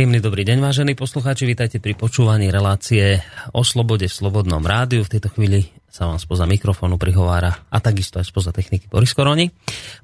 Príjemný 0.00 0.24
dobrý 0.24 0.48
deň, 0.48 0.64
vážení 0.64 0.96
poslucháči, 0.96 1.44
vítajte 1.44 1.76
pri 1.76 1.92
počúvaní 1.92 2.48
relácie 2.48 3.20
o 3.52 3.60
slobode 3.60 4.08
v 4.08 4.16
Slobodnom 4.16 4.64
rádiu. 4.64 5.04
V 5.04 5.12
tejto 5.12 5.28
chvíli 5.28 5.68
sa 5.92 6.08
vám 6.08 6.16
spoza 6.16 6.48
mikrofónu 6.48 6.96
prihovára 6.96 7.68
a 7.68 7.84
takisto 7.84 8.16
aj 8.16 8.24
spoza 8.24 8.48
techniky 8.48 8.88
Boris 8.88 9.12
Koroni. 9.12 9.52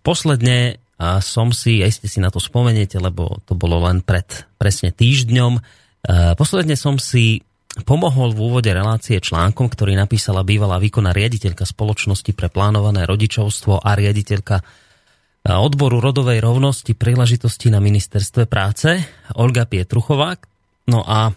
Posledne 0.04 0.84
som 1.24 1.48
si, 1.48 1.80
aj 1.80 1.96
ste 1.96 2.12
si 2.12 2.20
na 2.20 2.28
to 2.28 2.44
spomeniete, 2.44 3.00
lebo 3.00 3.40
to 3.48 3.56
bolo 3.56 3.88
len 3.88 4.04
pred 4.04 4.28
presne 4.60 4.92
týždňom, 4.92 5.64
posledne 6.36 6.76
som 6.76 7.00
si 7.00 7.40
pomohol 7.88 8.36
v 8.36 8.52
úvode 8.52 8.68
relácie 8.68 9.16
článkom, 9.16 9.72
ktorý 9.72 9.96
napísala 9.96 10.44
bývalá 10.44 10.76
výkonná 10.76 11.16
riaditeľka 11.16 11.64
spoločnosti 11.64 12.36
pre 12.36 12.52
plánované 12.52 13.08
rodičovstvo 13.08 13.80
a 13.80 13.96
riaditeľka 13.96 14.60
odboru 15.46 16.02
rodovej 16.02 16.42
rovnosti 16.42 16.90
príležitosti 16.98 17.70
na 17.70 17.78
ministerstve 17.78 18.50
práce 18.50 18.98
Olga 19.38 19.62
Pietruchová. 19.62 20.34
No 20.90 21.06
a 21.06 21.30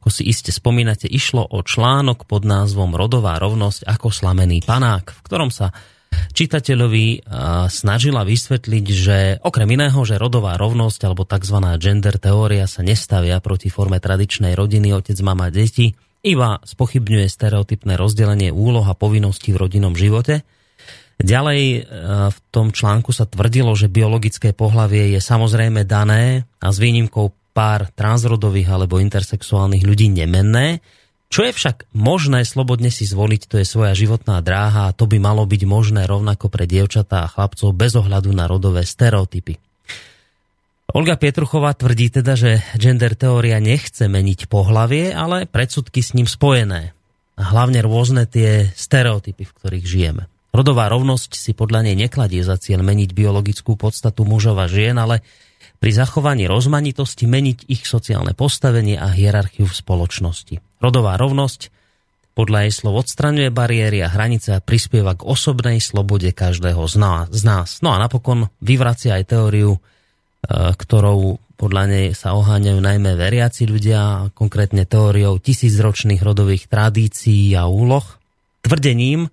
ako 0.00 0.08
si 0.08 0.24
iste 0.24 0.48
spomínate, 0.48 1.04
išlo 1.04 1.44
o 1.44 1.60
článok 1.60 2.24
pod 2.24 2.48
názvom 2.48 2.96
Rodová 2.96 3.36
rovnosť 3.36 3.84
ako 3.84 4.08
slamený 4.08 4.64
panák, 4.64 5.12
v 5.12 5.20
ktorom 5.24 5.52
sa 5.52 5.76
čitateľovi 6.10 7.26
snažila 7.68 8.24
vysvetliť, 8.24 8.86
že 8.88 9.18
okrem 9.44 9.68
iného, 9.74 10.00
že 10.04 10.20
rodová 10.20 10.56
rovnosť 10.56 11.00
alebo 11.06 11.28
tzv. 11.28 11.56
gender 11.76 12.16
teória 12.16 12.64
sa 12.64 12.80
nestavia 12.80 13.42
proti 13.42 13.68
forme 13.68 14.00
tradičnej 14.00 14.54
rodiny 14.56 14.96
otec, 14.96 15.16
mama, 15.20 15.52
deti, 15.52 15.92
iba 16.20 16.60
spochybňuje 16.60 17.26
stereotypné 17.26 17.96
rozdelenie 17.96 18.52
úloh 18.52 18.84
a 18.84 18.94
povinností 18.94 19.52
v 19.52 19.60
rodinnom 19.66 19.92
živote– 19.92 20.40
Ďalej 21.20 21.60
e, 21.60 21.80
v 22.32 22.38
tom 22.48 22.72
článku 22.72 23.12
sa 23.12 23.28
tvrdilo, 23.28 23.76
že 23.76 23.92
biologické 23.92 24.56
pohlavie 24.56 25.12
je 25.12 25.20
samozrejme 25.20 25.84
dané 25.84 26.48
a 26.64 26.72
s 26.72 26.80
výnimkou 26.80 27.36
pár 27.52 27.92
transrodových 27.92 28.72
alebo 28.72 28.96
intersexuálnych 28.96 29.84
ľudí 29.84 30.08
nemenné. 30.08 30.80
Čo 31.30 31.46
je 31.46 31.52
však 31.54 31.92
možné 31.94 32.42
slobodne 32.42 32.90
si 32.90 33.06
zvoliť, 33.06 33.46
to 33.46 33.60
je 33.60 33.66
svoja 33.68 33.94
životná 33.94 34.40
dráha 34.42 34.90
a 34.90 34.96
to 34.96 35.06
by 35.06 35.22
malo 35.22 35.46
byť 35.46 35.62
možné 35.68 36.02
rovnako 36.08 36.50
pre 36.50 36.66
dievčatá 36.66 37.22
a 37.22 37.30
chlapcov 37.30 37.70
bez 37.70 37.94
ohľadu 37.94 38.34
na 38.34 38.50
rodové 38.50 38.82
stereotypy. 38.82 39.60
Olga 40.90 41.14
Pietruchová 41.14 41.70
tvrdí 41.78 42.10
teda, 42.10 42.34
že 42.34 42.66
gender 42.74 43.14
teória 43.14 43.62
nechce 43.62 44.10
meniť 44.10 44.50
pohlavie, 44.50 45.14
ale 45.14 45.46
predsudky 45.46 46.02
s 46.02 46.18
ním 46.18 46.26
spojené. 46.26 46.90
A 47.38 47.42
hlavne 47.46 47.78
rôzne 47.86 48.26
tie 48.26 48.74
stereotypy, 48.74 49.46
v 49.46 49.54
ktorých 49.54 49.86
žijeme. 49.86 50.29
Rodová 50.50 50.90
rovnosť 50.90 51.38
si 51.38 51.54
podľa 51.54 51.86
nej 51.86 51.96
nekladie 51.96 52.42
za 52.42 52.58
cieľ 52.58 52.82
meniť 52.82 53.14
biologickú 53.14 53.78
podstatu 53.78 54.26
mužov 54.26 54.58
a 54.58 54.66
žien, 54.66 54.98
ale 54.98 55.22
pri 55.78 55.94
zachovaní 55.94 56.50
rozmanitosti 56.50 57.24
meniť 57.24 57.70
ich 57.70 57.86
sociálne 57.86 58.34
postavenie 58.34 58.98
a 58.98 59.08
hierarchiu 59.08 59.64
v 59.64 59.74
spoločnosti. 59.74 60.56
Rodová 60.82 61.16
rovnosť 61.16 61.72
podľa 62.34 62.66
jej 62.66 62.72
slov 62.72 63.06
odstraňuje 63.06 63.48
bariéry 63.52 64.00
a 64.02 64.12
hranice 64.12 64.56
a 64.56 64.64
prispieva 64.64 65.18
k 65.18 65.26
osobnej 65.26 65.78
slobode 65.82 66.30
každého 66.30 66.82
z 66.88 67.42
nás. 67.42 67.68
No 67.84 67.92
a 67.94 68.00
napokon 68.00 68.48
vyvracia 68.62 69.18
aj 69.18 69.24
teóriu, 69.34 69.76
e, 69.76 69.80
ktorou 70.50 71.36
podľa 71.60 71.84
nej 71.92 72.06
sa 72.16 72.32
oháňajú 72.32 72.80
najmä 72.80 73.12
veriaci 73.20 73.68
ľudia, 73.68 74.32
konkrétne 74.32 74.88
teóriou 74.88 75.36
tisícročných 75.36 76.24
rodových 76.24 76.72
tradícií 76.72 77.52
a 77.52 77.68
úloh, 77.68 78.04
tvrdením, 78.64 79.28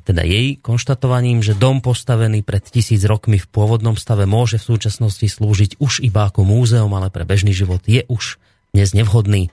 teda 0.00 0.24
jej 0.24 0.56
konštatovaním, 0.56 1.44
že 1.44 1.52
dom 1.52 1.84
postavený 1.84 2.40
pred 2.40 2.64
tisíc 2.64 3.04
rokmi 3.04 3.36
v 3.36 3.44
pôvodnom 3.44 3.92
stave 4.00 4.24
môže 4.24 4.56
v 4.56 4.72
súčasnosti 4.72 5.28
slúžiť 5.28 5.76
už 5.76 6.00
iba 6.00 6.32
ako 6.32 6.48
múzeum, 6.48 6.96
ale 6.96 7.12
pre 7.12 7.28
bežný 7.28 7.52
život 7.52 7.84
je 7.84 8.08
už 8.08 8.40
dnes 8.72 8.96
nevhodný. 8.96 9.52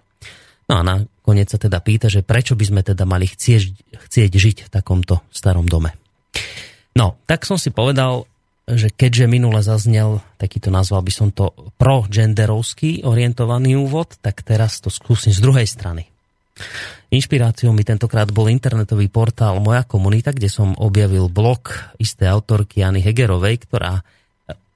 No 0.71 0.79
a 0.79 0.81
nakoniec 0.85 1.51
sa 1.51 1.59
teda 1.59 1.83
pýta, 1.83 2.07
že 2.07 2.23
prečo 2.23 2.55
by 2.55 2.63
sme 2.63 2.81
teda 2.87 3.03
mali 3.03 3.27
chcieť, 3.27 3.91
chcieť 4.07 4.31
žiť 4.31 4.57
v 4.63 4.69
takomto 4.71 5.19
starom 5.27 5.67
dome. 5.67 5.91
No, 6.95 7.19
tak 7.27 7.43
som 7.43 7.59
si 7.59 7.75
povedal, 7.75 8.23
že 8.69 8.93
keďže 8.93 9.25
minule 9.25 9.59
zaznel, 9.65 10.21
takýto 10.37 10.69
nazval 10.69 11.01
by 11.01 11.11
som 11.11 11.29
to 11.33 11.51
pro-genderovský 11.81 13.01
orientovaný 13.01 13.75
úvod, 13.75 14.15
tak 14.21 14.45
teraz 14.45 14.77
to 14.79 14.93
skúsim 14.93 15.33
z 15.33 15.41
druhej 15.41 15.65
strany. 15.65 16.05
Inšpiráciou 17.09 17.73
mi 17.73 17.81
tentokrát 17.81 18.29
bol 18.29 18.53
internetový 18.53 19.09
portál 19.09 19.57
Moja 19.57 19.81
komunita, 19.81 20.29
kde 20.29 20.45
som 20.45 20.77
objavil 20.77 21.25
blog 21.25 21.73
isté 21.97 22.29
autorky 22.29 22.85
Jany 22.85 23.01
Hegerovej, 23.01 23.65
ktorá 23.65 24.05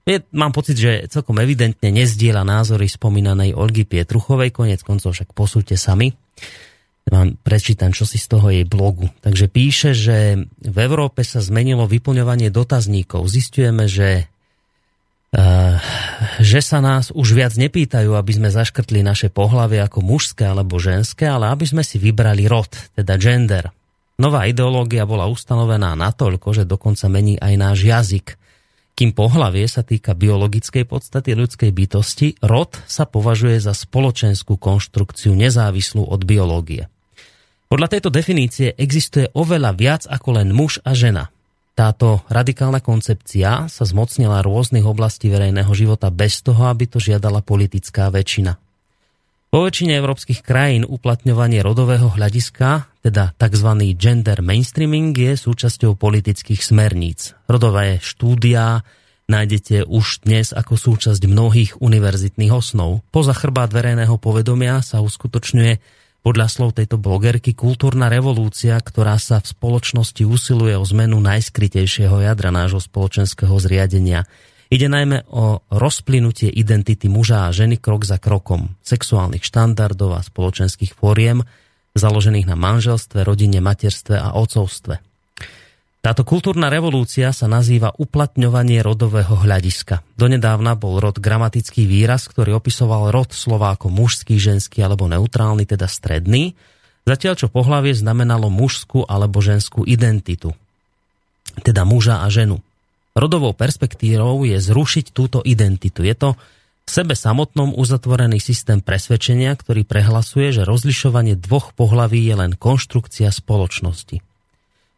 je, 0.04 0.20
mám 0.36 0.52
pocit, 0.52 0.76
že 0.76 1.08
celkom 1.08 1.40
evidentne 1.40 1.88
nezdiela 1.88 2.44
názory 2.44 2.92
spomínanej 2.92 3.56
Olgy 3.56 3.88
Pietruchovej, 3.88 4.52
konec 4.52 4.84
koncov 4.84 5.16
však 5.16 5.32
posúďte 5.32 5.80
sami. 5.80 6.12
Vám 7.08 7.40
prečítam, 7.40 7.96
čo 7.96 8.04
si 8.04 8.20
z 8.20 8.28
toho 8.28 8.52
jej 8.52 8.68
blogu. 8.68 9.08
Takže 9.24 9.48
píše, 9.48 9.96
že 9.96 10.44
v 10.60 10.78
Európe 10.84 11.24
sa 11.24 11.40
zmenilo 11.40 11.88
vyplňovanie 11.88 12.52
dotazníkov. 12.52 13.32
Zistujeme, 13.32 13.88
že 13.88 14.28
Eh, 14.28 14.33
že 16.38 16.62
sa 16.62 16.78
nás 16.78 17.10
už 17.10 17.34
viac 17.34 17.58
nepýtajú, 17.58 18.14
aby 18.14 18.32
sme 18.38 18.54
zaškrtli 18.54 19.02
naše 19.02 19.34
pohlavie 19.34 19.82
ako 19.82 20.06
mužské 20.06 20.46
alebo 20.46 20.78
ženské, 20.78 21.26
ale 21.26 21.50
aby 21.50 21.66
sme 21.66 21.82
si 21.82 21.98
vybrali 21.98 22.46
rod, 22.46 22.70
teda 22.94 23.18
gender. 23.18 23.74
Nová 24.22 24.46
ideológia 24.46 25.10
bola 25.10 25.26
ustanovená 25.26 25.98
natoľko, 25.98 26.54
že 26.54 26.70
dokonca 26.70 27.10
mení 27.10 27.42
aj 27.42 27.54
náš 27.58 27.80
jazyk. 27.82 28.28
Kým 28.94 29.10
pohlavie 29.18 29.66
sa 29.66 29.82
týka 29.82 30.14
biologickej 30.14 30.86
podstaty 30.86 31.34
ľudskej 31.34 31.74
bytosti, 31.74 32.38
rod 32.46 32.78
sa 32.86 33.10
považuje 33.10 33.58
za 33.58 33.74
spoločenskú 33.74 34.62
konštrukciu 34.62 35.34
nezávislú 35.34 36.06
od 36.06 36.22
biológie. 36.30 36.86
Podľa 37.74 37.90
tejto 37.90 38.14
definície 38.14 38.78
existuje 38.78 39.34
oveľa 39.34 39.74
viac 39.74 40.06
ako 40.06 40.38
len 40.38 40.54
muž 40.54 40.78
a 40.86 40.94
žena. 40.94 41.34
Táto 41.74 42.22
radikálna 42.30 42.86
koncepcia 42.86 43.66
sa 43.66 43.84
zmocnila 43.84 44.46
rôznych 44.46 44.86
oblastí 44.86 45.34
verejného 45.34 45.74
života 45.74 46.14
bez 46.14 46.46
toho, 46.46 46.70
aby 46.70 46.86
to 46.86 47.02
žiadala 47.02 47.42
politická 47.42 48.14
väčšina. 48.14 48.62
Po 49.54 49.62
väčšine 49.62 49.94
európskych 49.98 50.42
krajín 50.42 50.82
uplatňovanie 50.86 51.62
rodového 51.62 52.10
hľadiska, 52.14 52.90
teda 53.06 53.38
tzv. 53.38 53.70
gender 53.94 54.42
mainstreaming, 54.42 55.14
je 55.14 55.38
súčasťou 55.38 55.94
politických 55.98 56.58
smerníc. 56.62 57.38
Rodové 57.46 58.02
štúdia 58.02 58.82
nájdete 59.30 59.86
už 59.86 60.26
dnes 60.26 60.54
ako 60.58 60.74
súčasť 60.78 61.26
mnohých 61.26 61.82
univerzitných 61.82 62.54
osnov. 62.54 63.06
Poza 63.14 63.34
chrbát 63.34 63.70
verejného 63.70 64.18
povedomia 64.18 64.82
sa 64.82 65.06
uskutočňuje 65.06 66.03
podľa 66.24 66.48
slov 66.48 66.80
tejto 66.80 66.96
blogerky 66.96 67.52
kultúrna 67.52 68.08
revolúcia, 68.08 68.80
ktorá 68.80 69.20
sa 69.20 69.44
v 69.44 69.52
spoločnosti 69.52 70.24
usiluje 70.24 70.80
o 70.80 70.88
zmenu 70.88 71.20
najskrytejšieho 71.20 72.24
jadra 72.24 72.50
nášho 72.50 72.80
spoločenského 72.80 73.52
zriadenia. 73.60 74.24
Ide 74.72 74.88
najmä 74.88 75.30
o 75.30 75.62
rozplynutie 75.70 76.50
identity 76.50 77.12
muža 77.12 77.52
a 77.52 77.54
ženy 77.54 77.78
krok 77.78 78.08
za 78.08 78.18
krokom, 78.18 78.74
sexuálnych 78.82 79.44
štandardov 79.44 80.18
a 80.18 80.26
spoločenských 80.26 80.96
fóriem, 80.96 81.44
založených 81.94 82.50
na 82.50 82.58
manželstve, 82.58 83.22
rodine, 83.22 83.62
materstve 83.62 84.18
a 84.18 84.34
ocovstve. 84.34 85.13
Táto 86.04 86.28
kultúrna 86.28 86.68
revolúcia 86.68 87.32
sa 87.32 87.48
nazýva 87.48 87.96
uplatňovanie 87.96 88.84
rodového 88.84 89.40
hľadiska. 89.40 90.04
Donedávna 90.20 90.76
bol 90.76 91.00
rod 91.00 91.16
gramatický 91.16 91.88
výraz, 91.88 92.28
ktorý 92.28 92.60
opisoval 92.60 93.08
rod 93.08 93.32
slova 93.32 93.72
ako 93.72 93.88
mužský, 93.88 94.36
ženský 94.36 94.84
alebo 94.84 95.08
neutrálny, 95.08 95.64
teda 95.64 95.88
stredný, 95.88 96.60
zatiaľ 97.08 97.40
čo 97.40 97.48
pohlavie 97.48 97.96
znamenalo 97.96 98.52
mužskú 98.52 99.08
alebo 99.08 99.40
ženskú 99.40 99.88
identitu, 99.88 100.52
teda 101.64 101.88
muža 101.88 102.20
a 102.20 102.28
ženu. 102.28 102.60
Rodovou 103.16 103.56
perspektívou 103.56 104.44
je 104.44 104.60
zrušiť 104.60 105.16
túto 105.16 105.40
identitu. 105.48 106.04
Je 106.04 106.20
to 106.20 106.36
v 106.84 106.90
sebe 106.92 107.16
samotnom 107.16 107.72
uzatvorený 107.80 108.44
systém 108.44 108.84
presvedčenia, 108.84 109.56
ktorý 109.56 109.88
prehlasuje, 109.88 110.52
že 110.52 110.68
rozlišovanie 110.68 111.40
dvoch 111.40 111.72
pohlaví 111.72 112.20
je 112.28 112.36
len 112.36 112.52
konštrukcia 112.60 113.32
spoločnosti. 113.32 114.33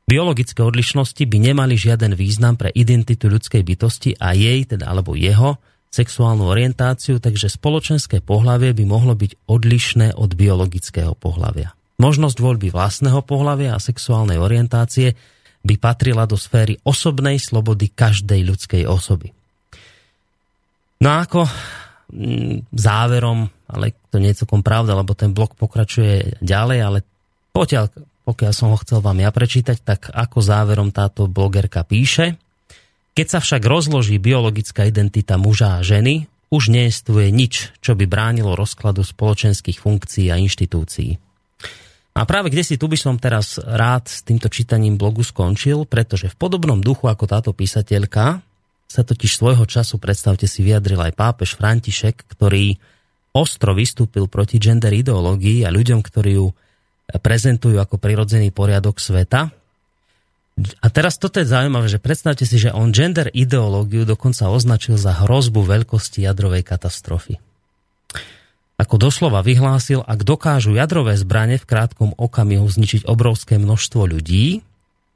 Biologické 0.05 0.61
odlišnosti 0.61 1.25
by 1.25 1.37
nemali 1.49 1.73
žiaden 1.73 2.13
význam 2.13 2.53
pre 2.53 2.69
identitu 2.69 3.25
ľudskej 3.25 3.65
bytosti 3.65 4.13
a 4.21 4.37
jej, 4.37 4.61
teda 4.69 4.85
alebo 4.85 5.17
jeho, 5.17 5.57
sexuálnu 5.89 6.45
orientáciu, 6.45 7.17
takže 7.17 7.49
spoločenské 7.49 8.21
pohlavie 8.21 8.75
by 8.77 8.85
mohlo 8.85 9.17
byť 9.17 9.49
odlišné 9.49 10.13
od 10.13 10.37
biologického 10.37 11.17
pohlavia. 11.17 11.73
Možnosť 11.97 12.37
voľby 12.37 12.69
vlastného 12.69 13.23
pohlavia 13.25 13.73
a 13.73 13.81
sexuálnej 13.81 14.37
orientácie 14.37 15.17
by 15.65 15.75
patrila 15.81 16.29
do 16.29 16.37
sféry 16.37 16.77
osobnej 16.85 17.41
slobody 17.41 17.89
každej 17.89 18.45
ľudskej 18.45 18.83
osoby. 18.85 19.33
No 21.01 21.07
a 21.15 21.25
ako 21.25 21.49
mm, 22.13 22.69
záverom, 22.75 23.49
ale 23.71 23.97
to 24.13 24.21
nie 24.21 24.29
je 24.35 24.45
celkom 24.45 24.61
pravda, 24.61 24.93
lebo 24.93 25.17
ten 25.17 25.33
blok 25.33 25.57
pokračuje 25.57 26.43
ďalej, 26.45 26.79
ale 26.83 26.99
potiaľ 27.55 27.89
pokiaľ 28.25 28.51
som 28.51 28.74
ho 28.74 28.77
chcel 28.81 29.00
vám 29.06 29.22
ja 29.22 29.30
prečítať, 29.30 29.77
tak 29.86 30.10
ako 30.10 30.42
záverom 30.42 30.89
táto 30.89 31.30
blogerka 31.30 31.86
píše, 31.86 32.42
keď 33.16 33.27
sa 33.31 33.39
však 33.39 33.63
rozloží 33.63 34.19
biologická 34.19 34.83
identita 34.89 35.39
muža 35.39 35.80
a 35.80 35.86
ženy, 35.86 36.27
už 36.51 36.74
neestuje 36.74 37.31
nič, 37.31 37.72
čo 37.80 37.95
by 37.95 38.06
bránilo 38.10 38.57
rozkladu 38.60 39.06
spoločenských 39.06 39.80
funkcií 39.80 40.27
a 40.33 40.36
inštitúcií. 40.36 41.16
A 42.16 42.24
práve 42.24 42.48
kde 42.48 42.63
si 42.63 42.75
tu 42.80 42.88
by 42.88 42.95
som 42.95 43.19
teraz 43.19 43.60
rád 43.60 44.07
s 44.07 44.24
týmto 44.24 44.48
čítaním 44.48 44.95
blogu 44.95 45.19
skončil, 45.19 45.83
pretože 45.83 46.31
v 46.31 46.39
podobnom 46.39 46.80
duchu 46.80 47.12
ako 47.12 47.27
táto 47.27 47.51
písateľka 47.51 48.39
sa 48.88 49.01
totiž 49.04 49.36
svojho 49.36 49.68
času, 49.68 50.00
predstavte 50.00 50.48
si, 50.48 50.63
vyjadril 50.63 51.00
aj 51.04 51.18
pápež 51.18 51.60
František, 51.60 52.24
ktorý 52.31 52.80
ostro 53.36 53.75
vystúpil 53.75 54.31
proti 54.31 54.63
gender 54.63 54.95
ideológii 54.95 55.68
a 55.68 55.69
ľuďom, 55.75 56.00
ktorí 56.00 56.39
ju 56.39 56.56
prezentujú 57.09 57.77
ako 57.77 58.01
prirodzený 58.01 58.49
poriadok 58.49 58.97
sveta. 58.97 59.53
A 60.55 60.87
teraz 60.87 61.19
toto 61.19 61.43
je 61.43 61.51
zaujímavé, 61.51 61.91
že 61.91 61.99
predstavte 61.99 62.47
si, 62.47 62.55
že 62.55 62.71
on 62.71 62.95
gender 62.95 63.27
ideológiu 63.35 64.07
dokonca 64.07 64.47
označil 64.47 64.95
za 64.95 65.11
hrozbu 65.11 65.67
veľkosti 65.67 66.23
jadrovej 66.23 66.63
katastrofy. 66.63 67.37
Ako 68.75 68.95
doslova 68.99 69.39
vyhlásil, 69.39 70.03
ak 70.03 70.27
dokážu 70.27 70.75
jadrové 70.75 71.15
zbranie 71.15 71.55
v 71.59 71.67
krátkom 71.67 72.11
okamihu 72.15 72.67
zničiť 72.67 73.07
obrovské 73.07 73.55
množstvo 73.55 74.03
ľudí, 74.03 74.63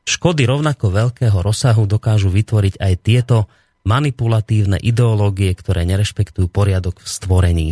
škody 0.08 0.48
rovnako 0.48 0.92
veľkého 0.92 1.40
rozsahu 1.44 1.84
dokážu 1.84 2.32
vytvoriť 2.32 2.80
aj 2.80 2.94
tieto 3.04 3.52
manipulatívne 3.84 4.80
ideológie, 4.80 5.56
ktoré 5.56 5.88
nerešpektujú 5.88 6.52
poriadok 6.52 7.00
v 7.00 7.08
stvorení. 7.08 7.70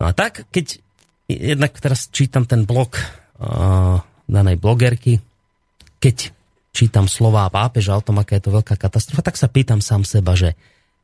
No 0.00 0.08
a 0.08 0.12
tak, 0.12 0.44
keď 0.52 0.84
jednak 1.26 1.74
teraz 1.78 2.08
čítam 2.10 2.46
ten 2.46 2.62
blog 2.64 2.94
uh, 2.96 4.00
danej 4.30 4.56
blogerky, 4.58 5.18
keď 5.98 6.30
čítam 6.70 7.08
slová 7.08 7.48
pápeža 7.48 7.96
o 7.98 8.04
tom, 8.04 8.20
aká 8.20 8.38
je 8.38 8.44
to 8.46 8.54
veľká 8.54 8.76
katastrofa, 8.76 9.24
tak 9.24 9.40
sa 9.40 9.48
pýtam 9.48 9.80
sám 9.80 10.04
seba, 10.04 10.36
že 10.36 10.54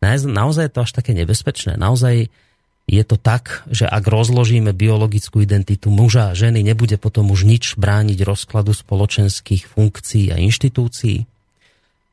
naozaj 0.05 0.69
je 0.69 0.73
to 0.75 0.85
až 0.85 0.93
také 0.93 1.17
nebezpečné. 1.17 1.81
Naozaj 1.81 2.29
je 2.91 3.05
to 3.07 3.17
tak, 3.17 3.63
že 3.71 3.87
ak 3.87 4.05
rozložíme 4.05 4.75
biologickú 4.75 5.41
identitu 5.41 5.89
muža 5.89 6.35
a 6.35 6.37
ženy, 6.37 6.67
nebude 6.67 6.99
potom 6.99 7.31
už 7.31 7.47
nič 7.47 7.79
brániť 7.79 8.19
rozkladu 8.27 8.75
spoločenských 8.75 9.71
funkcií 9.71 10.35
a 10.35 10.37
inštitúcií? 10.43 11.25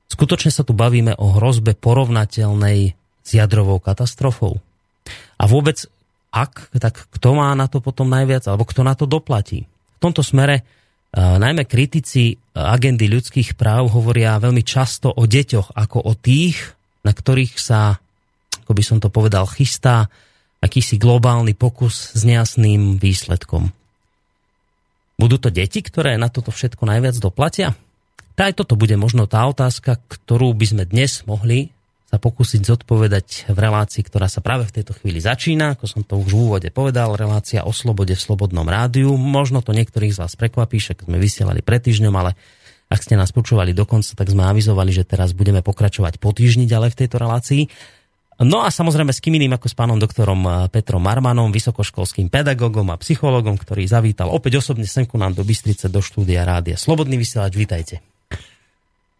Skutočne 0.10 0.54
sa 0.54 0.64
tu 0.66 0.74
bavíme 0.78 1.18
o 1.18 1.38
hrozbe 1.38 1.74
porovnateľnej 1.78 2.94
s 3.26 3.30
jadrovou 3.30 3.82
katastrofou. 3.82 4.62
A 5.42 5.44
vôbec 5.50 5.90
ak, 6.30 6.74
tak 6.78 7.10
kto 7.10 7.38
má 7.38 7.50
na 7.58 7.66
to 7.66 7.82
potom 7.82 8.10
najviac, 8.10 8.46
alebo 8.46 8.66
kto 8.66 8.82
na 8.86 8.94
to 8.94 9.10
doplatí. 9.10 9.66
V 9.66 10.00
tomto 10.00 10.22
smere 10.22 10.62
uh, 10.62 11.42
najmä 11.42 11.66
kritici 11.66 12.38
agendy 12.54 13.10
ľudských 13.10 13.58
práv 13.58 13.90
hovoria 13.92 14.38
veľmi 14.38 14.62
často 14.62 15.10
o 15.10 15.26
deťoch 15.26 15.74
ako 15.74 15.98
o 16.06 16.14
tých, 16.14 16.78
na 17.02 17.12
ktorých 17.16 17.56
sa, 17.58 17.98
ako 18.66 18.72
by 18.76 18.84
som 18.86 18.98
to 19.02 19.10
povedal, 19.10 19.50
chystá 19.50 20.08
akýsi 20.60 21.00
globálny 21.00 21.56
pokus 21.56 22.12
s 22.14 22.22
nejasným 22.28 23.00
výsledkom. 23.00 23.72
Budú 25.20 25.36
to 25.40 25.52
deti, 25.52 25.84
ktoré 25.84 26.16
na 26.16 26.32
toto 26.32 26.52
všetko 26.52 26.88
najviac 26.88 27.16
doplatia? 27.20 27.76
Tá 28.40 28.48
aj 28.48 28.64
toto 28.64 28.80
bude 28.80 28.96
možno 28.96 29.28
tá 29.28 29.44
otázka, 29.52 30.00
ktorú 30.08 30.56
by 30.56 30.66
sme 30.68 30.84
dnes 30.88 31.28
mohli 31.28 31.76
sa 32.10 32.18
pokúsiť 32.18 32.66
zodpovedať 32.66 33.54
v 33.54 33.58
relácii, 33.62 34.02
ktorá 34.02 34.26
sa 34.26 34.42
práve 34.42 34.66
v 34.66 34.82
tejto 34.82 34.98
chvíli 34.98 35.22
začína. 35.22 35.78
Ako 35.78 35.86
som 35.86 36.02
to 36.02 36.18
už 36.18 36.34
v 36.34 36.42
úvode 36.42 36.70
povedal, 36.74 37.14
relácia 37.14 37.62
o 37.62 37.70
slobode 37.70 38.18
v 38.18 38.26
slobodnom 38.26 38.66
rádiu. 38.66 39.14
Možno 39.14 39.62
to 39.62 39.78
niektorých 39.78 40.18
z 40.18 40.26
vás 40.26 40.34
prekvapí, 40.34 40.82
však 40.82 41.06
sme 41.06 41.22
vysielali 41.22 41.62
pred 41.62 41.86
týždňom, 41.86 42.10
ale 42.18 42.34
ak 42.90 43.06
ste 43.06 43.14
nás 43.14 43.30
počúvali 43.30 43.78
dokonca, 43.78 44.18
tak 44.18 44.26
sme 44.26 44.42
avizovali, 44.42 44.90
že 44.90 45.06
teraz 45.06 45.38
budeme 45.38 45.62
pokračovať 45.62 46.18
po 46.18 46.34
týždni 46.34 46.66
ďalej 46.66 46.98
v 46.98 47.00
tejto 47.06 47.22
relácii. 47.22 47.70
No 48.42 48.66
a 48.66 48.74
samozrejme 48.74 49.14
s 49.14 49.22
kým 49.22 49.38
iným 49.38 49.54
ako 49.54 49.70
s 49.70 49.78
pánom 49.78 50.02
doktorom 50.02 50.42
eh, 50.50 50.54
Petrom 50.74 51.06
Marmanom, 51.06 51.54
vysokoškolským 51.54 52.34
pedagogom 52.34 52.90
a 52.90 52.98
psychologom, 52.98 53.54
ktorý 53.54 53.86
zavítal 53.86 54.34
opäť 54.34 54.58
osobne 54.58 54.90
sem 54.90 55.06
nám 55.14 55.38
do 55.38 55.46
Bystrice 55.46 55.94
do 55.94 56.02
štúdia 56.02 56.42
Rádia. 56.42 56.74
Slobodný 56.74 57.22
vysielač, 57.22 57.54
vítajte. 57.54 58.02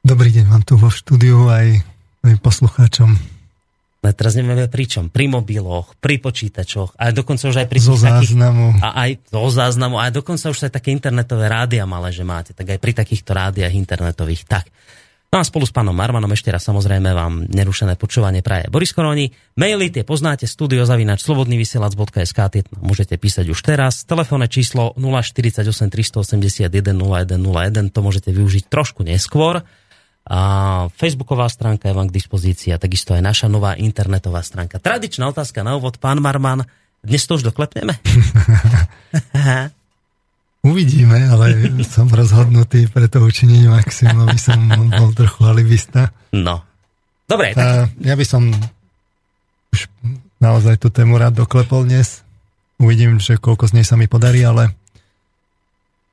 Dobrý 0.02 0.34
deň 0.34 0.46
vám 0.50 0.64
tu 0.66 0.74
vo 0.74 0.90
štúdiu 0.90 1.54
aj 1.54 1.99
poslucháčom. 2.24 3.40
Ale 4.00 4.16
teraz 4.16 4.40
nevieme 4.40 4.72
pri 4.72 4.86
čom. 4.88 5.12
Pri 5.12 5.28
mobiloch, 5.28 5.92
pri 6.00 6.24
počítačoch, 6.24 6.96
a 6.96 7.12
dokonca 7.12 7.52
už 7.52 7.62
aj 7.62 7.68
pri 7.68 7.80
zo 7.84 8.00
záznamu. 8.00 8.80
Takých, 8.80 8.84
a 8.84 8.90
aj 8.96 9.12
zo 9.28 9.44
záznamu, 9.52 9.96
a 10.00 10.08
dokonca 10.08 10.48
už 10.48 10.72
aj 10.72 10.72
také 10.72 10.96
internetové 10.96 11.52
rádia 11.52 11.84
malé, 11.84 12.16
že 12.16 12.24
máte, 12.24 12.56
tak 12.56 12.72
aj 12.72 12.80
pri 12.80 12.96
takýchto 12.96 13.36
rádiách 13.36 13.76
internetových. 13.76 14.48
Tak. 14.48 14.72
No 15.30 15.38
a 15.38 15.46
spolu 15.46 15.68
s 15.68 15.76
pánom 15.76 15.94
Marmanom 15.94 16.32
ešte 16.34 16.50
raz 16.50 16.66
samozrejme 16.66 17.14
vám 17.14 17.46
nerušené 17.54 18.02
počúvanie 18.02 18.42
praje 18.42 18.66
Boris 18.72 18.96
Koroni. 18.96 19.30
Maily 19.62 19.94
tie 19.94 20.02
poznáte, 20.02 20.50
studiozavinač 20.50 21.22
slobodnyvysielac.sk, 21.22 22.40
tie 22.50 22.66
môžete 22.82 23.14
písať 23.14 23.46
už 23.52 23.60
teraz. 23.62 24.10
Telefónne 24.10 24.50
číslo 24.50 24.98
048 24.98 25.62
381 25.70 26.66
0101, 26.72 27.94
to 27.94 28.00
môžete 28.02 28.34
využiť 28.34 28.74
trošku 28.74 29.06
neskôr. 29.06 29.62
A 30.30 30.40
Facebooková 30.94 31.50
stránka 31.50 31.90
je 31.90 31.98
vám 31.98 32.06
k 32.06 32.18
dispozícii 32.22 32.70
a 32.70 32.78
takisto 32.78 33.18
aj 33.18 33.26
naša 33.26 33.48
nová 33.50 33.74
internetová 33.74 34.46
stránka. 34.46 34.78
Tradičná 34.78 35.26
otázka 35.26 35.66
na 35.66 35.74
úvod, 35.74 35.98
pán 35.98 36.22
Marman, 36.22 36.70
dnes 37.02 37.26
to 37.26 37.42
už 37.42 37.50
doklepneme? 37.50 37.98
Uvidíme, 40.60 41.34
ale 41.34 41.72
som 41.94 42.06
rozhodnutý 42.12 42.86
pre 42.92 43.10
to 43.10 43.26
učinenie 43.26 43.74
maximum, 43.74 44.30
aby 44.30 44.38
som 44.38 44.60
bol 44.70 45.16
trochu 45.18 45.42
alibista. 45.50 46.14
No. 46.36 46.62
Dobre. 47.26 47.58
Tak... 47.58 47.98
Ja 48.04 48.14
by 48.14 48.26
som 48.28 48.54
už 49.74 49.90
naozaj 50.38 50.78
tú 50.78 50.94
tému 50.94 51.18
rád 51.18 51.42
doklepol 51.42 51.90
dnes. 51.90 52.22
Uvidím, 52.78 53.18
že 53.18 53.42
koľko 53.42 53.72
z 53.72 53.82
nej 53.82 53.86
sa 53.88 53.98
mi 53.98 54.06
podarí, 54.06 54.46
ale 54.46 54.78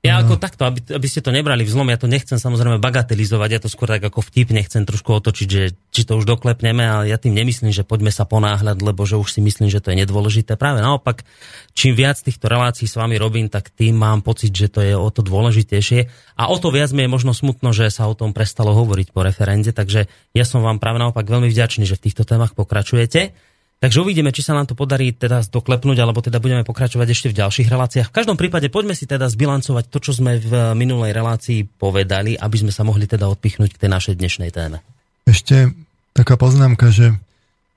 ja 0.07 0.23
ako 0.23 0.39
takto, 0.39 0.63
aby, 0.65 0.79
aby 0.95 1.07
ste 1.11 1.21
to 1.21 1.35
nebrali 1.35 1.67
v 1.67 1.73
zlom, 1.75 1.91
ja 1.91 1.99
to 1.99 2.07
nechcem 2.07 2.39
samozrejme 2.39 2.79
bagatelizovať, 2.79 3.51
ja 3.51 3.61
to 3.61 3.67
skôr 3.67 3.91
tak 3.91 4.07
ako 4.07 4.23
vtip 4.23 4.55
nechcem 4.55 4.87
trošku 4.87 5.11
otočiť, 5.19 5.49
že 5.51 5.75
či 5.91 6.03
to 6.07 6.15
už 6.15 6.25
doklepneme, 6.25 6.87
ale 6.87 7.11
ja 7.11 7.19
tým 7.19 7.35
nemyslím, 7.35 7.75
že 7.75 7.83
poďme 7.83 8.15
sa 8.15 8.23
ponáhľať, 8.23 8.79
lebo 8.81 9.03
že 9.03 9.19
už 9.19 9.35
si 9.35 9.41
myslím, 9.43 9.67
že 9.67 9.83
to 9.83 9.91
je 9.91 10.07
nedôležité. 10.07 10.55
Práve 10.55 10.81
naopak, 10.81 11.27
čím 11.75 11.99
viac 11.99 12.17
týchto 12.23 12.47
relácií 12.47 12.87
s 12.87 12.95
vami 12.95 13.19
robím, 13.19 13.51
tak 13.51 13.75
tým 13.75 13.99
mám 13.99 14.23
pocit, 14.23 14.55
že 14.55 14.71
to 14.71 14.81
je 14.81 14.95
o 14.95 15.11
to 15.11 15.27
dôležitejšie. 15.27 16.07
A 16.39 16.49
o 16.49 16.57
to 16.57 16.71
viac 16.71 16.95
mi 16.95 17.05
je 17.05 17.11
možno 17.11 17.35
smutno, 17.35 17.75
že 17.75 17.91
sa 17.91 18.07
o 18.07 18.15
tom 18.15 18.31
prestalo 18.31 18.71
hovoriť 18.73 19.11
po 19.11 19.27
referende, 19.27 19.75
takže 19.75 20.07
ja 20.33 20.45
som 20.47 20.63
vám 20.63 20.79
práve 20.79 21.03
naopak 21.03 21.27
veľmi 21.27 21.51
vďačný, 21.51 21.83
že 21.89 21.99
v 21.99 22.05
týchto 22.07 22.23
témach 22.23 22.55
pokračujete. 22.55 23.35
Takže 23.77 24.01
uvidíme, 24.01 24.33
či 24.33 24.41
sa 24.41 24.57
nám 24.57 24.65
to 24.65 24.73
podarí 24.73 25.13
teda 25.13 25.45
doklepnúť, 25.53 26.01
alebo 26.01 26.25
teda 26.25 26.41
budeme 26.41 26.65
pokračovať 26.65 27.09
ešte 27.13 27.29
v 27.29 27.39
ďalších 27.45 27.69
reláciách. 27.69 28.09
V 28.09 28.17
každom 28.17 28.41
prípade 28.41 28.73
poďme 28.73 28.97
si 28.97 29.05
teda 29.05 29.29
zbilancovať 29.29 29.93
to, 29.93 29.99
čo 30.01 30.17
sme 30.17 30.41
v 30.41 30.73
minulej 30.73 31.13
relácii 31.13 31.69
povedali, 31.77 32.41
aby 32.41 32.57
sme 32.57 32.73
sa 32.73 32.89
mohli 32.89 33.05
teda 33.05 33.29
odpichnúť 33.29 33.77
k 33.77 33.81
tej 33.85 33.91
našej 33.93 34.15
dnešnej 34.17 34.49
téme. 34.49 34.81
Ešte 35.29 35.77
taká 36.17 36.41
poznámka, 36.41 36.89
že 36.89 37.21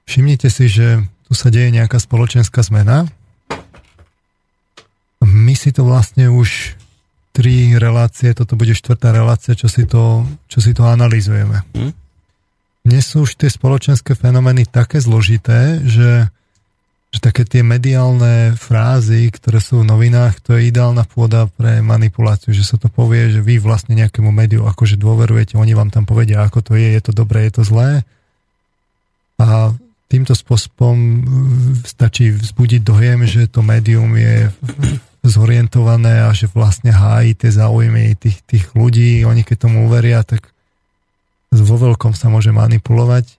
všimnite 0.08 0.48
si, 0.48 0.72
že 0.72 1.04
tu 1.28 1.36
sa 1.36 1.52
deje 1.52 1.68
nejaká 1.76 2.00
spoločenská 2.00 2.64
zmena. 2.64 3.04
My 5.20 5.54
si 5.60 5.76
to 5.76 5.84
vlastne 5.84 6.32
už 6.32 6.80
tri 7.36 7.76
relácie, 7.76 8.32
toto 8.32 8.56
bude 8.56 8.72
štvrtá 8.72 9.12
relácia, 9.12 9.52
čo 9.52 9.68
si 9.68 9.84
to, 9.84 10.24
čo 10.48 10.64
si 10.64 10.72
to 10.72 10.88
analizujeme. 10.88 11.60
Hm? 11.76 11.92
Dnes 12.90 13.06
sú 13.06 13.30
už 13.30 13.38
tie 13.38 13.54
spoločenské 13.54 14.18
fenomény 14.18 14.66
také 14.66 14.98
zložité, 14.98 15.78
že, 15.86 16.26
že 17.14 17.20
také 17.22 17.46
tie 17.46 17.62
mediálne 17.62 18.58
frázy, 18.58 19.30
ktoré 19.30 19.62
sú 19.62 19.86
v 19.86 19.90
novinách, 19.94 20.42
to 20.42 20.58
je 20.58 20.74
ideálna 20.74 21.06
pôda 21.06 21.46
pre 21.54 21.86
manipuláciu, 21.86 22.50
že 22.50 22.66
sa 22.66 22.82
to 22.82 22.90
povie, 22.90 23.30
že 23.30 23.46
vy 23.46 23.62
vlastne 23.62 23.94
nejakému 23.94 24.34
médiu 24.34 24.66
akože 24.66 24.98
dôverujete, 24.98 25.54
oni 25.54 25.78
vám 25.78 25.94
tam 25.94 26.10
povedia, 26.10 26.42
ako 26.42 26.66
to 26.66 26.74
je, 26.82 26.98
je 26.98 27.02
to 27.06 27.14
dobré, 27.14 27.46
je 27.46 27.62
to 27.62 27.64
zlé. 27.64 28.02
A 29.38 29.78
týmto 30.10 30.34
spôsobom 30.34 30.98
stačí 31.86 32.34
vzbudiť 32.34 32.82
dojem, 32.82 33.30
že 33.30 33.46
to 33.46 33.62
médium 33.62 34.18
je 34.18 34.50
zorientované 35.22 36.26
a 36.26 36.34
že 36.34 36.50
vlastne 36.50 36.90
hájí 36.90 37.38
tie 37.38 37.54
záujmy 37.54 38.18
tých, 38.18 38.42
tých 38.50 38.66
ľudí, 38.74 39.22
oni 39.30 39.46
keď 39.46 39.70
tomu 39.70 39.86
uveria, 39.86 40.26
tak 40.26 40.50
vo 41.54 41.76
veľkom 41.78 42.14
sa 42.14 42.30
môže 42.30 42.54
manipulovať. 42.54 43.26
E, 43.30 43.36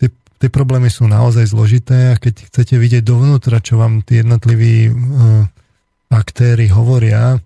tie, 0.00 0.08
tie 0.12 0.50
problémy 0.52 0.92
sú 0.92 1.08
naozaj 1.08 1.48
zložité 1.48 2.12
a 2.12 2.20
keď 2.20 2.52
chcete 2.52 2.76
vidieť 2.76 3.02
dovnútra, 3.04 3.64
čo 3.64 3.80
vám 3.80 4.04
tí 4.04 4.20
jednotliví 4.20 4.88
e, 4.88 4.92
aktéry 6.12 6.68
hovoria, 6.68 7.40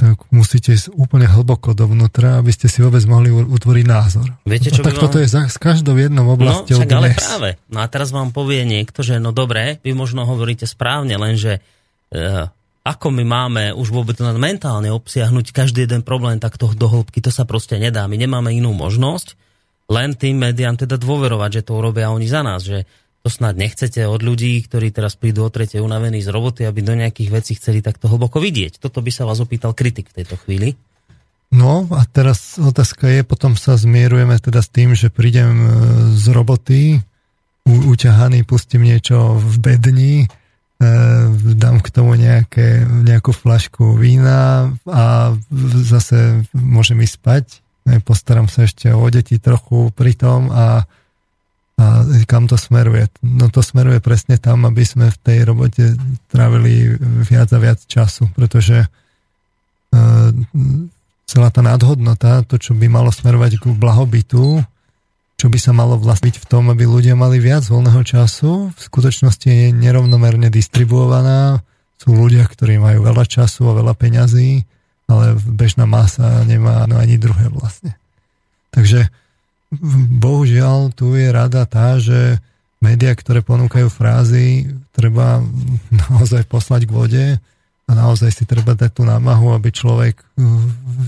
tak 0.00 0.16
musíte 0.32 0.72
ísť 0.72 0.96
úplne 0.96 1.28
hlboko 1.28 1.76
dovnútra, 1.76 2.40
aby 2.40 2.48
ste 2.48 2.72
si 2.72 2.80
vôbec 2.80 3.04
mohli 3.04 3.28
utvoriť 3.28 3.84
názor. 3.84 4.32
Viete, 4.48 4.72
čo 4.72 4.80
tak 4.80 4.96
vám... 4.96 5.02
toto 5.04 5.20
je 5.20 5.28
za, 5.28 5.44
s 5.44 5.60
každou 5.60 5.92
jednou 6.00 6.24
oblasťou 6.24 6.72
no, 6.72 6.80
však 6.80 6.96
ale 6.96 7.08
práve. 7.12 7.50
No 7.68 7.84
a 7.84 7.86
teraz 7.92 8.08
vám 8.08 8.32
povie 8.32 8.64
niekto, 8.64 9.04
že 9.04 9.20
no 9.20 9.36
dobre, 9.36 9.76
vy 9.84 9.92
možno 9.92 10.24
hovoríte 10.24 10.64
správne, 10.64 11.20
lenže 11.20 11.60
e, 12.08 12.48
ako 12.80 13.12
my 13.12 13.24
máme 13.28 13.64
už 13.76 13.92
vôbec 13.92 14.16
mentálne 14.20 14.88
obsiahnuť 14.88 15.52
každý 15.52 15.84
jeden 15.84 16.00
problém 16.00 16.40
takto 16.40 16.72
do 16.72 16.88
hĺbky, 16.88 17.20
to 17.20 17.28
sa 17.28 17.44
proste 17.44 17.76
nedá. 17.76 18.08
My 18.08 18.16
nemáme 18.16 18.56
inú 18.56 18.72
možnosť, 18.72 19.36
len 19.92 20.16
tým 20.16 20.40
médiám 20.40 20.80
teda 20.80 20.96
dôverovať, 20.96 21.60
že 21.60 21.66
to 21.68 21.76
urobia 21.76 22.08
oni 22.08 22.24
za 22.30 22.40
nás, 22.40 22.64
že 22.64 22.88
to 23.20 23.28
snad 23.28 23.60
nechcete 23.60 24.00
od 24.08 24.24
ľudí, 24.24 24.64
ktorí 24.64 24.96
teraz 24.96 25.12
prídu 25.12 25.44
o 25.44 25.52
tretie 25.52 25.76
unavení 25.76 26.24
z 26.24 26.32
roboty, 26.32 26.64
aby 26.64 26.80
do 26.80 26.96
nejakých 26.96 27.28
vecí 27.28 27.52
chceli 27.52 27.84
takto 27.84 28.08
hlboko 28.08 28.40
vidieť. 28.40 28.80
Toto 28.80 29.04
by 29.04 29.12
sa 29.12 29.28
vás 29.28 29.44
opýtal 29.44 29.76
kritik 29.76 30.08
v 30.08 30.24
tejto 30.24 30.40
chvíli. 30.40 30.72
No 31.52 31.84
a 31.92 32.06
teraz 32.08 32.56
otázka 32.56 33.10
je, 33.10 33.26
potom 33.26 33.58
sa 33.60 33.76
zmierujeme 33.76 34.38
teda 34.40 34.62
s 34.64 34.70
tým, 34.72 34.94
že 34.96 35.12
prídem 35.12 35.52
e, 35.52 35.68
z 36.16 36.24
roboty, 36.32 36.80
uťahaný, 37.66 38.46
pustím 38.46 38.86
niečo 38.86 39.36
v 39.36 39.54
bedni, 39.58 40.14
dám 41.60 41.84
k 41.84 41.88
tomu 41.92 42.16
nejaké, 42.16 42.88
nejakú 42.88 43.36
flašku 43.36 44.00
vína 44.00 44.72
a 44.88 45.36
zase 45.84 46.48
môžem 46.56 47.04
ísť 47.04 47.14
spať. 47.20 47.44
E, 47.84 48.00
postaram 48.00 48.48
sa 48.48 48.64
ešte 48.64 48.88
o 48.88 49.04
deti 49.12 49.36
trochu 49.36 49.92
pri 49.92 50.16
tom 50.16 50.48
a, 50.48 50.88
a 51.76 51.86
kam 52.24 52.48
to 52.48 52.56
smeruje? 52.56 53.12
No 53.20 53.52
to 53.52 53.60
smeruje 53.60 54.00
presne 54.00 54.40
tam, 54.40 54.64
aby 54.64 54.80
sme 54.88 55.12
v 55.12 55.20
tej 55.20 55.38
robote 55.44 56.00
trávili 56.32 56.96
viac 57.28 57.52
a 57.52 57.60
viac 57.60 57.84
času, 57.84 58.32
pretože 58.32 58.88
celá 61.30 61.48
tá 61.54 61.62
nadhodnota, 61.62 62.42
to, 62.46 62.58
čo 62.58 62.74
by 62.74 62.90
malo 62.90 63.14
smerovať 63.14 63.62
k 63.62 63.64
blahobytu, 63.74 64.62
čo 65.40 65.48
by 65.48 65.56
sa 65.56 65.72
malo 65.72 65.96
vlastniť 65.96 66.36
v 66.36 66.44
tom, 66.44 66.68
aby 66.68 66.84
ľudia 66.84 67.16
mali 67.16 67.40
viac 67.40 67.64
voľného 67.64 68.04
času, 68.04 68.76
v 68.76 68.80
skutočnosti 68.80 69.48
je 69.48 69.72
nerovnomerne 69.72 70.52
distribuovaná. 70.52 71.64
Sú 71.96 72.12
ľudia, 72.12 72.44
ktorí 72.44 72.76
majú 72.76 73.08
veľa 73.08 73.24
času 73.24 73.72
a 73.72 73.78
veľa 73.80 73.96
peňazí, 73.96 74.68
ale 75.08 75.40
bežná 75.40 75.88
masa 75.88 76.44
nemá 76.44 76.84
no 76.84 77.00
ani 77.00 77.16
druhé 77.16 77.48
vlastne. 77.48 77.96
Takže 78.68 79.08
bohužiaľ 80.20 80.92
tu 80.92 81.16
je 81.16 81.32
rada 81.32 81.64
tá, 81.64 81.96
že 81.96 82.36
médiá, 82.84 83.16
ktoré 83.16 83.40
ponúkajú 83.40 83.88
frázy, 83.88 84.76
treba 84.92 85.40
naozaj 85.88 86.44
poslať 86.52 86.84
k 86.84 86.92
vode 86.92 87.26
a 87.88 87.90
naozaj 87.96 88.28
si 88.28 88.44
treba 88.44 88.76
dať 88.76 88.92
tú 88.92 89.08
námahu, 89.08 89.56
aby 89.56 89.72
človek 89.72 90.20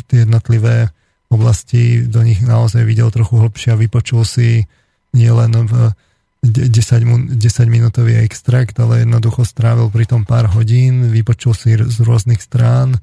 tie 0.09 0.25
jednotlivé 0.25 0.89
oblasti 1.33 2.05
do 2.05 2.21
nich 2.21 2.45
naozaj 2.45 2.85
videl 2.85 3.09
trochu 3.09 3.41
hlbšie 3.41 3.73
a 3.73 3.81
vypočul 3.81 4.23
si 4.29 4.69
nielen 5.17 5.53
v 5.69 5.93
10, 6.43 7.39
10 7.39 7.39
minútový 7.71 8.19
extrakt, 8.19 8.75
ale 8.83 9.07
jednoducho 9.07 9.47
strávil 9.47 9.95
pri 9.95 10.11
tom 10.11 10.27
pár 10.27 10.51
hodín, 10.51 11.07
vypočul 11.09 11.55
si 11.55 11.79
z 11.79 11.99
rôznych 12.03 12.43
strán, 12.43 12.99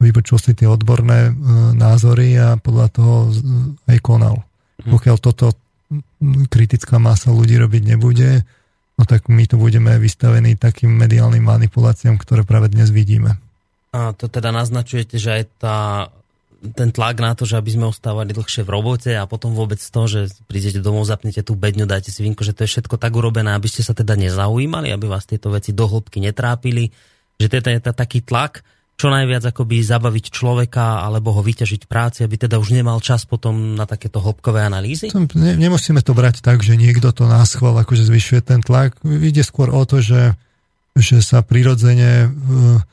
vypočul 0.00 0.40
si 0.40 0.56
tie 0.56 0.64
odborné 0.64 1.28
e, 1.28 1.32
názory 1.76 2.40
a 2.40 2.56
podľa 2.56 2.86
toho 2.88 3.14
aj 3.84 3.98
konal. 4.00 4.40
Mhm. 4.80 4.96
Pokiaľ 4.96 5.16
toto 5.20 5.52
kritická 6.48 6.96
masa 6.96 7.34
ľudí 7.34 7.58
robiť 7.60 7.82
nebude, 7.84 8.46
no 8.96 9.02
tak 9.04 9.28
my 9.28 9.44
tu 9.44 9.60
budeme 9.60 9.92
vystavení 10.00 10.56
takým 10.56 10.88
mediálnym 10.88 11.42
manipuláciám, 11.42 12.16
ktoré 12.16 12.48
práve 12.48 12.72
dnes 12.72 12.88
vidíme. 12.88 13.36
A 13.90 14.14
to 14.14 14.30
teda 14.30 14.54
naznačujete, 14.54 15.18
že 15.18 15.30
aj 15.34 15.42
tá, 15.58 15.78
ten 16.60 16.92
tlak 16.92 17.16
na 17.24 17.32
to, 17.32 17.48
že 17.48 17.56
aby 17.56 17.72
sme 17.72 17.88
ostávali 17.88 18.36
dlhšie 18.36 18.68
v 18.68 18.70
robote 18.70 19.12
a 19.16 19.24
potom 19.24 19.56
vôbec 19.56 19.80
to, 19.80 20.02
že 20.04 20.28
prídete 20.44 20.84
domov, 20.84 21.08
zapnete 21.08 21.40
tú 21.40 21.56
bedňu, 21.56 21.88
dáte 21.88 22.12
si 22.12 22.20
vinko, 22.20 22.44
že 22.44 22.52
to 22.52 22.68
je 22.68 22.72
všetko 22.76 23.00
tak 23.00 23.16
urobené, 23.16 23.56
aby 23.56 23.66
ste 23.66 23.80
sa 23.80 23.96
teda 23.96 24.12
nezaujímali, 24.20 24.92
aby 24.92 25.08
vás 25.08 25.24
tieto 25.24 25.48
veci 25.48 25.72
do 25.72 25.88
hĺbky 25.88 26.20
netrápili, 26.20 26.92
že 27.40 27.48
teda 27.48 27.72
je 27.72 27.80
taký 27.80 28.20
tlak, 28.20 28.60
čo 29.00 29.08
najviac 29.08 29.56
akoby 29.56 29.80
zabaviť 29.80 30.28
človeka 30.28 31.00
alebo 31.00 31.32
ho 31.32 31.40
vyťažiť 31.40 31.88
práci, 31.88 32.20
aby 32.20 32.36
teda 32.36 32.60
už 32.60 32.76
nemal 32.76 33.00
čas 33.00 33.24
potom 33.24 33.72
na 33.72 33.88
takéto 33.88 34.20
hĺbkové 34.20 34.60
analýzy? 34.60 35.08
Ne, 35.16 35.56
nemusíme 35.56 36.04
to 36.04 36.12
brať 36.12 36.44
tak, 36.44 36.60
že 36.60 36.76
niekto 36.76 37.08
to 37.16 37.24
nás 37.24 37.56
chval, 37.56 37.80
akože 37.80 38.04
zvyšuje 38.04 38.40
ten 38.44 38.60
tlak. 38.60 39.00
Ide 39.00 39.40
skôr 39.40 39.72
o 39.72 39.80
to, 39.88 40.04
že, 40.04 40.36
že 40.92 41.24
sa 41.24 41.40
prirodzene, 41.40 42.28
e, 42.28 42.84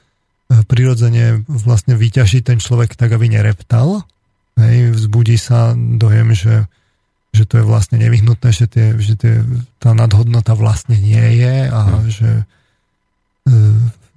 prirodzene 0.48 1.44
vlastne 1.48 2.00
vyťaží 2.00 2.40
ten 2.44 2.60
človek 2.60 2.96
tak, 2.96 3.12
aby 3.12 3.28
nereptal. 3.28 4.08
Hej, 4.58 4.96
vzbudí 4.96 5.38
sa 5.38 5.76
dojem, 5.76 6.34
že, 6.34 6.66
že 7.36 7.44
to 7.46 7.62
je 7.62 7.66
vlastne 7.68 8.02
nevyhnutné, 8.02 8.50
že, 8.50 8.66
tie, 8.66 8.96
že 8.98 9.14
tie, 9.20 9.44
tá 9.78 9.94
nadhodnota 9.94 10.58
vlastne 10.58 10.98
nie 10.98 11.44
je 11.44 11.56
a 11.70 11.82
hmm. 11.84 12.08
že 12.10 12.30
e, 13.46 13.54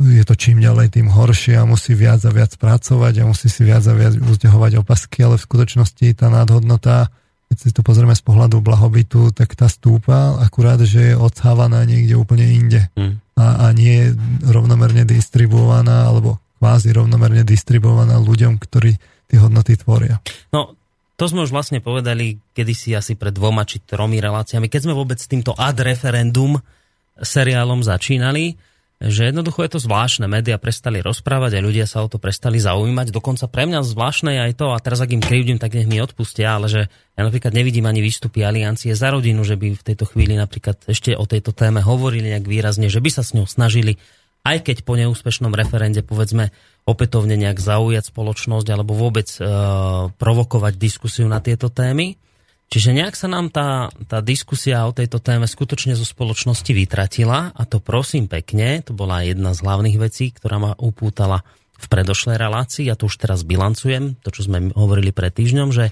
je 0.00 0.25
to 0.25 0.34
čím 0.38 0.64
ďalej, 0.64 0.96
tým 0.96 1.12
horšie 1.12 1.60
a 1.60 1.68
musí 1.68 1.92
viac 1.92 2.25
a 2.25 2.32
viac 2.32 2.56
pracovať 2.56 3.20
a 3.20 3.28
musí 3.28 3.52
si 3.52 3.68
viac 3.68 3.84
a 3.84 3.92
viac 3.92 4.16
uzdehovať 4.16 4.80
opasky, 4.80 5.28
ale 5.28 5.37
v 5.37 5.44
skutočnosti 5.44 6.06
tá 6.16 6.32
nadhodnota, 6.32 7.12
keď 7.50 7.57
si 7.59 7.75
to 7.75 7.83
pozrieme 7.83 8.14
z 8.14 8.23
pohľadu 8.23 8.62
blahobytu, 8.62 9.35
tak 9.35 9.59
tá 9.59 9.66
stúpa, 9.66 10.38
akurát, 10.38 10.78
že 10.87 11.12
je 11.12 11.19
odsávaná 11.19 11.83
niekde 11.83 12.14
úplne 12.14 12.47
inde 12.47 12.87
mm. 12.95 13.35
a, 13.35 13.66
a 13.66 13.75
nie 13.75 14.07
je 14.07 14.07
rovnomerne 14.47 15.02
distribuovaná 15.02 16.07
alebo 16.07 16.38
kvázi 16.62 16.95
rovnomerne 16.95 17.42
distribuovaná 17.42 18.23
ľuďom, 18.23 18.54
ktorí 18.54 18.95
tie 19.26 19.38
hodnoty 19.42 19.75
tvoria. 19.83 20.23
No, 20.54 20.78
to 21.19 21.26
sme 21.26 21.42
už 21.42 21.50
vlastne 21.50 21.83
povedali 21.83 22.38
kedysi 22.54 22.95
asi 22.95 23.19
pred 23.19 23.35
dvoma 23.35 23.66
či 23.66 23.83
tromi 23.83 24.23
reláciami, 24.23 24.71
keď 24.71 24.87
sme 24.87 24.95
vôbec 24.95 25.19
s 25.19 25.26
týmto 25.26 25.50
ad 25.59 25.83
referendum 25.83 26.54
seriálom 27.19 27.83
začínali, 27.83 28.54
že 29.00 29.33
jednoducho 29.33 29.64
je 29.64 29.73
to 29.73 29.80
zvláštne. 29.80 30.28
Média 30.28 30.61
prestali 30.61 31.00
rozprávať 31.00 31.57
a 31.57 31.64
ľudia 31.64 31.88
sa 31.88 32.04
o 32.04 32.09
to 32.12 32.21
prestali 32.21 32.61
zaujímať. 32.61 33.09
Dokonca 33.09 33.49
pre 33.49 33.64
mňa 33.64 33.80
zvláštne 33.80 34.37
je 34.37 34.40
aj 34.45 34.52
to, 34.61 34.76
a 34.76 34.78
teraz 34.78 35.00
ak 35.00 35.16
im 35.16 35.25
krivdím, 35.25 35.57
tak 35.57 35.73
nech 35.73 35.88
mi 35.88 36.04
odpustia, 36.04 36.61
ale 36.61 36.69
že 36.69 36.92
ja 37.16 37.23
napríklad 37.25 37.57
nevidím 37.57 37.88
ani 37.88 38.04
výstupy 38.04 38.45
Aliancie 38.45 38.92
za 38.92 39.09
rodinu, 39.09 39.40
že 39.40 39.57
by 39.57 39.73
v 39.73 39.87
tejto 39.88 40.04
chvíli 40.04 40.37
napríklad 40.37 40.85
ešte 40.85 41.16
o 41.16 41.25
tejto 41.25 41.57
téme 41.57 41.80
hovorili 41.80 42.28
nejak 42.28 42.45
výrazne, 42.45 42.92
že 42.92 43.00
by 43.00 43.09
sa 43.09 43.25
s 43.25 43.33
ňou 43.33 43.49
snažili, 43.49 43.97
aj 44.45 44.69
keď 44.69 44.76
po 44.85 45.00
neúspešnom 45.00 45.57
referende 45.57 46.04
povedzme 46.04 46.52
opätovne 46.85 47.40
nejak 47.40 47.57
zaujať 47.57 48.12
spoločnosť 48.12 48.69
alebo 48.69 48.92
vôbec 48.97 49.28
e, 49.37 49.40
provokovať 50.12 50.76
diskusiu 50.76 51.25
na 51.28 51.40
tieto 51.40 51.73
témy. 51.73 52.21
Čiže 52.70 52.94
nejak 52.94 53.18
sa 53.18 53.26
nám 53.26 53.50
tá, 53.50 53.90
tá 54.06 54.22
diskusia 54.22 54.86
o 54.86 54.94
tejto 54.94 55.18
téme 55.18 55.50
skutočne 55.50 55.98
zo 55.98 56.06
spoločnosti 56.06 56.70
vytratila 56.70 57.50
a 57.50 57.62
to 57.66 57.82
prosím 57.82 58.30
pekne, 58.30 58.78
to 58.86 58.94
bola 58.94 59.26
jedna 59.26 59.58
z 59.58 59.66
hlavných 59.66 59.98
vecí, 59.98 60.30
ktorá 60.30 60.62
ma 60.62 60.72
upútala 60.78 61.42
v 61.80 61.86
predošlej 61.90 62.38
relácii, 62.38 62.86
ja 62.86 62.94
to 62.94 63.10
už 63.10 63.18
teraz 63.18 63.42
bilancujem, 63.42 64.14
to 64.22 64.30
čo 64.30 64.46
sme 64.46 64.70
hovorili 64.70 65.10
pred 65.10 65.34
týždňom, 65.34 65.74
že 65.74 65.90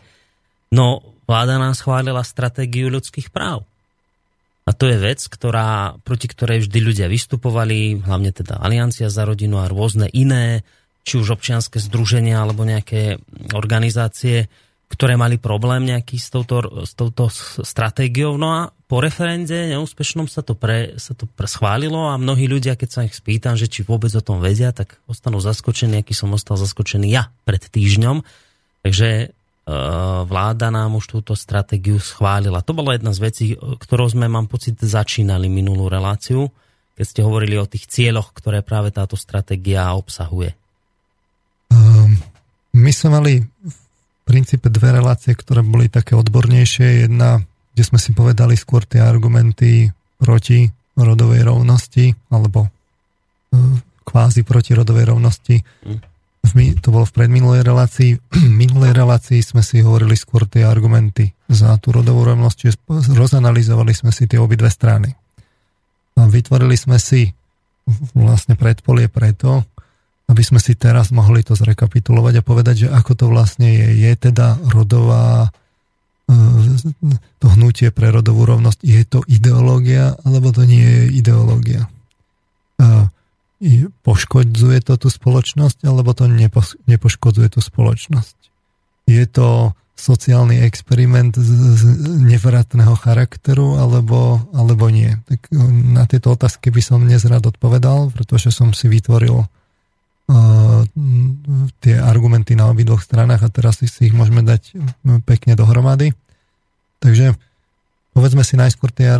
no 0.70 1.02
vláda 1.26 1.58
nám 1.58 1.74
schválila 1.74 2.22
stratégiu 2.22 2.86
ľudských 2.94 3.34
práv. 3.34 3.66
A 4.68 4.76
to 4.76 4.86
je 4.86 5.00
vec, 5.00 5.18
ktorá, 5.18 5.98
proti 6.06 6.30
ktorej 6.30 6.68
vždy 6.68 6.78
ľudia 6.78 7.06
vystupovali, 7.10 8.04
hlavne 8.04 8.30
teda 8.30 8.60
Aliancia 8.60 9.10
za 9.10 9.26
rodinu 9.26 9.58
a 9.58 9.66
rôzne 9.66 10.06
iné, 10.12 10.62
či 11.08 11.18
už 11.18 11.40
občianske 11.40 11.80
združenia 11.80 12.38
alebo 12.38 12.68
nejaké 12.68 13.16
organizácie, 13.56 14.52
ktoré 14.88 15.20
mali 15.20 15.36
problém 15.36 15.84
nejaký 15.84 16.16
s 16.16 16.32
touto, 16.32 16.64
s 16.88 16.96
touto 16.96 17.28
stratégiou. 17.60 18.40
No 18.40 18.48
a 18.56 18.60
po 18.88 19.04
referende 19.04 19.68
neúspešnom 19.68 20.32
sa 20.32 20.40
to, 20.40 20.56
pre, 20.56 20.96
sa 20.96 21.12
to 21.12 21.28
schválilo 21.44 22.08
a 22.08 22.16
mnohí 22.16 22.48
ľudia, 22.48 22.72
keď 22.72 22.88
sa 22.88 23.04
ich 23.04 23.12
spýtam, 23.12 23.52
že 23.52 23.68
či 23.68 23.84
vôbec 23.84 24.08
o 24.16 24.24
tom 24.24 24.40
vedia, 24.40 24.72
tak 24.72 24.96
ostanú 25.04 25.44
zaskočení, 25.44 26.00
aký 26.00 26.16
som 26.16 26.32
ostal 26.32 26.56
zaskočený 26.56 27.12
ja 27.12 27.28
pred 27.44 27.60
týždňom. 27.60 28.24
Takže 28.80 29.08
e, 29.20 29.26
vláda 30.24 30.72
nám 30.72 30.96
už 30.96 31.20
túto 31.20 31.36
stratégiu 31.36 32.00
schválila. 32.00 32.64
To 32.64 32.72
bola 32.72 32.96
jedna 32.96 33.12
z 33.12 33.20
vecí, 33.20 33.46
ktorou 33.60 34.08
sme, 34.08 34.24
mám 34.24 34.48
pocit, 34.48 34.80
začínali 34.80 35.52
minulú 35.52 35.92
reláciu, 35.92 36.48
keď 36.96 37.04
ste 37.04 37.20
hovorili 37.20 37.60
o 37.60 37.68
tých 37.68 37.92
cieľoch, 37.92 38.32
ktoré 38.32 38.64
práve 38.64 38.88
táto 38.88 39.20
stratégia 39.20 39.92
obsahuje. 39.92 40.56
Um, 41.68 42.16
my 42.72 42.88
sme 42.88 43.08
mali 43.12 43.32
princípe 44.28 44.68
dve 44.68 44.92
relácie, 44.92 45.32
ktoré 45.32 45.64
boli 45.64 45.88
také 45.88 46.12
odbornejšie. 46.12 47.08
Jedna, 47.08 47.40
kde 47.72 47.82
sme 47.82 47.96
si 47.96 48.12
povedali 48.12 48.60
skôr 48.60 48.84
tie 48.84 49.00
argumenty 49.00 49.88
proti 50.20 50.68
rodovej 50.92 51.48
rovnosti, 51.48 52.12
alebo 52.28 52.68
e, 52.68 52.68
kvázi 54.04 54.44
proti 54.44 54.76
rodovej 54.76 55.08
rovnosti. 55.08 55.56
To 56.84 56.88
bolo 56.92 57.08
v 57.08 57.16
predminulej 57.16 57.64
relácii. 57.64 58.10
V 58.44 58.52
minulej 58.52 58.92
relácii 58.92 59.40
sme 59.40 59.64
si 59.64 59.80
hovorili 59.80 60.12
skôr 60.12 60.44
tie 60.44 60.68
argumenty 60.68 61.32
za 61.48 61.80
tú 61.80 61.96
rodovú 61.96 62.28
rovnosť, 62.28 62.56
čiže 62.60 62.76
rozanalizovali 63.16 63.96
sme 63.96 64.12
si 64.12 64.28
tie 64.28 64.36
obidve 64.36 64.68
strany. 64.68 65.08
A 66.18 66.28
vytvorili 66.28 66.76
sme 66.76 67.00
si 67.00 67.32
vlastne 68.12 68.52
predpolie 68.58 69.08
preto, 69.08 69.64
aby 70.28 70.42
sme 70.44 70.60
si 70.60 70.76
teraz 70.76 71.08
mohli 71.08 71.40
to 71.40 71.56
zrekapitulovať 71.56 72.34
a 72.38 72.46
povedať, 72.46 72.74
že 72.86 72.88
ako 72.92 73.12
to 73.16 73.26
vlastne 73.32 73.64
je. 73.64 73.88
Je 74.04 74.12
teda 74.12 74.60
rodová 74.68 75.48
e, 76.28 76.34
to 77.40 77.46
hnutie 77.56 77.88
pre 77.88 78.12
rodovú 78.12 78.44
rovnosť, 78.44 78.80
je 78.84 79.02
to 79.08 79.24
ideológia, 79.24 80.20
alebo 80.28 80.52
to 80.52 80.68
nie 80.68 80.84
je 80.84 81.04
ideológia. 81.16 81.88
E, 82.76 83.08
poškodzuje 84.04 84.84
to 84.84 84.94
tú 85.00 85.08
spoločnosť, 85.08 85.82
alebo 85.88 86.12
to 86.12 86.28
nepo, 86.28 86.60
nepoškodzuje 86.84 87.48
tú 87.56 87.60
spoločnosť. 87.64 88.36
Je 89.08 89.24
to 89.24 89.72
sociálny 89.98 90.62
experiment 90.62 91.34
z, 91.34 91.82
nevratného 92.22 92.94
charakteru, 92.94 93.82
alebo, 93.82 94.46
alebo 94.54 94.86
nie. 94.92 95.18
Tak 95.26 95.50
na 95.90 96.06
tieto 96.06 96.38
otázky 96.38 96.70
by 96.70 96.82
som 96.84 97.02
dnes 97.02 97.26
rád 97.26 97.50
odpovedal, 97.50 98.14
pretože 98.14 98.54
som 98.54 98.70
si 98.70 98.86
vytvoril 98.86 99.42
tie 101.80 101.94
argumenty 101.96 102.52
na 102.52 102.68
obidvoch 102.68 103.00
stranách 103.00 103.48
a 103.48 103.52
teraz 103.52 103.80
si 103.80 103.88
ich 104.04 104.12
môžeme 104.12 104.44
dať 104.44 104.76
pekne 105.24 105.56
dohromady. 105.56 106.12
Takže 107.00 107.32
povedzme 108.12 108.44
si 108.44 108.60
najskôr 108.60 108.92
tie, 108.92 109.16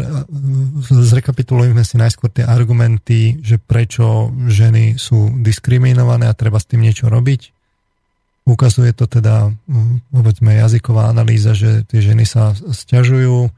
zrekapitulujeme 0.85 1.81
si 1.81 1.97
najskôr 1.97 2.29
tie 2.29 2.45
argumenty, 2.45 3.41
že 3.41 3.57
prečo 3.57 4.29
ženy 4.53 5.01
sú 5.01 5.33
diskriminované 5.41 6.29
a 6.29 6.37
treba 6.37 6.61
s 6.61 6.69
tým 6.69 6.85
niečo 6.85 7.09
robiť 7.09 7.57
Ukazuje 8.49 8.97
to 8.97 9.05
teda, 9.05 9.53
hm, 9.53 10.09
povedzme, 10.09 10.57
jazyková 10.57 11.13
analýza, 11.13 11.53
že 11.53 11.85
tie 11.85 12.01
ženy 12.01 12.25
sa 12.25 12.57
stiažujú, 12.57 13.45
e, 13.45 13.51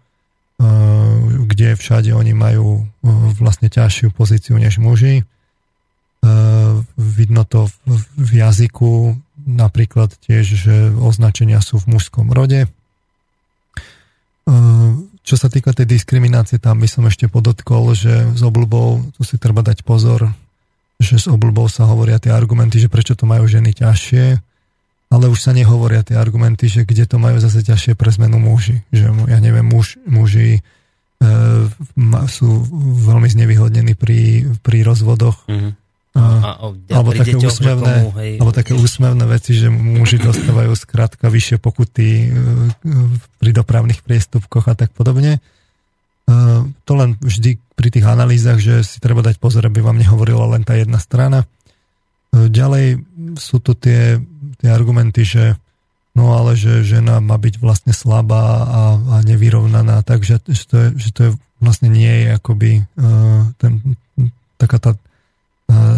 kde 1.46 1.78
všade 1.78 2.10
oni 2.10 2.34
majú 2.34 2.82
e, 2.82 3.06
vlastne 3.38 3.70
ťažšiu 3.70 4.10
pozíciu 4.10 4.58
než 4.58 4.82
muži. 4.82 5.22
E, 6.20 6.28
vidno 6.96 7.42
to 7.48 7.68
v 8.16 8.30
jazyku, 8.44 9.16
napríklad 9.40 10.14
tiež, 10.20 10.44
že 10.44 10.74
označenia 10.94 11.58
sú 11.64 11.80
v 11.80 11.96
mužskom 11.96 12.30
rode. 12.30 12.68
Čo 15.20 15.36
sa 15.38 15.46
týka 15.46 15.70
tej 15.70 15.86
diskriminácie, 15.86 16.58
tam 16.58 16.82
by 16.82 16.88
som 16.90 17.06
ešte 17.06 17.30
podotkol, 17.30 17.94
že 17.94 18.34
s 18.34 18.42
obľubou, 18.42 19.14
tu 19.14 19.22
si 19.22 19.38
treba 19.38 19.62
dať 19.62 19.86
pozor, 19.86 20.28
že 20.98 21.16
s 21.16 21.30
obľubou 21.30 21.70
sa 21.70 21.86
hovoria 21.86 22.18
tie 22.18 22.34
argumenty, 22.34 22.82
že 22.82 22.92
prečo 22.92 23.14
to 23.14 23.24
majú 23.24 23.46
ženy 23.46 23.72
ťažšie 23.72 24.42
ale 25.10 25.26
už 25.26 25.42
sa 25.42 25.50
nehovoria 25.50 26.06
tie 26.06 26.14
argumenty, 26.14 26.70
že 26.70 26.86
kde 26.86 27.02
to 27.04 27.18
majú 27.18 27.42
zase 27.42 27.66
ťažšie 27.66 27.98
pre 27.98 28.14
zmenu 28.14 28.38
muži. 28.38 28.86
Že 28.94 29.26
ja 29.26 29.42
neviem, 29.42 29.66
muž, 29.66 29.98
muži 30.06 30.62
e, 30.62 31.26
sú 32.30 32.48
veľmi 33.10 33.26
znevýhodnení 33.26 33.98
pri, 33.98 34.46
pri 34.62 34.86
rozvodoch. 34.86 35.50
Mm-hmm. 35.50 35.72
A, 36.10 36.18
a, 36.18 36.50
a, 36.58 36.66
alebo, 36.90 37.14
také 37.14 37.38
deťoch, 37.38 37.54
úsmevné, 37.54 37.94
tomu, 38.02 38.10
hej, 38.18 38.32
alebo 38.42 38.50
také 38.50 38.72
úsmevné 38.74 39.24
veci, 39.30 39.54
že 39.54 39.70
muži 39.70 40.18
dostávajú 40.18 40.74
skrátka 40.74 41.30
vyššie 41.30 41.62
pokuty 41.62 42.08
e, 42.26 42.28
pri 43.38 43.50
dopravných 43.54 44.02
priestupkoch 44.02 44.66
a 44.66 44.74
tak 44.74 44.90
podobne. 44.90 45.38
E, 45.38 45.40
to 46.66 46.92
len 46.98 47.14
vždy 47.22 47.62
pri 47.78 47.88
tých 47.94 48.10
analýzach, 48.10 48.58
že 48.58 48.82
si 48.82 48.98
treba 48.98 49.22
dať 49.22 49.38
pozor, 49.38 49.62
aby 49.70 49.78
vám 49.78 50.02
nehovorila 50.02 50.50
len 50.50 50.66
tá 50.66 50.74
jedna 50.74 50.98
strana. 50.98 51.46
E, 52.34 52.50
ďalej 52.50 53.06
sú 53.38 53.62
tu 53.62 53.78
tie 53.78 54.18
tie 54.60 54.68
argumenty, 54.68 55.24
že 55.24 55.56
no 56.12 56.36
ale 56.36 56.52
že 56.58 56.84
žena 56.84 57.22
má 57.22 57.40
byť 57.40 57.62
vlastne 57.62 57.94
slabá 57.96 58.66
a, 58.66 58.82
a 58.98 59.16
nevyrovnaná, 59.24 60.04
takže 60.04 60.42
že 60.44 60.64
to, 60.68 60.76
je, 60.76 60.86
že 61.00 61.10
to 61.14 61.20
je 61.22 61.30
vlastne 61.62 61.88
nie 61.88 62.26
je 62.26 62.28
akoby 62.36 62.70
ten, 63.60 63.72
taká 64.60 64.76
tá, 64.80 64.90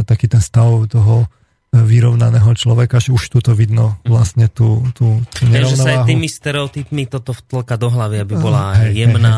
taký 0.05 0.27
ten 0.29 0.43
stav 0.43 0.69
toho 0.91 1.27
vyrovnaného 1.73 2.53
človeka, 2.53 3.01
že 3.01 3.17
už 3.17 3.33
tu 3.33 3.39
to 3.41 3.57
vidno 3.57 3.97
mhm. 4.05 4.13
vlastne 4.13 4.47
tú, 4.53 4.85
tú, 4.93 5.25
tú 5.33 5.43
nerovnováhu. 5.49 5.73
Že 5.73 5.85
sa 5.85 5.91
aj 5.97 6.09
tými 6.09 6.29
stereotypmi 6.29 7.03
toto 7.09 7.33
vtlka 7.33 7.81
do 7.81 7.89
hlavy, 7.89 8.17
aby 8.21 8.35
bola 8.37 8.77
hej, 8.77 9.09
jemná. 9.09 9.35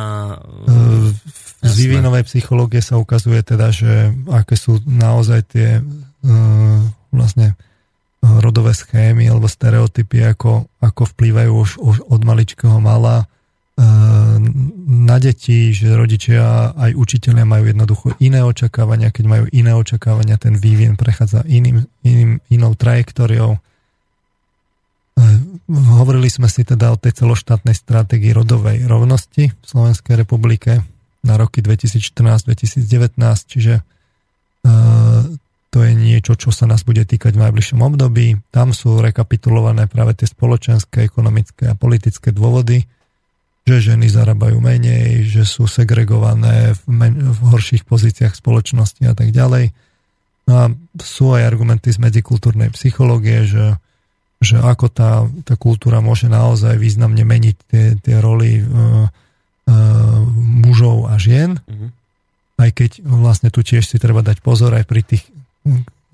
Hej, 0.67 0.75
hej. 0.75 1.43
Z 1.65 1.73
vývinovej 1.81 2.29
psychológie 2.29 2.85
sa 2.85 3.01
ukazuje 3.01 3.41
teda, 3.41 3.73
že 3.73 4.13
aké 4.29 4.53
sú 4.53 4.85
naozaj 4.85 5.41
tie 5.49 5.81
uh, 5.81 6.81
vlastne 7.09 7.57
rodové 8.25 8.73
schémy 8.73 9.29
alebo 9.29 9.47
stereotypy, 9.47 10.25
ako, 10.25 10.69
ako 10.81 11.03
vplývajú 11.15 11.53
už, 11.53 11.71
už 11.81 11.97
od 12.09 12.21
maličkého 12.25 12.81
mala 12.81 13.25
e, 13.25 13.27
na 14.87 15.17
deti, 15.19 15.73
že 15.73 15.97
rodičia 15.97 16.73
aj 16.77 16.95
učiteľia 16.95 17.45
majú 17.49 17.65
jednoducho 17.71 18.07
iné 18.21 18.45
očakávania, 18.45 19.11
keď 19.11 19.25
majú 19.27 19.45
iné 19.51 19.73
očakávania, 19.73 20.37
ten 20.37 20.55
vývin 20.57 20.95
prechádza 20.95 21.45
iným, 21.49 21.85
iným, 22.05 22.39
inou 22.53 22.73
trajektóriou. 22.77 23.57
E, 23.57 23.59
hovorili 25.73 26.29
sme 26.29 26.47
si 26.47 26.63
teda 26.63 26.93
o 26.93 27.01
tej 27.01 27.25
celoštátnej 27.25 27.75
stratégii 27.75 28.33
rodovej 28.37 28.85
rovnosti 28.85 29.51
v 29.51 29.65
Slovenskej 29.65 30.21
republike 30.21 30.85
na 31.25 31.35
roky 31.41 31.65
2014-2019, 31.65 33.17
čiže 33.49 33.81
e, 33.81 33.83
to 35.75 35.83
je 35.83 35.91
niečo, 35.91 36.39
čo 36.39 36.55
sa 36.55 36.71
nás 36.71 36.87
bude 36.87 37.03
týkať 37.03 37.35
v 37.35 37.51
najbližšom 37.51 37.83
období. 37.83 38.39
Tam 38.55 38.71
sú 38.71 39.03
rekapitulované 39.03 39.91
práve 39.91 40.15
tie 40.15 40.31
spoločenské, 40.31 41.03
ekonomické 41.03 41.67
a 41.67 41.75
politické 41.75 42.31
dôvody, 42.31 42.87
že 43.65 43.81
ženy 43.81 44.13
zarábajú 44.13 44.61
menej, 44.61 45.25
že 45.25 45.49
sú 45.49 45.65
segregované 45.65 46.77
v, 46.77 46.83
men- 46.89 47.21
v 47.33 47.39
horších 47.49 47.89
pozíciách 47.89 48.37
spoločnosti 48.37 49.03
a 49.09 49.17
tak 49.17 49.33
ďalej. 49.33 49.73
No 50.45 50.53
a 50.53 50.65
sú 51.01 51.33
aj 51.33 51.49
argumenty 51.49 51.89
z 51.89 51.99
medzikultúrnej 52.05 52.69
psychológie, 52.77 53.49
že, 53.49 53.81
že 54.45 54.61
ako 54.61 54.87
tá, 54.93 55.25
tá 55.49 55.57
kultúra 55.57 56.05
môže 56.05 56.29
naozaj 56.29 56.77
významne 56.77 57.25
meniť 57.25 57.57
tie, 57.65 57.85
tie 57.97 58.17
roly 58.21 58.61
uh, 58.61 59.09
uh, 59.09 60.21
mužov 60.37 61.09
a 61.09 61.17
žien. 61.17 61.57
Mm-hmm. 61.65 61.91
Aj 62.61 62.71
keď 62.71 63.01
vlastne 63.09 63.49
tu 63.49 63.65
tiež 63.65 63.89
si 63.89 63.97
treba 63.97 64.21
dať 64.21 64.45
pozor 64.45 64.77
aj 64.77 64.85
pri 64.85 65.03
tých 65.03 65.25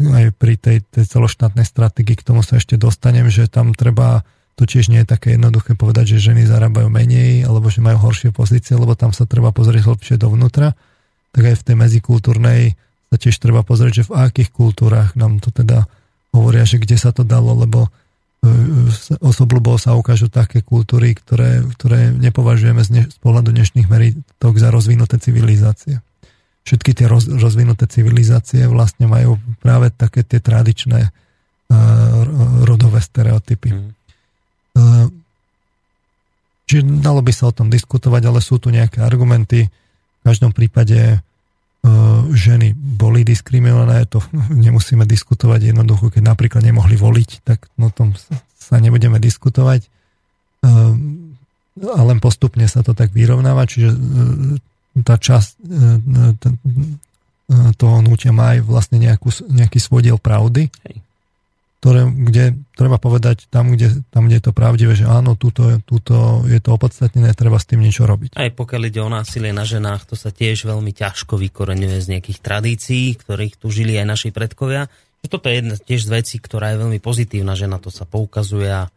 aj 0.01 0.33
pri 0.41 0.57
tej, 0.57 0.81
tej 0.89 1.05
celoštátnej 1.05 1.67
stratégii 1.69 2.17
k 2.17 2.25
tomu 2.25 2.41
sa 2.41 2.57
ešte 2.57 2.81
dostanem, 2.81 3.29
že 3.29 3.53
tam 3.53 3.77
treba, 3.77 4.25
to 4.61 4.68
tiež 4.68 4.92
nie 4.92 5.01
je 5.01 5.09
také 5.09 5.40
jednoduché 5.40 5.73
povedať, 5.73 6.12
že 6.16 6.31
ženy 6.31 6.44
zarábajú 6.44 6.92
menej 6.92 7.49
alebo 7.49 7.73
že 7.73 7.81
majú 7.81 7.96
horšie 7.96 8.29
pozície, 8.29 8.77
lebo 8.77 8.92
tam 8.92 9.16
sa 9.16 9.25
treba 9.25 9.57
pozrieť 9.57 9.88
hlbšie 9.88 10.20
dovnútra. 10.20 10.77
Tak 11.33 11.42
aj 11.49 11.57
v 11.57 11.64
tej 11.64 11.77
medzikultúrnej 11.81 12.77
sa 13.09 13.16
tiež 13.16 13.40
treba 13.40 13.64
pozrieť, 13.64 14.05
že 14.05 14.07
v 14.12 14.20
akých 14.20 14.53
kultúrach 14.53 15.16
nám 15.16 15.40
to 15.40 15.49
teda 15.49 15.88
hovoria, 16.37 16.68
že 16.68 16.77
kde 16.77 17.01
sa 17.01 17.09
to 17.16 17.25
dalo, 17.25 17.57
lebo 17.57 17.88
e, 17.88 17.90
osobľubou 19.25 19.81
sa 19.81 19.96
ukážu 19.96 20.29
také 20.29 20.61
kultúry, 20.61 21.16
ktoré, 21.16 21.64
ktoré 21.64 22.12
nepovažujeme 22.12 22.85
z, 22.85 22.90
ne, 22.92 23.03
z 23.09 23.16
pohľadu 23.25 23.57
dnešných 23.57 23.88
meritok 23.88 24.61
za 24.61 24.68
rozvinuté 24.68 25.16
civilizácie 25.16 26.05
všetky 26.64 26.92
tie 26.92 27.07
roz, 27.09 27.27
rozvinuté 27.27 27.88
civilizácie 27.88 28.68
vlastne 28.68 29.09
majú 29.09 29.40
práve 29.64 29.90
také 29.90 30.23
tie 30.23 30.38
tradičné 30.38 31.09
uh, 31.09 31.75
rodové 32.62 33.01
stereotypy. 33.01 33.75
Mm. 33.75 33.90
Uh, 34.81 35.12
čiže 36.64 36.88
dalo 37.05 37.21
by 37.21 37.33
sa 37.37 37.53
o 37.53 37.57
tom 37.57 37.69
diskutovať, 37.69 38.23
ale 38.25 38.40
sú 38.40 38.57
tu 38.57 38.73
nejaké 38.73 39.05
argumenty. 39.05 39.69
V 39.69 40.23
každom 40.25 40.57
prípade 40.57 41.21
uh, 41.21 42.21
ženy 42.33 42.73
boli 42.73 43.21
diskriminované, 43.29 44.09
to 44.09 44.25
nemusíme 44.64 45.05
diskutovať 45.05 45.77
jednoducho, 45.77 46.09
keď 46.09 46.33
napríklad 46.33 46.64
nemohli 46.64 46.97
voliť, 46.97 47.45
tak 47.45 47.69
o 47.77 47.93
tom 47.93 48.16
sa 48.57 48.81
nebudeme 48.81 49.21
diskutovať. 49.21 49.85
Uh, 50.64 50.97
a 51.81 52.01
len 52.05 52.21
postupne 52.21 52.64
sa 52.69 52.81
to 52.81 52.93
tak 52.93 53.12
vyrovnáva, 53.12 53.64
čiže 53.64 53.95
tá 55.01 55.16
časť 55.16 55.64
toho 57.81 57.95
hnutia 58.05 58.37
má 58.37 58.59
aj 58.59 58.61
vlastne 58.69 59.01
nejakú, 59.01 59.33
nejaký 59.49 59.79
svoj 59.81 60.05
diel 60.05 60.19
pravdy, 60.21 60.69
Hej. 60.69 60.97
Ktoré, 61.81 62.05
kde 62.05 62.61
treba 62.77 63.01
povedať 63.01 63.49
tam 63.49 63.73
kde, 63.73 64.05
tam, 64.12 64.29
kde 64.29 64.37
je 64.37 64.45
to 64.45 64.53
pravdivé, 64.53 64.93
že 64.93 65.09
áno, 65.09 65.33
túto, 65.33 65.81
túto 65.88 66.45
je 66.45 66.61
to 66.61 66.77
opodstatnené, 66.77 67.33
treba 67.33 67.57
s 67.57 67.64
tým 67.64 67.81
niečo 67.81 68.05
robiť. 68.05 68.37
Aj 68.37 68.53
pokiaľ 68.53 68.83
ide 68.93 69.01
o 69.01 69.09
násilie 69.09 69.49
na 69.57 69.64
ženách, 69.64 70.05
to 70.05 70.12
sa 70.12 70.29
tiež 70.29 70.69
veľmi 70.69 70.93
ťažko 70.93 71.40
vykoreňuje 71.40 71.97
z 72.05 72.07
nejakých 72.12 72.38
tradícií, 72.45 73.16
ktorých 73.16 73.57
tu 73.57 73.73
žili 73.73 73.97
aj 73.97 74.07
naši 74.12 74.29
predkovia. 74.29 74.93
Toto 75.25 75.49
je 75.49 75.57
jedna 75.57 75.77
tiež 75.81 76.05
z 76.05 76.11
vecí, 76.12 76.37
ktorá 76.37 76.77
je 76.77 76.85
veľmi 76.85 77.01
pozitívna, 77.01 77.57
že 77.57 77.64
na 77.64 77.81
to 77.81 77.88
sa 77.88 78.05
poukazuje 78.05 78.69
a 78.69 78.93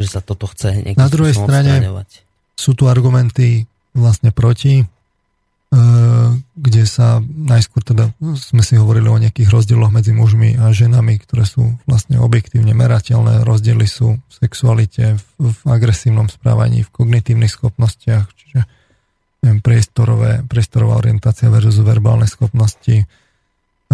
že 0.00 0.08
sa 0.08 0.20
toto 0.24 0.48
chce 0.48 0.80
nejakým 0.80 1.00
Na 1.00 1.12
druhej 1.12 1.36
strane 1.36 1.84
sú 2.56 2.72
tu 2.72 2.88
argumenty 2.88 3.68
vlastne 3.92 4.32
proti, 4.32 4.82
kde 6.54 6.82
sa 6.86 7.18
najskôr 7.24 7.82
teda 7.82 8.14
sme 8.38 8.62
si 8.62 8.78
hovorili 8.78 9.10
o 9.10 9.18
nejakých 9.18 9.50
rozdieloch 9.50 9.90
medzi 9.90 10.14
mužmi 10.14 10.54
a 10.60 10.70
ženami, 10.70 11.18
ktoré 11.18 11.48
sú 11.48 11.74
vlastne 11.88 12.20
objektívne 12.22 12.76
merateľné. 12.76 13.42
Rozdiely 13.42 13.86
sú 13.88 14.20
v 14.20 14.32
sexualite, 14.32 15.18
v, 15.18 15.50
v 15.50 15.60
agresívnom 15.66 16.30
správaní, 16.30 16.86
v 16.86 16.92
kognitívnych 16.94 17.50
schopnostiach, 17.50 18.26
čiže 18.38 18.60
neviem, 19.42 19.60
priestorové, 19.64 20.46
priestorová 20.46 21.00
orientácia 21.00 21.50
versus 21.50 21.80
verbálne 21.82 22.30
schopnosti, 22.30 23.02
e, 23.02 23.06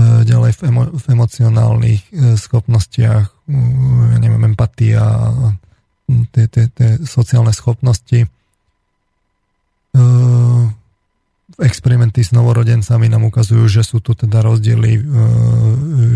ďalej 0.01 0.53
v, 0.59 0.61
emo, 0.69 0.83
v 0.91 1.05
emocionálnych 1.11 2.03
e, 2.13 2.37
schopnostiach, 2.37 3.27
ja 4.11 4.19
neviem, 4.21 4.53
empatia, 4.53 5.03
tie, 6.35 6.45
tie, 6.45 6.65
tie 6.71 6.89
sociálne 7.03 7.51
schopnosti 7.57 8.29
experimenty 11.61 12.25
s 12.25 12.33
novorodencami 12.33 13.07
nám 13.07 13.29
ukazujú, 13.29 13.69
že 13.69 13.83
sú 13.85 14.01
tu 14.01 14.17
teda 14.17 14.41
rozdiely 14.41 14.93
e, 14.97 15.01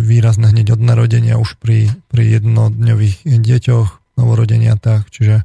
výrazné 0.04 0.50
hneď 0.50 0.76
od 0.76 0.80
narodenia 0.80 1.36
už 1.36 1.60
pri, 1.60 1.92
pri 2.08 2.40
jednodňových 2.40 3.24
deťoch, 3.24 3.88
novorodeniatách, 4.18 5.10
čiže 5.10 5.42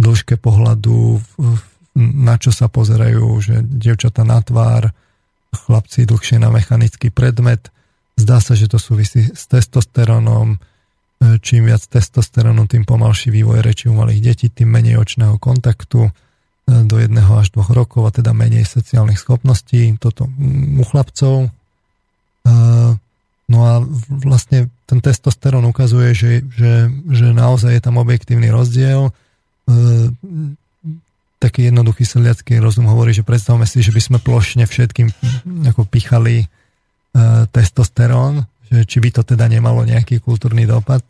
dĺžke 0.00 0.34
pohľadu, 0.40 1.22
na 1.94 2.34
čo 2.40 2.50
sa 2.50 2.66
pozerajú, 2.66 3.26
že 3.38 3.62
dievčata 3.62 4.26
na 4.26 4.42
tvár, 4.42 4.90
chlapci 5.52 6.08
dlhšie 6.08 6.40
na 6.40 6.48
mechanický 6.48 7.12
predmet. 7.12 7.68
Zdá 8.16 8.40
sa, 8.40 8.56
že 8.56 8.66
to 8.72 8.80
súvisí 8.80 9.30
s 9.30 9.44
testosterónom. 9.46 10.58
Čím 11.22 11.70
viac 11.70 11.86
testosterónu, 11.86 12.66
tým 12.66 12.82
pomalší 12.82 13.30
vývoj 13.30 13.62
reči 13.62 13.86
u 13.86 13.94
malých 13.94 14.20
detí, 14.32 14.46
tým 14.50 14.74
menej 14.74 14.98
očného 14.98 15.38
kontaktu 15.38 16.10
do 16.66 16.96
jedného 16.96 17.32
až 17.36 17.50
dvoch 17.50 17.74
rokov 17.74 18.06
a 18.06 18.14
teda 18.14 18.30
menej 18.30 18.64
sociálnych 18.64 19.18
schopností. 19.18 19.98
Toto 19.98 20.30
u 20.78 20.84
chlapcov. 20.86 21.50
No 23.50 23.58
a 23.68 23.72
vlastne 24.08 24.72
ten 24.88 25.02
testosterón 25.02 25.66
ukazuje, 25.68 26.14
že, 26.16 26.30
že, 26.54 26.88
že 27.10 27.26
naozaj 27.34 27.76
je 27.76 27.82
tam 27.82 28.00
objektívny 28.00 28.48
rozdiel. 28.48 29.12
Taký 31.42 31.68
jednoduchý 31.68 32.06
sedliacký 32.06 32.62
rozum 32.62 32.86
hovorí, 32.86 33.10
že 33.12 33.26
predstavme 33.26 33.66
si, 33.66 33.82
že 33.82 33.92
by 33.92 34.00
sme 34.00 34.18
plošne 34.22 34.64
všetkým 34.64 35.10
ako 35.68 35.84
pichali 35.90 36.46
testosterón, 37.52 38.46
že 38.72 38.88
či 38.88 39.02
by 39.02 39.10
to 39.12 39.22
teda 39.26 39.50
nemalo 39.50 39.84
nejaký 39.84 40.22
kultúrny 40.22 40.64
dopad. 40.64 41.02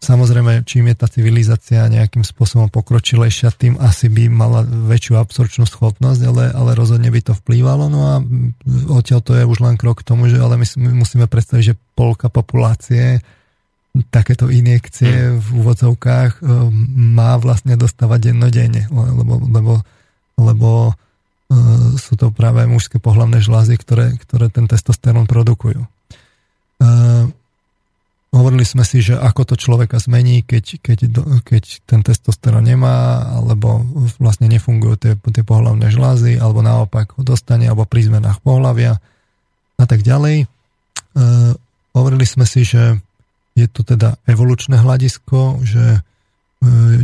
Samozrejme, 0.00 0.64
čím 0.64 0.88
je 0.88 0.96
tá 0.96 1.12
civilizácia 1.12 1.84
nejakým 1.84 2.24
spôsobom 2.24 2.72
pokročilejšia, 2.72 3.52
tým 3.52 3.76
asi 3.76 4.08
by 4.08 4.32
mala 4.32 4.64
väčšiu 4.64 5.20
absorčnú 5.20 5.68
schopnosť, 5.68 6.20
ale, 6.24 6.44
ale 6.56 6.70
rozhodne 6.72 7.12
by 7.12 7.20
to 7.20 7.36
vplývalo. 7.36 7.92
No 7.92 8.00
a 8.08 8.14
odtiaľ 8.96 9.20
to 9.20 9.36
je 9.36 9.44
už 9.44 9.60
len 9.60 9.76
krok 9.76 10.00
k 10.00 10.08
tomu, 10.08 10.32
že 10.32 10.40
ale 10.40 10.56
my 10.56 10.64
musíme 10.96 11.28
predstaviť, 11.28 11.64
že 11.76 11.80
polka 11.92 12.32
populácie 12.32 13.20
takéto 14.08 14.48
injekcie 14.48 15.36
v 15.36 15.48
úvodzovkách 15.60 16.40
e, 16.40 16.42
má 16.96 17.36
vlastne 17.36 17.76
dostávať 17.76 18.32
dennodenne, 18.32 18.88
lebo, 18.88 19.36
lebo, 19.52 19.72
lebo 20.40 20.70
e, 20.88 20.92
sú 22.00 22.16
to 22.16 22.32
práve 22.32 22.64
mužské 22.64 22.96
pohlavné 22.96 23.44
žlázy, 23.44 23.76
ktoré, 23.76 24.16
ktoré 24.16 24.48
ten 24.48 24.64
testosterón 24.64 25.28
produkujú. 25.28 25.84
E, 28.30 28.36
Hovorili 28.40 28.62
sme 28.62 28.86
si, 28.86 29.02
že 29.02 29.18
ako 29.18 29.42
to 29.42 29.54
človeka 29.58 29.98
zmení, 29.98 30.46
keď, 30.46 30.78
keď, 30.78 30.98
keď 31.42 31.64
ten 31.82 32.00
testosterón 32.06 32.62
nemá, 32.62 33.26
alebo 33.34 33.82
vlastne 34.22 34.46
nefungujú 34.46 34.94
tie, 34.96 35.12
tie 35.18 35.42
pohľavné 35.42 35.90
žlázy, 35.90 36.38
alebo 36.38 36.62
naopak 36.62 37.18
ho 37.18 37.22
dostane, 37.26 37.66
alebo 37.66 37.90
pri 37.90 38.06
zmenách 38.06 38.38
pohľavia 38.46 39.02
a 39.76 39.84
tak 39.84 40.06
ďalej. 40.06 40.46
E, 40.46 40.46
hovorili 41.90 42.22
sme 42.22 42.46
si, 42.46 42.62
že 42.62 43.02
je 43.58 43.66
to 43.66 43.82
teda 43.82 44.14
evolučné 44.30 44.78
hľadisko, 44.78 45.66
že 45.66 45.98
e, 45.98 46.00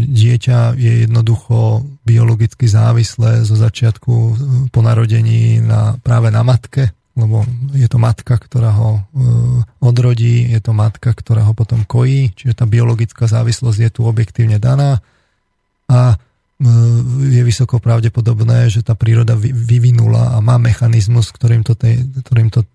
dieťa 0.06 0.78
je 0.78 1.10
jednoducho 1.10 1.82
biologicky 2.06 2.70
závislé 2.70 3.42
zo 3.42 3.58
začiatku 3.58 4.14
po 4.70 4.80
narodení 4.80 5.58
na, 5.58 5.98
práve 5.98 6.30
na 6.30 6.46
matke, 6.46 6.94
lebo 7.18 7.42
je 7.74 7.88
to 7.90 7.98
matka, 7.98 8.38
ktorá 8.38 8.70
ho 8.78 8.90
e, 8.94 9.02
odrodí, 10.26 10.52
je 10.52 10.60
to 10.60 10.72
matka, 10.74 11.14
ktorá 11.14 11.46
ho 11.46 11.54
potom 11.54 11.86
kojí, 11.86 12.34
čiže 12.34 12.58
tá 12.58 12.64
biologická 12.66 13.30
závislosť 13.30 13.78
je 13.78 13.90
tu 13.90 14.02
objektívne 14.04 14.58
daná 14.58 14.98
a 15.86 16.14
e, 16.14 16.16
je 17.30 17.42
vysoko 17.46 17.78
pravdepodobné, 17.78 18.66
že 18.66 18.82
tá 18.82 18.98
príroda 18.98 19.38
vyvinula 19.38 20.34
a 20.34 20.42
má 20.42 20.58
mechanizmus, 20.58 21.30
ktorým 21.30 21.62
to, 21.62 21.78
tej, 21.78 22.02
ktorým 22.26 22.50
to 22.50 22.66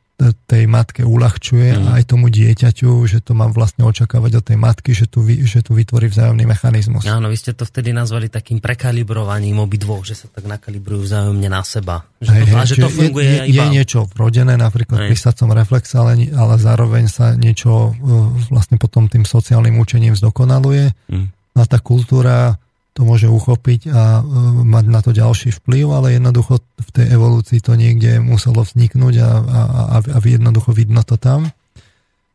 tej 0.46 0.70
matke 0.70 1.02
uľahčuje 1.02 1.74
mm. 1.74 1.84
a 1.90 1.90
aj 1.98 2.04
tomu 2.06 2.30
dieťaťu, 2.30 2.92
že 3.10 3.26
to 3.26 3.34
mám 3.34 3.52
vlastne 3.52 3.82
očakávať 3.82 4.32
od 4.38 4.44
tej 4.46 4.58
matky, 4.62 4.94
že 4.94 5.10
tu, 5.10 5.26
že 5.26 5.66
tu 5.66 5.74
vytvorí 5.74 6.06
vzájomný 6.08 6.46
mechanizmus. 6.46 7.10
Áno, 7.10 7.26
vy 7.28 7.38
ste 7.38 7.58
to 7.58 7.66
vtedy 7.66 7.90
nazvali 7.90 8.30
takým 8.30 8.62
prekalibrovaním 8.62 9.58
obidvoch, 9.58 10.06
že 10.06 10.14
sa 10.14 10.30
tak 10.30 10.46
nakalibrujú 10.46 11.10
vzájomne 11.10 11.50
na 11.50 11.66
seba. 11.66 12.06
Že, 12.22 12.30
hej, 12.30 12.44
to, 12.46 12.54
hej, 12.54 12.68
že 12.70 12.76
to 12.78 12.90
funguje 12.94 13.26
je, 13.26 13.40
iba... 13.50 13.64
Je 13.66 13.76
niečo 13.82 14.00
vrodené, 14.14 14.54
napríklad 14.56 15.10
pri 15.10 15.18
sacom 15.18 15.50
reflexe, 15.58 15.98
ale, 15.98 16.30
ale 16.30 16.56
zároveň 16.62 17.10
sa 17.10 17.34
niečo 17.34 17.92
e, 17.98 18.12
vlastne 18.54 18.78
potom 18.78 19.10
tým 19.10 19.26
sociálnym 19.26 19.82
učením 19.82 20.14
zdokonaluje. 20.14 20.94
Mm. 21.10 21.28
A 21.58 21.62
tá 21.68 21.82
kultúra 21.82 22.62
to 22.91 23.08
môže 23.08 23.32
uchopiť 23.32 23.88
a 23.88 24.19
e, 24.19 24.21
mať 24.67 24.86
na 24.91 24.99
to 24.99 25.15
ďalší 25.15 25.56
vplyv, 25.63 25.86
ale 25.95 26.19
jednoducho 26.19 26.60
v 26.60 26.89
tej 26.91 27.08
evolúcii 27.15 27.60
to 27.63 27.80
niekde 27.80 28.19
muselo 28.19 28.67
vzniknúť 28.67 29.15
a, 29.23 29.30
a, 29.39 29.97
a 30.04 30.17
jednoducho 30.19 30.75
vidno 30.75 30.99
to 31.08 31.15
tam. 31.15 31.56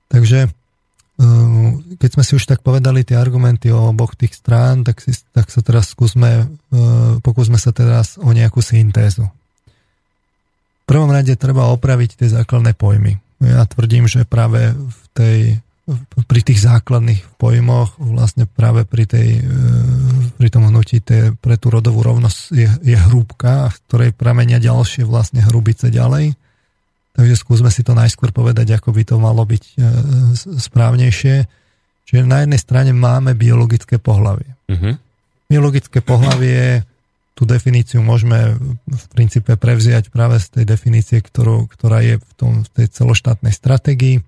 Takže 0.09 0.49
e, 0.49 0.51
keď 2.01 2.11
sme 2.17 2.25
si 2.25 2.33
už 2.41 2.49
tak 2.49 2.65
povedali 2.65 3.05
tie 3.05 3.21
argumenty 3.21 3.69
o 3.69 3.93
oboch 3.93 4.17
tých 4.17 4.33
strán, 4.33 4.81
tak, 4.81 5.05
si, 5.05 5.13
tak 5.37 5.53
sa 5.53 5.61
teraz 5.61 5.93
skúsme, 5.93 6.49
e, 6.73 6.81
pokúsme 7.21 7.61
sa 7.61 7.77
teraz 7.77 8.17
o 8.17 8.33
nejakú 8.33 8.65
syntézu. 8.65 9.29
V 9.29 10.85
prvom 10.89 11.13
rade 11.13 11.37
treba 11.37 11.69
opraviť 11.69 12.17
tie 12.17 12.33
základné 12.33 12.73
pojmy. 12.73 13.21
Ja 13.45 13.69
tvrdím, 13.69 14.09
že 14.09 14.25
práve 14.25 14.73
v 14.73 15.03
tej 15.13 15.41
pri 16.27 16.41
tých 16.43 16.67
základných 16.67 17.39
pojmoch, 17.39 17.95
vlastne 18.03 18.51
práve 18.51 18.83
pri, 18.83 19.07
tej, 19.07 19.39
e, 20.37 20.39
pri 20.39 20.49
tom 20.53 20.69
hnutí 20.69 21.01
tej, 21.01 21.33
pre 21.41 21.57
tú 21.57 21.73
rodovú 21.73 22.05
rovnosť 22.05 22.39
je, 22.53 22.69
je 22.85 22.97
hrúbka, 23.09 23.73
v 23.73 23.77
ktorej 23.89 24.11
pramenia 24.13 24.61
ďalšie 24.61 25.09
vlastne 25.09 25.41
hrubice 25.41 25.89
ďalej. 25.89 26.37
Takže 27.17 27.35
skúsme 27.41 27.73
si 27.73 27.81
to 27.81 27.97
najskôr 27.97 28.29
povedať, 28.29 28.77
ako 28.77 28.93
by 28.93 29.03
to 29.09 29.17
malo 29.17 29.43
byť 29.49 29.65
e, 29.65 29.75
správnejšie. 30.61 31.49
Čiže 32.07 32.23
na 32.29 32.45
jednej 32.45 32.61
strane 32.61 32.93
máme 32.93 33.33
biologické 33.33 33.97
pohlavie. 33.97 34.53
Uh-huh. 34.69 34.95
Biologické 35.49 36.05
pohlavie, 36.05 36.85
tú 37.33 37.49
definíciu 37.49 38.05
môžeme 38.05 38.61
v 38.87 39.05
princípe 39.11 39.57
prevziať 39.57 40.13
práve 40.13 40.39
z 40.39 40.61
tej 40.61 40.65
definície, 40.69 41.19
ktorú, 41.19 41.67
ktorá 41.67 42.05
je 42.05 42.21
v, 42.21 42.33
tom, 42.37 42.53
v 42.63 42.69
tej 42.77 42.87
celoštátnej 42.93 43.51
stratégii 43.51 44.23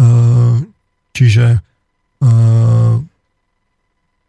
Ehm, 0.00 0.72
čiže 1.12 1.60
ehm, 2.24 3.09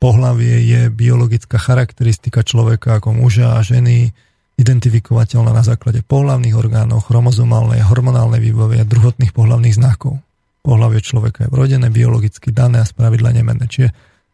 pohlavie 0.01 0.65
je 0.65 0.81
biologická 0.89 1.61
charakteristika 1.61 2.41
človeka 2.41 2.97
ako 2.97 3.13
muža 3.13 3.53
a 3.53 3.61
ženy, 3.61 4.09
identifikovateľná 4.57 5.53
na 5.53 5.61
základe 5.61 6.01
pohlavných 6.01 6.57
orgánov, 6.57 7.05
chromozomálnej, 7.05 7.85
hormonálnej 7.85 8.41
výbavy 8.41 8.81
a 8.81 8.89
druhotných 8.89 9.29
pohlavných 9.29 9.77
znakov. 9.77 10.17
Pohlavie 10.65 11.05
človeka 11.05 11.45
je 11.45 11.53
vrodené, 11.53 11.93
biologicky 11.93 12.49
dané 12.49 12.81
a 12.81 12.89
spravidla 12.89 13.29
nemenné. 13.33 13.69
Čiže 13.69 13.89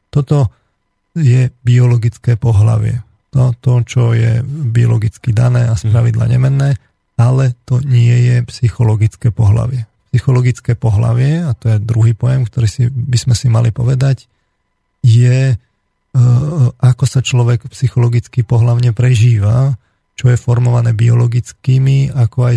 toto 0.08 0.52
je 1.16 1.52
biologické 1.64 2.40
pohlavie. 2.40 3.04
To, 3.36 3.52
to, 3.60 3.84
čo 3.84 4.16
je 4.16 4.40
biologicky 4.48 5.36
dané 5.36 5.68
a 5.68 5.76
spravidla 5.76 6.32
nemenné, 6.32 6.80
ale 7.20 7.56
to 7.68 7.84
nie 7.84 8.16
je 8.32 8.36
psychologické 8.48 9.36
pohlavie 9.36 9.84
psychologické 10.08 10.74
pohlavie, 10.74 11.46
a 11.46 11.54
to 11.54 11.70
je 11.70 11.84
druhý 11.84 12.18
pojem, 12.18 12.48
ktorý 12.48 12.66
si, 12.66 12.90
by 12.90 13.18
sme 13.22 13.36
si 13.38 13.54
mali 13.54 13.70
povedať, 13.70 14.26
je, 15.08 15.40
e, 15.54 15.56
ako 16.84 17.06
sa 17.08 17.24
človek 17.24 17.72
psychologicky 17.72 18.44
pohlavne 18.44 18.92
prežíva, 18.92 19.80
čo 20.18 20.34
je 20.34 20.38
formované 20.38 20.98
biologickými, 20.98 22.12
ako 22.12 22.50
aj 22.50 22.56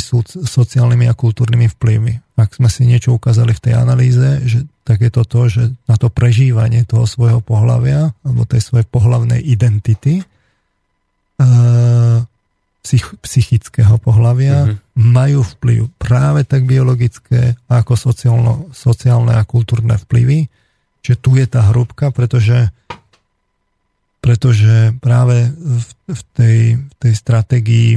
sociálnymi 0.48 1.06
a 1.06 1.14
kultúrnymi 1.14 1.68
vplyvmi. 1.76 2.40
Ak 2.40 2.56
sme 2.56 2.72
si 2.72 2.88
niečo 2.88 3.12
ukázali 3.12 3.52
v 3.52 3.62
tej 3.68 3.74
analýze, 3.76 4.28
že, 4.48 4.64
tak 4.82 5.04
je 5.04 5.12
to 5.12 5.22
to, 5.28 5.40
že 5.46 5.62
na 5.84 6.00
to 6.00 6.08
prežívanie 6.08 6.88
toho 6.88 7.04
svojho 7.04 7.44
pohlavia, 7.44 8.16
alebo 8.24 8.48
tej 8.48 8.64
svojej 8.64 8.88
pohlavnej 8.88 9.44
identity, 9.44 10.24
e, 10.24 10.24
psych, 12.80 13.12
psychického 13.20 14.00
pohľavia 14.00 14.56
uh-huh. 14.64 14.76
majú 14.96 15.44
vplyv 15.44 15.92
práve 16.00 16.48
tak 16.48 16.64
biologické 16.64 17.60
ako 17.68 17.92
sociálno, 17.92 18.52
sociálne 18.72 19.36
a 19.36 19.44
kultúrne 19.44 20.00
vplyvy. 20.00 20.48
Čiže 21.00 21.16
tu 21.18 21.30
je 21.36 21.46
tá 21.48 21.72
hrúbka, 21.72 22.12
pretože, 22.12 22.68
pretože 24.20 24.92
práve 25.00 25.48
v, 25.52 25.88
v, 26.12 26.22
tej, 26.36 26.58
v 26.76 26.94
tej 27.00 27.12
stratégii 27.16 27.90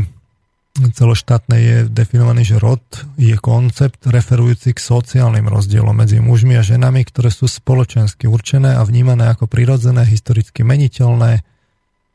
celoštátnej 0.73 1.61
je 1.61 1.77
definovaný, 1.85 2.49
že 2.49 2.57
rod 2.57 2.81
je 3.13 3.37
koncept 3.37 4.09
referujúci 4.09 4.73
k 4.73 4.81
sociálnym 4.81 5.45
rozdielom 5.45 5.93
medzi 5.93 6.17
mužmi 6.17 6.57
a 6.57 6.65
ženami, 6.65 7.05
ktoré 7.05 7.29
sú 7.29 7.45
spoločensky 7.45 8.25
určené 8.25 8.73
a 8.73 8.81
vnímané 8.81 9.29
ako 9.29 9.45
prirodzené, 9.45 10.01
historicky 10.01 10.65
meniteľné, 10.65 11.45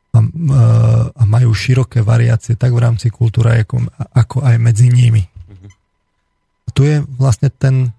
a, 0.09 0.19
a 1.13 1.23
majú 1.23 1.53
široké 1.53 2.01
variácie 2.01 2.57
tak 2.57 2.73
v 2.73 2.81
rámci 2.81 3.13
kultúry, 3.13 3.61
ako, 3.61 3.85
ako 4.17 4.37
aj 4.41 4.55
medzi 4.57 4.89
nimi. 4.89 5.21
Uh-huh. 5.21 5.69
Tu 6.73 6.81
je 6.89 6.95
vlastne 7.15 7.53
ten 7.53 7.93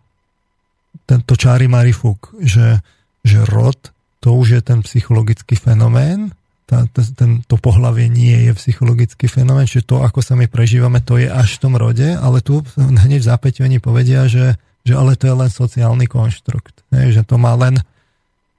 tento 1.11 1.35
čári 1.35 1.66
marifuk, 1.66 2.38
že, 2.38 2.79
že 3.27 3.42
rod, 3.51 3.90
to 4.23 4.38
už 4.38 4.46
je 4.55 4.62
ten 4.62 4.79
psychologický 4.87 5.59
fenomén, 5.59 6.31
tá, 6.70 6.87
ten, 6.94 7.42
to 7.51 7.59
pohlavie 7.59 8.07
nie 8.07 8.46
je 8.46 8.55
psychologický 8.55 9.27
fenomén, 9.27 9.66
čiže 9.66 9.90
to, 9.90 10.07
ako 10.07 10.23
sa 10.23 10.38
my 10.38 10.46
prežívame, 10.46 11.03
to 11.03 11.18
je 11.18 11.27
až 11.27 11.59
v 11.59 11.62
tom 11.66 11.75
rode, 11.75 12.07
ale 12.07 12.38
tu 12.38 12.62
hneď 12.79 13.18
v 13.18 13.29
zápäti 13.35 13.66
oni 13.66 13.83
povedia, 13.83 14.31
že, 14.31 14.55
že 14.87 14.94
ale 14.94 15.18
to 15.18 15.27
je 15.27 15.35
len 15.35 15.51
sociálny 15.51 16.07
konštrukt, 16.07 16.87
ne, 16.94 17.11
že 17.11 17.27
to 17.27 17.35
má 17.35 17.59
len 17.59 17.83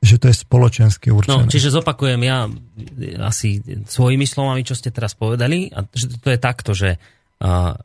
že 0.01 0.17
to 0.17 0.33
je 0.33 0.41
spoločensky 0.41 1.13
určené. 1.13 1.45
No, 1.45 1.45
čiže 1.45 1.69
zopakujem 1.77 2.17
ja 2.25 2.49
asi 3.21 3.61
svojimi 3.85 4.25
slovami, 4.25 4.65
čo 4.65 4.73
ste 4.73 4.89
teraz 4.89 5.13
povedali, 5.13 5.69
a 5.69 5.85
že 5.93 6.17
to 6.17 6.33
je 6.33 6.39
takto, 6.41 6.73
že 6.73 6.97
uh, 6.97 7.77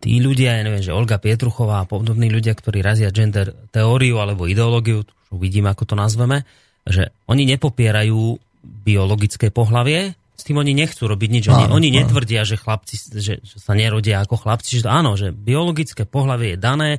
tí 0.00 0.20
ľudia, 0.20 0.60
ja 0.60 0.62
neviem, 0.62 0.84
že 0.84 0.92
Olga 0.92 1.16
Pietruchová 1.16 1.84
a 1.84 1.88
podobní 1.88 2.28
ľudia, 2.28 2.52
ktorí 2.52 2.84
razia 2.84 3.08
gender 3.08 3.56
teóriu 3.72 4.20
alebo 4.20 4.44
ideológiu, 4.44 5.04
uvidíme, 5.32 5.72
ako 5.72 5.88
to 5.88 5.94
nazveme, 5.96 6.44
že 6.84 7.10
oni 7.24 7.48
nepopierajú 7.56 8.36
biologické 8.64 9.48
pohlavie, 9.48 10.12
s 10.34 10.42
tým 10.42 10.60
oni 10.60 10.74
nechcú 10.74 11.06
robiť 11.06 11.30
nič. 11.30 11.44
Oni, 11.48 11.64
áno, 11.70 11.78
oni 11.78 11.88
áno. 11.94 11.96
netvrdia, 12.04 12.42
že 12.42 12.58
chlapci 12.58 12.98
že, 13.16 13.40
že 13.40 13.56
sa 13.56 13.72
nerodia 13.72 14.20
ako 14.20 14.34
chlapci. 14.44 14.82
Že 14.82 14.90
áno, 14.90 15.14
že 15.14 15.30
biologické 15.30 16.04
pohlavie 16.04 16.56
je 16.56 16.58
dané, 16.58 16.90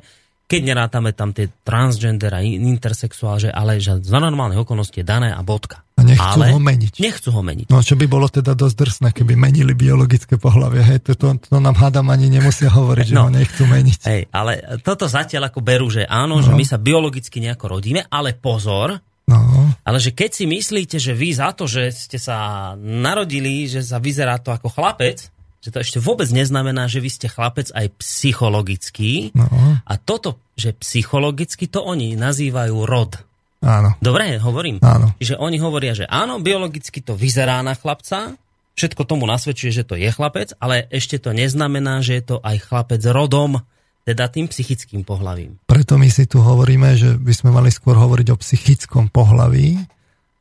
keď 0.46 0.60
nerátame 0.62 1.10
tam 1.10 1.34
tie 1.34 1.50
transgender 1.66 2.30
a 2.30 2.40
intersexuál, 2.42 3.42
že 3.42 3.50
ale 3.50 3.82
že 3.82 3.98
za 3.98 4.22
normálne 4.22 4.54
okolnosti 4.54 4.94
je 4.94 5.02
dané 5.02 5.34
a 5.34 5.42
bodka. 5.42 5.82
A 5.98 6.06
nechcú 6.06 6.38
ale 6.38 6.54
ho 6.54 6.62
meniť. 6.62 7.02
Nechcú 7.02 7.28
ho 7.34 7.42
meniť. 7.42 7.66
No 7.66 7.82
čo 7.82 7.98
by 7.98 8.06
bolo 8.06 8.30
teda 8.30 8.54
dosť 8.54 8.74
drsné, 8.78 9.08
keby 9.10 9.34
menili 9.34 9.74
biologické 9.74 10.38
pohľavie. 10.38 10.80
Hej, 10.86 10.98
to, 11.02 11.12
to, 11.18 11.26
to 11.50 11.58
nám 11.58 11.74
hádam 11.74 12.06
ani 12.14 12.30
nemusia 12.30 12.70
hovoriť, 12.70 13.06
no, 13.10 13.10
že 13.10 13.18
ho 13.26 13.30
nechcú 13.32 13.62
meniť. 13.66 13.98
Hej, 14.06 14.22
ale 14.30 14.52
toto 14.86 15.10
zatiaľ 15.10 15.50
ako 15.50 15.60
berú, 15.64 15.90
že 15.90 16.06
áno, 16.06 16.38
no. 16.38 16.44
že 16.46 16.54
my 16.54 16.62
sa 16.62 16.78
biologicky 16.78 17.42
nejako 17.42 17.78
rodíme, 17.78 18.06
ale 18.06 18.38
pozor, 18.38 19.02
No. 19.26 19.42
Ale 19.82 19.98
že 19.98 20.14
keď 20.14 20.30
si 20.38 20.44
myslíte, 20.46 21.02
že 21.02 21.10
vy 21.10 21.34
za 21.34 21.50
to, 21.50 21.66
že 21.66 21.90
ste 21.90 22.14
sa 22.14 22.72
narodili, 22.78 23.66
že 23.66 23.82
sa 23.82 23.98
vyzerá 23.98 24.38
to 24.38 24.54
ako 24.54 24.70
chlapec, 24.70 25.34
že 25.60 25.74
to 25.74 25.78
ešte 25.82 25.98
vôbec 25.98 26.28
neznamená, 26.30 26.86
že 26.86 27.02
vy 27.02 27.10
ste 27.10 27.26
chlapec 27.26 27.72
aj 27.74 27.90
psychologický. 27.98 29.34
No. 29.34 29.46
A 29.82 29.94
toto, 29.98 30.38
že 30.54 30.76
psychologicky, 30.78 31.66
to 31.66 31.82
oni 31.82 32.14
nazývajú 32.14 32.76
rod. 32.86 33.18
Áno. 33.64 33.98
Dobre, 33.98 34.38
hovorím. 34.38 34.78
Áno. 34.84 35.16
Že 35.18 35.40
oni 35.40 35.58
hovoria, 35.58 35.96
že 35.96 36.06
áno, 36.06 36.38
biologicky 36.38 37.02
to 37.02 37.18
vyzerá 37.18 37.58
na 37.64 37.74
chlapca, 37.74 38.38
všetko 38.76 39.02
tomu 39.08 39.24
nasvedčuje, 39.24 39.72
že 39.72 39.88
to 39.88 39.96
je 39.96 40.06
chlapec, 40.12 40.52
ale 40.60 40.86
ešte 40.92 41.16
to 41.16 41.32
neznamená, 41.32 42.04
že 42.04 42.20
je 42.20 42.24
to 42.30 42.36
aj 42.44 42.56
chlapec 42.62 43.00
rodom, 43.08 43.58
teda 44.06 44.30
tým 44.30 44.46
psychickým 44.46 45.02
pohlavím. 45.02 45.58
Preto 45.66 45.98
my 45.98 46.06
si 46.06 46.30
tu 46.30 46.38
hovoríme, 46.38 46.94
že 46.94 47.18
by 47.18 47.32
sme 47.34 47.50
mali 47.50 47.74
skôr 47.74 47.98
hovoriť 47.98 48.28
o 48.30 48.38
psychickom 48.38 49.10
pohlaví, 49.10 49.82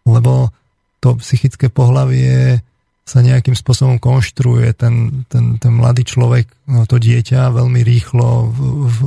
lebo 0.05 0.53
to 1.01 1.17
psychické 1.17 1.73
pohlavie 1.73 2.61
sa 3.05 3.21
nejakým 3.21 3.53
spôsobom 3.53 4.01
konštruuje 4.01 4.73
ten, 4.73 5.25
ten, 5.29 5.61
ten 5.61 5.69
mladý 5.69 6.01
človek, 6.01 6.49
no 6.65 6.89
to 6.89 6.97
dieťa 6.97 7.53
veľmi 7.53 7.85
rýchlo 7.85 8.49
v, 8.49 8.59
v, 8.89 8.97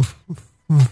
v, 0.71 0.83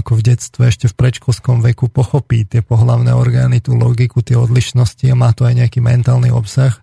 ako 0.00 0.18
v 0.18 0.22
detstve, 0.32 0.64
ešte 0.66 0.88
v 0.88 0.98
predškolskom 0.98 1.60
veku 1.60 1.92
pochopí 1.92 2.48
tie 2.48 2.64
pohlavné 2.64 3.12
orgány, 3.12 3.60
tú 3.60 3.76
logiku, 3.76 4.24
tie 4.24 4.40
odlišnosti 4.40 5.04
a 5.04 5.14
má 5.14 5.36
to 5.36 5.44
aj 5.44 5.54
nejaký 5.60 5.84
mentálny 5.84 6.32
obsah. 6.32 6.80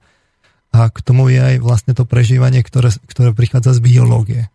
A 0.71 0.87
k 0.87 1.03
tomu 1.03 1.27
je 1.27 1.41
aj 1.41 1.55
vlastne 1.59 1.91
to 1.91 2.07
prežívanie, 2.07 2.63
ktoré, 2.63 2.95
ktoré 3.09 3.35
prichádza 3.35 3.75
z 3.75 3.83
biológie. 3.83 4.47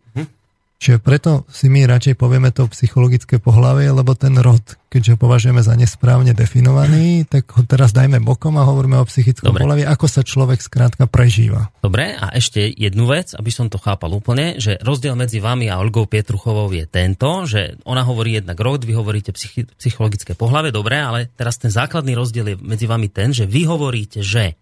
Čiže 0.77 1.01
preto 1.01 1.49
si 1.49 1.73
my 1.73 1.89
radšej 1.89 2.21
povieme 2.21 2.53
to 2.53 2.69
psychologické 2.69 3.41
pohlavie, 3.41 3.89
lebo 3.89 4.13
ten 4.13 4.37
rod, 4.37 4.61
keďže 4.93 5.17
ho 5.17 5.19
považujeme 5.19 5.65
za 5.65 5.73
nesprávne 5.73 6.37
definovaný, 6.37 7.25
tak 7.25 7.49
ho 7.57 7.65
teraz 7.65 7.97
dajme 7.97 8.21
bokom 8.21 8.61
a 8.61 8.69
hovoríme 8.69 9.01
o 9.01 9.09
psychickom 9.09 9.57
Dobre. 9.57 9.65
pohlavie, 9.65 9.89
ako 9.89 10.05
sa 10.05 10.21
človek 10.21 10.61
skrátka 10.61 11.09
prežíva. 11.09 11.73
Dobre, 11.81 12.13
a 12.13 12.29
ešte 12.37 12.69
jednu 12.69 13.09
vec, 13.09 13.33
aby 13.33 13.49
som 13.49 13.73
to 13.73 13.81
chápal 13.81 14.13
úplne, 14.13 14.61
že 14.61 14.77
rozdiel 14.85 15.17
medzi 15.17 15.41
vami 15.41 15.73
a 15.73 15.81
Olgou 15.81 16.05
Pietruchovou 16.05 16.69
je 16.69 16.85
tento, 16.85 17.49
že 17.49 17.81
ona 17.89 18.05
hovorí 18.05 18.37
jednak 18.37 18.61
rod, 18.61 18.85
vy 18.85 18.93
hovoríte 19.01 19.33
psychi- 19.33 19.73
psychologické 19.81 20.37
pohlavie, 20.37 20.77
dobre, 20.77 21.01
ale 21.01 21.33
teraz 21.41 21.57
ten 21.57 21.73
základný 21.73 22.13
rozdiel 22.13 22.53
je 22.53 22.57
medzi 22.61 22.85
vami 22.85 23.09
ten, 23.09 23.33
že 23.33 23.49
vy 23.49 23.65
hovoríte, 23.65 24.21
že 24.21 24.61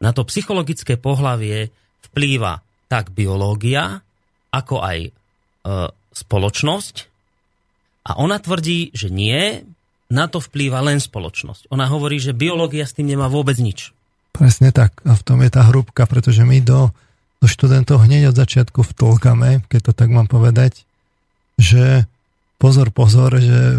na 0.00 0.16
to 0.16 0.24
psychologické 0.24 0.96
pohlavie 0.96 1.68
vplýva 2.08 2.64
tak 2.88 3.12
biológia, 3.12 4.00
ako 4.48 4.80
aj 4.80 5.21
spoločnosť 6.12 6.96
a 8.02 8.18
ona 8.18 8.42
tvrdí, 8.42 8.90
že 8.92 9.08
nie, 9.08 9.62
na 10.12 10.28
to 10.28 10.42
vplýva 10.42 10.82
len 10.84 11.00
spoločnosť. 11.00 11.72
Ona 11.72 11.88
hovorí, 11.88 12.20
že 12.20 12.36
biológia 12.36 12.84
s 12.84 12.92
tým 12.92 13.08
nemá 13.08 13.30
vôbec 13.30 13.56
nič. 13.56 13.96
Presne 14.34 14.74
tak. 14.74 15.00
A 15.08 15.16
v 15.16 15.22
tom 15.24 15.40
je 15.40 15.50
tá 15.52 15.64
hrúbka, 15.64 16.04
pretože 16.04 16.44
my 16.44 16.60
do, 16.60 16.92
do 17.40 17.46
študentov 17.48 18.04
hneď 18.04 18.34
od 18.34 18.36
začiatku 18.36 18.84
vtolkame, 18.84 19.64
keď 19.72 19.80
to 19.88 19.92
tak 19.96 20.12
mám 20.12 20.28
povedať, 20.28 20.84
že 21.56 22.04
pozor, 22.62 22.94
pozor, 22.94 23.42
že 23.42 23.74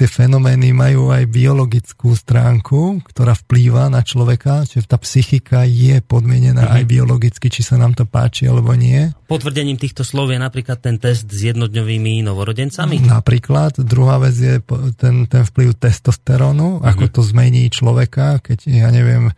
tie 0.00 0.08
fenomény 0.08 0.72
majú 0.72 1.12
aj 1.12 1.28
biologickú 1.28 2.16
stránku, 2.16 3.04
ktorá 3.04 3.36
vplýva 3.36 3.92
na 3.92 4.00
človeka, 4.00 4.64
čiže 4.64 4.88
tá 4.88 4.96
psychika 4.96 5.68
je 5.68 6.00
podmienená 6.00 6.64
mm-hmm. 6.64 6.78
aj 6.80 6.84
biologicky, 6.88 7.52
či 7.52 7.60
sa 7.60 7.76
nám 7.76 7.92
to 7.92 8.08
páči 8.08 8.48
alebo 8.48 8.72
nie. 8.72 9.12
Potvrdením 9.28 9.76
týchto 9.76 10.00
slov 10.00 10.32
je 10.32 10.40
napríklad 10.40 10.80
ten 10.80 10.96
test 10.96 11.28
s 11.28 11.40
jednodňovými 11.44 12.24
novorodencami? 12.24 13.04
Napríklad. 13.04 13.76
Druhá 13.84 14.16
vec 14.16 14.32
je 14.32 14.64
ten, 14.96 15.28
ten 15.28 15.44
vplyv 15.44 15.76
testosterónu, 15.76 16.80
mm-hmm. 16.80 16.88
ako 16.88 17.04
to 17.12 17.20
zmení 17.20 17.68
človeka, 17.68 18.40
keď, 18.40 18.64
ja 18.64 18.88
neviem, 18.88 19.28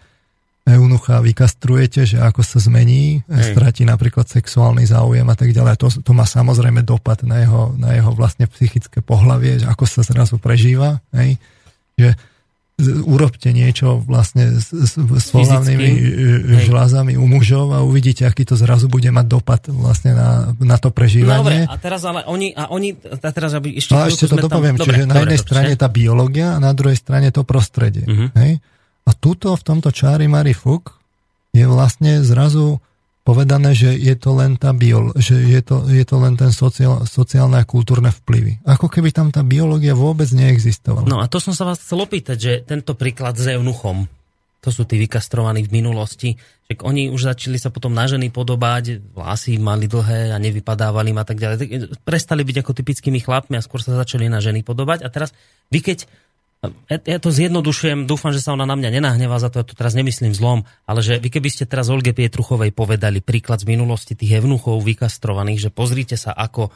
eunucha 0.64 1.20
vykastrujete, 1.20 2.08
že 2.08 2.16
ako 2.24 2.40
sa 2.40 2.56
zmení, 2.56 3.20
Hej. 3.28 3.52
stratí 3.52 3.84
napríklad 3.84 4.24
sexuálny 4.24 4.88
záujem 4.88 5.28
a 5.28 5.36
tak 5.36 5.52
ďalej. 5.52 5.76
To, 5.76 5.88
to 6.00 6.12
má 6.16 6.24
samozrejme 6.24 6.80
dopad 6.80 7.20
na 7.28 7.44
jeho, 7.44 7.76
na 7.76 7.92
jeho 7.92 8.16
vlastne 8.16 8.48
psychické 8.48 9.04
pohlavie, 9.04 9.60
že 9.60 9.68
ako 9.68 9.84
sa 9.84 10.00
zrazu 10.00 10.40
prežíva. 10.40 11.04
Hej. 11.12 11.36
Že 12.00 12.08
urobte 13.06 13.54
niečo 13.54 14.02
vlastne 14.02 14.58
s, 14.58 14.74
s, 14.74 14.98
s 14.98 15.26
pohľavnými 15.30 15.88
žlázami 16.66 17.14
u 17.14 17.22
mužov 17.22 17.70
a 17.70 17.86
uvidíte, 17.86 18.26
aký 18.26 18.42
to 18.42 18.58
zrazu 18.58 18.90
bude 18.90 19.06
mať 19.14 19.26
dopad 19.30 19.70
vlastne 19.70 20.10
na, 20.10 20.50
na 20.58 20.74
to 20.74 20.90
prežívanie. 20.90 21.70
No, 21.70 21.70
dobre, 21.70 21.70
a 21.70 21.76
teraz 21.78 22.02
ale 22.02 22.26
oni, 22.26 22.50
a 22.50 22.66
oni 22.74 22.98
a 22.98 23.30
teraz 23.30 23.54
aby 23.54 23.78
ešte... 23.78 23.94
No, 23.94 24.10
ešte 24.10 24.26
to 24.26 24.42
dopoviem, 24.42 24.74
tam... 24.74 24.90
čiže 24.90 25.06
dobre, 25.06 25.12
na 25.12 25.16
jednej 25.22 25.38
dobre, 25.38 25.46
strane 25.46 25.72
tá 25.78 25.86
biológia 25.86 26.56
a 26.56 26.58
na 26.58 26.74
druhej 26.74 26.98
strane 26.98 27.30
to 27.30 27.46
prostredie. 27.46 28.10
Uh-huh. 28.10 28.34
Hej? 28.42 28.58
A 29.04 29.10
tuto 29.12 29.52
v 29.52 29.62
tomto 29.62 29.92
čári 29.92 30.26
Mari 30.26 30.56
Fuk 30.56 30.96
je 31.52 31.64
vlastne 31.68 32.24
zrazu 32.24 32.80
povedané, 33.24 33.72
že 33.72 33.96
je 33.96 34.12
to 34.20 34.36
len 34.36 34.60
tá 34.60 34.76
biol, 34.76 35.16
že 35.16 35.40
je 35.40 35.60
to, 35.64 35.88
je 35.88 36.04
to 36.04 36.16
len 36.20 36.36
ten 36.36 36.52
sociál, 36.52 37.08
sociálne 37.08 37.56
a 37.56 37.64
kultúrne 37.64 38.12
vplyvy. 38.12 38.60
Ako 38.68 38.92
keby 38.92 39.16
tam 39.16 39.32
tá 39.32 39.40
biológia 39.40 39.96
vôbec 39.96 40.28
neexistovala. 40.28 41.08
No 41.08 41.24
a 41.24 41.26
to 41.26 41.40
som 41.40 41.56
sa 41.56 41.64
vás 41.64 41.80
chcel 41.80 42.04
opýtať, 42.04 42.36
že 42.36 42.52
tento 42.68 42.92
príklad 42.92 43.40
s 43.40 43.48
eunuchom, 43.48 44.04
to 44.60 44.68
sú 44.68 44.84
tí 44.84 45.00
vykastrovaní 45.00 45.64
v 45.64 45.72
minulosti, 45.72 46.36
že 46.68 46.80
oni 46.80 47.12
už 47.12 47.36
začali 47.36 47.60
sa 47.60 47.68
potom 47.68 47.92
na 47.92 48.08
ženy 48.08 48.32
podobať, 48.32 49.12
vlasy 49.12 49.60
mali 49.60 49.84
dlhé 49.84 50.32
a 50.32 50.40
nevypadávali 50.40 51.12
a 51.12 51.24
tak 51.24 51.36
ďalej. 51.36 51.96
Prestali 52.04 52.44
byť 52.44 52.56
ako 52.64 52.72
typickými 52.72 53.20
chlapmi 53.20 53.60
a 53.60 53.64
skôr 53.64 53.84
sa 53.84 53.92
začali 53.96 54.28
na 54.32 54.40
ženy 54.40 54.64
podobať. 54.64 55.04
A 55.04 55.08
teraz 55.12 55.36
vy 55.68 55.84
keď 55.84 56.08
ja, 56.88 57.18
to 57.18 57.30
zjednodušujem, 57.32 58.06
dúfam, 58.06 58.30
že 58.30 58.44
sa 58.44 58.54
ona 58.54 58.68
na 58.68 58.78
mňa 58.78 59.00
nenahnevá 59.00 59.40
za 59.42 59.50
to, 59.50 59.60
ja 59.60 59.66
to 59.66 59.74
teraz 59.74 59.96
nemyslím 59.98 60.36
zlom, 60.36 60.62
ale 60.84 61.00
že 61.02 61.18
vy 61.18 61.28
keby 61.32 61.48
ste 61.50 61.64
teraz 61.64 61.90
Olge 61.90 62.14
Pietruchovej 62.14 62.70
povedali 62.70 63.24
príklad 63.24 63.64
z 63.64 63.70
minulosti 63.72 64.14
tých 64.14 64.38
evnuchov 64.38 64.80
vykastrovaných, 64.84 65.68
že 65.68 65.70
pozrite 65.74 66.14
sa, 66.14 66.36
ako 66.36 66.70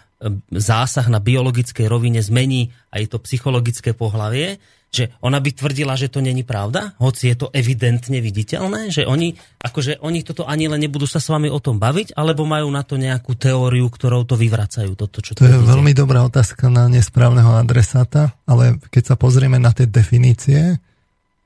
zásah 0.50 1.06
na 1.06 1.22
biologickej 1.22 1.86
rovine 1.86 2.18
zmení 2.18 2.74
aj 2.90 3.14
to 3.14 3.22
psychologické 3.22 3.94
pohlavie, 3.94 4.58
že 4.88 5.12
ona 5.20 5.36
by 5.36 5.50
tvrdila, 5.52 6.00
že 6.00 6.08
to 6.08 6.24
není 6.24 6.48
pravda, 6.48 6.96
hoci 6.96 7.28
je 7.28 7.36
to 7.36 7.46
evidentne 7.52 8.24
viditeľné, 8.24 8.88
že 8.88 9.04
oni, 9.04 9.36
akože 9.60 10.00
oni 10.00 10.24
toto 10.24 10.48
ani 10.48 10.64
len 10.64 10.80
nebudú 10.80 11.04
sa 11.04 11.20
s 11.20 11.28
vami 11.28 11.52
o 11.52 11.60
tom 11.60 11.76
baviť, 11.76 12.16
alebo 12.16 12.48
majú 12.48 12.72
na 12.72 12.80
to 12.80 12.96
nejakú 12.96 13.36
teóriu, 13.36 13.84
ktorou 13.92 14.24
to 14.24 14.40
vyvracajú. 14.40 14.96
Toto, 14.96 15.20
čo 15.20 15.36
to 15.36 15.44
je 15.44 15.52
vidíte. 15.52 15.68
veľmi 15.68 15.92
dobrá 15.92 16.24
otázka 16.24 16.72
na 16.72 16.88
nesprávneho 16.88 17.60
adresáta, 17.60 18.32
ale 18.48 18.80
keď 18.88 19.12
sa 19.12 19.16
pozrieme 19.20 19.60
na 19.60 19.76
tie 19.76 19.84
definície, 19.84 20.80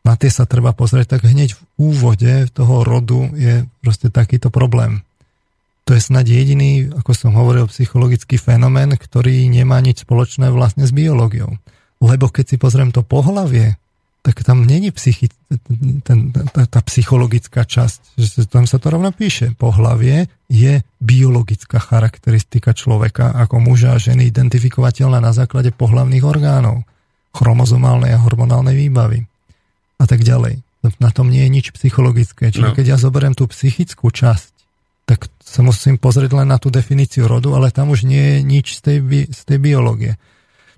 na 0.02 0.14
tie 0.14 0.30
sa 0.30 0.46
treba 0.46 0.70
pozrieť, 0.74 1.18
tak 1.18 1.26
hneď 1.26 1.54
v 1.54 1.62
úvode 1.78 2.46
toho 2.54 2.86
rodu 2.86 3.26
je 3.34 3.66
proste 3.82 4.10
takýto 4.10 4.50
problém. 4.50 5.02
To 5.90 5.98
je 5.98 6.02
snad 6.02 6.30
jediný, 6.30 6.94
ako 6.94 7.10
som 7.10 7.34
hovoril, 7.34 7.66
psychologický 7.66 8.38
fenomén, 8.38 8.94
ktorý 8.94 9.50
nemá 9.50 9.82
nič 9.82 10.06
spoločné 10.06 10.54
vlastne 10.54 10.86
s 10.86 10.94
biológiou. 10.94 11.58
Lebo 12.02 12.26
keď 12.26 12.44
si 12.44 12.56
pozriem 12.58 12.90
to 12.90 13.06
pohlavie, 13.06 13.78
tak 14.22 14.46
tam 14.46 14.62
není 14.62 14.94
psychi, 14.94 15.30
ten, 16.06 16.30
tá, 16.30 16.62
tá 16.66 16.80
psychologická 16.86 17.66
časť. 17.66 18.14
Že 18.14 18.46
tam 18.46 18.70
sa 18.70 18.78
to 18.78 18.94
rovno 18.94 19.10
píše. 19.10 19.50
Pohlavie 19.58 20.30
je 20.46 20.82
biologická 21.02 21.82
charakteristika 21.82 22.70
človeka 22.70 23.34
ako 23.34 23.58
muža 23.58 23.98
a 23.98 24.02
ženy 24.02 24.30
identifikovateľná 24.30 25.18
na 25.18 25.34
základe 25.34 25.74
pohlavných 25.74 26.22
orgánov, 26.22 26.86
chromozomálnej 27.34 28.14
a 28.14 28.22
hormonálnej 28.22 28.78
výbavy 28.78 29.26
a 29.98 30.04
tak 30.06 30.22
ďalej. 30.22 30.62
Na 31.02 31.10
tom 31.10 31.30
nie 31.30 31.42
je 31.46 31.50
nič 31.50 31.66
psychologické. 31.74 32.54
Čiže 32.54 32.74
no. 32.74 32.76
keď 32.78 32.94
ja 32.94 32.98
zoberiem 32.98 33.34
tú 33.34 33.50
psychickú 33.50 34.10
časť, 34.10 34.50
tak 35.06 35.26
sa 35.42 35.66
musím 35.66 35.98
pozrieť 35.98 36.30
len 36.38 36.46
na 36.46 36.62
tú 36.62 36.70
definíciu 36.70 37.26
rodu, 37.26 37.50
ale 37.58 37.74
tam 37.74 37.90
už 37.90 38.06
nie 38.06 38.38
je 38.38 38.38
nič 38.46 38.66
z 38.78 38.80
tej, 38.86 38.98
z 39.34 39.40
tej 39.46 39.58
biológie. 39.58 40.14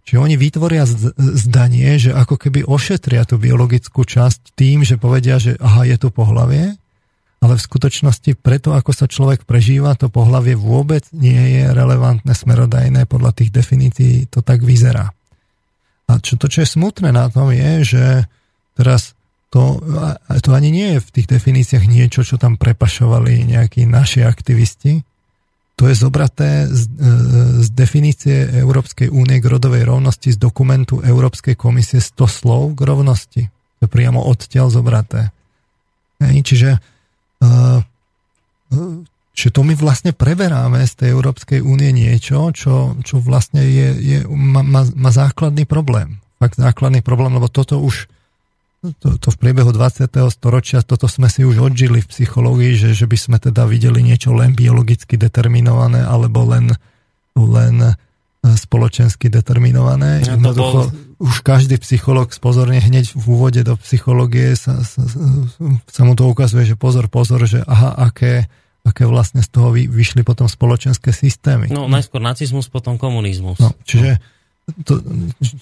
Čiže 0.04 0.20
oni 0.20 0.36
vytvoria 0.36 0.84
zdanie, 1.16 1.96
že 1.96 2.12
ako 2.12 2.36
keby 2.36 2.68
ošetria 2.68 3.24
tú 3.24 3.40
biologickú 3.40 4.04
časť 4.04 4.52
tým, 4.52 4.84
že 4.84 5.00
povedia, 5.00 5.40
že 5.40 5.56
aha, 5.56 5.88
je 5.88 5.96
tu 5.96 6.12
pohlavie, 6.12 6.76
ale 7.40 7.54
v 7.56 7.66
skutočnosti 7.66 8.36
preto, 8.40 8.76
ako 8.76 8.92
sa 8.92 9.08
človek 9.08 9.48
prežíva, 9.48 9.96
to 9.96 10.12
pohlavie 10.12 10.56
vôbec 10.56 11.08
nie 11.16 11.60
je 11.60 11.72
relevantné, 11.72 12.32
smerodajné, 12.36 13.08
podľa 13.08 13.32
tých 13.32 13.52
definícií 13.52 14.28
to 14.28 14.44
tak 14.44 14.60
vyzerá. 14.60 15.12
A 16.04 16.20
čo, 16.20 16.36
to, 16.36 16.52
čo 16.52 16.64
je 16.64 16.72
smutné 16.72 17.08
na 17.08 17.32
tom 17.32 17.48
je, 17.48 17.96
že 17.96 18.04
teraz 18.76 19.16
to, 19.48 19.80
to 20.44 20.50
ani 20.52 20.68
nie 20.68 20.88
je 20.96 21.00
v 21.00 21.12
tých 21.20 21.28
definíciách 21.32 21.84
niečo, 21.88 22.20
čo 22.26 22.36
tam 22.36 22.60
prepašovali 22.60 23.48
nejakí 23.56 23.88
naši 23.88 24.20
aktivisti, 24.20 25.00
to 25.74 25.90
je 25.90 25.94
zobraté 25.98 26.70
z, 26.70 26.86
e, 26.86 27.10
z 27.66 27.68
definície 27.74 28.46
Európskej 28.62 29.10
únie 29.10 29.42
k 29.42 29.50
rodovej 29.50 29.82
rovnosti 29.82 30.30
z 30.30 30.38
dokumentu 30.38 31.02
Európskej 31.02 31.58
komisie 31.58 31.98
100 31.98 32.30
slov 32.30 32.62
k 32.78 32.80
rovnosti. 32.86 33.42
To 33.78 33.80
je 33.82 33.90
priamo 33.90 34.22
odtiaľ 34.22 34.70
zobraté. 34.70 35.34
Čiže, 36.22 36.78
e, 37.42 37.48
čiže 39.34 39.50
to 39.50 39.60
my 39.66 39.74
vlastne 39.74 40.14
preberáme 40.14 40.86
z 40.86 40.94
tej 40.94 41.08
Európskej 41.10 41.58
únie 41.58 41.90
niečo, 41.90 42.54
čo, 42.54 42.94
čo 43.02 43.18
vlastne 43.18 43.66
je, 43.66 43.88
je, 43.98 44.18
má, 44.30 44.62
má, 44.62 44.86
má 44.94 45.10
základný 45.10 45.66
problém. 45.66 46.22
Fakt 46.38 46.54
základný 46.54 47.02
problém, 47.02 47.34
lebo 47.34 47.50
toto 47.50 47.82
už 47.82 48.06
to, 48.92 49.16
to 49.16 49.28
v 49.32 49.36
priebehu 49.40 49.72
20. 49.72 50.12
storočia, 50.28 50.84
toto 50.84 51.08
sme 51.08 51.32
si 51.32 51.40
už 51.40 51.72
odžili 51.72 52.04
v 52.04 52.10
psychológii, 52.10 52.76
že, 52.76 52.90
že 52.92 53.08
by 53.08 53.16
sme 53.16 53.36
teda 53.40 53.64
videli 53.64 54.04
niečo 54.04 54.36
len 54.36 54.52
biologicky 54.52 55.16
determinované, 55.16 56.04
alebo 56.04 56.44
len, 56.44 56.68
len 57.32 57.76
e, 57.80 57.92
spoločensky 58.44 59.32
determinované. 59.32 60.20
Ja 60.28 60.36
bol... 60.36 60.92
Už 61.16 61.40
každý 61.40 61.80
psychológ 61.80 62.36
spozorne 62.36 62.82
hneď 62.82 63.16
v 63.16 63.24
úvode 63.24 63.62
do 63.64 63.78
psychológie 63.80 64.52
sa, 64.58 64.84
sa, 64.84 65.00
sa 65.88 66.02
mu 66.04 66.12
to 66.12 66.28
ukazuje, 66.28 66.68
že 66.68 66.76
pozor, 66.76 67.08
pozor, 67.08 67.46
že 67.48 67.64
aha, 67.64 67.96
aké, 68.10 68.50
aké 68.84 69.08
vlastne 69.08 69.40
z 69.40 69.48
toho 69.48 69.72
vy, 69.72 69.88
vyšli 69.88 70.26
potom 70.26 70.44
spoločenské 70.44 71.14
systémy. 71.14 71.72
No, 71.72 71.88
najskôr 71.88 72.20
nacizmus, 72.20 72.68
potom 72.68 73.00
komunizmus. 73.00 73.56
No, 73.62 73.72
čiže, 73.88 74.20
to, 74.84 75.00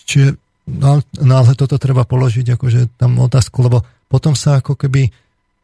čiže 0.08 0.34
No, 0.66 1.02
no 1.18 1.32
ale 1.34 1.58
toto 1.58 1.74
treba 1.76 2.06
položiť 2.06 2.54
akože 2.54 2.94
tam 2.94 3.18
otázku, 3.18 3.66
lebo 3.66 3.82
potom 4.06 4.38
sa 4.38 4.62
ako 4.62 4.78
keby 4.78 5.10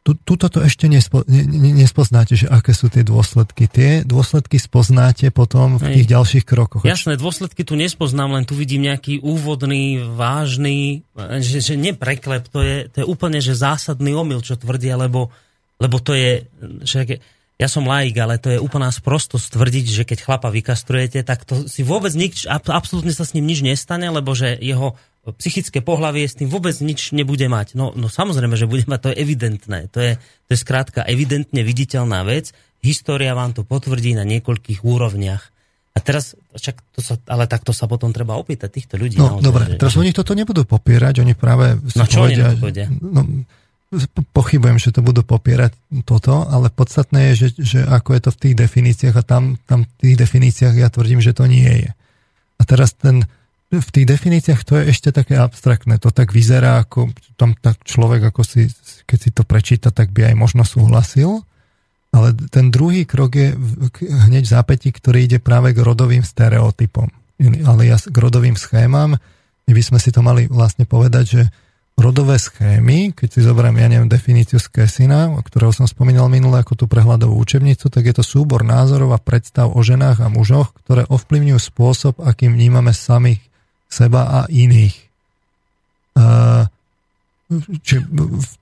tu, 0.08 0.16
tuto 0.16 0.48
to 0.48 0.64
ešte 0.64 0.88
nespo, 0.88 1.20
ne, 1.28 1.44
ne, 1.44 1.84
nespoznáte, 1.84 2.32
že 2.32 2.48
aké 2.48 2.72
sú 2.72 2.88
tie 2.88 3.04
dôsledky. 3.04 3.68
Tie 3.68 4.08
dôsledky 4.08 4.56
spoznáte 4.56 5.28
potom 5.28 5.76
v 5.76 6.00
tých 6.00 6.08
Hej. 6.08 6.12
ďalších 6.16 6.44
krokoch. 6.48 6.80
Jasné, 6.80 7.20
dôsledky 7.20 7.61
tu 7.61 7.76
nespoznám, 7.76 8.32
len 8.40 8.48
tu 8.48 8.56
vidím 8.56 8.88
nejaký 8.88 9.20
úvodný, 9.20 10.00
vážny, 10.00 11.04
že, 11.44 11.61
že 11.61 11.74
nepreklep, 11.76 12.48
to 12.48 12.64
je, 12.64 12.88
to 12.88 13.04
je 13.04 13.06
úplne 13.06 13.37
že 13.44 13.52
zásadný 13.52 14.16
omyl, 14.16 14.40
čo 14.40 14.56
tvrdia, 14.56 14.96
lebo, 14.96 15.28
lebo 15.76 16.00
to 16.00 16.16
je, 16.16 16.48
že 16.88 17.20
ja 17.59 17.66
som 17.66 17.83
laik, 17.83 18.14
ale 18.23 18.38
to 18.38 18.55
je 18.55 18.62
úplná 18.62 18.87
sprostosť 18.94 19.59
tvrdiť, 19.59 19.87
že 19.90 20.03
keď 20.07 20.18
chlapa 20.23 20.49
vykastrujete, 20.55 21.27
tak 21.27 21.42
to 21.42 21.66
si 21.66 21.83
vôbec 21.83 22.14
nič, 22.14 22.47
absolútne 22.47 23.11
sa 23.11 23.27
s 23.27 23.35
ním 23.35 23.51
nič 23.51 23.66
nestane, 23.66 24.07
lebo 24.14 24.31
že 24.31 24.55
jeho 24.62 24.94
psychické 25.37 25.83
pohlavie 25.83 26.25
s 26.25 26.38
tým 26.38 26.49
vôbec 26.49 26.73
nič 26.79 27.12
nebude 27.12 27.44
mať. 27.51 27.75
No, 27.75 27.90
no 27.92 28.07
samozrejme, 28.07 28.55
že 28.55 28.71
bude 28.71 28.87
mať, 28.87 29.01
to 29.03 29.11
je 29.12 29.21
evidentné. 29.21 29.79
To 29.92 29.99
je, 30.01 30.12
to 30.47 30.51
je 30.55 30.59
skrátka 30.59 31.03
evidentne 31.05 31.61
viditeľná 31.66 32.23
vec. 32.25 32.55
História 32.81 33.35
vám 33.35 33.53
to 33.53 33.66
potvrdí 33.66 34.14
na 34.14 34.23
niekoľkých 34.23 34.87
úrovniach. 34.87 35.51
A 35.92 35.99
teraz, 35.99 36.38
však 36.55 36.79
to 36.94 37.03
sa, 37.03 37.18
ale 37.27 37.51
takto 37.51 37.75
sa 37.75 37.90
potom 37.90 38.14
treba 38.14 38.38
opýtať 38.38 38.71
týchto 38.71 38.94
ľudí. 38.94 39.18
No, 39.18 39.42
naozaj, 39.42 39.44
dobre, 39.51 39.64
že, 39.66 39.77
teraz 39.83 39.94
oni 39.99 40.14
toto 40.14 40.33
nebudú 40.38 40.62
popierať, 40.62 41.27
oni 41.27 41.35
práve... 41.35 41.75
No 41.75 42.07
čo 42.07 42.23
povedia, 42.23 42.55
oni 42.55 42.62
no, 43.03 43.21
pochybujem, 44.37 44.77
že 44.77 44.92
to 44.92 45.01
budú 45.01 45.24
popierať 45.24 45.72
toto, 46.05 46.44
ale 46.44 46.68
podstatné 46.68 47.33
je, 47.33 47.48
že, 47.48 47.48
že 47.57 47.81
ako 47.88 48.12
je 48.12 48.20
to 48.20 48.31
v 48.37 48.40
tých 48.44 48.55
definíciách 48.61 49.16
a 49.16 49.24
tam, 49.24 49.57
tam 49.64 49.88
v 49.88 49.92
tých 49.96 50.16
definíciách 50.20 50.74
ja 50.77 50.92
tvrdím, 50.92 51.24
že 51.24 51.33
to 51.33 51.48
nie 51.48 51.88
je. 51.88 51.90
A 52.61 52.62
teraz 52.68 52.92
ten, 52.92 53.24
v 53.72 53.90
tých 53.92 54.05
definíciách 54.09 54.61
to 54.64 54.77
je 54.81 54.92
ešte 54.92 55.09
také 55.09 55.40
abstraktné. 55.40 55.96
To 56.05 56.12
tak 56.12 56.37
vyzerá, 56.37 56.85
ako 56.85 57.16
tam 57.40 57.57
tak 57.57 57.81
človek, 57.85 58.29
ako 58.29 58.44
si, 58.44 58.68
keď 59.09 59.18
si 59.20 59.31
to 59.33 59.42
prečíta, 59.48 59.88
tak 59.88 60.12
by 60.12 60.33
aj 60.33 60.35
možno 60.37 60.68
súhlasil. 60.68 61.44
Ale 62.12 62.33
ten 62.48 62.72
druhý 62.72 63.05
krok 63.05 63.37
je 63.37 63.53
hneď 64.29 64.48
v 64.48 64.96
ktorý 64.96 65.18
ide 65.29 65.38
práve 65.40 65.77
k 65.77 65.85
rodovým 65.85 66.24
stereotypom. 66.24 67.09
Ale 67.40 67.81
ja 67.85 68.01
k 68.01 68.16
rodovým 68.16 68.57
schémam, 68.57 69.20
my 69.68 69.72
by 69.77 69.83
sme 69.85 70.01
si 70.01 70.09
to 70.09 70.24
mali 70.24 70.48
vlastne 70.48 70.88
povedať, 70.88 71.24
že 71.29 71.42
rodové 71.98 72.38
schémy, 72.38 73.11
keď 73.11 73.28
si 73.28 73.40
zoberiem, 73.42 73.74
ja 73.74 73.90
neviem, 73.90 74.06
definíciu 74.06 74.62
o 74.62 75.42
ktorého 75.42 75.74
som 75.74 75.90
spomínal 75.90 76.30
minule 76.30 76.62
ako 76.62 76.78
tú 76.78 76.84
prehľadovú 76.87 77.34
učebnicu, 77.34 77.90
tak 77.90 78.06
je 78.06 78.14
to 78.14 78.22
súbor 78.22 78.62
názorov 78.62 79.11
a 79.11 79.18
predstav 79.18 79.74
o 79.74 79.80
ženách 79.82 80.22
a 80.22 80.30
mužoch, 80.30 80.70
ktoré 80.87 81.02
ovplyvňujú 81.11 81.58
spôsob, 81.58 82.14
akým 82.22 82.54
vnímame 82.54 82.94
samých 82.94 83.42
seba 83.90 84.30
a 84.30 84.40
iných. 84.46 84.94
Čiže 87.82 88.00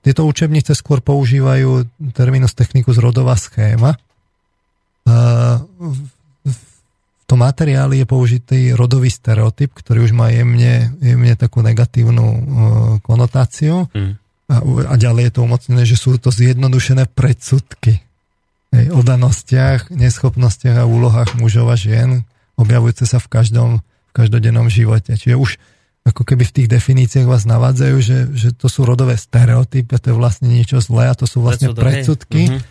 tieto 0.01 0.25
učebnice 0.25 0.73
skôr 0.73 1.05
používajú 1.05 1.85
terminus 2.17 2.57
technicus 2.57 2.97
rodová 2.97 3.37
schéma 3.37 4.01
tom 7.27 7.43
materiáli 7.43 8.01
je 8.01 8.07
použitý 8.07 8.59
rodový 8.71 9.11
stereotyp, 9.11 9.75
ktorý 9.75 10.07
už 10.07 10.15
má 10.15 10.31
jemne, 10.31 10.95
jemne 11.03 11.35
takú 11.35 11.59
negatívnu 11.59 12.23
uh, 12.23 12.39
konotáciu. 13.03 13.91
Mm. 13.91 14.15
A, 14.47 14.55
a 14.63 14.95
ďalej 14.95 15.27
je 15.27 15.33
to 15.35 15.43
umocnené, 15.43 15.83
že 15.83 15.99
sú 15.99 16.15
to 16.15 16.31
zjednodušené 16.31 17.11
predsudky 17.11 17.99
hej, 18.71 18.85
o 18.95 19.03
danostiach, 19.03 19.91
neschopnostiach 19.91 20.79
a 20.79 20.87
úlohách 20.87 21.35
mužov 21.35 21.67
a 21.67 21.75
žien, 21.75 22.23
objavujúce 22.55 23.03
sa 23.03 23.19
v 23.19 23.27
každom 23.27 23.69
v 23.83 24.11
každodennom 24.15 24.71
živote. 24.71 25.19
Čiže 25.19 25.35
už 25.35 25.59
ako 26.07 26.23
keby 26.23 26.47
v 26.47 26.55
tých 26.63 26.71
definíciách 26.71 27.27
vás 27.27 27.43
navádzajú, 27.43 27.97
že, 27.99 28.17
že 28.31 28.49
to 28.55 28.71
sú 28.71 28.87
rodové 28.87 29.19
stereotypy, 29.19 29.99
to 29.99 30.09
je 30.09 30.15
vlastne 30.15 30.47
niečo 30.47 30.79
zlé 30.79 31.11
a 31.11 31.17
to 31.19 31.27
sú 31.27 31.43
vlastne 31.43 31.75
predsudky. 31.75 32.47
Mm-hmm. 32.47 32.61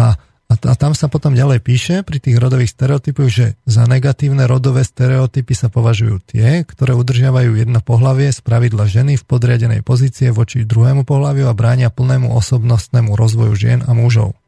A 0.00 0.16
a, 0.48 0.56
a 0.56 0.74
tam 0.80 0.96
sa 0.96 1.12
potom 1.12 1.36
ďalej 1.36 1.60
píše 1.60 2.00
pri 2.00 2.24
tých 2.24 2.40
rodových 2.40 2.72
stereotypoch, 2.72 3.28
že 3.28 3.60
za 3.68 3.84
negatívne 3.84 4.48
rodové 4.48 4.80
stereotypy 4.80 5.52
sa 5.52 5.68
považujú 5.68 6.24
tie, 6.24 6.64
ktoré 6.64 6.96
udržiavajú 6.96 7.52
jedno 7.52 7.84
pohlavie 7.84 8.32
z 8.32 8.40
pravidla 8.40 8.88
ženy 8.88 9.20
v 9.20 9.28
podriadenej 9.28 9.84
pozície 9.84 10.32
voči 10.32 10.64
druhému 10.64 11.04
pohľaviu 11.04 11.52
a 11.52 11.54
bránia 11.54 11.92
plnému 11.92 12.32
osobnostnému 12.32 13.12
rozvoju 13.12 13.52
žien 13.60 13.80
a 13.84 13.92
mužov. 13.92 14.40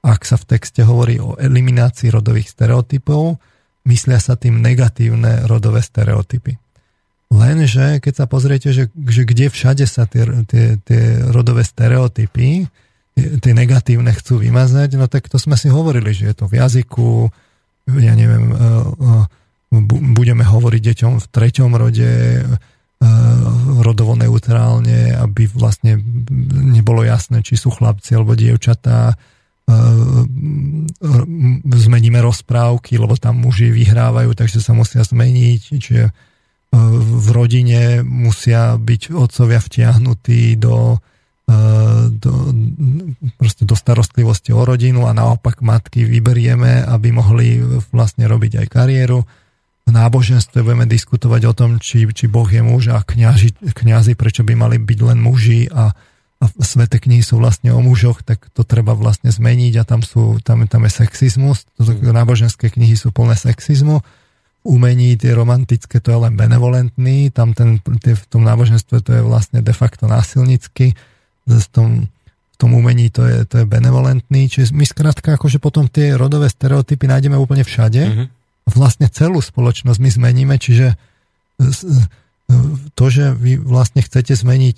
Ak 0.00 0.24
sa 0.24 0.40
v 0.40 0.56
texte 0.56 0.88
hovorí 0.88 1.20
o 1.20 1.36
eliminácii 1.36 2.08
rodových 2.08 2.48
stereotypov, 2.48 3.36
myslia 3.84 4.24
sa 4.24 4.40
tým 4.40 4.56
negatívne 4.56 5.44
rodové 5.44 5.84
stereotypy. 5.84 6.56
Lenže 7.28 8.00
keď 8.00 8.24
sa 8.24 8.24
pozriete, 8.24 8.72
že, 8.72 8.88
že 8.92 9.28
kde 9.28 9.52
všade 9.52 9.84
sa 9.84 10.08
tie, 10.08 10.24
tie, 10.48 10.80
tie 10.80 11.28
rodové 11.28 11.60
stereotypy 11.60 12.72
tie 13.16 13.52
negatívne 13.52 14.12
chcú 14.16 14.40
vymazať, 14.40 14.96
no 14.96 15.04
tak 15.06 15.28
to 15.28 15.36
sme 15.36 15.56
si 15.60 15.68
hovorili, 15.68 16.16
že 16.16 16.32
je 16.32 16.34
to 16.34 16.44
v 16.48 16.56
jazyku, 16.58 17.28
ja 18.00 18.14
neviem, 18.16 18.52
e, 18.52 18.56
e, 18.56 19.78
budeme 20.16 20.44
hovoriť 20.44 20.80
deťom 20.80 21.12
v 21.20 21.26
treťom 21.28 21.70
rode 21.76 22.12
e, 22.40 22.42
rodovo 23.82 24.14
neutrálne, 24.16 25.12
aby 25.12 25.50
vlastne 25.50 25.98
nebolo 26.52 27.02
jasné, 27.02 27.42
či 27.42 27.58
sú 27.58 27.74
chlapci 27.74 28.14
alebo 28.14 28.38
dievčatá. 28.38 29.18
Zmeníme 31.66 32.18
rozprávky, 32.22 32.98
lebo 32.98 33.18
tam 33.18 33.42
muži 33.42 33.74
vyhrávajú, 33.74 34.38
takže 34.38 34.62
sa 34.62 34.74
musia 34.74 35.02
zmeniť. 35.02 35.60
Čiže 35.82 36.02
v 36.92 37.28
rodine 37.34 38.06
musia 38.06 38.78
byť 38.78 39.14
otcovia 39.14 39.58
vtiahnutí 39.58 40.58
do 40.62 41.02
do, 42.08 42.32
proste 43.36 43.64
do 43.64 43.76
starostlivosti 43.76 44.52
o 44.52 44.62
rodinu 44.62 45.06
a 45.06 45.16
naopak 45.16 45.60
matky 45.64 46.04
vyberieme, 46.04 46.84
aby 46.86 47.08
mohli 47.14 47.58
vlastne 47.90 48.28
robiť 48.28 48.64
aj 48.64 48.66
kariéru. 48.70 49.20
V 49.82 49.90
náboženstve 49.90 50.62
budeme 50.62 50.86
diskutovať 50.86 51.42
o 51.50 51.52
tom, 51.52 51.70
či, 51.82 52.06
či 52.14 52.30
Boh 52.30 52.46
je 52.46 52.62
muž 52.62 52.94
a 52.94 53.02
kňazi, 53.02 53.74
kňazi 53.74 54.14
prečo 54.14 54.46
by 54.46 54.54
mali 54.54 54.78
byť 54.78 54.98
len 55.02 55.18
muži 55.18 55.66
a, 55.74 55.90
a 56.38 56.44
svete 56.62 57.02
knihy 57.02 57.22
sú 57.26 57.42
vlastne 57.42 57.74
o 57.74 57.82
mužoch, 57.82 58.22
tak 58.22 58.46
to 58.54 58.62
treba 58.62 58.94
vlastne 58.94 59.34
zmeniť 59.34 59.82
a 59.82 59.84
tam, 59.86 60.06
sú, 60.06 60.38
tam, 60.46 60.62
tam 60.70 60.86
je 60.86 60.92
sexizmus. 61.02 61.66
Náboženské 61.82 62.70
knihy 62.70 62.94
sú 62.94 63.10
plné 63.10 63.34
sexizmu 63.34 64.02
umení, 64.62 65.18
tie 65.18 65.34
romantické, 65.34 65.98
to 65.98 66.14
je 66.14 66.18
len 66.22 66.38
benevolentný, 66.38 67.34
tam 67.34 67.50
ten, 67.50 67.82
tie, 67.98 68.14
v 68.14 68.24
tom 68.30 68.46
náboženstve 68.46 69.02
to 69.02 69.10
je 69.10 69.22
vlastne 69.22 69.58
de 69.58 69.74
facto 69.74 70.06
násilnický 70.06 70.94
v 71.46 71.66
tom, 71.70 71.90
v 72.06 72.56
tom 72.56 72.70
umení 72.74 73.10
to 73.10 73.26
je, 73.26 73.46
to 73.46 73.62
je 73.62 73.66
benevolentný, 73.66 74.46
čiže 74.46 74.74
my 74.74 74.86
skrátka 74.86 75.34
akože 75.34 75.58
potom 75.58 75.90
tie 75.90 76.14
rodové 76.14 76.46
stereotypy 76.46 77.10
nájdeme 77.10 77.34
úplne 77.34 77.66
všade 77.66 78.02
mm-hmm. 78.02 78.26
vlastne 78.76 79.10
celú 79.10 79.42
spoločnosť 79.42 79.98
my 79.98 80.10
zmeníme, 80.10 80.54
čiže 80.58 80.94
to, 82.94 83.04
že 83.08 83.32
vy 83.38 83.58
vlastne 83.58 84.02
chcete 84.02 84.34
zmeniť 84.34 84.76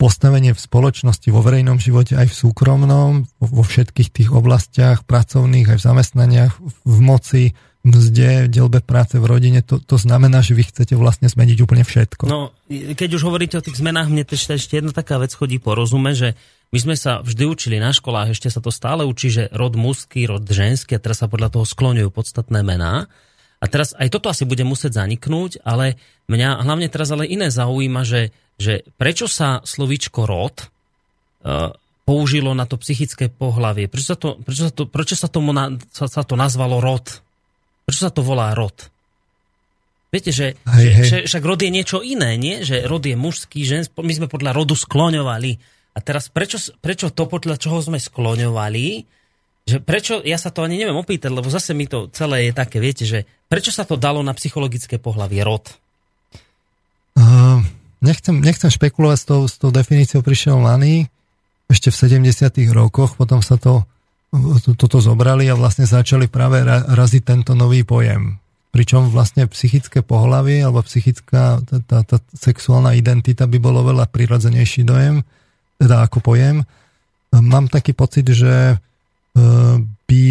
postavenie 0.00 0.52
v 0.56 0.60
spoločnosti, 0.60 1.28
vo 1.28 1.44
verejnom 1.44 1.76
živote, 1.76 2.16
aj 2.16 2.32
v 2.32 2.38
súkromnom, 2.46 3.28
vo 3.40 3.62
všetkých 3.62 4.08
tých 4.08 4.30
oblastiach 4.32 5.04
pracovných, 5.04 5.76
aj 5.76 5.78
v 5.78 5.86
zamestnaniach, 5.86 6.52
v 6.84 6.98
moci, 7.04 7.52
mzde, 7.86 8.50
delbe 8.50 8.82
práce 8.82 9.14
v 9.14 9.22
rodine, 9.22 9.62
to, 9.62 9.78
to 9.78 9.94
znamená, 9.94 10.42
že 10.42 10.58
vy 10.58 10.66
chcete 10.66 10.98
vlastne 10.98 11.30
zmeniť 11.30 11.58
úplne 11.62 11.86
všetko. 11.86 12.26
No, 12.26 12.50
keď 12.68 13.10
už 13.14 13.22
hovoríte 13.22 13.54
o 13.54 13.62
tých 13.62 13.78
zmenách, 13.78 14.10
mne 14.10 14.26
ešte, 14.26 14.58
ešte 14.58 14.82
jedna 14.82 14.90
taká 14.90 15.22
vec 15.22 15.30
chodí 15.30 15.62
po 15.62 15.78
rozume, 15.78 16.10
že 16.18 16.34
my 16.74 16.78
sme 16.82 16.96
sa 16.98 17.22
vždy 17.22 17.46
učili 17.46 17.78
na 17.78 17.94
školách, 17.94 18.34
ešte 18.34 18.50
sa 18.50 18.58
to 18.58 18.74
stále 18.74 19.06
učí, 19.06 19.30
že 19.30 19.46
rod 19.54 19.78
mužský, 19.78 20.26
rod 20.26 20.42
ženský 20.42 20.98
a 20.98 21.02
teraz 21.02 21.22
sa 21.22 21.30
podľa 21.30 21.54
toho 21.54 21.62
skloňujú 21.62 22.10
podstatné 22.10 22.66
mená. 22.66 23.06
A 23.62 23.64
teraz 23.70 23.94
aj 23.94 24.10
toto 24.10 24.28
asi 24.28 24.42
bude 24.42 24.66
musieť 24.66 24.98
zaniknúť, 24.98 25.62
ale 25.62 25.96
mňa 26.26 26.66
hlavne 26.66 26.90
teraz 26.90 27.14
ale 27.14 27.30
iné 27.30 27.54
zaujíma, 27.54 28.02
že, 28.02 28.34
že 28.58 28.82
prečo 28.98 29.30
sa 29.30 29.62
slovíčko 29.62 30.26
rod 30.26 30.66
uh, 30.66 31.72
použilo 32.02 32.52
na 32.52 32.66
to 32.66 32.76
psychické 32.82 33.30
pohlavie? 33.30 33.86
Prečo 33.86 34.12
sa, 34.12 34.18
to, 34.18 34.36
prečo 34.42 34.68
sa, 34.68 34.72
to, 34.74 34.82
prečo 34.90 35.14
sa, 35.14 35.30
tomu 35.30 35.54
na, 35.54 35.72
sa, 35.94 36.10
sa 36.10 36.26
to 36.26 36.34
nazvalo 36.34 36.82
rod? 36.82 37.25
Prečo 37.86 38.02
sa 38.02 38.12
to 38.12 38.26
volá 38.26 38.50
rod? 38.52 38.74
Viete, 40.10 40.34
že, 40.34 40.58
hej, 40.58 40.82
že, 40.82 40.90
hej. 40.90 41.06
že 41.06 41.16
však 41.30 41.44
rod 41.46 41.60
je 41.62 41.70
niečo 41.70 42.02
iné, 42.02 42.34
nie? 42.34 42.66
Že 42.66 42.90
rod 42.90 43.06
je 43.06 43.14
mužský, 43.14 43.62
ženský. 43.62 43.94
My 44.02 44.14
sme 44.14 44.26
podľa 44.26 44.58
rodu 44.58 44.74
skloňovali. 44.74 45.52
A 45.94 45.98
teraz 46.02 46.26
prečo, 46.26 46.58
prečo 46.82 47.14
to, 47.14 47.30
podľa 47.30 47.56
čoho 47.56 47.78
sme 47.78 48.02
skloňovali, 48.02 49.06
že 49.66 49.82
prečo, 49.82 50.22
ja 50.22 50.38
sa 50.38 50.54
to 50.54 50.62
ani 50.62 50.78
neviem 50.78 50.94
opýtať, 50.94 51.30
lebo 51.30 51.50
zase 51.50 51.74
mi 51.74 51.90
to 51.90 52.06
celé 52.14 52.50
je 52.50 52.52
také, 52.54 52.78
viete, 52.78 53.02
že 53.02 53.26
prečo 53.50 53.74
sa 53.74 53.82
to 53.82 53.98
dalo 53.98 54.22
na 54.22 54.30
psychologické 54.30 55.02
pohlavie 55.02 55.42
rod? 55.42 55.74
Uh, 57.18 57.64
nechcem, 57.98 58.38
nechcem 58.38 58.70
špekulovať 58.70 59.18
s 59.18 59.24
tou, 59.26 59.40
s 59.48 59.56
tou 59.58 59.74
definíciou, 59.74 60.22
prišiel 60.22 60.62
Lany 60.62 61.10
ešte 61.66 61.90
v 61.90 62.22
70 62.22 62.54
rokoch, 62.70 63.18
potom 63.18 63.42
sa 63.42 63.58
to 63.58 63.82
toto 64.76 64.98
zobrali 64.98 65.48
a 65.48 65.58
vlastne 65.58 65.86
začali 65.86 66.26
práve 66.26 66.60
raziť 66.66 67.22
tento 67.22 67.52
nový 67.54 67.86
pojem. 67.86 68.36
Pričom 68.74 69.08
vlastne 69.08 69.48
psychické 69.48 70.04
pohlavie 70.04 70.60
alebo 70.60 70.84
psychická 70.84 71.62
tá, 71.64 71.76
tá, 71.80 71.98
tá 72.04 72.16
sexuálna 72.36 72.92
identita 72.92 73.48
by 73.48 73.56
bolo 73.56 73.86
veľa 73.86 74.10
prirodzenejší 74.12 74.84
dojem, 74.84 75.24
teda 75.80 76.04
ako 76.04 76.20
pojem. 76.20 76.60
Mám 77.32 77.72
taký 77.72 77.96
pocit, 77.96 78.28
že 78.28 78.74
e, 78.74 78.76
by 79.80 80.24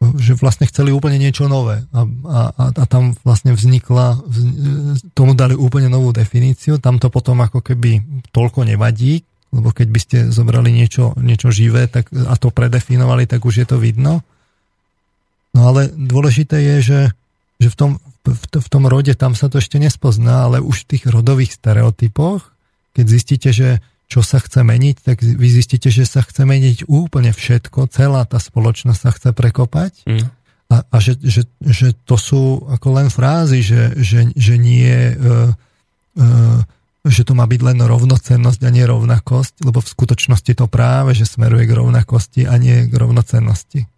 že 0.00 0.32
vlastne 0.40 0.64
chceli 0.64 0.96
úplne 0.96 1.20
niečo 1.20 1.44
nové 1.44 1.84
a, 1.92 2.08
a, 2.08 2.40
a 2.72 2.84
tam 2.88 3.12
vlastne 3.20 3.52
vznikla, 3.52 4.16
tomu 5.12 5.36
dali 5.36 5.52
úplne 5.52 5.92
novú 5.92 6.08
definíciu, 6.08 6.80
tam 6.80 6.96
to 6.96 7.12
potom 7.12 7.44
ako 7.44 7.60
keby 7.60 8.00
toľko 8.32 8.64
nevadí, 8.64 9.20
lebo 9.50 9.74
keď 9.74 9.88
by 9.90 10.00
ste 10.00 10.18
zobrali 10.30 10.70
niečo, 10.70 11.14
niečo 11.18 11.50
živé 11.50 11.90
tak, 11.90 12.10
a 12.14 12.34
to 12.38 12.54
predefinovali, 12.54 13.26
tak 13.26 13.42
už 13.42 13.62
je 13.62 13.66
to 13.66 13.82
vidno. 13.82 14.22
No 15.50 15.60
ale 15.74 15.90
dôležité 15.90 16.62
je, 16.62 16.76
že, 16.80 17.00
že 17.58 17.68
v, 17.74 17.76
tom, 17.76 17.90
v, 18.22 18.42
v 18.54 18.68
tom 18.70 18.86
rode 18.86 19.10
tam 19.18 19.34
sa 19.34 19.50
to 19.50 19.58
ešte 19.58 19.82
nespozná, 19.82 20.46
ale 20.46 20.62
už 20.62 20.86
v 20.86 20.88
tých 20.96 21.04
rodových 21.10 21.58
stereotypoch, 21.58 22.54
keď 22.94 23.04
zistíte, 23.10 23.50
že 23.50 23.82
čo 24.10 24.26
sa 24.26 24.42
chce 24.42 24.66
meniť, 24.66 24.96
tak 25.06 25.22
vy 25.22 25.48
zistíte, 25.50 25.86
že 25.86 26.02
sa 26.02 26.26
chce 26.26 26.42
meniť 26.42 26.90
úplne 26.90 27.30
všetko, 27.30 27.86
celá 27.94 28.26
tá 28.26 28.42
spoločnosť 28.42 28.98
sa 28.98 29.10
chce 29.14 29.30
prekopať. 29.30 29.92
Mm. 30.02 30.26
A, 30.70 30.76
a 30.86 30.96
že, 31.02 31.18
že, 31.18 31.46
že 31.62 31.94
to 32.06 32.14
sú 32.14 32.62
ako 32.70 32.88
len 32.98 33.08
frázy, 33.10 33.62
že, 33.62 33.94
že, 33.98 34.30
že 34.34 34.54
nie 34.54 35.14
uh, 35.14 35.50
uh, 36.18 36.58
že 37.04 37.24
to 37.24 37.32
má 37.32 37.48
byť 37.48 37.60
len 37.64 37.78
rovnocennosť 37.80 38.60
a 38.66 38.70
nie 38.70 38.84
rovnakosť, 38.84 39.64
lebo 39.64 39.80
v 39.80 39.92
skutočnosti 39.92 40.52
to 40.52 40.66
práve, 40.68 41.16
že 41.16 41.24
smeruje 41.24 41.64
k 41.64 41.76
rovnakosti 41.76 42.44
a 42.44 42.60
nie 42.60 42.84
k 42.88 42.92
rovnocennosti. 42.92 43.88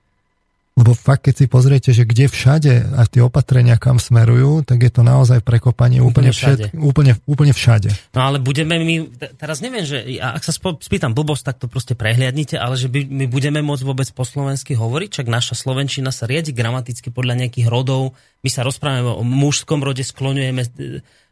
Lebo 0.73 0.97
fakt, 0.97 1.29
keď 1.29 1.35
si 1.37 1.47
pozriete, 1.53 1.93
že 1.93 2.09
kde 2.09 2.33
všade 2.33 2.97
a 2.97 3.05
tie 3.05 3.21
opatrenia 3.21 3.77
kam 3.77 4.01
smerujú, 4.01 4.65
tak 4.65 4.81
je 4.81 4.89
to 4.89 5.05
naozaj 5.05 5.45
prekopanie 5.45 6.01
úplne, 6.01 6.29
úplne, 6.29 6.31
všade. 6.33 6.65
Všet, 6.73 6.81
úplne, 6.81 7.13
úplne 7.29 7.53
všade. 7.53 7.93
No 8.17 8.25
ale 8.25 8.41
budeme 8.41 8.81
my, 8.81 9.13
teraz 9.37 9.61
neviem, 9.61 9.85
že 9.85 10.01
ak 10.17 10.41
sa 10.41 10.57
spýtam 10.57 11.13
blbosť, 11.13 11.45
tak 11.45 11.57
to 11.61 11.69
proste 11.69 11.93
prehliadnite, 11.93 12.57
ale 12.57 12.81
že 12.81 12.89
by, 12.89 13.05
my 13.05 13.29
budeme 13.29 13.61
môcť 13.61 13.85
vôbec 13.85 14.09
po 14.17 14.25
slovensky 14.25 14.73
hovoriť, 14.73 15.21
čak 15.21 15.29
naša 15.29 15.61
slovenčina 15.61 16.09
sa 16.09 16.25
riadi 16.25 16.57
gramaticky 16.57 17.13
podľa 17.13 17.45
nejakých 17.45 17.69
rodov, 17.69 18.17
my 18.41 18.49
sa 18.49 18.65
rozprávame 18.65 19.13
o 19.13 19.21
mužskom 19.21 19.85
rode, 19.85 20.01
skloňujeme 20.01 20.63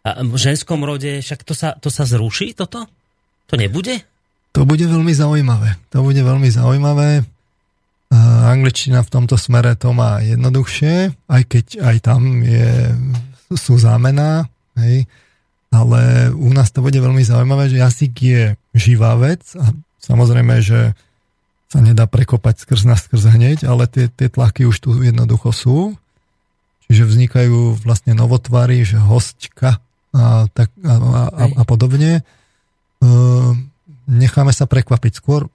v 0.05 0.37
ženskom 0.37 0.85
rode, 0.85 1.25
však 1.25 1.49
to 1.49 1.57
sa, 1.57 1.81
to 1.81 1.89
sa 1.89 2.05
zruší 2.05 2.53
toto? 2.53 2.85
To 3.49 3.57
nebude? 3.57 4.05
To 4.53 4.69
bude 4.69 4.85
veľmi 4.85 5.17
zaujímavé. 5.17 5.81
To 5.97 6.05
bude 6.05 6.21
veľmi 6.21 6.49
zaujímavé. 6.53 7.25
Uh, 8.11 8.51
angličtina 8.51 9.07
v 9.07 9.13
tomto 9.13 9.39
smere 9.39 9.79
to 9.79 9.95
má 9.95 10.19
jednoduchšie, 10.19 11.15
aj 11.31 11.43
keď 11.47 11.67
aj 11.79 11.97
tam 12.03 12.43
je, 12.43 12.91
sú 13.55 13.79
zámená, 13.79 14.51
hej. 14.75 15.07
ale 15.71 16.35
u 16.35 16.51
nás 16.51 16.75
to 16.75 16.83
bude 16.83 16.99
veľmi 16.99 17.23
zaujímavé, 17.23 17.71
že 17.71 17.79
jazyk 17.79 18.15
je 18.19 18.43
živá 18.75 19.15
vec 19.15 19.47
a 19.55 19.71
samozrejme, 20.03 20.59
že 20.59 20.99
sa 21.71 21.79
nedá 21.79 22.11
prekopať 22.11 22.67
skrz 22.67 22.83
na 22.83 22.99
skrz 22.99 23.31
hneď, 23.31 23.63
ale 23.63 23.87
tie, 23.87 24.11
tie 24.11 24.27
tlaky 24.27 24.67
už 24.67 24.83
tu 24.83 24.91
jednoducho 24.99 25.55
sú. 25.55 25.79
Čiže 26.91 27.07
vznikajú 27.07 27.79
vlastne 27.87 28.19
novotvary, 28.19 28.83
že 28.83 28.99
hostka 28.99 29.79
a, 30.11 30.51
tak, 30.51 30.75
a, 30.83 30.95
a, 31.31 31.45
a 31.55 31.63
podobne. 31.63 32.19
E, 32.19 32.23
necháme 34.11 34.51
sa 34.51 34.67
prekvapiť. 34.67 35.23
Skôr 35.23 35.47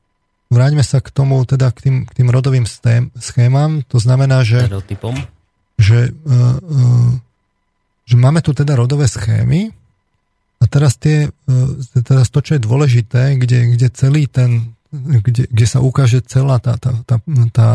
vráťme 0.49 0.83
sa 0.85 1.01
k 1.01 1.09
tomu, 1.09 1.41
teda 1.43 1.71
k 1.73 1.79
tým, 1.81 1.95
k 2.05 2.11
tým 2.21 2.29
rodovým 2.29 2.65
schémam. 3.17 3.81
To 3.89 3.97
znamená, 3.97 4.45
že, 4.45 4.69
že, 5.77 5.99
e, 6.09 6.37
e, 6.37 6.39
že 8.05 8.15
máme 8.15 8.39
tu 8.45 8.53
teda 8.53 8.77
rodové 8.77 9.09
schémy 9.09 9.73
a 10.61 10.63
teraz, 10.69 10.95
tie, 10.97 11.29
e, 11.29 12.01
teraz 12.05 12.29
to, 12.29 12.39
čo 12.39 12.57
je 12.57 12.61
dôležité, 12.61 13.35
kde, 13.41 13.75
kde 13.75 13.87
celý 13.91 14.29
ten, 14.29 14.75
kde, 14.93 15.49
kde 15.49 15.65
sa 15.67 15.83
ukáže 15.83 16.23
celá 16.23 16.61
tá, 16.61 16.77
tá, 16.77 16.93
tá, 17.03 17.17
tá 17.51 17.69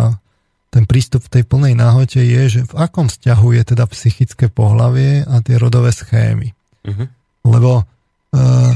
ten 0.70 0.86
prístup 0.86 1.26
v 1.26 1.32
tej 1.34 1.44
plnej 1.50 1.74
náhote 1.74 2.22
je, 2.22 2.42
že 2.46 2.60
v 2.62 2.74
akom 2.78 3.10
vzťahu 3.10 3.48
je 3.58 3.62
teda 3.74 3.84
psychické 3.90 4.46
pohlavie 4.46 5.26
a 5.26 5.42
tie 5.42 5.58
rodové 5.58 5.90
schémy. 5.90 6.54
Uh-huh. 6.86 7.10
Lebo 7.42 7.82
uh, 7.82 8.72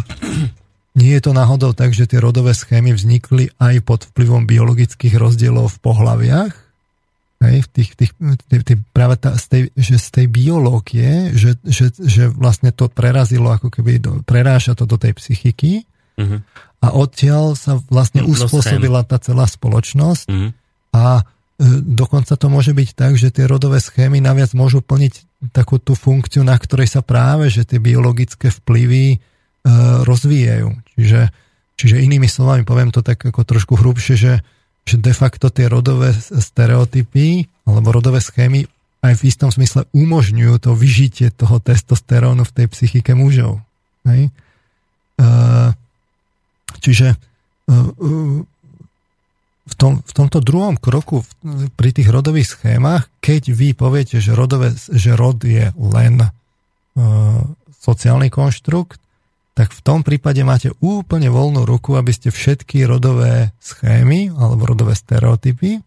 nie 0.94 1.12
je 1.18 1.22
to 1.22 1.32
náhodou 1.34 1.74
tak, 1.74 1.90
že 1.90 2.06
tie 2.06 2.22
rodové 2.22 2.54
schémy 2.54 2.94
vznikli 2.94 3.50
aj 3.58 3.74
pod 3.82 4.00
vplyvom 4.14 4.46
biologických 4.46 5.14
rozdielov 5.18 5.74
v 5.74 5.78
pohľaviach. 5.82 6.52
Hej, 7.44 7.56
v 7.66 7.68
tých, 7.68 7.90
tých, 7.98 8.12
tých, 8.48 8.62
tých, 8.64 8.80
práve 8.96 9.20
tá, 9.20 9.36
z 9.36 9.44
tej, 9.50 9.62
že 9.76 10.00
z 10.00 10.08
tej 10.08 10.26
biológie, 10.32 11.34
že, 11.36 11.60
že, 11.66 11.92
že 11.92 12.32
vlastne 12.32 12.72
to 12.72 12.88
prerazilo, 12.88 13.52
ako 13.52 13.68
keby 13.68 14.00
do, 14.00 14.24
preráža 14.24 14.72
to 14.72 14.88
do 14.88 14.96
tej 14.96 15.12
psychiky 15.18 15.84
uh-huh. 16.16 16.40
a 16.80 16.86
odtiaľ 16.96 17.52
sa 17.52 17.76
vlastne 17.92 18.24
uspôsobila 18.24 19.04
tá 19.04 19.20
celá 19.20 19.44
spoločnosť 19.44 20.24
uh-huh. 20.24 20.50
a 20.96 21.28
E, 21.54 21.66
dokonca 21.80 22.34
to 22.34 22.50
môže 22.50 22.74
byť 22.74 22.88
tak, 22.98 23.14
že 23.14 23.30
tie 23.30 23.46
rodové 23.46 23.78
schémy 23.78 24.18
naviac 24.18 24.50
môžu 24.58 24.82
plniť 24.82 25.46
takú 25.54 25.78
tú 25.78 25.94
funkciu, 25.94 26.42
na 26.42 26.58
ktorej 26.58 26.90
sa 26.90 27.00
práve, 27.04 27.46
že 27.46 27.62
tie 27.62 27.78
biologické 27.78 28.50
vplyvy 28.50 29.22
rozvíjajú. 30.04 30.68
Čiže, 30.94 31.20
čiže 31.80 32.04
inými 32.04 32.28
slovami, 32.28 32.68
poviem 32.68 32.92
to 32.92 33.00
tak 33.00 33.24
ako 33.24 33.42
trošku 33.42 33.80
hrubšie, 33.80 34.14
že, 34.14 34.34
že 34.84 34.96
de 35.00 35.12
facto 35.16 35.48
tie 35.48 35.66
rodové 35.72 36.12
stereotypy 36.14 37.48
alebo 37.64 37.96
rodové 37.96 38.20
schémy 38.20 38.68
aj 39.04 39.20
v 39.20 39.26
istom 39.28 39.52
smysle 39.52 39.84
umožňujú 39.92 40.54
to 40.64 40.72
vyžitie 40.72 41.28
toho 41.28 41.60
testosterónu 41.60 42.44
v 42.44 42.54
tej 42.56 42.66
psychike 42.72 43.12
mužov. 43.12 43.60
Hej? 44.08 44.32
E, 45.20 45.24
čiže 46.80 47.12
e, 47.12 47.16
v, 49.64 49.74
tom, 49.76 50.00
v 50.00 50.12
tomto 50.12 50.40
druhom 50.40 50.80
kroku 50.80 51.20
pri 51.76 51.90
tých 51.92 52.08
rodových 52.08 52.56
schémach, 52.56 53.12
keď 53.20 53.52
vy 53.52 53.76
poviete, 53.76 54.24
že, 54.24 54.32
rodové, 54.32 54.72
že 54.76 55.16
rod 55.16 55.40
je 55.44 55.72
len 55.72 56.20
sociálny 57.84 58.30
konštrukt, 58.30 59.02
tak 59.54 59.70
v 59.70 59.80
tom 59.86 60.02
prípade 60.02 60.42
máte 60.42 60.74
úplne 60.82 61.30
voľnú 61.30 61.62
ruku, 61.62 61.94
aby 61.94 62.10
ste 62.10 62.34
všetky 62.34 62.82
rodové 62.90 63.54
schémy 63.62 64.34
alebo 64.34 64.66
rodové 64.66 64.98
stereotypy 64.98 65.78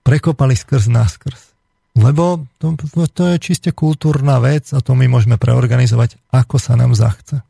prekopali 0.00 0.56
skrz 0.56 0.88
na 0.88 1.04
skrz. 1.04 1.52
Lebo 2.00 2.48
to, 2.56 2.80
to 3.12 3.22
je 3.34 3.36
čiste 3.36 3.70
kultúrna 3.76 4.40
vec 4.40 4.72
a 4.72 4.80
to 4.80 4.96
my 4.96 5.04
môžeme 5.04 5.36
preorganizovať, 5.36 6.16
ako 6.32 6.56
sa 6.56 6.80
nám 6.80 6.96
zachce. 6.96 7.44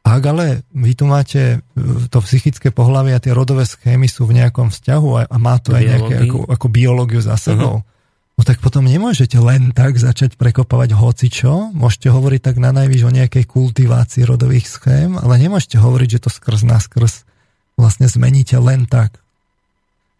Ak 0.00 0.22
ale 0.24 0.64
vy 0.72 0.96
tu 0.96 1.04
máte 1.04 1.60
e, 1.60 2.08
to 2.08 2.24
psychické 2.24 2.72
pohľavie 2.72 3.12
a 3.12 3.20
tie 3.20 3.36
rodové 3.36 3.68
schémy 3.68 4.08
sú 4.08 4.24
v 4.24 4.40
nejakom 4.40 4.72
vzťahu 4.72 5.08
a, 5.12 5.20
a 5.28 5.36
má 5.36 5.60
to 5.60 5.76
aj 5.76 5.84
nejaké 5.84 6.14
ako, 6.24 6.48
ako 6.48 6.66
biológiu 6.72 7.20
za 7.20 7.36
sebou, 7.36 7.84
uh-huh. 7.84 7.99
No 8.40 8.48
tak 8.48 8.64
potom 8.64 8.88
nemôžete 8.88 9.36
len 9.36 9.68
tak 9.76 10.00
začať 10.00 10.40
prekopávať 10.40 10.96
hocičo. 10.96 11.76
Môžete 11.76 12.08
hovoriť 12.08 12.40
tak 12.40 12.56
na 12.56 12.72
najvyš 12.72 13.04
o 13.04 13.12
nejakej 13.12 13.44
kultivácii 13.44 14.24
rodových 14.24 14.64
schém, 14.64 15.20
ale 15.20 15.36
nemôžete 15.36 15.76
hovoriť, 15.76 16.08
že 16.16 16.22
to 16.24 16.30
skrz 16.32 16.64
naskrz 16.64 17.28
vlastne 17.76 18.08
zmeníte 18.08 18.56
len 18.56 18.88
tak. 18.88 19.20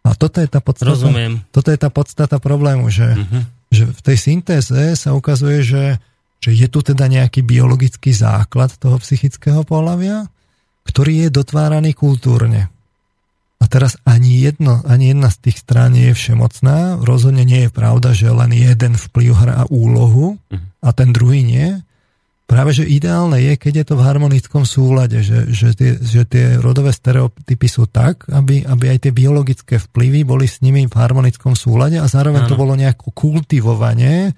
A 0.05 0.13
toto 0.13 0.45
je 0.45 0.49
tá 0.53 0.61
podstata, 0.61 0.93
Rozumiem. 0.93 1.41
Toto 1.49 1.73
je 1.73 1.79
tá 1.81 1.89
podstata 1.89 2.37
problému, 2.37 2.93
že, 2.93 3.09
uh-huh. 3.09 3.43
že 3.73 3.89
v 3.89 4.01
tej 4.05 4.17
syntéze 4.21 4.81
sa 5.01 5.17
ukazuje, 5.17 5.65
že, 5.65 5.85
že 6.45 6.51
je 6.53 6.69
tu 6.69 6.85
teda 6.85 7.09
nejaký 7.09 7.41
biologický 7.41 8.13
základ 8.13 8.73
toho 8.77 9.01
psychického 9.01 9.65
pohľavia, 9.65 10.29
ktorý 10.85 11.25
je 11.25 11.29
dotváraný 11.33 11.97
kultúrne. 11.97 12.69
Teraz 13.71 13.95
ani, 14.03 14.43
jedno, 14.43 14.83
ani 14.83 15.15
jedna 15.15 15.31
z 15.31 15.47
tých 15.47 15.63
strán 15.63 15.95
nie 15.95 16.11
je 16.11 16.19
všemocná. 16.19 16.99
Rozhodne 16.99 17.47
nie 17.47 17.67
je 17.67 17.71
pravda, 17.71 18.11
že 18.11 18.27
len 18.27 18.51
jeden 18.51 18.99
vplyv 18.99 19.31
hrá 19.31 19.63
úlohu 19.71 20.43
a 20.83 20.91
ten 20.91 21.15
druhý 21.15 21.47
nie. 21.47 21.79
Práve, 22.51 22.75
že 22.75 22.83
ideálne 22.83 23.39
je, 23.39 23.55
keď 23.55 23.73
je 23.79 23.85
to 23.87 23.95
v 23.95 24.03
harmonickom 24.11 24.67
súlade, 24.67 25.23
že, 25.23 25.47
že, 25.55 25.71
tie, 25.71 25.95
že 26.03 26.27
tie 26.27 26.59
rodové 26.59 26.91
stereotypy 26.91 27.71
sú 27.71 27.87
tak, 27.87 28.27
aby, 28.27 28.67
aby 28.67 28.91
aj 28.91 29.07
tie 29.07 29.13
biologické 29.15 29.79
vplyvy 29.79 30.27
boli 30.27 30.51
s 30.51 30.59
nimi 30.59 30.83
v 30.91 30.91
harmonickom 30.91 31.55
súlade 31.55 32.03
a 32.03 32.11
zároveň 32.11 32.43
ano. 32.43 32.51
to 32.51 32.59
bolo 32.59 32.75
nejako 32.75 33.15
kultivovanie. 33.15 34.35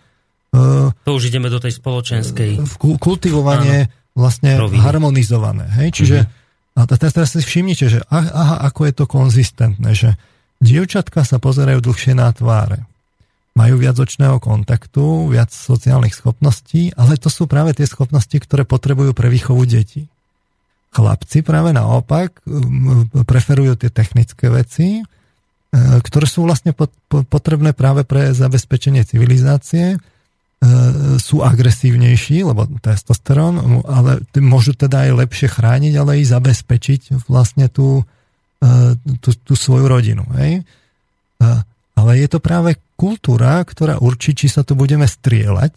To 1.09 1.11
už 1.17 1.33
ideme 1.33 1.49
do 1.49 1.57
tej 1.57 1.73
spoločenskej. 1.81 2.61
Kultivovanie 3.01 3.89
ano. 3.89 4.13
vlastne 4.13 4.61
Roviny. 4.61 4.85
harmonizované. 4.85 5.65
Hej? 5.81 5.89
Čiže 5.97 6.19
uh-huh 6.21 6.41
a 6.73 6.89
teraz, 6.89 7.13
teraz 7.13 7.31
si 7.37 7.45
všimnite, 7.45 7.87
že 7.89 8.01
aha, 8.09 8.65
ako 8.65 8.89
je 8.89 8.95
to 8.97 9.05
konzistentné, 9.05 9.91
že 9.93 10.17
dievčatka 10.65 11.21
sa 11.21 11.37
pozerajú 11.37 11.85
dlhšie 11.85 12.17
na 12.17 12.33
tváre. 12.33 12.89
Majú 13.53 13.77
viac 13.77 14.01
očného 14.01 14.41
kontaktu, 14.41 15.29
viac 15.29 15.53
sociálnych 15.53 16.17
schopností, 16.17 16.97
ale 16.97 17.21
to 17.21 17.29
sú 17.29 17.45
práve 17.45 17.77
tie 17.77 17.85
schopnosti, 17.85 18.33
ktoré 18.33 18.65
potrebujú 18.65 19.13
pre 19.13 19.29
výchovu 19.29 19.69
detí. 19.69 20.09
Chlapci 20.93 21.45
práve 21.45 21.77
naopak 21.77 22.41
preferujú 23.29 23.77
tie 23.77 23.93
technické 23.93 24.49
veci, 24.49 25.01
e, 25.01 25.05
ktoré 25.77 26.25
sú 26.25 26.49
vlastne 26.49 26.73
potrebné 27.09 27.77
práve 27.77 28.09
pre 28.09 28.33
zabezpečenie 28.33 29.05
civilizácie, 29.05 30.01
sú 31.19 31.43
agresívnejší, 31.43 32.47
lebo 32.47 32.71
testosterón, 32.79 33.83
ale 33.83 34.23
môžu 34.39 34.79
teda 34.79 35.11
aj 35.11 35.27
lepšie 35.27 35.49
chrániť, 35.51 35.93
ale 35.99 36.23
i 36.23 36.25
zabezpečiť 36.25 37.27
vlastne 37.27 37.67
tú, 37.67 38.07
e, 38.63 38.95
tú, 39.19 39.31
tú 39.43 39.55
svoju 39.59 39.91
rodinu. 39.91 40.23
Hej? 40.39 40.63
E, 40.63 41.51
ale 41.99 42.11
je 42.15 42.29
to 42.31 42.39
práve 42.39 42.79
kultúra, 42.95 43.59
ktorá 43.67 43.99
určí, 43.99 44.39
či 44.39 44.47
sa 44.47 44.63
tu 44.63 44.79
budeme 44.79 45.11
strieľať 45.11 45.75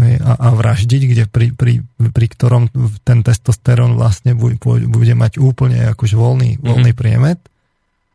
hej, 0.00 0.14
a, 0.24 0.32
a 0.32 0.48
vraždiť, 0.48 1.02
kde 1.04 1.24
pri, 1.28 1.52
pri, 1.52 1.84
pri 2.00 2.26
ktorom 2.32 2.72
ten 3.04 3.20
testosterón 3.20 4.00
vlastne 4.00 4.32
bude, 4.32 4.56
bude 4.64 5.12
mať 5.12 5.36
úplne 5.36 5.92
akože 5.92 6.16
voľný, 6.16 6.56
mhm. 6.56 6.64
voľný 6.64 6.92
priemet, 6.96 7.40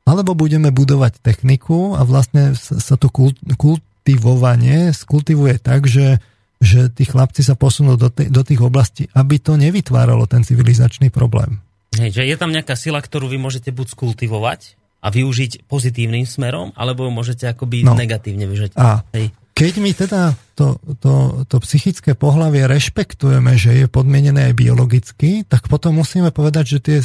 alebo 0.09 0.33
budeme 0.33 0.73
budovať 0.73 1.21
techniku 1.21 1.93
a 1.93 2.01
vlastne 2.01 2.57
sa, 2.57 2.81
sa 2.81 2.95
to 2.97 3.13
kult, 3.13 3.37
kult, 3.53 3.85
kultivovanie 4.05 4.93
skultivuje 4.93 5.57
tak, 5.57 5.89
že, 5.89 6.21
že 6.61 6.93
tí 6.93 7.09
chlapci 7.09 7.41
sa 7.41 7.57
posunú 7.57 7.97
do, 7.97 8.13
t- 8.13 8.29
do 8.29 8.45
tých 8.45 8.61
oblastí, 8.61 9.09
aby 9.17 9.41
to 9.41 9.57
nevytváralo 9.57 10.29
ten 10.29 10.45
civilizačný 10.45 11.09
problém. 11.09 11.57
Hej, 11.97 12.21
že 12.21 12.29
je 12.29 12.37
tam 12.37 12.53
nejaká 12.53 12.77
sila, 12.77 13.01
ktorú 13.01 13.25
vy 13.25 13.41
môžete 13.41 13.73
buď 13.73 13.97
skultivovať 13.97 14.77
a 15.01 15.09
využiť 15.09 15.65
pozitívnym 15.65 16.29
smerom, 16.29 16.69
alebo 16.77 17.09
môžete 17.09 17.49
akoby 17.49 17.81
no. 17.81 17.97
negatívne 17.97 18.45
využiť. 18.45 18.77
A 18.77 19.01
Hej. 19.17 19.33
keď 19.57 19.73
my 19.81 19.91
teda 19.97 20.21
to, 20.53 20.77
to, 21.01 21.13
to 21.49 21.57
psychické 21.65 22.13
pohlavie 22.13 22.69
rešpektujeme, 22.69 23.57
že 23.57 23.73
je 23.73 23.85
podmienené 23.89 24.53
aj 24.53 24.53
biologicky, 24.53 25.49
tak 25.49 25.65
potom 25.65 25.97
musíme 25.97 26.29
povedať, 26.29 26.77
že 26.77 26.79
tie, 26.81 26.99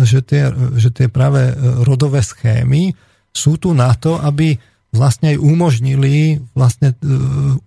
že 0.00 0.24
tie, 0.24 0.48
že 0.80 0.88
tie 0.96 1.12
práve 1.12 1.52
rodové 1.84 2.24
schémy 2.24 2.96
sú 3.36 3.60
tu 3.60 3.76
na 3.76 3.92
to, 3.92 4.16
aby 4.16 4.56
vlastne 4.92 5.36
aj 5.36 5.38
umožnili 5.38 6.40
vlastne 6.56 6.92
e, 6.92 6.96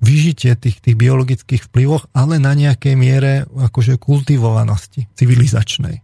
vyžitie 0.02 0.58
tých, 0.58 0.82
tých 0.82 0.98
biologických 0.98 1.70
vplyvoch, 1.70 2.10
ale 2.18 2.42
na 2.42 2.58
nejakej 2.58 2.96
miere 2.98 3.46
akože 3.46 4.02
kultivovanosti 4.02 5.06
civilizačnej. 5.14 6.02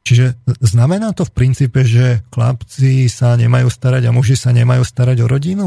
Čiže 0.00 0.40
znamená 0.64 1.12
to 1.12 1.28
v 1.28 1.34
princípe, 1.36 1.84
že 1.84 2.24
chlapci 2.32 3.04
sa 3.12 3.36
nemajú 3.36 3.68
starať 3.68 4.08
a 4.08 4.14
muži 4.16 4.32
sa 4.32 4.50
nemajú 4.50 4.80
starať 4.80 5.20
o 5.20 5.26
rodinu? 5.28 5.66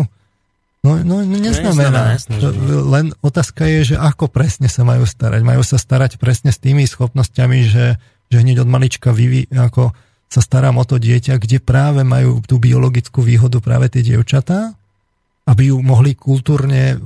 No, 0.83 0.99
no, 0.99 1.23
no 1.23 1.37
neznamená. 1.39 2.19
No, 2.27 2.51
Len 2.91 3.15
otázka 3.23 3.63
je, 3.69 3.93
že 3.93 3.95
ako 3.95 4.27
presne 4.27 4.67
sa 4.67 4.83
majú 4.83 5.07
starať. 5.07 5.39
Majú 5.45 5.63
sa 5.63 5.79
starať 5.79 6.19
presne 6.19 6.51
s 6.51 6.59
tými 6.59 6.83
schopnosťami, 6.83 7.59
že, 7.63 7.95
že 8.27 8.37
hneď 8.41 8.65
od 8.65 8.69
malička 8.73 9.15
vyví, 9.15 9.47
ako 9.53 9.95
sa 10.33 10.41
starám 10.41 10.81
o 10.81 10.85
to 10.89 10.97
dieťa, 10.97 11.37
kde 11.37 11.61
práve 11.61 12.01
majú 12.01 12.41
tú 12.41 12.57
biologickú 12.57 13.21
výhodu 13.21 13.61
práve 13.61 13.93
tie 13.93 14.01
dievčatá, 14.01 14.73
aby 15.45 15.69
ju 15.69 15.77
mohli 15.85 16.17
kultúrne 16.17 16.97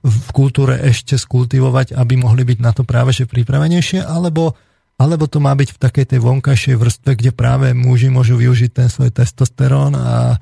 v 0.00 0.28
kultúre 0.32 0.80
ešte 0.88 1.20
skultivovať, 1.20 1.92
aby 1.92 2.16
mohli 2.16 2.48
byť 2.48 2.58
na 2.64 2.72
to 2.72 2.88
práve 2.88 3.12
že 3.12 3.28
pripravenejšie, 3.28 4.00
alebo, 4.00 4.56
alebo 4.96 5.28
to 5.28 5.36
má 5.42 5.52
byť 5.52 5.68
v 5.76 5.78
takej 5.82 6.06
tej 6.16 6.20
vonkajšej 6.24 6.76
vrstve, 6.80 7.10
kde 7.18 7.30
práve 7.36 7.76
muži 7.76 8.08
môžu 8.08 8.40
využiť 8.40 8.70
ten 8.72 8.88
svoj 8.88 9.12
testosterón 9.12 9.92
a 9.98 10.40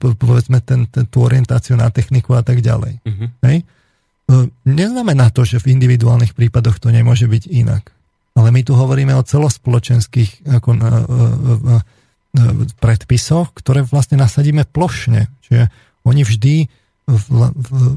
povedzme 0.00 0.64
ten, 0.64 0.88
ten, 0.88 1.04
tú 1.06 1.22
orientáciu 1.28 1.76
na 1.76 1.92
techniku 1.92 2.34
a 2.34 2.42
tak 2.42 2.64
ďalej. 2.64 3.04
Uh-huh. 3.04 3.28
Hej? 3.44 3.68
Neznamená 4.64 5.28
to, 5.28 5.44
že 5.44 5.60
v 5.60 5.76
individuálnych 5.76 6.32
prípadoch 6.32 6.80
to 6.80 6.88
nemôže 6.88 7.28
byť 7.28 7.52
inak. 7.52 7.92
Ale 8.34 8.50
my 8.50 8.60
tu 8.66 8.74
hovoríme 8.74 9.14
o 9.14 9.22
celospoločenských 9.22 10.50
ako, 10.58 10.70
uh, 10.74 10.82
uh, 10.82 11.78
uh, 11.78 11.82
predpisoch, 12.82 13.54
ktoré 13.54 13.86
vlastne 13.86 14.18
nasadíme 14.18 14.66
plošne. 14.66 15.30
Čiže 15.46 15.70
oni 16.02 16.26
vždy, 16.26 16.54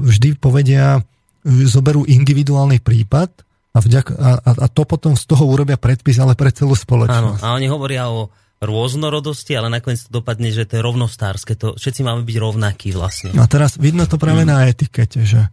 vždy 0.06 0.28
povedia, 0.38 1.02
zoberú 1.44 2.06
individuálny 2.06 2.78
prípad 2.78 3.30
a, 3.74 3.78
vďak, 3.82 4.06
a, 4.14 4.30
a 4.46 4.66
to 4.70 4.82
potom 4.86 5.18
z 5.18 5.24
toho 5.26 5.42
urobia 5.42 5.74
predpis, 5.74 6.22
ale 6.22 6.38
pre 6.38 6.54
celú 6.54 6.78
spoločnosť. 6.78 7.42
Áno, 7.42 7.50
a 7.50 7.56
oni 7.58 7.66
hovoria 7.66 8.06
o 8.06 8.30
rôznorodosti, 8.58 9.54
ale 9.54 9.70
nakoniec 9.70 10.02
to 10.06 10.22
dopadne, 10.22 10.50
že 10.50 10.66
to 10.66 10.78
je 10.78 10.86
rovnostárske. 10.86 11.54
To, 11.58 11.78
všetci 11.78 12.02
máme 12.02 12.26
byť 12.26 12.36
rovnakí 12.38 12.90
vlastne. 12.90 13.34
A 13.38 13.46
teraz 13.46 13.78
vidno 13.78 14.06
to 14.06 14.18
práve 14.18 14.42
mm. 14.42 14.50
na 14.50 14.66
etikete, 14.66 15.22
že, 15.22 15.50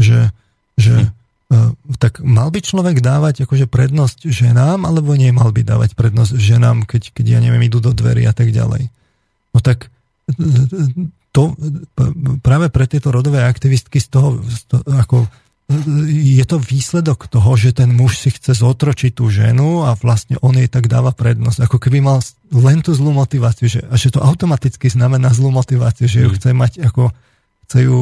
že, 0.00 0.32
že 0.80 1.12
hm 1.12 1.20
tak 2.00 2.24
mal 2.24 2.48
by 2.48 2.60
človek 2.64 3.04
dávať 3.04 3.44
akože 3.44 3.68
prednosť 3.68 4.28
ženám, 4.28 4.88
alebo 4.88 5.12
nemal 5.12 5.52
by 5.52 5.62
dávať 5.62 5.92
prednosť 5.98 6.38
ženám, 6.40 6.88
keď, 6.88 7.12
keď 7.12 7.26
ja 7.36 7.40
neviem, 7.44 7.68
idú 7.68 7.78
do 7.78 7.92
dverí 7.92 8.24
a 8.24 8.32
tak 8.32 8.50
ďalej. 8.54 8.88
No 9.52 9.58
tak 9.60 9.92
to 11.32 11.42
práve 12.40 12.66
pre 12.68 12.84
tieto 12.88 13.12
rodové 13.12 13.44
aktivistky 13.44 14.00
z 14.00 14.08
toho, 14.08 14.28
z 14.44 14.60
toho 14.68 14.82
ako 14.88 15.16
je 16.04 16.44
to 16.44 16.60
výsledok 16.60 17.32
toho, 17.32 17.56
že 17.56 17.72
ten 17.72 17.88
muž 17.96 18.20
si 18.20 18.28
chce 18.28 18.52
zotročiť 18.60 19.16
tú 19.16 19.32
ženu 19.32 19.88
a 19.88 19.96
vlastne 19.96 20.36
on 20.44 20.52
jej 20.52 20.68
tak 20.68 20.90
dáva 20.90 21.16
prednosť. 21.16 21.64
Ako 21.64 21.80
keby 21.80 22.04
mal 22.04 22.20
len 22.52 22.84
tú 22.84 22.92
zlú 22.92 23.16
motiváciu, 23.16 23.72
že, 23.72 23.80
a 23.88 23.96
že 23.96 24.12
to 24.12 24.20
automaticky 24.20 24.92
znamená 24.92 25.32
zlú 25.32 25.48
motiváciu, 25.48 26.04
že 26.04 26.28
ju 26.28 26.28
mm. 26.28 26.36
chce 26.36 26.50
mať 26.52 26.72
ako, 26.92 27.08
chce 27.68 27.78
ju, 27.88 27.98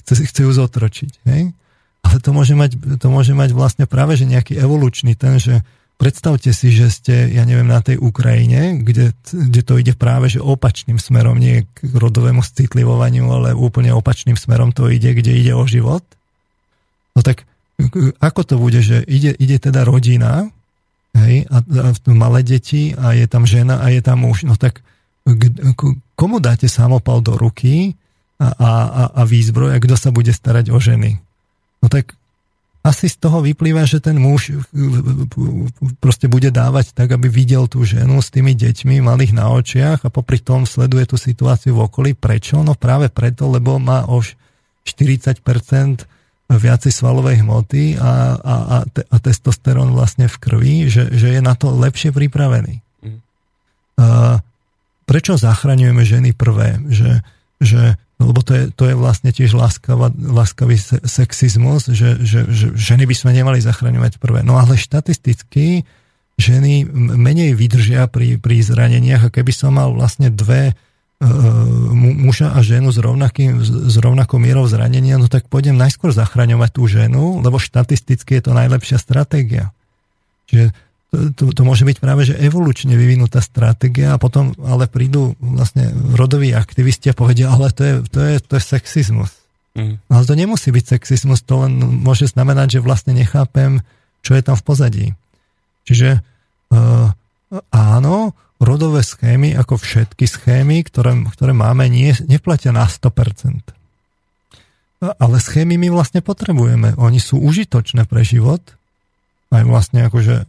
chce, 0.00 0.12
chce 0.24 0.40
ju 0.40 0.50
zotročiť. 0.54 1.12
Hej? 1.28 1.52
Ale 2.00 2.18
to 2.18 2.30
môže 2.32 2.56
mať, 2.56 2.80
to 2.96 3.06
môže 3.12 3.32
mať 3.36 3.50
vlastne 3.52 3.84
práve 3.84 4.16
že 4.16 4.24
nejaký 4.24 4.56
evolučný 4.56 5.14
ten, 5.14 5.36
že 5.36 5.60
predstavte 6.00 6.56
si, 6.56 6.72
že 6.72 6.88
ste, 6.88 7.28
ja 7.28 7.44
neviem, 7.44 7.68
na 7.68 7.84
tej 7.84 8.00
Ukrajine, 8.00 8.80
kde, 8.80 9.12
kde 9.28 9.60
to 9.60 9.76
ide 9.76 9.92
práve 9.92 10.32
že 10.32 10.40
opačným 10.40 10.96
smerom, 10.96 11.36
nie 11.36 11.68
k 11.68 11.78
rodovému 11.92 12.40
citlivovaniu, 12.40 13.28
ale 13.28 13.52
úplne 13.52 13.92
opačným 13.92 14.40
smerom 14.40 14.72
to 14.72 14.88
ide, 14.88 15.12
kde 15.12 15.36
ide 15.36 15.52
o 15.52 15.68
život. 15.68 16.00
No 17.12 17.20
tak 17.20 17.44
ako 18.20 18.40
to 18.48 18.54
bude, 18.56 18.80
že 18.80 19.04
ide, 19.04 19.36
ide 19.36 19.60
teda 19.60 19.84
rodina, 19.84 20.48
hej, 21.16 21.44
a, 21.52 21.60
a 21.60 21.88
malé 22.12 22.40
deti 22.44 22.96
a 22.96 23.12
je 23.12 23.28
tam 23.28 23.44
žena 23.44 23.84
a 23.84 23.92
je 23.92 24.00
tam 24.00 24.24
muž, 24.24 24.48
no 24.48 24.56
tak 24.56 24.80
komu 26.16 26.40
dáte 26.40 26.64
samopal 26.66 27.20
do 27.20 27.36
ruky 27.36 27.92
a, 28.40 28.48
a, 28.56 28.70
a 29.20 29.22
výzbroj 29.28 29.76
a 29.76 29.82
kto 29.82 29.94
sa 30.00 30.08
bude 30.08 30.32
starať 30.32 30.72
o 30.72 30.80
ženy? 30.80 31.20
No 31.80 31.88
tak 31.88 32.12
asi 32.80 33.12
z 33.12 33.20
toho 33.20 33.44
vyplýva, 33.44 33.84
že 33.84 34.00
ten 34.00 34.16
muž 34.16 34.56
proste 36.00 36.32
bude 36.32 36.48
dávať 36.48 36.96
tak, 36.96 37.12
aby 37.12 37.28
videl 37.28 37.68
tú 37.68 37.84
ženu 37.84 38.24
s 38.24 38.32
tými 38.32 38.56
deťmi 38.56 39.04
malých 39.04 39.36
na 39.36 39.52
očiach 39.52 40.00
a 40.00 40.12
popri 40.12 40.40
tom 40.40 40.64
sleduje 40.64 41.12
tú 41.12 41.20
situáciu 41.20 41.76
v 41.76 41.84
okolí. 41.84 42.10
Prečo? 42.16 42.64
No 42.64 42.72
práve 42.72 43.12
preto, 43.12 43.52
lebo 43.52 43.76
má 43.76 44.08
už 44.08 44.32
40% 44.88 45.44
viacej 46.50 46.92
svalovej 46.92 47.44
hmoty 47.44 48.00
a, 48.00 48.40
a, 48.40 48.54
a, 48.64 48.78
a 48.88 49.16
testosterón 49.20 49.92
vlastne 49.92 50.26
v 50.26 50.36
krvi, 50.40 50.74
že, 50.88 51.12
že 51.12 51.36
je 51.36 51.40
na 51.44 51.52
to 51.54 51.70
lepšie 51.70 52.10
pripravený. 52.16 52.80
Mm. 53.04 53.20
A 54.00 54.40
prečo 55.04 55.36
zachraňujeme 55.36 56.02
ženy 56.02 56.32
prvé? 56.32 56.80
Že, 56.88 57.10
že 57.60 57.82
lebo 58.20 58.44
to 58.44 58.52
je, 58.52 58.64
to 58.76 58.84
je 58.84 58.94
vlastne 58.94 59.32
tiež 59.32 59.56
láskavá, 59.56 60.12
láskavý 60.12 60.76
sexizmus, 61.08 61.88
že, 61.88 62.20
že, 62.20 62.44
že 62.52 62.76
ženy 62.76 63.08
by 63.08 63.14
sme 63.16 63.32
nemali 63.32 63.64
zachraňovať 63.64 64.20
prvé. 64.20 64.44
No 64.44 64.60
ale 64.60 64.76
štatisticky 64.76 65.88
ženy 66.36 66.84
menej 66.92 67.56
vydržia 67.56 68.08
pri, 68.12 68.36
pri 68.36 68.60
zraneniach 68.60 69.28
a 69.28 69.32
keby 69.32 69.52
som 69.56 69.76
mal 69.76 69.92
vlastne 69.96 70.28
dve 70.28 70.72
uh, 70.72 71.28
muža 71.96 72.52
a 72.52 72.60
ženu 72.60 72.92
s, 72.92 73.00
rovnakým, 73.00 73.60
s 73.64 73.96
rovnakou 74.00 74.36
mierou 74.36 74.68
zranenia, 74.68 75.16
no 75.16 75.28
tak 75.28 75.48
pôjdem 75.48 75.76
najskôr 75.76 76.12
zachraňovať 76.12 76.70
tú 76.76 76.88
ženu, 76.88 77.40
lebo 77.40 77.56
štatisticky 77.56 78.40
je 78.40 78.42
to 78.48 78.52
najlepšia 78.52 78.96
stratégia. 79.00 79.72
Čiže 80.48 80.72
to, 81.10 81.50
to 81.50 81.62
môže 81.66 81.82
byť 81.82 81.98
práve 81.98 82.22
že 82.22 82.38
evolučne 82.38 82.94
vyvinutá 82.94 83.42
stratégia 83.42 84.14
a 84.14 84.22
potom 84.22 84.54
ale 84.62 84.86
prídu 84.86 85.34
vlastne 85.42 85.90
rodoví 86.14 86.54
aktivisti 86.54 87.10
a 87.10 87.18
povedia, 87.18 87.50
ale 87.50 87.74
to 87.74 87.82
je, 87.82 87.94
to 88.06 88.20
je, 88.22 88.34
to 88.38 88.52
je 88.54 88.62
sexizmus. 88.62 89.34
Mm. 89.74 89.98
Ale 90.06 90.22
to 90.22 90.34
nemusí 90.38 90.70
byť 90.70 90.84
sexizmus, 90.98 91.42
to 91.42 91.66
len 91.66 91.78
môže 91.78 92.30
znamenať, 92.30 92.78
že 92.78 92.84
vlastne 92.86 93.12
nechápem, 93.14 93.82
čo 94.22 94.38
je 94.38 94.42
tam 94.42 94.54
v 94.54 94.66
pozadí. 94.66 95.06
Čiže 95.82 96.22
uh, 96.70 97.10
áno, 97.74 98.16
rodové 98.62 99.02
schémy, 99.02 99.58
ako 99.58 99.82
všetky 99.82 100.30
schémy, 100.30 100.86
ktoré, 100.86 101.18
ktoré 101.34 101.50
máme, 101.50 101.90
nie, 101.90 102.14
neplatia 102.30 102.70
na 102.70 102.86
100%. 102.86 103.74
Ale 105.00 105.36
schémy 105.40 105.80
my 105.80 105.88
vlastne 105.90 106.20
potrebujeme. 106.20 106.92
Oni 107.00 107.18
sú 107.18 107.40
užitočné 107.40 108.04
pre 108.04 108.20
život, 108.20 108.60
aj 109.50 109.62
vlastne 109.66 110.06
akože 110.06 110.46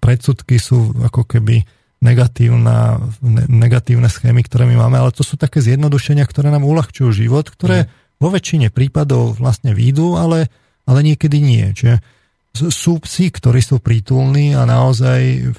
predsudky 0.00 0.60
sú 0.60 0.92
ako 1.00 1.24
keby 1.24 1.64
negatívna, 2.04 3.00
negatívne 3.48 4.06
schémy, 4.12 4.44
ktoré 4.44 4.68
my 4.68 4.76
máme, 4.76 5.00
ale 5.00 5.10
to 5.16 5.24
sú 5.24 5.40
také 5.40 5.64
zjednodušenia, 5.64 6.28
ktoré 6.28 6.52
nám 6.52 6.68
uľahčujú 6.68 7.08
život, 7.10 7.48
ktoré 7.48 7.88
mm. 7.88 8.20
vo 8.20 8.28
väčšine 8.28 8.68
prípadov 8.68 9.40
vlastne 9.40 9.72
výjdu, 9.72 10.20
ale, 10.20 10.52
ale 10.84 11.00
niekedy 11.00 11.40
nie. 11.40 11.72
Čiže 11.72 12.04
sú 12.68 13.00
psi, 13.00 13.32
ktorí 13.32 13.60
sú 13.64 13.80
prítulní 13.80 14.52
a 14.56 14.68
naozaj 14.68 15.52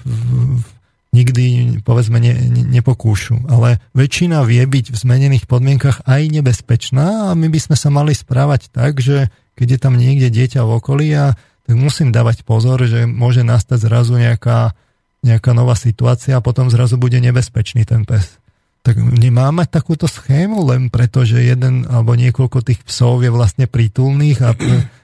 nikdy, 1.13 1.45
povedzme, 1.81 2.21
ne, 2.21 2.33
nepokúšu. 2.69 3.49
Ale 3.49 3.81
väčšina 3.97 4.45
vie 4.45 4.61
byť 4.61 4.93
v 4.93 4.97
zmenených 4.97 5.49
podmienkach 5.49 6.05
aj 6.05 6.21
nebezpečná 6.29 7.29
a 7.29 7.37
my 7.37 7.47
by 7.49 7.59
sme 7.61 7.75
sa 7.77 7.89
mali 7.89 8.13
správať 8.13 8.69
tak, 8.69 9.01
že 9.01 9.33
keď 9.57 9.67
je 9.73 9.79
tam 9.81 9.97
niekde 9.97 10.29
dieťa 10.29 10.61
v 10.61 10.71
okolí 10.77 11.07
a 11.17 11.33
tak 11.67 11.75
musím 11.75 12.15
dávať 12.15 12.47
pozor, 12.47 12.79
že 12.87 13.03
môže 13.03 13.43
nastať 13.43 13.91
zrazu 13.91 14.15
nejaká, 14.15 14.71
nejaká 15.19 15.51
nová 15.51 15.75
situácia 15.75 16.39
a 16.39 16.43
potom 16.43 16.71
zrazu 16.71 16.95
bude 16.95 17.19
nebezpečný 17.19 17.83
ten 17.83 18.07
pes. 18.07 18.39
Tak 18.87 18.95
nemáme 18.95 19.67
takúto 19.67 20.07
schému 20.07 20.63
len 20.63 20.87
preto, 20.87 21.27
že 21.27 21.43
jeden 21.43 21.83
alebo 21.91 22.15
niekoľko 22.15 22.63
tých 22.63 22.87
psov 22.87 23.19
je 23.19 23.27
vlastne 23.27 23.67
prítulných 23.67 24.39
a, 24.47 24.55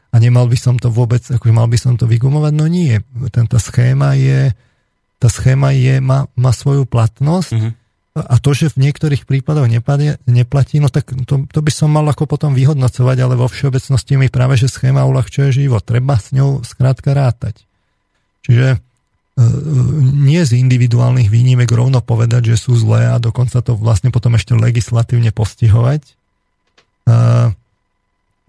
a 0.08 0.16
nemal 0.24 0.48
by 0.48 0.56
som 0.56 0.80
to 0.80 0.88
vôbec, 0.88 1.20
ako 1.28 1.52
mal 1.52 1.68
by 1.68 1.76
som 1.76 2.00
to 2.00 2.08
vygumovať, 2.08 2.56
no 2.56 2.72
nie. 2.72 2.96
Tento 3.28 3.60
schéma 3.60 4.16
je, 4.16 4.56
tá 5.20 5.28
schéma 5.28 5.76
je, 5.76 6.00
má, 6.00 6.32
má 6.40 6.56
svoju 6.56 6.88
platnosť 6.88 7.52
mm-hmm 7.52 7.83
a 8.14 8.38
to, 8.38 8.54
že 8.54 8.70
v 8.78 8.86
niektorých 8.90 9.26
prípadoch 9.26 9.66
nepadie, 9.66 10.22
neplatí, 10.30 10.78
no 10.78 10.86
tak 10.86 11.10
to, 11.26 11.50
to 11.50 11.60
by 11.66 11.72
som 11.74 11.90
mal 11.90 12.06
ako 12.06 12.30
potom 12.30 12.54
vyhodnocovať, 12.54 13.18
ale 13.18 13.34
vo 13.34 13.50
všeobecnosti 13.50 14.22
mi 14.22 14.30
práve, 14.30 14.54
že 14.54 14.70
schéma 14.70 15.02
uľahčuje 15.10 15.50
život. 15.66 15.82
Treba 15.82 16.22
s 16.22 16.30
ňou 16.30 16.62
skrátka 16.62 17.18
rátať. 17.18 17.66
Čiže 18.46 18.78
e, 18.78 18.80
nie 20.14 20.46
z 20.46 20.62
individuálnych 20.62 21.26
výnimek 21.26 21.66
rovno 21.66 22.06
povedať, 22.06 22.54
že 22.54 22.70
sú 22.70 22.78
zlé 22.78 23.10
a 23.10 23.18
dokonca 23.18 23.66
to 23.66 23.74
vlastne 23.74 24.14
potom 24.14 24.38
ešte 24.38 24.54
legislatívne 24.54 25.34
postihovať. 25.34 26.06
E, 26.06 26.14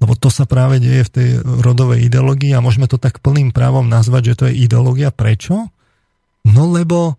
lebo 0.04 0.12
to 0.20 0.28
sa 0.28 0.44
práve 0.44 0.76
deje 0.76 1.08
v 1.08 1.12
tej 1.16 1.28
rodovej 1.40 2.04
ideológii 2.04 2.52
a 2.52 2.60
môžeme 2.60 2.84
to 2.84 3.00
tak 3.00 3.24
plným 3.24 3.48
právom 3.48 3.88
nazvať, 3.88 4.22
že 4.28 4.34
to 4.36 4.44
je 4.52 4.60
ideológia. 4.60 5.08
Prečo? 5.08 5.72
No 6.44 6.68
lebo 6.68 7.16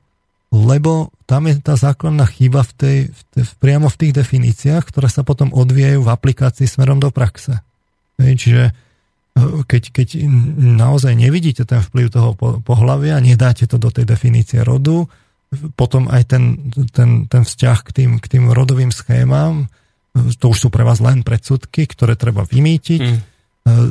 lebo 0.54 1.14
tam 1.26 1.50
je 1.50 1.58
tá 1.60 1.74
základná 1.76 2.30
chyba 2.30 2.62
v 2.62 2.74
tej, 2.78 2.98
v 3.10 3.22
tej, 3.34 3.44
priamo 3.58 3.90
v 3.90 4.00
tých 4.00 4.14
definíciách, 4.16 4.84
ktoré 4.88 5.10
sa 5.10 5.26
potom 5.26 5.50
odvíjajú 5.52 6.06
v 6.06 6.12
aplikácii 6.14 6.70
smerom 6.70 7.02
do 7.02 7.10
praxe. 7.10 7.60
Hej, 8.22 8.34
čiže 8.40 8.64
e, 8.70 8.74
keď, 9.66 9.84
keď 9.92 10.08
naozaj 10.58 11.18
nevidíte 11.18 11.66
ten 11.68 11.82
vplyv 11.82 12.08
toho 12.14 12.32
pohľavia, 12.62 13.20
nedáte 13.20 13.66
to 13.66 13.82
do 13.82 13.90
tej 13.90 14.06
definície 14.06 14.62
rodu, 14.62 15.10
potom 15.76 16.08
aj 16.12 16.24
ten, 16.30 16.72
ten, 16.92 17.26
ten 17.28 17.44
vzťah 17.44 17.78
k 17.86 17.90
tým, 17.92 18.12
k 18.22 18.26
tým 18.38 18.54
rodovým 18.54 18.94
schémam, 18.94 19.66
e, 20.16 20.32
to 20.40 20.54
už 20.54 20.58
sú 20.58 20.68
pre 20.72 20.86
vás 20.86 21.04
len 21.04 21.26
predsudky, 21.26 21.90
ktoré 21.90 22.16
treba 22.16 22.46
vymýtiť. 22.48 23.02
Mm 23.02 23.35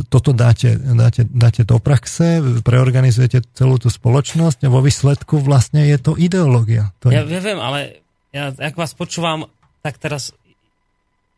toto 0.06 0.30
dáte, 0.30 0.78
dáte, 0.78 1.26
dáte 1.26 1.66
do 1.66 1.82
praxe, 1.82 2.38
preorganizujete 2.62 3.42
celú 3.58 3.74
tú 3.82 3.90
spoločnosť 3.90 4.62
a 4.66 4.70
vo 4.70 4.78
výsledku 4.78 5.42
vlastne 5.42 5.82
je 5.90 5.98
to 5.98 6.14
ideológia. 6.14 6.94
To 7.02 7.10
je... 7.10 7.18
Ja, 7.18 7.26
ja 7.26 7.40
viem, 7.42 7.58
ale 7.58 8.06
ja, 8.30 8.54
ak 8.54 8.78
vás 8.78 8.94
počúvam, 8.94 9.50
tak 9.82 9.98
teraz 9.98 10.30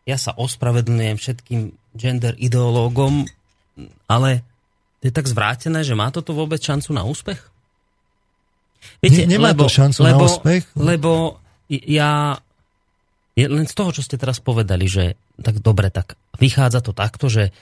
ja 0.04 0.20
sa 0.20 0.36
ospravedlňujem 0.36 1.16
všetkým 1.16 1.60
gender 1.96 2.36
ideológom, 2.36 3.24
ale 4.04 4.44
to 5.00 5.08
je 5.08 5.12
tak 5.16 5.26
zvrátené, 5.32 5.80
že 5.80 5.96
má 5.96 6.12
toto 6.12 6.36
vôbec 6.36 6.60
šancu 6.60 6.92
na 6.92 7.08
úspech? 7.08 7.40
Viete, 9.00 9.24
ne, 9.24 9.40
nemá 9.40 9.56
lebo, 9.56 9.64
to 9.64 9.72
šancu 9.72 10.00
lebo, 10.04 10.12
na 10.12 10.16
úspech? 10.28 10.62
Lebo 10.76 11.12
ja 11.72 12.36
len 13.36 13.66
z 13.68 13.74
toho, 13.76 13.90
čo 13.96 14.04
ste 14.04 14.20
teraz 14.20 14.40
povedali, 14.40 14.88
že 14.88 15.16
tak 15.40 15.60
dobre, 15.60 15.88
tak 15.92 16.16
vychádza 16.36 16.80
to 16.84 16.92
takto, 16.96 17.28
že 17.28 17.52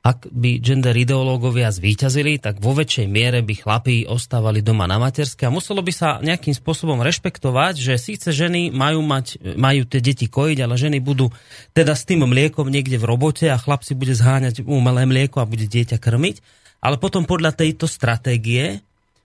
ak 0.00 0.32
by 0.32 0.64
gender 0.64 0.96
ideológovia 0.96 1.68
zvíťazili, 1.68 2.40
tak 2.40 2.56
vo 2.56 2.72
väčšej 2.72 3.04
miere 3.04 3.44
by 3.44 3.52
chlapí 3.52 4.08
ostávali 4.08 4.64
doma 4.64 4.88
na 4.88 4.96
materské 4.96 5.44
a 5.44 5.52
muselo 5.52 5.84
by 5.84 5.92
sa 5.92 6.08
nejakým 6.24 6.56
spôsobom 6.56 7.04
rešpektovať, 7.04 7.76
že 7.76 8.00
síce 8.00 8.32
ženy 8.32 8.72
majú, 8.72 9.04
mať, 9.04 9.36
majú 9.60 9.84
tie 9.84 10.00
deti 10.00 10.24
kojiť, 10.24 10.58
ale 10.64 10.80
ženy 10.80 11.04
budú 11.04 11.28
teda 11.76 11.92
s 11.92 12.08
tým 12.08 12.24
mliekom 12.24 12.72
niekde 12.72 12.96
v 12.96 13.04
robote 13.04 13.52
a 13.52 13.60
chlap 13.60 13.84
si 13.84 13.92
bude 13.92 14.16
zháňať 14.16 14.64
umelé 14.64 15.04
mlieko 15.04 15.44
a 15.44 15.48
bude 15.48 15.68
dieťa 15.68 16.00
krmiť. 16.00 16.40
Ale 16.80 16.96
potom 16.96 17.28
podľa 17.28 17.60
tejto 17.60 17.84
stratégie 17.84 18.80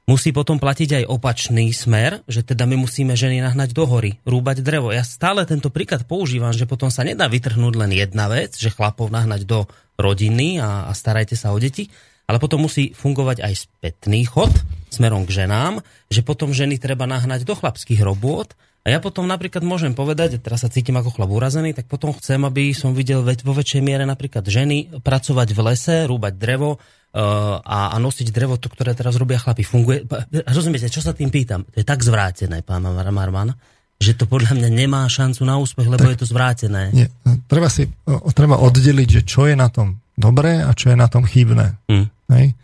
musí 0.06 0.30
potom 0.30 0.62
platiť 0.62 1.02
aj 1.02 1.10
opačný 1.10 1.74
smer, 1.74 2.22
že 2.30 2.46
teda 2.46 2.70
my 2.70 2.78
musíme 2.78 3.18
ženy 3.18 3.42
nahnať 3.42 3.74
do 3.74 3.90
hory, 3.90 4.22
rúbať 4.24 4.62
drevo. 4.62 4.94
Ja 4.94 5.02
stále 5.02 5.44
tento 5.50 5.74
príklad 5.74 6.06
používam, 6.06 6.54
že 6.54 6.70
potom 6.70 6.94
sa 6.94 7.02
nedá 7.02 7.26
vytrhnúť 7.26 7.74
len 7.74 7.92
jedna 7.94 8.30
vec, 8.30 8.54
že 8.54 8.74
chlapov 8.74 9.10
nahnať 9.10 9.50
do 9.50 9.66
rodiny 9.98 10.62
a, 10.62 10.88
a 10.88 10.92
starajte 10.94 11.34
sa 11.34 11.52
o 11.52 11.58
deti, 11.58 11.90
ale 12.26 12.38
potom 12.42 12.66
musí 12.66 12.94
fungovať 12.94 13.42
aj 13.46 13.54
spätný 13.70 14.26
chod 14.26 14.52
smerom 14.90 15.28
k 15.28 15.46
ženám, 15.46 15.84
že 16.08 16.26
potom 16.26 16.56
ženy 16.56 16.80
treba 16.80 17.06
nahnať 17.06 17.44
do 17.44 17.54
chlapských 17.54 18.02
robôt 18.02 18.48
a 18.86 18.94
ja 18.94 19.02
potom 19.02 19.26
napríklad 19.26 19.66
môžem 19.66 19.98
povedať, 19.98 20.38
teraz 20.40 20.62
sa 20.62 20.70
cítim 20.70 20.94
ako 20.94 21.10
chlap 21.18 21.30
urazený, 21.34 21.74
tak 21.74 21.90
potom 21.90 22.14
chcem, 22.14 22.38
aby 22.46 22.70
som 22.72 22.94
videl 22.94 23.26
vo 23.26 23.54
väčšej 23.54 23.82
miere 23.82 24.06
napríklad 24.06 24.46
ženy 24.46 25.02
pracovať 25.02 25.48
v 25.58 25.60
lese, 25.66 25.96
rúbať 26.06 26.34
drevo, 26.38 26.78
a, 27.16 27.96
a 27.96 27.98
nosiť 27.98 28.28
drevo, 28.36 28.60
to, 28.60 28.68
ktoré 28.68 28.92
teraz 28.92 29.16
robia 29.16 29.40
chlapi, 29.40 29.64
funguje. 29.64 30.04
Rozumiete, 30.52 30.92
čo 30.92 31.00
sa 31.00 31.16
tým 31.16 31.32
pýtam? 31.32 31.64
To 31.64 31.80
je 31.80 31.88
tak 31.88 32.04
zvrátené, 32.04 32.60
pán 32.60 32.84
Marman, 32.84 33.56
že 33.96 34.20
to 34.20 34.28
podľa 34.28 34.60
mňa 34.60 34.70
nemá 34.70 35.08
šancu 35.08 35.48
na 35.48 35.56
úspech, 35.56 35.88
lebo 35.88 36.04
tak, 36.04 36.12
je 36.12 36.20
to 36.20 36.28
zvrátené. 36.28 36.92
Nie, 36.92 37.08
treba 37.48 37.72
si 37.72 37.88
treba 38.36 38.60
oddeliť, 38.60 39.08
že 39.08 39.22
čo 39.24 39.48
je 39.48 39.56
na 39.56 39.72
tom 39.72 40.04
dobré 40.20 40.60
a 40.60 40.76
čo 40.76 40.92
je 40.92 40.98
na 41.00 41.08
tom 41.08 41.24
chybné. 41.24 41.80
Hmm. 41.88 42.12
Hej? 42.32 42.58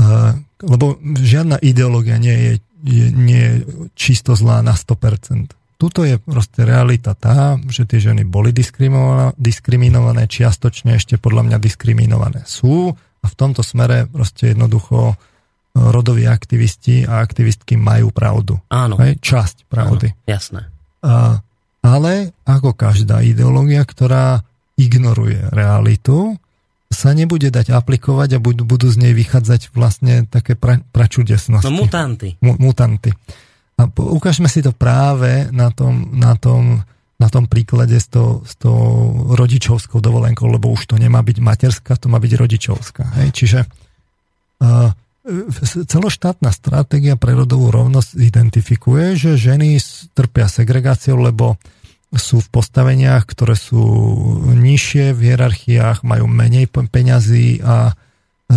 Uh, 0.00 0.34
lebo 0.62 0.98
žiadna 1.18 1.58
ideológia 1.62 2.16
nie 2.18 2.34
je, 2.34 2.52
je, 2.86 3.06
nie 3.10 3.42
je 3.42 3.54
čisto 3.94 4.34
zlá 4.38 4.62
na 4.62 4.74
100%. 4.74 5.54
Tuto 5.82 6.06
je 6.06 6.14
proste 6.22 6.62
realita 6.62 7.10
tá, 7.18 7.58
že 7.66 7.82
tie 7.82 7.98
ženy 7.98 8.22
boli 8.22 8.54
diskriminované, 8.54 9.34
diskriminované 9.34 10.30
čiastočne 10.30 10.94
ešte 10.94 11.18
podľa 11.18 11.50
mňa 11.50 11.58
diskriminované 11.58 12.46
sú 12.46 12.94
a 12.94 13.26
v 13.26 13.34
tomto 13.34 13.66
smere 13.66 14.06
proste 14.06 14.54
jednoducho 14.54 15.10
e, 15.10 15.14
rodoví 15.74 16.30
aktivisti 16.30 17.02
a 17.02 17.18
aktivistky 17.18 17.74
majú 17.74 18.14
pravdu. 18.14 18.62
Áno. 18.70 18.94
Hej? 19.02 19.18
Časť 19.18 19.66
pravdy. 19.66 20.14
Áno, 20.14 20.22
jasné. 20.30 20.70
A, 21.02 21.42
ale 21.82 22.30
ako 22.46 22.78
každá 22.78 23.26
ideológia, 23.26 23.82
ktorá 23.82 24.38
ignoruje 24.78 25.50
realitu, 25.50 26.38
sa 26.92 27.16
nebude 27.16 27.48
dať 27.48 27.72
aplikovať 27.72 28.36
a 28.36 28.38
budú, 28.38 28.68
budú 28.68 28.92
z 28.92 29.00
nej 29.00 29.12
vychádzať 29.16 29.72
vlastne 29.72 30.28
také 30.28 30.54
pra, 30.54 30.78
pračudesnosti. 30.92 31.66
No 31.66 31.72
mutanty. 31.72 32.36
Mu, 32.44 32.60
mutanty. 32.60 33.10
A 33.80 33.88
po, 33.88 34.12
ukážeme 34.12 34.46
si 34.46 34.60
to 34.60 34.76
práve 34.76 35.48
na 35.50 35.72
tom, 35.72 36.12
na 36.12 36.36
tom 36.36 36.84
na 37.22 37.30
tom 37.30 37.46
príklade 37.46 37.94
s 37.94 38.10
tou, 38.10 38.42
s 38.42 38.58
tou 38.58 39.14
rodičovskou 39.38 40.02
dovolenkou, 40.02 40.50
lebo 40.50 40.74
už 40.74 40.90
to 40.90 40.98
nemá 40.98 41.22
byť 41.22 41.38
materská, 41.38 41.94
to 41.94 42.10
má 42.10 42.18
byť 42.18 42.32
rodičovská. 42.34 43.04
Hej? 43.22 43.28
Čiže 43.30 43.58
uh, 43.62 44.90
celoštátna 45.86 46.50
stratégia 46.50 47.14
pre 47.14 47.38
rodovú 47.38 47.70
rovnosť 47.70 48.18
identifikuje, 48.18 49.14
že 49.14 49.38
ženy 49.38 49.78
trpia 50.18 50.50
segregáciou, 50.50 51.22
lebo 51.22 51.62
sú 52.12 52.44
v 52.44 52.48
postaveniach, 52.52 53.24
ktoré 53.24 53.56
sú 53.56 53.80
nižšie 54.52 55.16
v 55.16 55.32
hierarchiách, 55.32 56.04
majú 56.04 56.28
menej 56.28 56.68
peňazí 56.68 57.64
a, 57.64 57.96
e, 58.52 58.54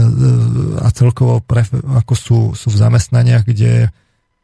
a 0.83 0.87
celkovo 0.91 1.39
pre, 1.39 1.63
ako 1.71 2.13
sú, 2.13 2.39
sú 2.51 2.67
v 2.67 2.81
zamestnaniach, 2.83 3.47
kde, 3.47 3.95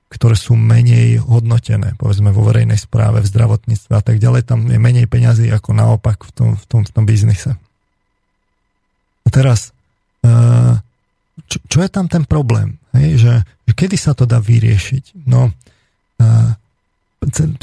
ktoré 0.07 0.35
sú 0.39 0.55
menej 0.55 1.19
hodnotené, 1.19 1.99
povedzme 1.99 2.31
vo 2.31 2.47
verejnej 2.47 2.79
správe, 2.79 3.19
v 3.19 3.31
zdravotníctve 3.31 3.91
a 3.91 4.03
tak 4.03 4.15
ďalej, 4.23 4.47
tam 4.47 4.71
je 4.71 4.79
menej 4.79 5.11
peňazí 5.11 5.51
ako 5.51 5.75
naopak 5.75 6.23
v 6.23 6.31
tom, 6.31 6.49
v 6.55 6.63
tom, 6.67 6.81
v 6.87 6.91
tom 6.95 7.03
biznise. 7.03 7.51
A 9.23 9.27
teraz, 9.27 9.75
e, 10.23 10.29
čo, 11.51 11.59
čo 11.67 11.77
je 11.83 11.89
tam 11.91 12.07
ten 12.07 12.23
problém? 12.23 12.79
Hej? 12.95 13.27
Že, 13.27 13.33
že 13.43 13.73
kedy 13.75 13.97
sa 13.99 14.15
to 14.15 14.23
dá 14.23 14.39
vyriešiť? 14.39 15.19
No, 15.27 15.51
e, 16.15 16.59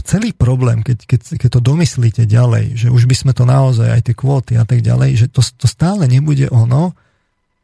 celý 0.07 0.31
problém, 0.31 0.87
keď, 0.87 0.99
keď, 1.03 1.21
keď 1.35 1.51
to 1.59 1.61
domyslíte 1.61 2.23
ďalej, 2.31 2.79
že 2.79 2.89
už 2.95 3.11
by 3.11 3.17
sme 3.19 3.33
to 3.35 3.43
naozaj, 3.43 3.91
aj 3.91 4.03
tie 4.07 4.15
kvóty 4.15 4.55
a 4.55 4.63
tak 4.63 4.87
ďalej, 4.87 5.11
že 5.19 5.27
to, 5.27 5.43
to 5.43 5.67
stále 5.67 6.07
nebude 6.07 6.47
ono. 6.55 6.95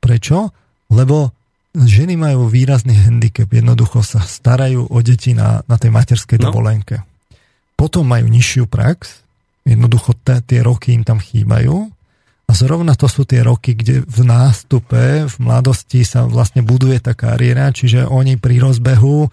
Prečo? 0.02 0.50
Lebo 0.90 1.30
ženy 1.74 2.18
majú 2.18 2.50
výrazný 2.50 2.98
handicap, 2.98 3.46
jednoducho 3.46 4.02
sa 4.02 4.18
starajú 4.22 4.90
o 4.90 4.98
deti 5.06 5.38
na, 5.38 5.62
na 5.70 5.76
tej 5.78 5.94
materskej 5.94 6.42
no. 6.42 6.50
dovolenke. 6.50 7.06
Potom 7.78 8.10
majú 8.10 8.26
nižšiu 8.26 8.66
prax, 8.66 9.22
jednoducho 9.62 10.18
t- 10.18 10.42
tie 10.50 10.66
roky 10.66 10.98
im 10.98 11.06
tam 11.06 11.22
chýbajú 11.22 11.94
a 12.44 12.52
zrovna 12.52 12.92
to 12.98 13.08
sú 13.08 13.24
tie 13.24 13.40
roky, 13.40 13.72
kde 13.74 14.04
v 14.04 14.20
nástupe, 14.22 15.24
v 15.24 15.36
mladosti 15.40 16.04
sa 16.04 16.28
vlastne 16.28 16.60
buduje 16.60 17.00
tá 17.00 17.16
kariéra, 17.16 17.72
čiže 17.72 18.04
oni 18.04 18.36
pri 18.36 18.60
rozbehu 18.60 19.32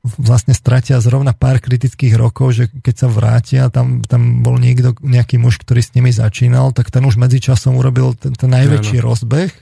vlastne 0.00 0.56
stratia 0.56 0.96
zrovna 1.04 1.36
pár 1.36 1.60
kritických 1.60 2.16
rokov, 2.16 2.56
že 2.56 2.64
keď 2.72 2.94
sa 2.96 3.08
vrátia, 3.12 3.62
tam, 3.68 4.00
tam 4.00 4.40
bol 4.40 4.56
niekto, 4.56 4.96
nejaký 5.04 5.36
muž, 5.36 5.60
ktorý 5.60 5.84
s 5.84 5.92
nimi 5.92 6.08
začínal, 6.08 6.72
tak 6.72 6.88
ten 6.88 7.04
už 7.04 7.20
medzičasom 7.20 7.76
urobil 7.76 8.16
ten, 8.16 8.32
ten 8.32 8.48
najväčší 8.48 9.00
no, 9.00 9.02
no. 9.04 9.06
rozbeh 9.12 9.52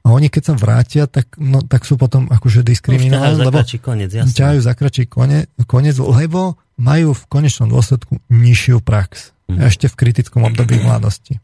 a 0.00 0.16
oni 0.16 0.32
keď 0.32 0.42
sa 0.42 0.54
vrátia, 0.56 1.02
tak, 1.04 1.36
no, 1.36 1.60
tak 1.60 1.84
sú 1.84 2.00
potom 2.00 2.24
akože 2.32 2.64
diskriminovaní, 2.64 3.44
lebo 3.44 3.60
koniec, 3.84 4.10
ťahajú 4.10 4.60
za 4.64 4.72
kračí 4.72 5.04
koniec, 5.04 5.52
koniec, 5.68 5.94
lebo 6.00 6.56
majú 6.80 7.12
v 7.12 7.22
konečnom 7.28 7.68
dôsledku 7.68 8.16
nižšiu 8.32 8.80
prax. 8.80 9.36
Mm. 9.52 9.68
Ešte 9.68 9.92
v 9.92 9.98
kritickom 10.00 10.48
období 10.48 10.80
mladosti. 10.80 11.36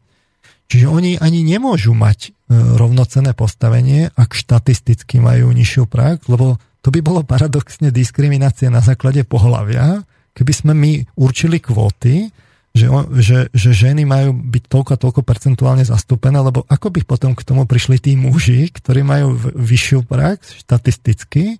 Čiže 0.67 0.89
oni 0.89 1.11
ani 1.21 1.45
nemôžu 1.45 1.93
mať 1.93 2.19
e, 2.27 2.55
rovnocené 2.75 3.31
postavenie, 3.37 4.09
ak 4.17 4.33
štatisticky 4.33 5.21
majú 5.21 5.53
nižšiu 5.53 5.85
prax, 5.85 6.25
lebo 6.27 6.57
to 6.87 6.95
by 6.95 7.03
bolo 7.03 7.19
paradoxne 7.27 7.91
diskriminácia 7.91 8.71
na 8.71 8.79
základe 8.79 9.27
pohľavia, 9.27 10.07
keby 10.31 10.53
sme 10.55 10.71
my 10.71 11.03
určili 11.19 11.59
kvóty, 11.59 12.31
že, 12.71 12.87
že, 13.19 13.37
že 13.51 13.69
ženy 13.75 14.07
majú 14.07 14.31
byť 14.31 14.63
toľko 14.71 14.91
a 14.95 15.01
toľko 15.03 15.21
percentuálne 15.27 15.83
zastúpené, 15.83 16.39
lebo 16.39 16.63
ako 16.63 16.87
by 16.95 17.03
potom 17.03 17.35
k 17.35 17.43
tomu 17.43 17.67
prišli 17.67 17.99
tí 17.99 18.15
muži, 18.15 18.71
ktorí 18.71 19.03
majú 19.03 19.35
vyššiu 19.51 20.07
prax 20.07 20.63
štatisticky, 20.63 21.59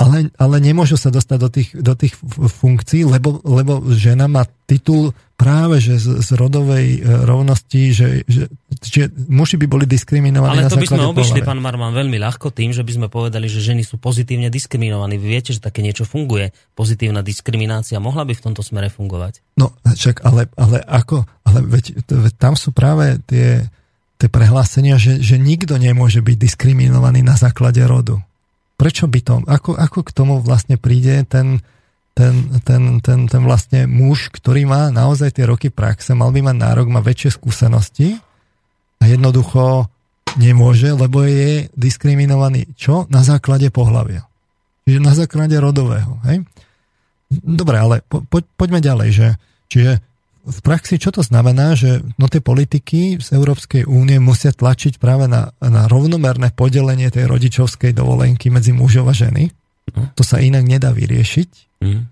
ale, 0.00 0.32
ale 0.40 0.56
nemôžu 0.64 0.96
sa 0.96 1.12
dostať 1.12 1.38
do 1.38 1.48
tých, 1.52 1.68
do 1.76 1.92
tých 1.92 2.16
funkcií, 2.56 3.04
lebo, 3.04 3.44
lebo 3.44 3.84
žena 3.92 4.24
má 4.32 4.48
titul 4.64 5.12
práve 5.36 5.80
že 5.80 6.00
z, 6.00 6.24
z 6.24 6.28
rodovej 6.36 7.00
e, 7.00 7.24
rovnosti, 7.28 7.82
že, 7.92 8.08
že, 8.24 8.48
že 8.80 9.12
muži 9.28 9.60
by 9.60 9.66
boli 9.68 9.84
diskriminovaní 9.84 10.64
Ale 10.64 10.72
to 10.72 10.80
by 10.80 10.88
sme 10.88 11.04
obišli, 11.04 11.40
pán 11.44 11.60
Marman, 11.60 11.92
veľmi 11.92 12.16
ľahko 12.16 12.48
tým, 12.48 12.72
že 12.72 12.80
by 12.80 12.92
sme 12.96 13.06
povedali, 13.12 13.48
že 13.48 13.60
ženy 13.60 13.84
sú 13.84 14.00
pozitívne 14.00 14.48
diskriminovaní. 14.48 15.20
Vy 15.20 15.26
viete, 15.28 15.52
že 15.52 15.60
také 15.60 15.84
niečo 15.84 16.08
funguje. 16.08 16.52
Pozitívna 16.72 17.20
diskriminácia 17.20 18.00
mohla 18.00 18.24
by 18.24 18.32
v 18.32 18.44
tomto 18.52 18.64
smere 18.64 18.88
fungovať? 18.88 19.44
No, 19.60 19.72
však, 19.84 20.24
ale, 20.24 20.48
ale 20.56 20.80
ako? 20.80 21.28
Ale 21.44 21.60
veď, 21.60 22.04
veď 22.08 22.34
tam 22.40 22.56
sú 22.56 22.72
práve 22.72 23.20
tie, 23.28 23.64
tie 24.16 24.28
prehlásenia, 24.28 25.00
že, 25.00 25.20
že 25.20 25.40
nikto 25.40 25.76
nemôže 25.76 26.24
byť 26.24 26.36
diskriminovaný 26.36 27.24
na 27.24 27.36
základe 27.36 27.80
rodu. 27.84 28.20
Prečo 28.80 29.04
by 29.04 29.20
to? 29.20 29.34
Ako, 29.44 29.76
ako 29.76 30.00
k 30.08 30.10
tomu 30.16 30.40
vlastne 30.40 30.80
príde 30.80 31.20
ten, 31.28 31.60
ten, 32.16 32.48
ten, 32.64 33.04
ten, 33.04 33.28
ten 33.28 33.42
vlastne 33.44 33.84
muž, 33.84 34.32
ktorý 34.32 34.64
má 34.64 34.88
naozaj 34.88 35.36
tie 35.36 35.44
roky 35.44 35.68
praxe, 35.68 36.16
mal 36.16 36.32
by 36.32 36.40
mať 36.40 36.56
nárok, 36.56 36.88
má 36.88 37.04
väčšie 37.04 37.36
skúsenosti 37.36 38.16
a 38.96 39.04
jednoducho 39.04 39.84
nemôže, 40.40 40.96
lebo 40.96 41.28
je 41.28 41.68
diskriminovaný. 41.76 42.72
Čo? 42.72 43.04
Na 43.12 43.20
základe 43.20 43.68
pohľavia. 43.68 44.24
Čiže 44.88 45.00
na 45.04 45.12
základe 45.12 45.60
rodového. 45.60 46.16
Hej? 46.24 46.48
Dobre, 47.30 47.76
ale 47.76 47.96
po, 48.08 48.24
po, 48.24 48.40
poďme 48.56 48.80
ďalej. 48.80 49.08
Že, 49.12 49.28
čiže 49.68 49.92
v 50.40 50.60
praxi 50.64 50.96
čo 50.96 51.12
to 51.12 51.20
znamená, 51.20 51.76
že 51.76 52.00
no 52.16 52.26
tie 52.26 52.40
politiky 52.40 53.20
z 53.20 53.28
Európskej 53.36 53.84
únie 53.84 54.16
musia 54.16 54.50
tlačiť 54.56 54.96
práve 54.96 55.28
na, 55.28 55.52
na 55.60 55.84
rovnomerné 55.86 56.56
podelenie 56.56 57.12
tej 57.12 57.28
rodičovskej 57.28 57.92
dovolenky 57.92 58.48
medzi 58.48 58.72
mužov 58.72 59.12
a 59.12 59.14
ženy. 59.14 59.52
No. 59.92 60.08
To 60.16 60.22
sa 60.24 60.40
inak 60.40 60.64
nedá 60.64 60.96
vyriešiť. 60.96 61.50
Mm. 61.84 62.08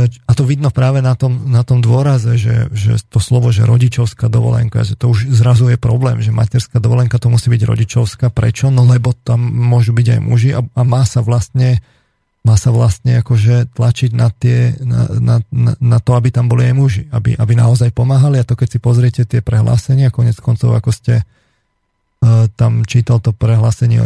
A 0.00 0.32
to 0.38 0.46
vidno 0.46 0.70
práve 0.70 1.02
na 1.02 1.18
tom, 1.18 1.50
na 1.50 1.66
tom 1.66 1.82
dôraze, 1.82 2.38
že, 2.38 2.70
že 2.70 3.02
to 3.10 3.18
slovo, 3.18 3.50
že 3.50 3.66
rodičovská 3.66 4.30
dovolenka, 4.30 4.86
že 4.86 4.94
to 4.94 5.10
už 5.10 5.34
zrazu 5.34 5.66
je 5.66 5.78
problém, 5.82 6.22
že 6.22 6.30
materská 6.30 6.78
dovolenka 6.78 7.18
to 7.18 7.26
musí 7.26 7.50
byť 7.50 7.62
rodičovská. 7.66 8.30
Prečo? 8.30 8.70
No 8.70 8.86
lebo 8.86 9.10
tam 9.18 9.42
môžu 9.42 9.90
byť 9.90 10.06
aj 10.14 10.20
muži 10.22 10.50
a, 10.54 10.62
a 10.62 10.82
má 10.86 11.02
sa 11.02 11.26
vlastne 11.26 11.82
má 12.40 12.56
sa 12.56 12.72
vlastne 12.72 13.20
akože 13.20 13.76
tlačiť 13.76 14.10
na, 14.16 14.32
tie, 14.32 14.72
na, 14.80 15.12
na, 15.52 15.72
na, 15.76 15.98
to, 16.00 16.16
aby 16.16 16.32
tam 16.32 16.48
boli 16.48 16.64
aj 16.72 16.74
muži, 16.74 17.04
aby, 17.12 17.36
aby 17.36 17.52
naozaj 17.52 17.92
pomáhali 17.92 18.40
a 18.40 18.48
to 18.48 18.56
keď 18.56 18.68
si 18.72 18.78
pozriete 18.80 19.22
tie 19.28 19.44
prehlásenia, 19.44 20.08
konec 20.08 20.40
koncov, 20.40 20.72
ako 20.72 20.88
ste 20.88 21.20
uh, 21.20 22.48
tam 22.56 22.88
čítal 22.88 23.20
to 23.20 23.36
prehlásenie, 23.36 24.00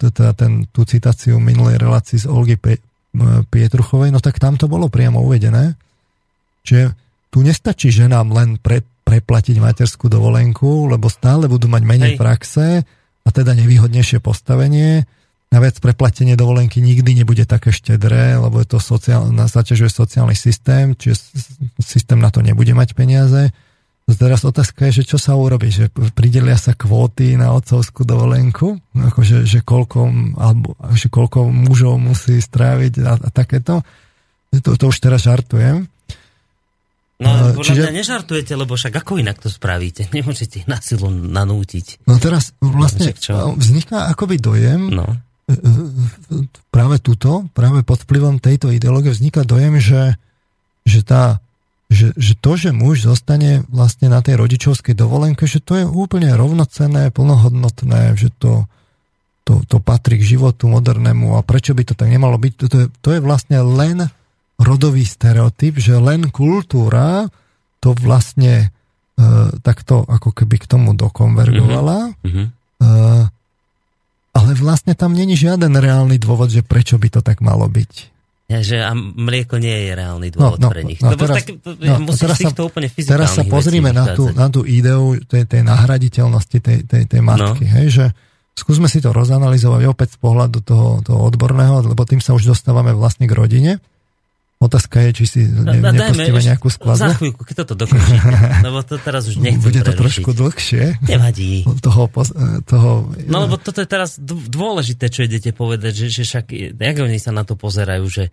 teda 0.00 0.32
ten, 0.32 0.64
tú 0.72 0.88
citáciu 0.88 1.36
minulej 1.36 1.76
relácii 1.76 2.24
z 2.24 2.26
Olgy 2.26 2.56
Pietruchovej, 3.52 4.16
no 4.16 4.18
tak 4.24 4.40
tam 4.40 4.56
to 4.56 4.64
bolo 4.64 4.88
priamo 4.88 5.20
uvedené, 5.20 5.76
že 6.64 6.88
tu 7.28 7.44
nestačí 7.44 7.92
ženám 7.92 8.32
len 8.32 8.56
pre, 8.56 8.80
preplatiť 9.04 9.60
materskú 9.60 10.08
dovolenku, 10.08 10.88
lebo 10.88 11.12
stále 11.12 11.52
budú 11.52 11.68
mať 11.68 11.82
menej 11.84 12.12
Hej. 12.16 12.18
praxe 12.18 12.66
a 13.24 13.28
teda 13.28 13.52
nevýhodnejšie 13.52 14.24
postavenie. 14.24 15.04
Naviac 15.54 15.78
preplatenie 15.78 16.34
dovolenky 16.34 16.82
nikdy 16.82 17.14
nebude 17.14 17.46
také 17.46 17.70
štedré, 17.70 18.34
lebo 18.34 18.58
je 18.58 18.74
to 18.74 18.82
sociál, 18.82 19.30
zaťažuje 19.30 19.86
sociálny 19.86 20.34
systém, 20.34 20.98
čiže 20.98 21.30
systém 21.78 22.18
na 22.18 22.34
to 22.34 22.42
nebude 22.42 22.74
mať 22.74 22.98
peniaze. 22.98 23.54
Teraz 24.04 24.42
otázka 24.42 24.90
je, 24.90 25.00
že 25.00 25.14
čo 25.14 25.18
sa 25.22 25.38
urobí, 25.38 25.70
že 25.70 25.94
pridelia 26.12 26.58
sa 26.58 26.74
kvóty 26.74 27.38
na 27.38 27.54
otcovskú 27.54 28.02
dovolenku, 28.02 28.82
akože, 28.92 29.46
že 29.46 29.62
koľko, 29.62 30.10
alebo, 30.36 30.74
že 30.92 31.06
koľko 31.06 31.48
mužov 31.48 32.02
musí 32.02 32.42
stráviť 32.42 32.92
a, 33.00 33.16
a 33.16 33.28
takéto. 33.30 33.80
To, 34.58 34.70
to 34.74 34.84
už 34.90 34.98
teraz 34.98 35.22
žartujem. 35.22 35.86
No, 37.14 37.54
podľa 37.54 37.64
Čiže... 37.64 37.82
mňa 37.86 37.94
nežartujete, 37.94 38.52
lebo 38.58 38.74
však 38.74 38.94
ako 38.98 39.22
inak 39.22 39.38
to 39.38 39.46
spravíte? 39.46 40.10
Nemôžete 40.16 40.66
ich 40.66 40.68
na 40.68 40.82
silu 40.82 41.08
nanútiť. 41.08 42.04
No 42.10 42.18
teraz 42.18 42.52
vlastne 42.58 43.14
vzniká 43.54 44.10
akoby 44.10 44.42
dojem, 44.42 44.90
no. 44.90 45.06
Práve 46.72 46.96
tuto, 47.04 47.44
práve 47.52 47.84
pod 47.84 48.00
vplyvom 48.04 48.40
tejto 48.40 48.72
ideológie 48.72 49.12
vzniká 49.12 49.44
dojem, 49.44 49.76
že, 49.76 50.16
že 50.88 51.04
tá 51.04 51.44
že, 51.92 52.10
že 52.16 52.34
to, 52.34 52.56
že 52.56 52.70
muž 52.72 53.06
zostane 53.06 53.62
vlastne 53.68 54.08
na 54.08 54.24
tej 54.24 54.40
rodičovskej 54.40 54.96
dovolenke, 54.96 55.44
že 55.44 55.60
to 55.60 55.78
je 55.78 55.84
úplne 55.86 56.32
rovnocenné, 56.32 57.12
plnohodnotné, 57.12 58.16
že 58.16 58.32
to, 58.40 58.66
to, 59.44 59.62
to 59.68 59.78
patrí 59.78 60.18
k 60.18 60.36
životu 60.36 60.66
modernému 60.66 61.36
a 61.36 61.44
prečo 61.44 61.76
by 61.76 61.84
to 61.84 61.94
tak 61.94 62.08
nemalo 62.08 62.40
byť, 62.40 62.52
to, 62.56 62.64
to, 62.66 62.76
je, 62.82 62.86
to 63.04 63.08
je 63.14 63.20
vlastne 63.20 63.60
len 63.62 64.08
rodový 64.56 65.04
stereotyp, 65.04 65.78
že 65.78 65.94
len 66.00 66.32
kultúra 66.32 67.28
to 67.78 67.92
vlastne 67.94 68.72
e, 69.14 69.26
takto 69.60 70.08
ako 70.08 70.32
keby 70.32 70.56
k 70.62 70.70
tomu 70.70 70.96
dokonvergovala. 70.96 72.16
Mm-hmm. 72.24 72.46
E, 72.48 72.88
ale 74.34 74.50
vlastne 74.58 74.98
tam 74.98 75.14
není 75.14 75.38
žiaden 75.38 75.70
reálny 75.70 76.18
dôvod, 76.18 76.50
že 76.50 76.66
prečo 76.66 76.98
by 76.98 77.08
to 77.08 77.20
tak 77.22 77.38
malo 77.38 77.70
byť. 77.70 78.14
Ja, 78.44 78.60
že 78.60 78.76
a 78.84 78.92
mlieko 78.92 79.56
nie 79.56 79.88
je 79.88 79.92
reálny 79.96 80.28
no, 80.36 80.52
dôvod 80.52 80.60
no, 80.60 80.68
no, 80.68 80.72
pre 80.74 80.82
nich. 80.84 81.00
No, 81.00 81.16
teraz, 81.16 81.48
tak, 81.48 81.64
no, 81.64 82.12
teraz, 82.12 82.36
sa, 82.36 82.52
to 82.52 82.68
úplne 82.68 82.92
teraz 82.92 83.40
sa 83.40 83.42
pozrime 83.48 83.88
na 83.88 84.12
tú, 84.12 84.28
na 84.36 84.52
tú 84.52 84.68
ideu 84.68 85.16
tej, 85.24 85.48
tej 85.48 85.64
nahraditeľnosti 85.64 86.58
tej, 86.60 86.84
tej, 86.84 87.02
tej 87.08 87.20
matky. 87.24 87.64
No. 87.64 87.72
Hej, 87.80 87.86
že 87.88 88.04
skúsme 88.52 88.84
si 88.92 89.00
to 89.00 89.16
rozanalizovať 89.16 89.88
opäť 89.88 90.08
z 90.14 90.18
pohľadu 90.20 90.58
toho, 90.60 91.00
toho 91.00 91.20
odborného, 91.24 91.88
lebo 91.88 92.04
tým 92.04 92.20
sa 92.20 92.36
už 92.36 92.44
dostávame 92.52 92.92
vlastne 92.92 93.24
k 93.24 93.32
rodine. 93.32 93.80
Otázka 94.62 94.96
je, 95.04 95.10
či 95.12 95.24
si 95.28 95.40
ne, 95.44 95.76
no, 95.76 95.92
nepustíme 95.92 96.40
nejakú 96.40 96.72
skladbu. 96.72 96.96
Za 96.96 97.12
chvíľku, 97.20 97.42
keď 97.44 97.54
toto 97.66 97.84
dokončí. 97.84 98.16
lebo 98.66 98.80
to 98.80 98.96
teraz 98.96 99.28
už 99.28 99.36
nechcem 99.36 99.60
Bude 99.60 99.82
to 99.84 99.92
prerušiť. 99.92 100.00
trošku 100.00 100.30
dlhšie. 100.32 100.82
Nevadí. 101.04 101.68
Toho, 101.84 102.08
toho, 102.64 102.90
no 103.28 103.36
lebo 103.44 103.60
toto 103.60 103.84
je 103.84 103.88
teraz 103.88 104.16
dôležité, 104.24 105.12
čo 105.12 105.26
idete 105.26 105.52
povedať, 105.52 106.06
že, 106.06 106.08
že 106.08 106.22
však, 106.24 106.46
jak 106.80 106.96
oni 106.96 107.18
sa 107.20 107.34
na 107.34 107.44
to 107.44 107.60
pozerajú, 107.60 108.08
že 108.08 108.24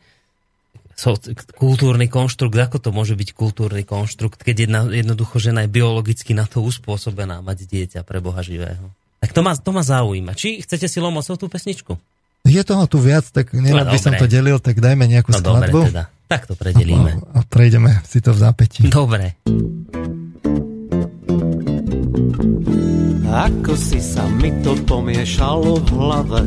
so, 0.95 1.17
kultúrny 1.57 2.05
konštrukt, 2.07 2.55
ako 2.55 2.77
to 2.77 2.89
môže 2.93 3.17
byť 3.17 3.29
kultúrny 3.33 3.83
konštrukt, 3.83 4.45
keď 4.45 4.69
jedna, 4.69 4.81
jednoducho 4.87 5.41
žena 5.41 5.65
je 5.65 5.73
biologicky 5.73 6.37
na 6.37 6.45
to 6.45 6.61
uspôsobená 6.61 7.41
mať 7.41 7.65
dieťa 7.65 7.99
pre 8.05 8.21
Boha 8.21 8.39
živého. 8.45 8.93
Tak 9.21 9.33
to 9.33 9.41
ma, 9.41 9.53
to 9.57 9.71
ma 9.73 9.83
zaujíma. 9.85 10.37
Či 10.37 10.65
chcete 10.65 10.85
si 10.85 10.97
lomocou 11.01 11.37
tú 11.37 11.45
pesničku? 11.49 11.97
Je 12.41 12.61
toho 12.65 12.83
tu 12.89 12.97
viac, 12.97 13.25
tak 13.29 13.53
nerad 13.53 13.87
no, 13.87 13.93
by 13.93 13.99
som 14.01 14.13
to 14.17 14.25
delil, 14.25 14.57
tak 14.57 14.81
dajme 14.81 15.05
nejakú 15.05 15.29
no, 15.31 15.39
skladbu. 15.39 15.79
Dobre, 15.85 15.91
teda. 15.93 16.03
Tak 16.31 16.41
to 16.47 16.53
predelíme. 16.55 17.21
A, 17.35 17.43
a 17.43 17.47
prejdeme 17.47 18.01
si 18.07 18.23
to 18.23 18.33
v 18.33 18.39
zápätí. 18.39 18.87
Dobre. 18.87 19.35
Ako 23.31 23.79
si 23.79 24.03
sa 24.03 24.27
mi 24.27 24.51
to 24.59 24.75
pomiešalo 24.83 25.79
v 25.79 25.89
hlave 25.95 26.41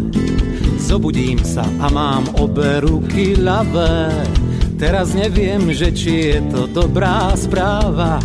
Zobudím 0.76 1.40
sa 1.40 1.64
a 1.80 1.88
mám 1.88 2.28
obe 2.36 2.84
ruky 2.84 3.40
ľavé 3.40 4.12
Teraz 4.76 5.16
neviem, 5.16 5.72
že 5.72 5.97
či 5.97 6.36
je 6.36 6.40
to 6.53 6.68
dobrá 6.68 7.32
správa 7.40 8.20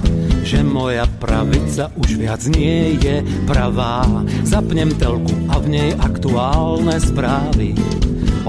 že 0.50 0.66
moja 0.66 1.06
pravica 1.22 1.94
už 1.94 2.18
viac 2.18 2.42
nie 2.50 2.98
je 2.98 3.22
pravá. 3.46 4.02
Zapnem 4.42 4.90
telku 4.98 5.30
a 5.46 5.62
v 5.62 5.78
nej 5.78 5.90
aktuálne 5.94 6.98
správy. 6.98 7.78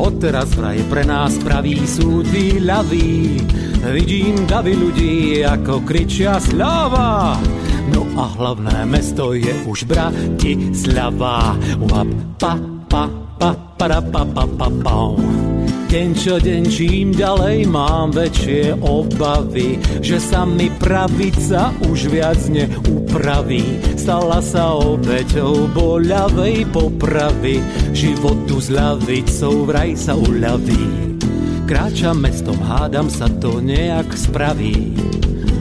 Odteraz 0.00 0.48
vraj 0.56 0.80
pre 0.88 1.04
nás 1.04 1.36
praví 1.44 1.76
sú 1.84 2.24
tí 2.24 2.56
ľaví. 2.56 3.44
Vidím 3.92 4.48
davy 4.48 4.80
ľudí, 4.80 5.44
ako 5.44 5.84
kričia 5.84 6.40
slava. 6.40 7.36
No 7.92 8.08
a 8.16 8.32
hlavné 8.32 8.88
mesto 8.88 9.36
je 9.36 9.52
už 9.68 9.84
Bratislava. 9.84 11.52
Wap, 11.84 12.08
pa, 12.40 12.56
pa, 12.88 13.12
pa, 13.80 13.88
pa, 13.88 14.00
pa, 14.12 14.24
pa, 14.28 14.44
pa, 14.44 14.68
pa. 14.84 14.96
Deň 15.88 16.08
čo 16.12 16.36
deň 16.36 16.62
čím 16.68 17.16
ďalej 17.16 17.64
mám 17.64 18.12
väčšie 18.12 18.76
obavy, 18.76 19.80
že 20.04 20.20
sa 20.20 20.44
mi 20.44 20.68
pravica 20.68 21.72
už 21.88 22.12
viac 22.12 22.36
neupraví. 22.52 23.64
Stala 23.96 24.44
sa 24.44 24.76
obeťou 24.76 25.72
boľavej 25.72 26.68
popravy, 26.68 27.64
životu 27.96 28.60
s 28.60 28.68
ľavicou 28.68 29.64
vraj 29.64 29.96
sa 29.96 30.12
uľaví. 30.12 31.16
Kráčam 31.64 32.20
mestom, 32.20 32.60
hádam 32.60 33.08
sa 33.08 33.32
to 33.40 33.64
nejak 33.64 34.12
spraví. 34.12 34.92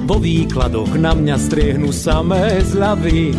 Vo 0.04 0.20
výkladoch 0.20 0.92
na 1.00 1.16
mňa 1.16 1.40
striehnú 1.40 1.96
samé 1.96 2.60
zľavy, 2.68 3.32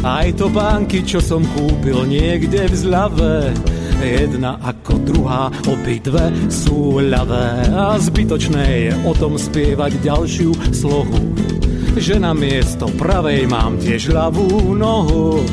aj 0.00 0.40
to 0.40 0.48
banky, 0.48 1.04
čo 1.04 1.20
som 1.20 1.44
kúpil 1.52 2.08
niekde 2.08 2.64
v 2.66 2.74
zľave 2.74 3.36
jedna 4.02 4.58
ako 4.58 4.92
druhá, 5.06 5.48
obidve 5.70 6.34
sú 6.50 6.98
ľavé 6.98 7.70
a 7.72 7.96
zbytočné 7.98 8.64
je 8.90 8.92
o 9.06 9.12
tom 9.14 9.38
spievať 9.38 10.02
ďalšiu 10.02 10.50
slohu. 10.74 11.22
Že 11.92 12.24
na 12.24 12.32
miesto 12.32 12.88
pravej 12.96 13.44
mám 13.46 13.76
tiež 13.76 14.16
ľavú 14.16 14.72
nohu, 14.72 15.44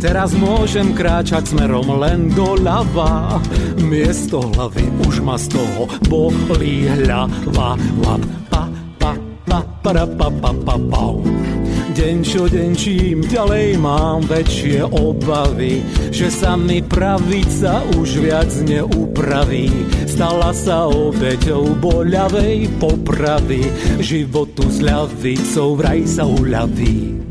teraz 0.00 0.32
môžem 0.32 0.96
kráčať 0.96 1.52
smerom 1.52 2.00
len 2.00 2.32
doľava. 2.32 3.38
Miesto 3.84 4.40
hlavy 4.40 4.88
už 5.04 5.20
ma 5.20 5.36
z 5.36 5.52
toho 5.52 5.84
bolí 6.08 6.88
hlava. 6.88 7.76
Lap, 8.02 8.22
pa, 8.48 8.62
pa, 8.96 9.12
pa, 9.44 9.60
para, 9.84 10.04
pa, 10.08 10.28
pa, 10.32 10.50
pa, 10.50 10.74
pa, 10.76 10.76
pa. 10.90 11.71
Deň 11.92 12.16
čo 12.24 12.48
deň 12.48 12.70
čím 12.72 13.20
ďalej 13.20 13.76
mám 13.76 14.24
väčšie 14.24 14.80
obavy, 14.80 15.84
že 16.08 16.32
sa 16.32 16.56
mi 16.56 16.80
pravica 16.80 17.84
už 18.00 18.16
viac 18.16 18.48
neupraví. 18.64 19.68
Stala 20.08 20.56
sa 20.56 20.88
obeťou 20.88 21.76
boľavej 21.84 22.80
popravy, 22.80 23.68
životu 24.00 24.64
s 24.72 24.80
ľavicou 24.80 25.76
vraj 25.76 26.08
sa 26.08 26.24
uľaví. 26.24 27.28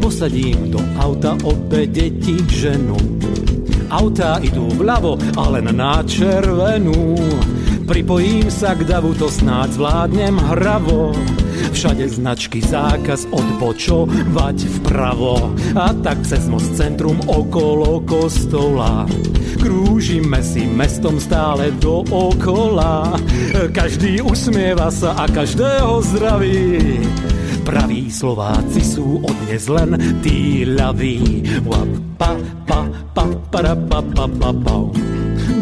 Posadím 0.00 0.72
do 0.72 0.80
auta 0.96 1.36
obe 1.44 1.84
deti 1.84 2.40
ženu, 2.48 2.96
Autá 3.88 4.36
idú 4.40 4.68
vľavo, 4.72 5.16
ale 5.36 5.64
na 5.64 6.00
červenú. 6.04 7.16
Pripojím 7.88 8.48
sa 8.52 8.76
k 8.76 8.84
davu, 8.84 9.16
to 9.16 9.28
snáď 9.32 9.80
zvládnem 9.80 10.36
hravo. 10.36 11.16
Všade 11.68 12.10
značky 12.10 12.58
zákaz 12.58 13.30
odbočovať 13.30 14.56
vpravo. 14.82 15.54
A 15.78 15.94
tak 16.02 16.26
cez 16.26 16.50
most 16.50 16.74
centrum 16.74 17.22
okolo 17.28 18.02
kostola. 18.02 19.06
Krúžime 19.62 20.42
si 20.42 20.66
mestom 20.66 21.22
stále 21.22 21.70
dookola. 21.78 23.14
Každý 23.70 24.24
usmieva 24.24 24.90
sa 24.90 25.14
a 25.18 25.30
každého 25.30 26.02
zdraví. 26.14 26.98
Praví 27.62 28.08
Slováci 28.08 28.80
sú 28.80 29.20
odnes 29.22 29.68
len 29.68 29.94
tí 30.24 30.64
ľaví. 30.64 31.44
Pa, 32.18 32.32
pa, 32.66 32.80
pa, 33.12 33.26
pa, 33.52 33.62
pa, 33.76 34.00
pa, 34.02 34.24
pa, 34.26 34.50
pa. 34.56 34.76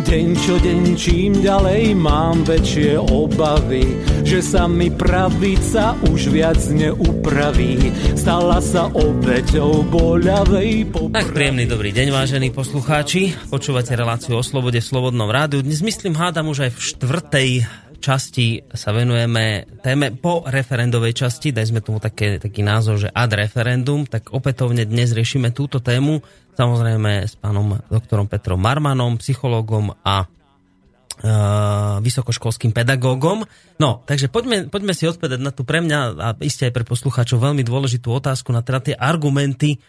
Deň 0.07 0.39
čo 0.39 0.55
deň 0.63 0.83
čím 0.95 1.43
ďalej 1.43 1.99
mám 1.99 2.47
väčšie 2.47 2.95
obavy, 2.95 3.83
že 4.23 4.39
sa 4.39 4.71
mi 4.71 4.87
pravica 4.87 5.99
už 6.07 6.31
viac 6.31 6.63
neupraví. 6.71 7.91
Stala 8.15 8.63
sa 8.63 8.87
obeťou 8.87 9.83
boľavej 9.91 10.95
popravy. 10.95 11.11
Tak 11.11 11.35
príjemný 11.35 11.67
dobrý 11.67 11.91
deň, 11.91 12.15
vážení 12.15 12.55
poslucháči. 12.55 13.35
Počúvate 13.51 13.99
reláciu 13.99 14.39
o 14.39 14.47
slobode 14.47 14.79
v 14.79 14.87
Slobodnom 14.87 15.27
rádiu. 15.27 15.67
Dnes 15.67 15.83
myslím, 15.83 16.15
hádam 16.15 16.55
už 16.55 16.71
aj 16.71 16.79
v 16.79 16.79
štvrtej 16.87 17.51
časti 18.07 18.63
sa 18.71 18.95
venujeme 18.95 19.67
téme 19.83 20.15
po 20.15 20.47
referendovej 20.47 21.27
časti, 21.27 21.51
daj 21.51 21.75
sme 21.75 21.83
tomu 21.83 21.99
také, 21.99 22.39
taký 22.39 22.63
názov, 22.63 23.03
že 23.03 23.11
ad 23.11 23.35
referendum, 23.35 24.07
tak 24.07 24.31
opätovne 24.31 24.87
dnes 24.87 25.11
riešime 25.11 25.51
túto 25.51 25.83
tému. 25.83 26.23
Samozrejme 26.55 27.27
s 27.27 27.35
pánom 27.35 27.75
doktorom 27.91 28.31
Petrom 28.31 28.63
Marmanom, 28.63 29.19
psychológom 29.19 29.91
a 30.07 30.23
e, 30.23 30.27
vysokoškolským 31.99 32.71
pedagógom. 32.71 33.43
No, 33.83 34.07
takže 34.07 34.31
poďme, 34.31 34.71
poďme 34.71 34.95
si 34.95 35.11
odpovedať 35.11 35.43
na 35.43 35.51
tú 35.51 35.67
pre 35.67 35.83
mňa 35.83 35.99
a 36.15 36.29
iste 36.47 36.71
aj 36.71 36.79
pre 36.79 36.87
poslucháčov 36.87 37.43
veľmi 37.43 37.67
dôležitú 37.67 38.07
otázku 38.15 38.55
na 38.55 38.63
teda 38.63 38.81
tie 38.87 38.95
argumenty 38.95 39.83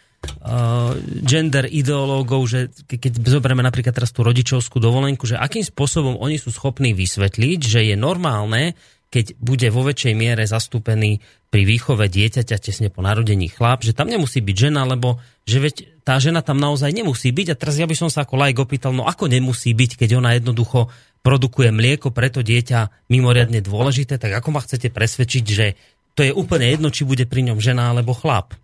gender 1.24 1.70
ideológov, 1.70 2.50
že 2.50 2.60
keď 2.88 3.22
zoberieme 3.22 3.62
napríklad 3.62 3.94
teraz 3.94 4.10
tú 4.10 4.26
rodičovskú 4.26 4.82
dovolenku, 4.82 5.30
že 5.30 5.38
akým 5.38 5.64
spôsobom 5.64 6.18
oni 6.18 6.42
sú 6.42 6.50
schopní 6.50 6.92
vysvetliť, 6.98 7.60
že 7.62 7.80
je 7.86 7.96
normálne, 7.96 8.74
keď 9.08 9.40
bude 9.40 9.68
vo 9.72 9.88
väčšej 9.88 10.14
miere 10.20 10.44
zastúpený 10.44 11.24
pri 11.48 11.64
výchove 11.64 12.12
dieťaťa 12.12 12.58
tesne 12.60 12.92
po 12.92 13.00
narodení 13.00 13.48
chlap, 13.48 13.88
že 13.88 13.96
tam 13.96 14.12
nemusí 14.12 14.44
byť 14.44 14.56
žena, 14.68 14.84
lebo 14.84 15.24
že 15.48 15.64
veď 15.64 15.76
tá 16.04 16.20
žena 16.20 16.44
tam 16.44 16.60
naozaj 16.60 16.92
nemusí 16.92 17.32
byť. 17.32 17.56
A 17.56 17.60
teraz 17.60 17.80
ja 17.80 17.88
by 17.88 17.96
som 17.96 18.12
sa 18.12 18.28
ako 18.28 18.36
lajk 18.36 18.60
opýtal, 18.60 18.92
no 18.92 19.08
ako 19.08 19.32
nemusí 19.32 19.72
byť, 19.72 19.96
keď 19.96 20.20
ona 20.20 20.36
jednoducho 20.36 20.92
produkuje 21.24 21.72
mlieko, 21.72 22.12
preto 22.12 22.44
dieťa 22.44 23.08
mimoriadne 23.08 23.64
dôležité, 23.64 24.20
tak 24.20 24.36
ako 24.36 24.52
ma 24.52 24.60
chcete 24.60 24.92
presvedčiť, 24.92 25.46
že 25.48 25.80
to 26.18 26.28
je 26.28 26.36
úplne 26.36 26.68
jedno, 26.68 26.92
či 26.92 27.08
bude 27.08 27.24
pri 27.24 27.48
ňom 27.48 27.64
žena 27.64 27.96
alebo 27.96 28.12
chlap. 28.12 28.60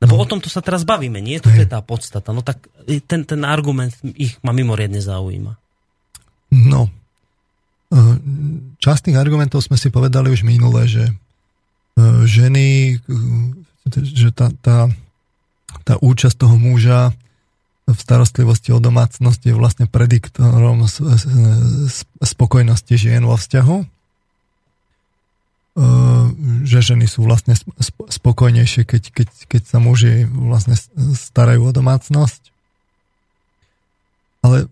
Lebo 0.00 0.16
no. 0.16 0.24
o 0.24 0.26
tomto 0.26 0.48
sa 0.48 0.64
teraz 0.64 0.88
bavíme, 0.88 1.20
nie? 1.20 1.36
To 1.44 1.52
je 1.52 1.68
tá 1.68 1.84
podstata. 1.84 2.32
No 2.32 2.40
tak 2.40 2.64
ten, 3.04 3.28
ten 3.28 3.40
argument 3.44 3.92
ich 4.16 4.40
ma 4.40 4.56
mimoriadne 4.56 4.96
zaujíma. 4.96 5.52
No, 6.50 6.88
časť 8.78 9.10
tých 9.10 9.18
argumentov 9.18 9.66
sme 9.66 9.74
si 9.74 9.90
povedali 9.90 10.30
už 10.30 10.46
minule, 10.46 10.86
že 10.86 11.10
e, 11.10 11.14
ženy, 12.26 12.98
že 13.90 14.30
tá, 14.30 14.54
tá, 14.62 14.86
tá 15.82 15.94
účasť 15.98 16.36
toho 16.38 16.54
muža 16.54 17.10
v 17.90 17.98
starostlivosti 17.98 18.70
o 18.70 18.78
domácnosť 18.78 19.50
je 19.50 19.54
vlastne 19.58 19.86
prediktorom 19.90 20.86
spokojnosti 22.22 22.94
žien 22.94 23.26
vo 23.26 23.34
vzťahu. 23.34 23.76
Že 26.70 26.94
ženy 26.94 27.10
sú 27.10 27.26
vlastne 27.26 27.58
spokojnejšie, 28.06 28.86
keď, 28.86 29.02
keď, 29.10 29.28
keď 29.50 29.62
sa 29.66 29.82
muži 29.82 30.22
vlastne 30.30 30.78
starajú 31.18 31.66
o 31.66 31.74
domácnosť. 31.74 32.54
Ale 34.46 34.70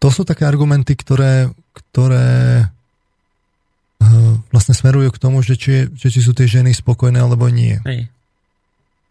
to 0.00 0.08
sú 0.08 0.24
také 0.24 0.48
argumenty, 0.48 0.96
ktoré, 0.96 1.52
ktoré 1.76 2.28
eh, 4.00 4.32
vlastne 4.48 4.72
smerujú 4.72 5.12
k 5.12 5.20
tomu, 5.20 5.44
že 5.44 5.60
či, 5.60 5.92
že 5.92 6.08
či 6.08 6.20
sú 6.24 6.32
tie 6.32 6.48
ženy 6.48 6.72
spokojné 6.72 7.20
alebo 7.20 7.52
nie. 7.52 7.76
Hej. 7.84 8.08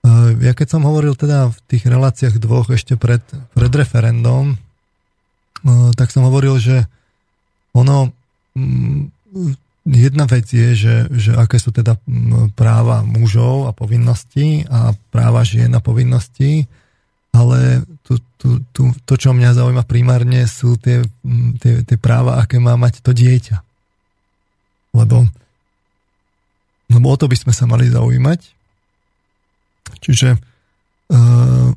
Eh, 0.06 0.30
ja 0.42 0.54
keď 0.54 0.78
som 0.78 0.86
hovoril 0.86 1.18
teda 1.18 1.50
v 1.50 1.58
tých 1.66 1.90
reláciách 1.90 2.38
dvoch 2.38 2.70
ešte 2.70 2.98
pred, 2.98 3.22
pred 3.58 3.74
referendum, 3.74 4.58
eh, 5.66 5.92
tak 5.98 6.14
som 6.14 6.26
hovoril, 6.26 6.62
že 6.62 6.86
ono 7.76 8.14
jedna 9.86 10.26
vec 10.26 10.50
je, 10.50 10.74
že, 10.74 10.96
že 11.14 11.32
aké 11.38 11.62
sú 11.62 11.70
teda 11.70 12.02
práva 12.58 13.06
mužov 13.06 13.70
a 13.70 13.72
povinnosti 13.72 14.66
a 14.66 14.98
práva 15.14 15.46
žien 15.46 15.70
a 15.78 15.82
povinnosti, 15.82 16.66
ale 17.30 17.86
tu, 18.02 18.18
tu, 18.42 18.66
tu, 18.74 18.90
to, 19.06 19.14
čo 19.14 19.36
mňa 19.36 19.54
zaujíma 19.54 19.86
primárne, 19.86 20.42
sú 20.50 20.80
tie, 20.82 21.06
tie, 21.62 21.86
tie 21.86 21.98
práva, 22.02 22.42
aké 22.42 22.58
má 22.58 22.74
mať 22.80 23.06
to 23.06 23.14
dieťa. 23.14 23.62
Lebo, 24.96 25.28
lebo 26.90 27.06
o 27.06 27.16
to 27.20 27.30
by 27.30 27.38
sme 27.38 27.54
sa 27.54 27.68
mali 27.70 27.92
zaujímať. 27.92 28.40
Čiže 30.02 30.30
uh, 30.34 31.70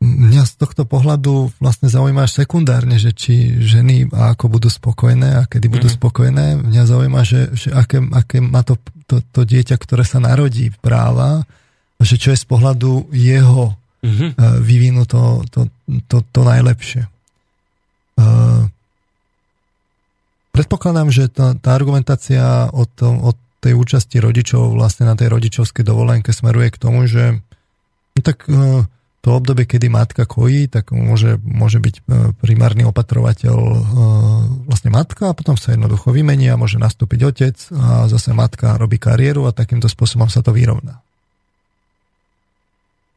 mňa 0.00 0.48
z 0.48 0.52
tohto 0.56 0.88
pohľadu 0.88 1.52
vlastne 1.60 1.92
zaujíma 1.92 2.24
až 2.24 2.40
sekundárne, 2.40 2.96
že 2.96 3.12
či 3.12 3.60
ženy 3.60 4.08
a 4.16 4.32
ako 4.32 4.48
budú 4.48 4.72
spokojné 4.72 5.44
a 5.44 5.44
kedy 5.44 5.68
budú 5.68 5.92
mm. 5.92 5.96
spokojné. 6.00 6.46
Mňa 6.56 6.84
zaujíma, 6.88 7.20
že, 7.20 7.52
že 7.52 7.68
aké, 7.76 8.00
aké 8.16 8.40
má 8.40 8.64
to, 8.64 8.80
to, 9.04 9.20
to 9.20 9.44
dieťa, 9.44 9.76
ktoré 9.76 10.08
sa 10.08 10.16
narodí 10.16 10.72
práva, 10.80 11.44
že 12.00 12.16
čo 12.16 12.32
je 12.32 12.40
z 12.40 12.46
pohľadu 12.48 13.12
jeho 13.12 13.76
mm-hmm. 14.00 14.30
vývinu 14.64 15.04
to, 15.04 15.44
to, 15.52 15.68
to, 16.08 16.24
to 16.32 16.40
najlepšie. 16.48 17.04
Uh, 18.16 18.72
predpokladám, 20.56 21.12
že 21.12 21.28
tá, 21.28 21.52
tá 21.60 21.76
argumentácia 21.76 22.72
o, 22.72 22.88
tom, 22.88 23.20
o 23.20 23.36
tej 23.60 23.76
účasti 23.76 24.16
rodičov 24.16 24.72
vlastne 24.72 25.04
na 25.04 25.12
tej 25.12 25.28
rodičovskej 25.28 25.84
dovolenke 25.84 26.32
smeruje 26.32 26.72
k 26.72 26.80
tomu, 26.80 27.04
že 27.04 27.36
no 28.16 28.20
tak 28.24 28.48
uh, 28.48 28.88
to 29.20 29.36
obdobie, 29.36 29.68
kedy 29.68 29.92
matka 29.92 30.24
kojí, 30.24 30.64
tak 30.72 30.96
môže, 30.96 31.36
môže 31.44 31.76
byť 31.76 32.08
primárny 32.40 32.88
opatrovateľ 32.88 33.56
vlastne 34.64 34.88
matka 34.88 35.28
a 35.28 35.36
potom 35.36 35.60
sa 35.60 35.76
jednoducho 35.76 36.08
vymení 36.08 36.48
a 36.48 36.56
môže 36.56 36.80
nastúpiť 36.80 37.20
otec 37.28 37.56
a 37.76 38.08
zase 38.08 38.32
matka 38.32 38.80
robí 38.80 38.96
kariéru 38.96 39.44
a 39.44 39.52
takýmto 39.52 39.92
spôsobom 39.92 40.32
sa 40.32 40.40
to 40.40 40.56
vyrovná. 40.56 41.04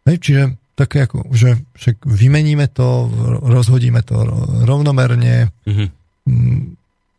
Hej, 0.03 0.17
čiže 0.19 0.43
také 0.75 1.07
ako, 1.07 1.31
že 1.31 1.63
však 1.79 2.03
vymeníme 2.03 2.67
to, 2.67 3.07
rozhodíme 3.39 4.03
to 4.03 4.27
rovnomerne, 4.67 5.55
mm-hmm. 5.63 5.87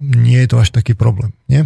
nie 0.05 0.39
je 0.45 0.49
to 0.53 0.61
až 0.61 0.77
taký 0.77 0.93
problém, 0.93 1.33
nie? 1.49 1.65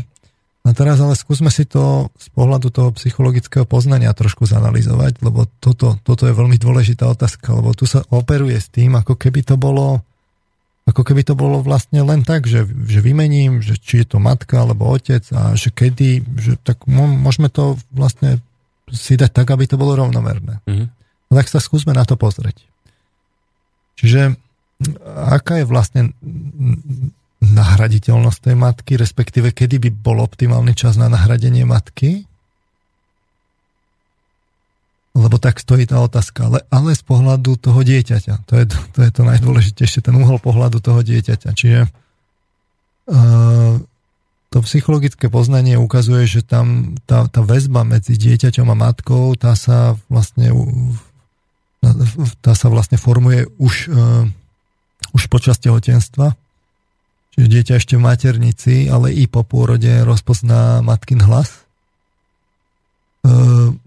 A 0.68 0.76
teraz 0.76 1.00
ale 1.00 1.16
skúsme 1.16 1.48
si 1.48 1.64
to 1.64 2.12
z 2.20 2.28
pohľadu 2.36 2.68
toho 2.68 2.92
psychologického 2.92 3.64
poznania 3.64 4.12
trošku 4.12 4.44
zanalizovať, 4.44 5.24
lebo 5.24 5.48
toto, 5.64 5.96
toto 6.04 6.28
je 6.28 6.36
veľmi 6.36 6.60
dôležitá 6.60 7.08
otázka, 7.08 7.56
lebo 7.56 7.72
tu 7.72 7.88
sa 7.88 8.04
operuje 8.12 8.60
s 8.60 8.68
tým, 8.68 8.92
ako 9.00 9.16
keby 9.16 9.48
to 9.48 9.56
bolo 9.56 10.04
ako 10.88 11.04
keby 11.04 11.20
to 11.20 11.36
bolo 11.36 11.60
vlastne 11.60 12.00
len 12.00 12.24
tak, 12.24 12.48
že, 12.48 12.64
že 12.64 13.04
vymením, 13.04 13.60
že 13.60 13.76
či 13.76 14.00
je 14.00 14.06
to 14.08 14.18
matka 14.24 14.64
alebo 14.64 14.88
otec 14.88 15.20
a 15.36 15.52
že 15.52 15.68
kedy, 15.68 16.24
že 16.40 16.56
tak 16.64 16.88
môžeme 16.88 17.52
to 17.52 17.76
vlastne 17.92 18.40
si 18.88 19.20
dať 19.20 19.36
tak, 19.36 19.52
aby 19.52 19.68
to 19.68 19.76
bolo 19.76 20.00
rovnomerné. 20.00 20.64
Mm-hmm. 20.64 20.88
No 21.28 21.32
tak 21.36 21.52
sa 21.52 21.60
skúsme 21.60 21.92
na 21.92 22.08
to 22.08 22.16
pozrieť. 22.16 22.64
Čiže 24.00 24.40
aká 25.04 25.60
je 25.60 25.66
vlastne 25.68 26.00
nahraditeľnosť 27.52 28.38
tej 28.40 28.56
matky, 28.56 28.92
respektíve 29.00 29.52
kedy 29.52 29.80
by 29.82 29.90
bol 29.92 30.20
optimálny 30.20 30.72
čas 30.76 31.00
na 31.00 31.08
nahradenie 31.08 31.64
matky? 31.64 32.28
Lebo 35.18 35.40
tak 35.42 35.58
stojí 35.58 35.82
tá 35.88 35.98
otázka, 35.98 36.46
ale, 36.46 36.58
ale 36.70 36.94
z 36.94 37.02
pohľadu 37.02 37.58
toho 37.58 37.82
dieťaťa. 37.82 38.46
To 38.46 38.54
je 38.54 38.64
to, 38.70 38.98
je 39.02 39.10
to 39.10 39.22
najdôležitejšie, 39.26 40.00
ten 40.04 40.14
uhol 40.14 40.38
pohľadu 40.38 40.78
toho 40.78 41.02
dieťaťa. 41.02 41.50
Čiže 41.58 41.80
uh, 43.10 43.74
to 44.48 44.58
psychologické 44.62 45.26
poznanie 45.26 45.74
ukazuje, 45.74 46.24
že 46.24 46.46
tam 46.46 46.94
tá, 47.04 47.26
tá 47.26 47.42
väzba 47.42 47.82
medzi 47.82 48.14
dieťaťom 48.14 48.68
a 48.70 48.76
matkou, 48.78 49.34
tá 49.34 49.58
sa 49.58 49.98
vlastne 50.06 50.54
tá 52.42 52.52
sa 52.58 52.66
vlastne 52.70 52.98
formuje 52.98 53.46
už, 53.58 53.74
uh, 53.90 54.26
už 55.14 55.30
počas 55.30 55.58
tehotenstva. 55.62 56.34
Čiže 57.38 57.54
dieťa 57.54 57.74
ešte 57.78 57.94
v 57.94 58.02
maternici, 58.02 58.76
ale 58.90 59.14
i 59.14 59.30
po 59.30 59.46
pôrode 59.46 59.86
rozpozná 60.02 60.82
matkin 60.82 61.22
hlas. 61.22 61.62
Uh, 63.22 63.78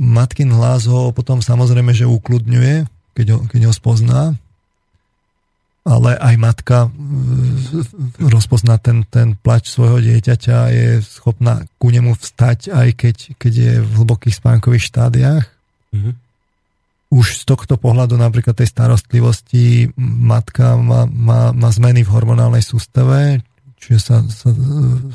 matkin 0.00 0.48
hlas 0.48 0.88
ho 0.88 1.12
potom 1.12 1.44
samozrejme, 1.44 1.92
že 1.92 2.08
ukludňuje, 2.08 2.88
keď 3.12 3.26
ho, 3.36 3.38
keď 3.52 3.60
ho 3.68 3.72
spozná. 3.76 4.32
Ale 5.84 6.16
aj 6.16 6.34
matka 6.40 6.88
uh, 6.88 6.92
rozpozná 8.16 8.80
ten, 8.80 9.04
ten 9.12 9.36
plač 9.36 9.68
svojho 9.68 10.00
dieťaťa 10.00 10.58
je 10.72 10.88
schopná 11.04 11.68
ku 11.76 11.92
nemu 11.92 12.16
vstať, 12.16 12.72
aj 12.72 12.88
keď, 12.96 13.16
keď 13.36 13.52
je 13.52 13.72
v 13.84 13.92
hlbokých 13.92 14.40
spánkových 14.40 14.88
štádiách. 14.88 15.44
Mm-hmm 15.92 16.29
už 17.10 17.42
z 17.42 17.44
tohto 17.44 17.74
pohľadu 17.74 18.14
napríklad 18.14 18.54
tej 18.54 18.70
starostlivosti 18.70 19.90
matka 19.98 20.78
má, 20.78 21.10
má, 21.10 21.50
má 21.50 21.68
zmeny 21.74 22.06
v 22.06 22.12
hormonálnej 22.14 22.62
sústave, 22.62 23.42
čiže 23.82 23.98
sa, 23.98 24.16
sa, 24.30 24.54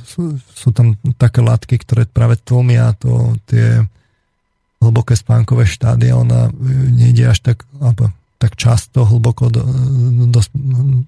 sú, 0.03 0.35
sú 0.35 0.69
tam 0.75 0.99
také 1.15 1.39
látky, 1.39 1.79
ktoré 1.79 2.03
práve 2.03 2.35
tlmia 2.43 2.91
to, 2.99 3.39
tie 3.47 3.79
hlboké 4.83 5.15
spánkové 5.15 5.63
štádia, 5.63 6.19
ona 6.19 6.51
nejde 6.91 7.31
až 7.31 7.39
tak, 7.39 7.63
alebo 7.79 8.11
tak 8.45 8.53
často 8.61 9.09
hlboko 9.09 9.49
do, 9.49 9.65
do, 10.29 10.41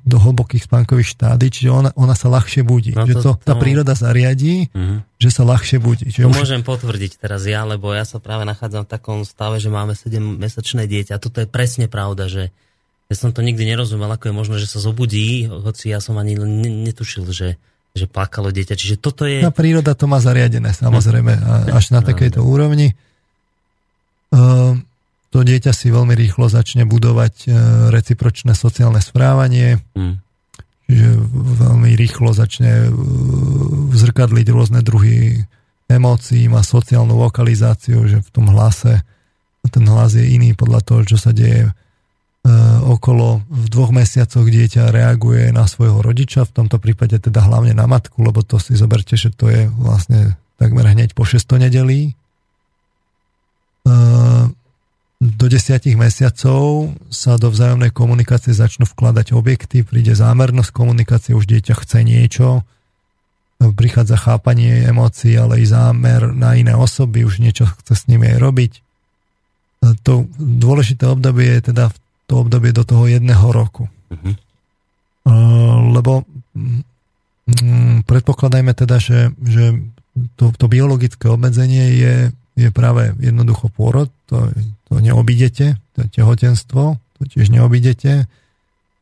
do 0.01 0.17
hlbokých 0.17 0.65
spánkových 0.65 1.13
štády, 1.13 1.53
čiže 1.53 1.69
ona, 1.69 1.89
ona 1.93 2.17
sa 2.17 2.33
ľahšie 2.33 2.65
budí. 2.65 2.97
No 2.97 3.05
to, 3.05 3.13
že 3.13 3.13
to, 3.21 3.31
tá 3.37 3.53
to... 3.53 3.61
príroda 3.61 3.93
zariadí, 3.93 4.73
uh-huh. 4.73 5.05
že 5.21 5.29
sa 5.29 5.45
ľahšie 5.45 5.77
budí. 5.77 6.09
Čiže 6.09 6.25
to 6.25 6.33
už... 6.33 6.41
môžem 6.41 6.65
potvrdiť 6.65 7.21
teraz 7.21 7.45
ja, 7.45 7.61
lebo 7.61 7.93
ja 7.93 8.09
sa 8.09 8.17
práve 8.17 8.41
nachádzam 8.49 8.89
v 8.89 8.89
takom 8.89 9.21
stave, 9.21 9.61
že 9.61 9.69
máme 9.69 9.93
7-mesačné 9.93 10.89
dieťa. 10.89 11.13
A 11.13 11.21
toto 11.21 11.37
je 11.37 11.45
presne 11.45 11.85
pravda, 11.85 12.25
že 12.25 12.49
ja 13.05 13.15
som 13.15 13.29
to 13.29 13.45
nikdy 13.45 13.69
nerozumel, 13.69 14.09
ako 14.09 14.33
je 14.33 14.33
možné, 14.33 14.55
že 14.57 14.73
sa 14.73 14.81
zobudí, 14.81 15.45
hoci 15.45 15.93
ja 15.93 16.01
som 16.01 16.17
ani 16.17 16.41
netušil, 16.89 17.29
že, 17.29 17.61
že 17.93 18.09
plakalo 18.09 18.49
dieťa. 18.49 18.73
Čiže 18.73 18.95
toto 18.97 19.29
je... 19.29 19.45
No, 19.45 19.53
príroda 19.53 19.93
to 19.93 20.09
má 20.09 20.17
zariadené, 20.17 20.73
samozrejme, 20.73 21.37
až 21.69 21.93
na 21.93 22.01
takejto 22.01 22.41
úrovni. 22.41 22.97
Uh, 24.33 24.81
to 25.37 25.45
dieťa 25.45 25.69
si 25.69 25.93
veľmi 25.93 26.17
rýchlo 26.17 26.49
začne 26.49 26.89
budovať 26.89 27.45
e, 27.45 27.47
recipročné 27.93 28.57
sociálne 28.57 28.97
správanie, 28.97 29.77
mm. 29.93 30.15
čiže 30.89 31.09
veľmi 31.61 31.93
rýchlo 31.93 32.33
začne 32.33 32.89
e, 32.89 32.91
zrkadliť 33.93 34.47
rôzne 34.49 34.81
druhy 34.81 35.45
emócií, 35.85 36.49
má 36.49 36.65
sociálnu 36.65 37.13
lokalizáciu, 37.13 38.01
že 38.09 38.25
v 38.25 38.29
tom 38.33 38.49
hlase 38.49 39.05
ten 39.69 39.85
hlas 39.85 40.17
je 40.17 40.25
iný 40.25 40.57
podľa 40.57 40.81
toho, 40.81 41.05
čo 41.05 41.21
sa 41.21 41.29
deje 41.29 41.69
e, 41.69 41.71
okolo. 42.89 43.45
V 43.45 43.65
dvoch 43.69 43.93
mesiacoch 43.93 44.49
dieťa 44.49 44.89
reaguje 44.89 45.53
na 45.53 45.69
svojho 45.69 46.01
rodiča, 46.01 46.49
v 46.49 46.65
tomto 46.65 46.81
prípade 46.81 47.21
teda 47.21 47.45
hlavne 47.45 47.77
na 47.77 47.85
matku, 47.85 48.25
lebo 48.25 48.41
to 48.41 48.57
si 48.57 48.73
zoberte, 48.73 49.13
že 49.13 49.29
to 49.29 49.53
je 49.53 49.69
vlastne 49.77 50.33
takmer 50.57 50.89
hneď 50.89 51.13
po 51.13 51.29
6 51.29 51.45
nedelí 51.61 52.17
do 55.17 55.49
desiatich 55.49 55.97
mesiacov 55.97 56.93
sa 57.09 57.41
do 57.41 57.49
vzájomnej 57.49 57.89
komunikácie 57.89 58.53
začnú 58.53 58.85
vkladať 58.85 59.33
objekty, 59.33 59.81
príde 59.81 60.13
zámernosť 60.13 60.69
komunikácie, 60.69 61.33
už 61.33 61.49
dieťa 61.49 61.73
chce 61.73 62.05
niečo, 62.05 62.61
prichádza 63.57 64.21
chápanie 64.21 64.85
emócií, 64.85 65.33
ale 65.33 65.57
i 65.57 65.65
zámer 65.65 66.29
na 66.37 66.53
iné 66.53 66.77
osoby, 66.77 67.25
už 67.25 67.41
niečo 67.41 67.65
chce 67.65 67.93
s 67.97 68.03
nimi 68.05 68.29
aj 68.29 68.37
robiť. 68.37 68.71
To 70.05 70.29
dôležité 70.37 71.09
obdobie 71.09 71.57
je 71.57 71.73
teda 71.73 71.89
to 72.29 72.33
obdobie 72.45 72.69
do 72.69 72.85
toho 72.85 73.09
jedného 73.09 73.47
roku. 73.49 73.89
Mm-hmm. 74.13 74.35
Lebo 75.97 76.27
mm, 76.53 78.05
predpokladajme 78.05 78.73
teda, 78.77 79.01
že, 79.01 79.33
že 79.41 79.81
to, 80.37 80.53
to 80.53 80.65
biologické 80.69 81.25
obmedzenie 81.25 81.97
je, 81.97 82.15
je 82.57 82.73
práve 82.73 83.13
jednoducho 83.21 83.69
pôrod, 83.69 84.09
to, 84.25 84.49
to 84.89 84.97
neobídete, 84.97 85.77
to 85.93 85.99
tehotenstvo, 86.09 86.97
to 86.97 87.21
tiež 87.29 87.53
neobídete. 87.53 88.25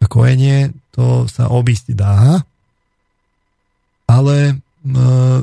A 0.03 0.05
kojenie, 0.11 0.75
to 0.91 1.23
sa 1.31 1.47
obísť 1.47 1.95
dá, 1.95 2.43
ale 4.05 4.35
e, 4.51 4.53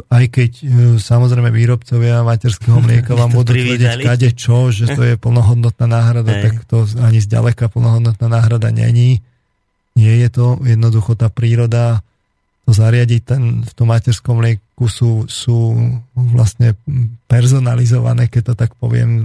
aj 0.06 0.24
keď 0.28 0.50
e, 0.60 0.64
samozrejme 1.00 1.48
výrobcovia 1.48 2.20
materského 2.20 2.78
mlieka 2.84 3.16
vám 3.16 3.32
budú 3.32 3.56
tvrdiť 3.56 4.04
kade 4.04 4.30
čo, 4.36 4.68
že 4.68 4.92
to 4.92 5.02
je 5.02 5.14
plnohodnotná 5.16 5.88
náhrada, 5.88 6.32
tak 6.36 6.68
to 6.68 6.84
ani 7.00 7.18
zďaleka 7.18 7.72
plnohodnotná 7.72 8.28
náhrada 8.28 8.68
není. 8.68 9.24
Nie 9.96 10.20
je 10.20 10.28
to 10.28 10.44
jednoducho 10.64 11.16
tá 11.16 11.32
príroda 11.32 12.04
to 12.62 12.70
zariadiť 12.70 13.20
ten, 13.26 13.42
v 13.66 13.72
tom 13.74 13.90
materskom 13.90 14.38
lieku 14.82 14.90
sú, 14.90 15.10
sú 15.30 15.58
vlastne 16.14 16.74
personalizované, 17.30 18.26
keď 18.26 18.42
to 18.52 18.54
tak 18.58 18.70
poviem, 18.74 19.22
e, 19.22 19.24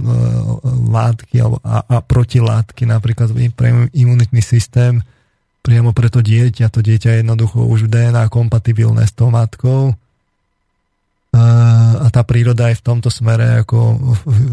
látky 0.94 1.42
a, 1.42 1.82
a 1.82 1.96
protilátky 1.98 2.86
napríklad 2.86 3.34
pre 3.58 3.90
imunitný 3.90 4.38
systém 4.38 5.02
priamo 5.66 5.90
pre 5.90 6.08
to 6.08 6.22
dieťa. 6.22 6.70
To 6.70 6.80
dieťa 6.80 7.08
je 7.10 7.20
jednoducho 7.26 7.66
už 7.66 7.90
DNA 7.90 8.30
kompatibilné 8.30 9.02
s 9.04 9.12
tou 9.12 9.34
matkou 9.34 9.98
a, 11.34 11.44
a 11.98 12.06
tá 12.08 12.22
príroda 12.22 12.70
aj 12.70 12.78
v 12.78 12.86
tomto 12.86 13.10
smere 13.10 13.66
ako 13.66 13.98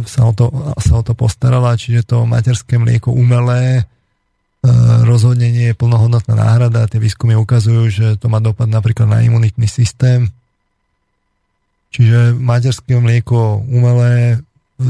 sa 0.09 0.25
o 0.25 0.33
to, 0.33 0.49
sa 0.81 0.99
o 0.99 1.03
to 1.05 1.13
postarala, 1.13 1.77
čiže 1.77 2.09
to 2.09 2.25
materské 2.25 2.81
mlieko 2.81 3.13
umelé 3.13 3.85
E, 4.65 4.69
rozhodne 5.05 5.53
nie 5.53 5.71
je 5.71 5.77
plnohodnotná 5.77 6.33
náhrada. 6.33 6.89
Tie 6.89 6.97
výskumy 6.97 7.37
ukazujú, 7.37 7.83
že 7.89 8.07
to 8.17 8.27
má 8.27 8.41
dopad 8.41 8.65
napríklad 8.65 9.05
na 9.05 9.21
imunitný 9.21 9.69
systém. 9.69 10.33
Čiže 11.95 12.35
materské 12.35 12.99
mlieko 12.99 13.63
umelé 13.63 14.43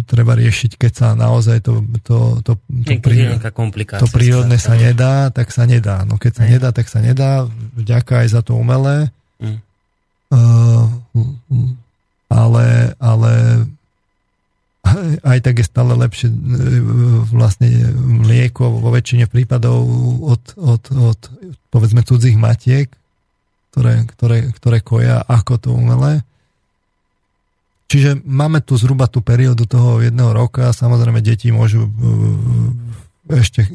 treba 0.09 0.33
riešiť, 0.33 0.81
keď 0.81 0.91
sa 0.97 1.07
naozaj 1.13 1.61
to, 1.61 1.85
to, 2.01 2.41
to, 2.41 2.53
to, 2.57 2.93
prí, 3.05 3.29
to 4.01 4.09
prírodné 4.09 4.57
sa 4.57 4.73
nedá, 4.73 5.29
tak 5.29 5.53
sa 5.53 5.69
nedá. 5.69 6.01
No 6.09 6.17
keď 6.17 6.41
sa 6.41 6.45
Aj. 6.49 6.49
nedá, 6.49 6.69
tak 6.73 6.89
sa 6.89 6.99
nedá. 7.05 7.45
Vďaka 7.77 8.25
aj 8.25 8.27
za 8.33 8.41
to 8.41 8.57
umelé. 8.57 9.13
Mm. 9.37 9.61
Uh, 10.33 10.89
ale, 12.33 12.97
ale 12.97 13.31
aj 15.21 15.39
tak 15.45 15.61
je 15.61 15.65
stále 15.65 15.93
lepšie 15.93 16.29
e, 16.29 16.37
vlastne 17.29 17.69
mlieko 17.95 18.81
vo 18.81 18.89
väčšine 18.89 19.29
prípadov 19.29 19.85
od, 20.25 20.43
od, 20.57 20.83
od 20.93 21.19
povedzme 21.69 22.01
cudzích 22.01 22.37
matiek, 22.37 22.89
ktoré, 23.69 24.05
ktoré, 24.09 24.37
ktoré 24.49 24.77
koja 24.81 25.21
ako 25.25 25.53
to 25.61 25.69
umelé. 25.73 26.25
Čiže 27.85 28.25
máme 28.25 28.65
tu 28.65 28.73
zhruba 28.81 29.05
tú 29.05 29.21
periódu 29.21 29.69
toho 29.69 30.01
jedného 30.01 30.33
roka. 30.33 30.73
Samozrejme, 30.73 31.21
deti 31.21 31.53
môžu 31.53 31.85
e, 31.85 31.91
ešte 33.29 33.69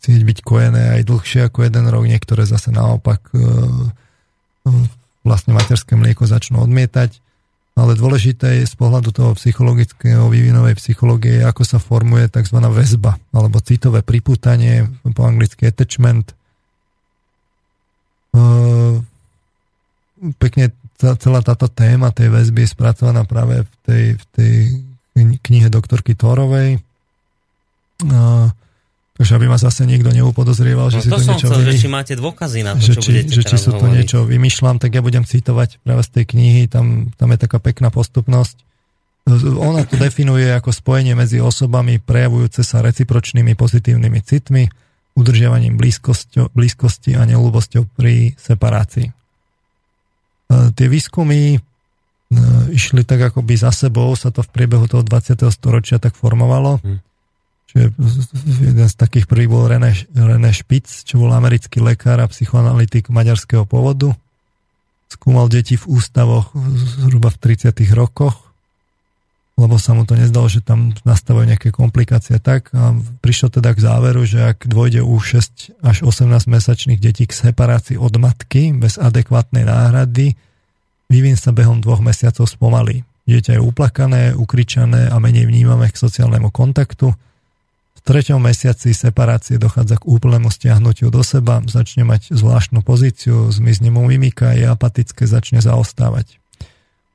chcieť 0.00 0.20
byť 0.24 0.38
kojené 0.40 0.96
aj 0.96 1.02
dlhšie 1.04 1.40
ako 1.44 1.68
jeden 1.68 1.84
rok. 1.92 2.08
Niektoré 2.08 2.48
zase 2.48 2.72
naopak 2.72 3.20
e, 3.36 3.40
vlastne 5.20 5.52
materské 5.52 5.92
mlieko 5.92 6.24
začnú 6.24 6.64
odmietať. 6.64 7.20
Ale 7.76 7.96
dôležité 7.96 8.60
je 8.60 8.68
z 8.68 8.76
pohľadu 8.76 9.12
toho 9.12 9.32
psychologického 9.36 10.28
vývinovej 10.28 10.76
psychológie, 10.76 11.44
ako 11.44 11.62
sa 11.64 11.78
formuje 11.80 12.28
tzv. 12.28 12.60
väzba 12.64 13.16
alebo 13.32 13.60
citové 13.60 14.00
pripútanie, 14.00 14.88
po 15.12 15.28
anglicky 15.28 15.68
attachment. 15.68 16.32
E, 18.32 18.44
pekne 20.40 20.72
celá 21.00 21.40
táto 21.40 21.66
téma 21.72 22.12
tej 22.12 22.28
väzby 22.28 22.68
je 22.68 22.72
spracovaná 22.76 23.24
práve 23.24 23.64
v 23.64 23.74
tej, 23.88 24.04
v 24.20 24.24
tej 24.36 24.54
knihe 25.40 25.72
doktorky 25.72 26.12
Tórovej. 26.12 26.76
Takže 29.20 29.36
aby 29.36 29.52
ma 29.52 29.60
zase 29.60 29.84
niekto 29.84 30.08
neupodozrieval, 30.16 30.88
no, 30.88 30.96
že 30.96 31.04
to 31.04 31.20
si 31.20 31.28
to 31.28 31.36
niečo... 31.36 31.46
Chcel, 31.52 31.60
že 31.68 31.72
či 31.76 31.88
máte 31.92 32.14
dôkazy 32.16 32.60
na 32.64 32.72
to, 32.72 32.80
že 32.80 32.92
čo 32.96 33.00
či, 33.04 33.10
budete 33.12 33.32
že 33.36 33.42
či 33.44 33.56
sú 33.60 33.70
to 33.76 33.84
hovoriť. 33.84 33.92
niečo 33.92 34.18
vymýšľam, 34.24 34.76
tak 34.80 34.96
ja 34.96 35.04
budem 35.04 35.28
citovať 35.28 35.84
práve 35.84 36.00
z 36.04 36.10
tej 36.16 36.24
knihy, 36.32 36.62
tam, 36.72 37.12
tam 37.20 37.28
je 37.32 37.38
taká 37.40 37.60
pekná 37.60 37.92
postupnosť. 37.92 38.56
Ona 39.60 39.84
to 39.84 40.00
definuje 40.00 40.48
ako 40.48 40.72
spojenie 40.72 41.12
medzi 41.12 41.36
osobami 41.36 42.00
prejavujúce 42.00 42.64
sa 42.64 42.80
recipročnými 42.80 43.52
pozitívnymi 43.52 44.20
citmi, 44.24 44.72
udržiavaním 45.12 45.76
blízkosti 45.76 47.12
a 47.12 47.22
neľúbosťou 47.28 47.92
pri 47.92 48.32
separácii. 48.40 49.19
E, 50.50 50.74
tie 50.74 50.86
výskumy 50.90 51.54
e, 51.54 51.58
išli 52.74 53.06
tak 53.06 53.30
akoby 53.30 53.54
za 53.54 53.70
sebou, 53.70 54.10
sa 54.18 54.34
to 54.34 54.42
v 54.42 54.50
priebehu 54.50 54.90
toho 54.90 55.06
20. 55.06 55.38
storočia 55.54 56.02
tak 56.02 56.18
formovalo. 56.18 56.82
Hmm. 56.82 56.98
Čiže 57.70 57.94
jeden 58.66 58.88
z 58.90 58.94
takých 58.98 59.30
prvých 59.30 59.50
bol 59.50 59.70
René, 59.70 59.94
René 60.10 60.50
Špic, 60.50 60.90
čo 61.06 61.22
bol 61.22 61.30
americký 61.30 61.78
lekár 61.78 62.18
a 62.18 62.26
psychoanalytik 62.26 63.14
maďarského 63.14 63.62
pôvodu. 63.62 64.10
Skúmal 65.06 65.46
deti 65.46 65.78
v 65.78 65.86
ústavoch 65.86 66.50
zhruba 66.98 67.30
v 67.30 67.38
30. 67.38 67.70
rokoch, 67.94 68.49
lebo 69.60 69.76
sa 69.76 69.92
mu 69.92 70.08
to 70.08 70.16
nezdalo, 70.16 70.48
že 70.48 70.64
tam 70.64 70.96
nastavujú 71.04 71.44
nejaké 71.44 71.68
komplikácie 71.68 72.40
tak. 72.40 72.72
A 72.72 72.96
prišiel 73.20 73.52
teda 73.52 73.76
k 73.76 73.84
záveru, 73.84 74.24
že 74.24 74.40
ak 74.56 74.64
dôjde 74.64 75.04
u 75.04 75.20
6 75.20 75.84
až 75.84 75.96
18 76.00 76.48
mesačných 76.48 76.96
detí 76.96 77.28
k 77.28 77.36
separácii 77.36 78.00
od 78.00 78.16
matky 78.16 78.72
bez 78.72 78.96
adekvátnej 78.96 79.68
náhrady, 79.68 80.32
vývin 81.12 81.36
sa 81.36 81.52
behom 81.52 81.84
dvoch 81.84 82.00
mesiacov 82.00 82.48
spomalí. 82.48 83.04
Dieťa 83.28 83.60
je 83.60 83.62
uplakané, 83.62 84.32
ukričané 84.32 85.12
a 85.12 85.20
menej 85.20 85.44
vnímame 85.44 85.92
k 85.92 86.00
sociálnemu 86.00 86.48
kontaktu. 86.48 87.12
V 88.00 88.00
treťom 88.00 88.40
mesiaci 88.40 88.96
separácie 88.96 89.60
dochádza 89.60 90.00
k 90.00 90.08
úplnému 90.08 90.48
stiahnutiu 90.48 91.12
do 91.12 91.20
seba, 91.20 91.60
začne 91.68 92.08
mať 92.08 92.32
zvláštnu 92.32 92.80
pozíciu, 92.80 93.52
zmizne 93.52 93.92
mu 93.92 94.08
mimika, 94.08 94.56
je 94.56 94.64
apatické, 94.64 95.28
začne 95.28 95.60
zaostávať. 95.60 96.39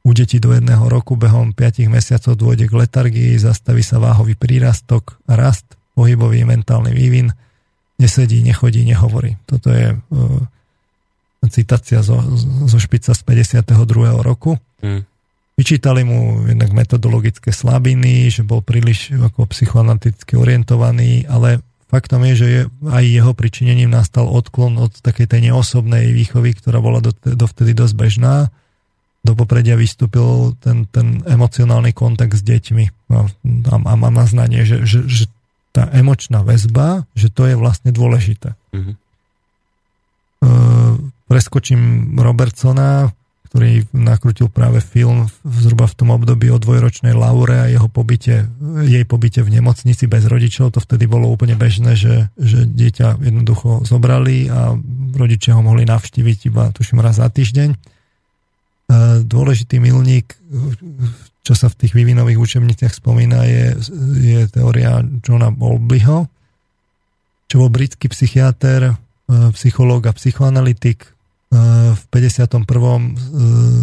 U 0.06 0.14
detí 0.14 0.38
do 0.38 0.54
jedného 0.54 0.86
roku 0.86 1.18
behom 1.18 1.50
5 1.50 1.90
mesiacov 1.90 2.38
dôjde 2.38 2.70
k 2.70 2.78
letargii, 2.78 3.42
zastaví 3.42 3.82
sa 3.82 3.98
váhový 3.98 4.38
prírastok, 4.38 5.18
rast, 5.26 5.66
pohybový 5.98 6.46
mentálny 6.46 6.94
vývin, 6.94 7.34
nesedí, 7.98 8.46
nechodí, 8.46 8.86
nehovorí. 8.86 9.42
Toto 9.50 9.74
je 9.74 9.98
uh, 9.98 11.50
citácia 11.50 12.06
zo, 12.06 12.22
zo 12.70 12.78
špica 12.78 13.18
z 13.18 13.22
52. 13.26 13.66
roku. 14.22 14.62
Hmm. 14.86 15.10
Vyčítali 15.56 16.04
mu 16.04 16.44
jednak 16.46 16.76
metodologické 16.76 17.56
slabiny, 17.56 18.28
že 18.28 18.44
bol 18.44 18.60
príliš 18.60 19.16
ako 19.16 19.48
psychoanalyticky 19.48 20.36
orientovaný, 20.36 21.24
ale 21.32 21.64
faktom 21.88 22.28
je, 22.28 22.34
že 22.36 22.48
je, 22.52 22.62
aj 22.92 23.04
jeho 23.08 23.32
pričinením 23.32 23.88
nastal 23.88 24.28
odklon 24.28 24.76
od 24.76 24.92
takej 25.00 25.32
tej 25.32 25.50
neosobnej 25.50 26.12
výchovy, 26.12 26.60
ktorá 26.60 26.84
bola 26.84 27.00
dovtedy 27.24 27.72
dosť 27.72 27.96
bežná. 27.96 28.52
Do 29.26 29.34
popredia 29.34 29.74
vystúpil 29.74 30.54
ten, 30.62 30.86
ten 30.94 31.26
emocionálny 31.26 31.98
kontakt 31.98 32.38
s 32.38 32.46
deťmi 32.46 33.10
a, 33.10 33.26
a, 33.26 33.76
a 33.82 33.94
má 33.98 34.10
naznanie, 34.14 34.62
že, 34.62 34.86
že, 34.86 35.02
že 35.10 35.26
tá 35.74 35.90
emočná 35.90 36.46
väzba, 36.46 37.10
že 37.18 37.34
to 37.34 37.50
je 37.50 37.58
vlastne 37.58 37.90
dôležité. 37.90 38.54
Mm-hmm. 38.72 38.96
Uh, 40.46 40.94
preskočím 41.26 42.14
Robertsona, 42.22 43.10
ktorý 43.50 43.88
nakrutil 43.96 44.52
práve 44.52 44.84
film 44.84 45.32
zhruba 45.42 45.88
v 45.88 45.96
tom 45.96 46.12
období 46.12 46.52
o 46.52 46.60
dvojročnej 46.60 47.16
Laure 47.16 47.66
a 47.66 47.72
jeho 47.72 47.88
pobyte, 47.88 48.52
jej 48.84 49.06
pobyte 49.08 49.42
v 49.42 49.54
nemocnici 49.58 50.12
bez 50.12 50.28
rodičov. 50.28 50.76
To 50.76 50.84
vtedy 50.84 51.08
bolo 51.08 51.32
úplne 51.32 51.56
bežné, 51.56 51.96
že, 51.96 52.28
že 52.36 52.68
dieťa 52.68 53.24
jednoducho 53.24 53.88
zobrali 53.88 54.52
a 54.52 54.76
rodičia 55.16 55.56
ho 55.56 55.64
mohli 55.64 55.88
navštíviť 55.88 56.52
iba 56.52 56.76
tuším 56.76 57.00
raz 57.00 57.24
za 57.24 57.32
týždeň. 57.32 57.95
E, 58.86 59.26
dôležitý 59.26 59.82
milník, 59.82 60.38
čo 61.46 61.54
sa 61.54 61.70
v 61.70 61.78
tých 61.78 61.94
vývinových 61.94 62.42
učebniciach 62.42 62.94
spomína, 62.94 63.46
je, 63.46 63.66
je 64.22 64.40
teória 64.50 65.02
Johna 65.22 65.50
Bowlbyho, 65.50 66.30
čo 67.46 67.56
bol 67.62 67.70
britský 67.70 68.10
psychiatr, 68.10 68.92
e, 68.92 68.94
psychológ 69.54 70.10
a 70.10 70.14
psychoanalytik, 70.14 71.16
v 71.96 72.04
51. 72.12 72.66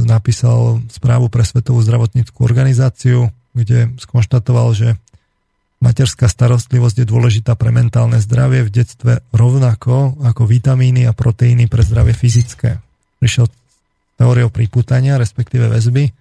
napísal 0.05 0.83
správu 0.93 1.33
pre 1.33 1.47
Svetovú 1.47 1.81
zdravotníckú 1.81 2.45
organizáciu, 2.45 3.33
kde 3.57 3.93
skonštatoval, 3.97 4.69
že 4.77 4.89
materská 5.83 6.29
starostlivosť 6.29 7.03
je 7.03 7.07
dôležitá 7.07 7.57
pre 7.57 7.73
mentálne 7.75 8.21
zdravie 8.21 8.67
v 8.67 8.71
detstve 8.71 9.13
rovnako 9.35 10.21
ako 10.23 10.43
vitamíny 10.47 11.09
a 11.09 11.17
proteíny 11.17 11.67
pre 11.67 11.83
zdravie 11.83 12.15
fyzické. 12.15 12.79
Prišiel 13.19 13.51
teóriou 14.23 14.55
pripútania, 14.55 15.19
respektíve 15.19 15.67
väzby. 15.67 16.15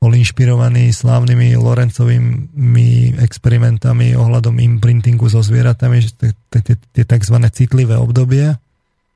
Bol 0.00 0.12
inšpirovaný 0.16 0.92
slávnymi 0.92 1.56
Lorencovými 1.56 3.16
experimentami 3.20 4.12
ohľadom 4.16 4.60
imprintingu 4.60 5.28
so 5.32 5.40
zvieratami, 5.40 6.04
tie 6.92 7.04
tzv. 7.04 7.36
citlivé 7.52 7.96
obdobie, 7.96 8.52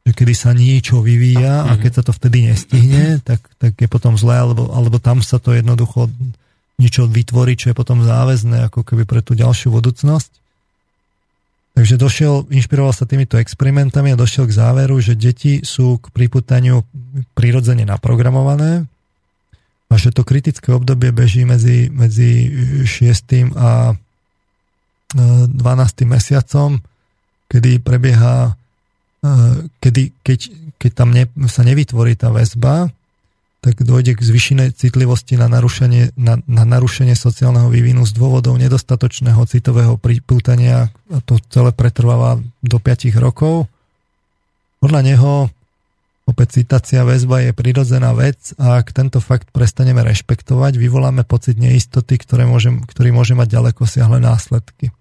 že 0.05 0.13
kedy 0.13 0.35
sa 0.37 0.57
niečo 0.57 1.05
vyvíja 1.05 1.69
a 1.69 1.77
mhm. 1.77 1.81
keď 1.81 1.93
sa 1.93 2.03
to 2.05 2.13
vtedy 2.17 2.49
nestihne, 2.49 3.21
tak, 3.25 3.45
tak 3.61 3.77
je 3.77 3.89
potom 3.89 4.17
zlé, 4.17 4.41
alebo, 4.41 4.73
alebo 4.73 4.97
tam 4.97 5.21
sa 5.21 5.37
to 5.37 5.53
jednoducho 5.57 6.09
niečo 6.77 7.09
vytvorí, 7.09 7.57
čo 7.57 7.71
je 7.73 7.77
potom 7.77 8.05
záväzné 8.05 8.69
ako 8.69 8.85
keby 8.85 9.09
pre 9.09 9.21
tú 9.25 9.37
ďalšiu 9.37 9.73
budúcnosť. 9.73 10.44
Takže 11.75 11.99
došiel, 11.99 12.47
inšpiroval 12.55 12.95
sa 12.95 13.03
týmito 13.03 13.35
experimentami 13.35 14.15
a 14.15 14.21
došiel 14.21 14.47
k 14.47 14.57
záveru, 14.57 14.95
že 15.03 15.19
deti 15.19 15.67
sú 15.67 15.99
k 15.99 16.07
priputaniu 16.15 16.87
prirodzene 17.35 17.83
naprogramované 17.83 18.87
a 19.91 19.95
že 19.99 20.15
to 20.15 20.23
kritické 20.23 20.71
obdobie 20.71 21.11
beží 21.11 21.43
medzi, 21.43 21.91
medzi 21.91 22.51
6. 22.87 23.59
a 23.59 23.99
12. 25.15 25.51
E, 25.51 26.05
mesiacom, 26.07 26.79
kedy 27.51 27.83
prebieha 27.83 28.55
kedy, 29.81 30.13
keď, 30.21 30.41
keď 30.77 30.91
tam 30.93 31.09
ne, 31.13 31.25
sa 31.49 31.65
nevytvorí 31.65 32.17
tá 32.17 32.29
väzba, 32.29 32.93
tak 33.65 33.81
dojde 33.81 34.13
k 34.13 34.21
zvyšenej 34.21 34.77
citlivosti 34.77 35.41
na 35.41 35.49
narušenie, 35.49 36.13
na, 36.21 36.37
na 36.45 36.69
narušenie 36.69 37.17
sociálneho 37.17 37.73
vývinu 37.73 38.05
z 38.05 38.13
dôvodov 38.13 38.61
nedostatočného 38.61 39.41
citového 39.49 39.97
pripútania 39.97 40.93
a 41.09 41.19
to 41.25 41.41
celé 41.49 41.73
pretrváva 41.73 42.45
do 42.61 42.77
5 42.77 43.09
rokov. 43.17 43.65
Podľa 44.85 45.01
neho 45.01 45.49
opäť 46.29 46.61
citácia 46.61 47.09
väzba 47.09 47.41
je 47.41 47.57
prirodzená 47.57 48.13
vec 48.13 48.53
a 48.61 48.85
ak 48.85 48.93
tento 48.93 49.25
fakt 49.25 49.49
prestaneme 49.49 50.05
rešpektovať, 50.05 50.77
vyvoláme 50.77 51.25
pocit 51.25 51.57
neistoty, 51.57 52.21
ktoré 52.21 52.45
môže, 52.45 52.69
ktorý 52.69 53.17
môže 53.17 53.33
mať 53.33 53.49
ďaleko 53.49 53.89
siahle 53.89 54.21
následky. 54.21 54.93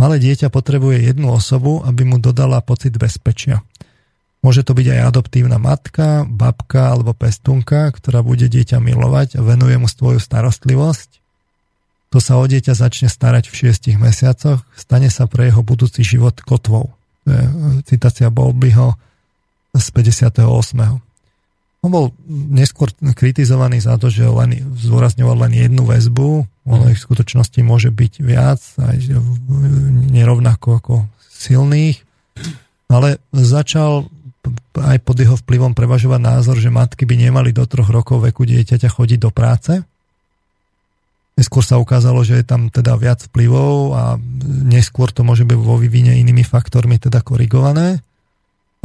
Malé 0.00 0.16
dieťa 0.16 0.48
potrebuje 0.48 1.04
jednu 1.04 1.28
osobu, 1.36 1.84
aby 1.84 2.08
mu 2.08 2.16
dodala 2.16 2.64
pocit 2.64 2.96
bezpečia. 2.96 3.60
Môže 4.40 4.64
to 4.64 4.72
byť 4.72 4.86
aj 4.96 5.00
adoptívna 5.12 5.60
matka, 5.60 6.24
babka 6.24 6.96
alebo 6.96 7.12
pestunka, 7.12 7.92
ktorá 7.92 8.24
bude 8.24 8.48
dieťa 8.48 8.80
milovať 8.80 9.36
a 9.36 9.44
venuje 9.44 9.76
mu 9.76 9.84
svoju 9.84 10.16
starostlivosť. 10.16 11.20
To 12.10 12.18
sa 12.18 12.40
o 12.40 12.44
dieťa 12.48 12.72
začne 12.72 13.12
starať 13.12 13.52
v 13.52 13.54
šiestich 13.54 14.00
mesiacoch, 14.00 14.64
stane 14.74 15.12
sa 15.12 15.28
pre 15.28 15.52
jeho 15.52 15.60
budúci 15.60 16.02
život 16.02 16.40
kotvou. 16.40 16.90
To 17.24 17.28
je 17.30 17.44
e, 17.44 17.52
citácia 17.84 18.32
Bolbyho 18.32 18.96
z 19.76 19.86
58. 19.92 20.40
On 21.80 21.88
bol 21.88 22.12
neskôr 22.28 22.92
kritizovaný 23.16 23.80
za 23.80 23.96
to, 23.96 24.12
že 24.12 24.24
len, 24.28 24.56
zdôrazňoval 24.76 25.48
len 25.48 25.52
jednu 25.56 25.88
väzbu, 25.88 26.28
ono 26.68 26.84
ich 26.92 27.00
v 27.00 27.06
skutočnosti 27.08 27.60
môže 27.64 27.88
byť 27.88 28.12
viac, 28.20 28.60
aj 28.76 28.96
nerovnako 30.12 30.68
ako 30.76 30.94
silných, 31.32 32.04
ale 32.92 33.22
začal 33.32 34.12
aj 34.76 34.98
pod 35.02 35.16
jeho 35.18 35.36
vplyvom 35.38 35.72
prevažovať 35.74 36.20
názor, 36.20 36.56
že 36.60 36.72
matky 36.72 37.04
by 37.04 37.16
nemali 37.16 37.50
do 37.50 37.64
troch 37.66 37.88
rokov 37.88 38.24
veku 38.24 38.46
dieťaťa 38.46 38.88
chodiť 38.88 39.18
do 39.18 39.30
práce. 39.32 39.72
Neskôr 41.38 41.64
sa 41.64 41.80
ukázalo, 41.80 42.20
že 42.20 42.42
je 42.42 42.44
tam 42.44 42.68
teda 42.68 43.00
viac 43.00 43.24
vplyvov 43.30 43.96
a 43.96 44.02
neskôr 44.68 45.08
to 45.08 45.24
môže 45.24 45.48
byť 45.48 45.56
vo 45.56 45.80
vyvine 45.80 46.20
inými 46.20 46.44
faktormi 46.44 47.00
teda 47.00 47.24
korigované, 47.24 48.04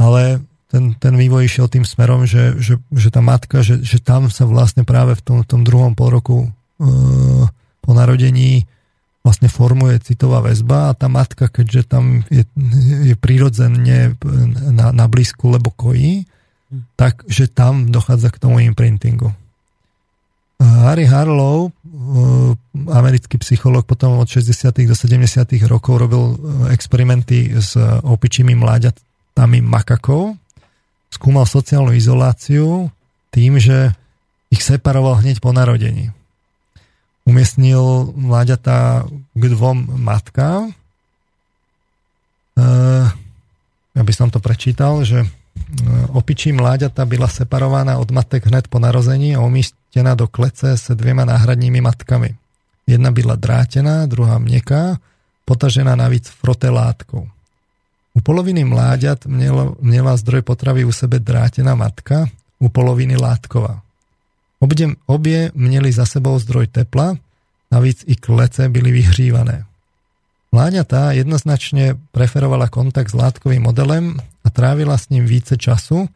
ale 0.00 0.40
ten, 0.66 0.96
ten 0.98 1.14
vývoj 1.14 1.46
išiel 1.46 1.70
tým 1.70 1.86
smerom, 1.86 2.26
že, 2.26 2.58
že, 2.58 2.80
že 2.90 3.08
tá 3.12 3.22
matka, 3.22 3.62
že, 3.62 3.80
že 3.84 4.02
tam 4.02 4.32
sa 4.32 4.48
vlastne 4.48 4.82
práve 4.82 5.14
v 5.14 5.22
tom, 5.22 5.38
tom 5.46 5.62
druhom 5.62 5.94
polroku 5.94 6.46
e, 6.46 6.48
po 7.80 7.90
narodení 7.94 8.66
vlastne 9.26 9.50
formuje 9.50 9.98
citová 10.06 10.38
väzba 10.38 10.94
a 10.94 10.96
tá 10.96 11.10
matka, 11.10 11.50
keďže 11.50 11.90
tam 11.90 12.22
je, 12.30 12.46
je 13.02 13.14
prirodzene 13.18 14.14
na, 14.70 14.94
na 14.94 15.06
blízku, 15.10 15.50
lebo 15.50 15.74
kojí, 15.74 16.30
tak, 16.94 17.26
že 17.26 17.50
tam 17.50 17.90
dochádza 17.90 18.30
k 18.30 18.38
tomu 18.38 18.62
imprintingu. 18.62 19.34
Harry 20.62 21.04
Harlow, 21.04 21.74
americký 22.88 23.36
psychológ, 23.42 23.84
potom 23.84 24.22
od 24.22 24.30
60. 24.30 24.86
do 24.86 24.94
70. 24.94 25.26
rokov 25.66 26.06
robil 26.06 26.38
experimenty 26.70 27.50
s 27.52 27.76
opičími 28.06 28.54
mláďatami 28.56 29.58
makakov. 29.60 30.38
Skúmal 31.12 31.44
sociálnu 31.44 31.92
izoláciu 31.92 32.88
tým, 33.34 33.60
že 33.60 33.92
ich 34.48 34.62
separoval 34.64 35.20
hneď 35.20 35.44
po 35.44 35.52
narodení 35.52 36.15
umiestnil 37.26 38.14
mláďatá 38.14 39.04
k 39.34 39.44
dvom 39.50 39.98
matkám. 39.98 40.70
Ja 43.92 44.02
by 44.02 44.12
som 44.14 44.30
to 44.30 44.38
prečítal, 44.40 45.02
že 45.04 45.26
opičí 46.14 46.52
mláďata 46.52 47.04
byla 47.04 47.28
separovaná 47.28 47.98
od 47.98 48.08
matek 48.14 48.46
hned 48.46 48.68
po 48.68 48.78
narození 48.78 49.36
a 49.36 49.44
umiestnená 49.44 50.14
do 50.14 50.28
klece 50.28 50.78
se 50.78 50.94
dvěma 50.94 51.24
náhradními 51.24 51.80
matkami. 51.80 52.36
Jedna 52.86 53.10
byla 53.10 53.34
drátená, 53.36 54.06
druhá 54.06 54.38
měkká, 54.38 54.98
potažená 55.44 55.96
navíc 55.96 56.28
frote 56.28 56.70
látkou. 56.70 57.28
U 58.14 58.20
poloviny 58.20 58.64
mláďat 58.64 59.26
měla, 59.26 59.74
měla 59.80 60.16
zdroj 60.16 60.42
potravy 60.42 60.84
u 60.84 60.92
sebe 60.92 61.18
drátená 61.18 61.74
matka, 61.74 62.26
u 62.58 62.68
poloviny 62.68 63.16
látková. 63.16 63.82
Obie, 64.60 64.88
obie 65.06 65.50
měli 65.54 65.92
za 65.92 66.06
sebou 66.06 66.38
zdroj 66.38 66.66
tepla, 66.66 67.16
navíc 67.72 68.04
i 68.06 68.16
klece 68.16 68.68
byly 68.68 68.90
vyhřívané. 68.92 69.64
Mláďatá 70.52 71.12
jednoznačne 71.12 72.00
preferovala 72.16 72.72
kontakt 72.72 73.12
s 73.12 73.18
látkovým 73.18 73.62
modelem 73.68 74.16
a 74.44 74.48
trávila 74.48 74.96
s 74.96 75.12
ním 75.12 75.26
více 75.26 75.56
času, 75.56 76.08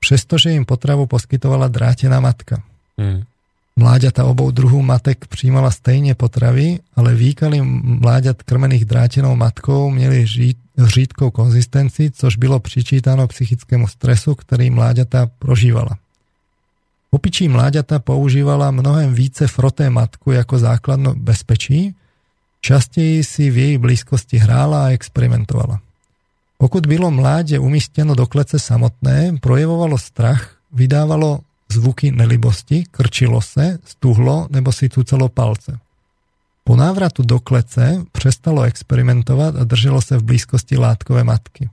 přestože 0.00 0.50
im 0.50 0.64
potravu 0.64 1.06
poskytovala 1.06 1.68
drátená 1.68 2.20
matka. 2.20 2.62
Hmm. 2.98 3.22
Mláďata 3.76 4.24
obou 4.24 4.50
druhů 4.50 4.82
matek 4.82 5.26
přijímala 5.26 5.70
stejně 5.70 6.14
potravy, 6.14 6.78
ale 6.96 7.14
výkaly 7.14 7.60
mláďat 8.02 8.42
krmených 8.42 8.84
drátenou 8.84 9.36
matkou 9.36 9.90
měli 9.90 10.26
žít, 10.26 10.58
řídkou 10.78 11.30
konzistenci, 11.30 12.10
což 12.10 12.36
bylo 12.36 12.60
přičítáno 12.60 13.28
psychickému 13.28 13.88
stresu, 13.88 14.34
který 14.34 14.70
mláďata 14.70 15.30
prožívala. 15.38 15.98
Opičí 17.16 17.48
mláďata 17.48 17.98
používala 17.98 18.70
mnohem 18.70 19.14
více 19.14 19.48
froté 19.48 19.90
matku 19.90 20.32
jako 20.32 20.58
základno 20.58 21.14
bezpečí, 21.14 21.94
častěji 22.60 23.24
si 23.24 23.50
v 23.50 23.56
její 23.58 23.78
blízkosti 23.78 24.36
hrála 24.36 24.86
a 24.86 24.88
experimentovala. 24.88 25.80
Pokud 26.58 26.86
bylo 26.86 27.10
mládě 27.10 27.58
umístěno 27.58 28.14
do 28.14 28.26
klece 28.26 28.58
samotné, 28.58 29.32
projevovalo 29.40 29.98
strach, 29.98 30.56
vydávalo 30.72 31.40
zvuky 31.72 32.12
nelibosti, 32.12 32.84
krčilo 32.90 33.40
se, 33.40 33.78
stuhlo 33.84 34.46
nebo 34.50 34.72
si 34.72 34.88
tucelo 34.88 35.28
palce. 35.28 35.78
Po 36.64 36.76
návratu 36.76 37.22
do 37.22 37.40
klece 37.40 38.04
přestalo 38.12 38.62
experimentovat 38.62 39.56
a 39.56 39.64
drželo 39.64 40.02
se 40.02 40.18
v 40.18 40.22
blízkosti 40.22 40.76
látkové 40.76 41.24
matky. 41.24 41.68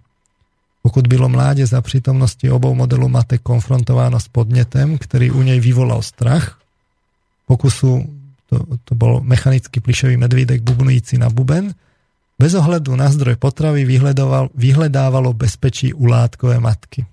Pokud 0.84 1.08
bylo 1.08 1.30
mládě 1.30 1.68
za 1.68 1.82
přítomnosti 1.82 2.52
obou 2.52 2.76
modelů 2.76 3.10
matek 3.10 3.42
konfrontováno 3.42 4.20
s 4.20 4.28
podnetem, 4.28 4.98
který 4.98 5.32
u 5.32 5.42
nej 5.42 5.60
vyvolal 5.60 6.02
strach, 6.02 6.60
pokusu, 7.48 8.04
to, 8.50 8.60
to 8.84 8.92
bol 8.96 9.24
mechanický 9.24 9.80
plišový 9.80 10.18
medvídek 10.18 10.62
bubnující 10.62 11.18
na 11.18 11.30
buben, 11.32 11.72
bez 12.40 12.54
ohledu 12.54 12.96
na 12.96 13.08
zdroj 13.08 13.36
potravy 13.40 13.88
vyhledávalo 14.56 15.34
bezpečí 15.34 15.94
u 15.94 16.06
látkové 16.06 16.60
matky. 16.60 17.06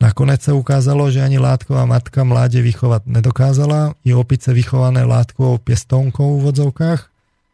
Nakonec 0.00 0.40
sa 0.40 0.56
ukázalo, 0.56 1.12
že 1.12 1.20
ani 1.20 1.36
látková 1.36 1.84
matka 1.84 2.24
mláde 2.24 2.56
vychovať 2.64 3.04
nedokázala, 3.04 3.92
i 4.00 4.16
opice 4.16 4.48
vychované 4.56 5.04
látkovou 5.04 5.60
pěstounkou 5.60 6.40
v 6.40 6.42
vodzovkách 6.48 7.00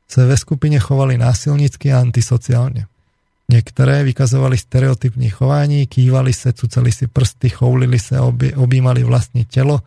se 0.06 0.22
ve 0.22 0.36
skupine 0.38 0.78
chovali 0.78 1.18
násilnicky 1.18 1.90
a 1.90 2.00
antisociálne. 2.00 2.86
Niektoré 3.46 4.02
vykazovali 4.02 4.58
stereotypní 4.58 5.30
chování, 5.30 5.86
kývali 5.86 6.32
se, 6.32 6.52
cuceli 6.52 6.92
si 6.92 7.06
prsty, 7.06 7.48
choulili 7.48 7.98
se, 7.98 8.20
obi, 8.20 8.54
objímali 8.54 9.04
vlastní 9.04 9.44
telo, 9.44 9.80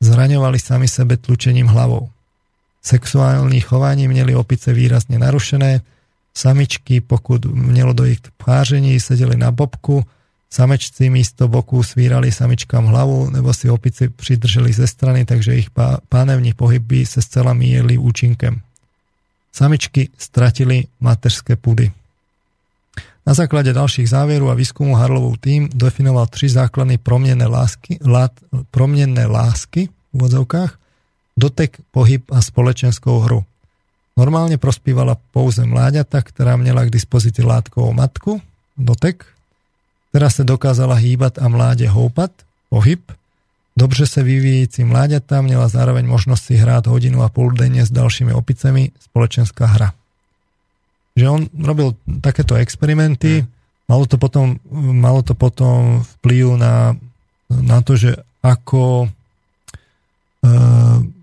zraňovali 0.00 0.58
sami 0.58 0.88
sebe 0.88 1.16
tlučením 1.16 1.66
hlavou. 1.66 2.08
Sexuální 2.82 3.60
chování 3.60 4.08
měli 4.08 4.34
opice 4.34 4.72
výrazně 4.72 5.18
narušené, 5.18 5.80
samičky, 6.34 7.00
pokud 7.00 7.44
mělo 7.44 7.92
dojít 7.92 8.20
k 8.20 8.44
páření, 8.44 9.00
sedeli 9.00 9.36
na 9.36 9.50
bobku, 9.50 10.04
samečci 10.50 11.10
místo 11.10 11.48
boku 11.48 11.82
svírali 11.82 12.32
samičkám 12.32 12.86
hlavu, 12.86 13.30
nebo 13.30 13.54
si 13.54 13.70
opici 13.70 14.08
přidrželi 14.08 14.72
ze 14.72 14.86
strany, 14.86 15.24
takže 15.24 15.56
ich 15.56 15.68
pánevní 16.08 16.52
pohyby 16.52 17.06
se 17.06 17.22
zcela 17.22 17.52
míjeli 17.52 17.98
účinkem. 17.98 18.60
Samičky 19.52 20.08
stratili 20.18 20.84
mateřské 21.00 21.56
pudy. 21.56 21.92
Na 23.22 23.38
základe 23.38 23.70
ďalších 23.70 24.10
záverov 24.10 24.50
a 24.50 24.58
výskumu 24.58 24.98
Harlovov 24.98 25.38
tým 25.38 25.70
definoval 25.70 26.26
tri 26.26 26.50
základné 26.50 26.98
promienné 26.98 27.46
lásky, 27.46 28.02
lát, 28.02 28.34
promienné 28.74 29.30
lásky 29.30 29.86
v 29.86 30.12
úvodzovkách, 30.18 30.74
dotek, 31.38 31.78
pohyb 31.94 32.26
a 32.34 32.42
spoločenskou 32.42 33.22
hru. 33.22 33.46
Normálne 34.18 34.58
prospívala 34.58 35.16
pouze 35.30 35.62
mláďata, 35.62 36.18
ktorá 36.18 36.58
měla 36.58 36.84
k 36.84 36.94
dispozícii 36.98 37.46
látkovou 37.46 37.94
matku, 37.94 38.42
dotek, 38.74 39.24
ktorá 40.10 40.28
sa 40.28 40.42
dokázala 40.42 40.98
hýbať 40.98 41.38
a 41.40 41.46
mláde 41.46 41.86
houpat, 41.86 42.34
pohyb, 42.68 43.00
Dobře 43.72 44.06
se 44.06 44.22
vyvíjející 44.22 44.84
mláďata 44.84 45.40
měla 45.40 45.68
zároveň 45.68 46.04
možnosť 46.04 46.44
si 46.44 46.54
hrát 46.60 46.84
hodinu 46.84 47.24
a 47.24 47.32
pol 47.32 47.56
denne 47.56 47.80
s 47.80 47.88
dalšími 47.88 48.28
opicemi, 48.36 48.92
spoločenská 49.00 49.64
hra 49.64 49.96
že 51.12 51.24
on 51.28 51.48
robil 51.52 51.92
takéto 52.24 52.56
experimenty, 52.56 53.44
malo 53.88 54.08
to 54.08 54.16
potom, 54.16 54.56
malo 54.72 55.20
to 55.20 55.36
potom 55.36 56.00
vplyv 56.20 56.56
na, 56.56 56.96
na 57.52 57.78
to, 57.84 57.96
že 58.00 58.16
ako 58.40 59.06
e, 59.06 59.08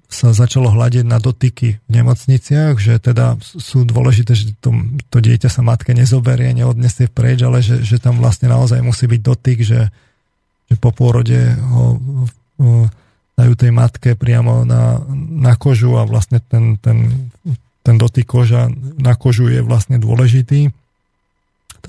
sa 0.09 0.29
začalo 0.33 0.73
hľadiť 0.73 1.05
na 1.05 1.21
dotyky 1.21 1.77
v 1.77 1.89
nemocniciach, 1.89 2.77
že 2.81 2.97
teda 2.97 3.37
sú 3.41 3.85
dôležité, 3.85 4.33
že 4.33 4.57
to, 4.57 4.73
to 5.13 5.21
dieťa 5.21 5.49
sa 5.49 5.61
matke 5.61 5.93
nezoberie, 5.93 6.49
neodnesie 6.53 7.09
preč, 7.09 7.45
ale 7.45 7.61
že, 7.61 7.85
že 7.85 8.01
tam 8.01 8.17
vlastne 8.17 8.49
naozaj 8.49 8.81
musí 8.81 9.05
byť 9.05 9.21
dotyk, 9.21 9.61
že, 9.61 9.89
že 10.65 10.75
po 10.81 10.89
pôrode 10.89 11.37
ho, 11.53 12.01
ho 12.57 12.89
dajú 13.39 13.53
tej 13.55 13.71
matke 13.71 14.19
priamo 14.19 14.67
na, 14.67 14.99
na 15.15 15.53
kožu 15.55 15.95
a 15.95 16.03
vlastne 16.03 16.43
ten, 16.43 16.75
ten 16.81 17.29
ten 17.84 17.95
dotyk 17.95 18.27
koža 18.27 18.68
na 18.99 19.15
kožu 19.15 19.47
je 19.47 19.64
vlastne 19.64 19.97
dôležitý. 19.97 20.69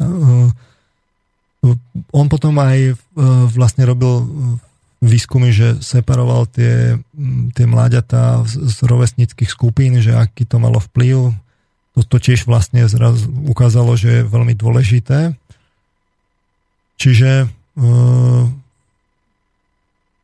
Uh, 0.01 0.49
on 2.15 2.27
potom 2.31 2.57
aj 2.57 2.95
uh, 2.95 2.97
vlastne 3.51 3.85
robil 3.85 4.25
výskumy, 5.01 5.51
že 5.51 5.81
separoval 5.81 6.45
tie, 6.53 7.01
tie 7.57 7.67
mláďatá 7.67 8.45
z, 8.45 8.69
z 8.69 8.77
rovesnických 8.85 9.49
skupín, 9.49 9.97
že 10.01 10.12
aký 10.12 10.45
to 10.45 10.61
malo 10.61 10.77
vplyv. 10.77 11.33
To, 11.97 12.01
to 12.05 12.17
tiež 12.21 12.45
vlastne 12.45 12.85
zraz 12.85 13.25
ukázalo, 13.27 13.97
že 13.97 14.23
je 14.23 14.29
veľmi 14.29 14.53
dôležité. 14.55 15.35
Čiže 17.01 17.49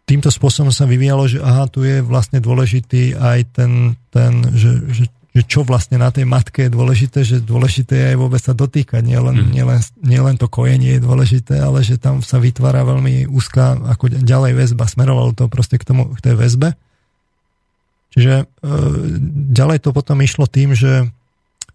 týmto 0.06 0.30
spôsobom 0.30 0.70
sa 0.70 0.84
vyvíjalo, 0.84 1.24
že 1.26 1.40
aha, 1.40 1.66
tu 1.72 1.82
je 1.82 2.05
vlastne 2.05 2.38
dôležitý 2.38 3.16
aj 3.16 3.38
ten, 3.56 3.97
ten 4.12 4.32
že, 4.55 4.70
že, 4.93 5.05
že 5.36 5.44
čo 5.44 5.68
vlastne 5.68 6.00
na 6.00 6.08
tej 6.08 6.24
matke 6.24 6.64
je 6.64 6.72
dôležité, 6.72 7.20
že 7.20 7.44
dôležité 7.44 7.92
je 7.92 8.06
aj 8.08 8.16
vôbec 8.16 8.40
sa 8.40 8.56
dotýkať, 8.56 9.04
nielen, 9.04 9.36
mm. 9.36 9.52
nielen, 9.52 9.80
nielen 10.00 10.40
to 10.40 10.48
kojenie 10.48 10.96
je 10.96 11.04
dôležité, 11.04 11.60
ale 11.60 11.84
že 11.84 12.00
tam 12.00 12.24
sa 12.24 12.40
vytvára 12.40 12.88
veľmi 12.88 13.28
úzká 13.28 13.76
ako 13.76 14.16
ďalej 14.24 14.56
väzba, 14.56 14.88
smerovalo 14.88 15.36
to 15.36 15.44
proste 15.52 15.76
k, 15.76 15.84
tomu, 15.84 16.08
k 16.16 16.24
tej 16.24 16.40
väzbe. 16.40 16.72
Čiže 18.16 18.34
e, 18.40 18.44
ďalej 19.52 19.84
to 19.84 19.92
potom 19.92 20.24
išlo 20.24 20.48
tým, 20.48 20.72
že, 20.72 21.04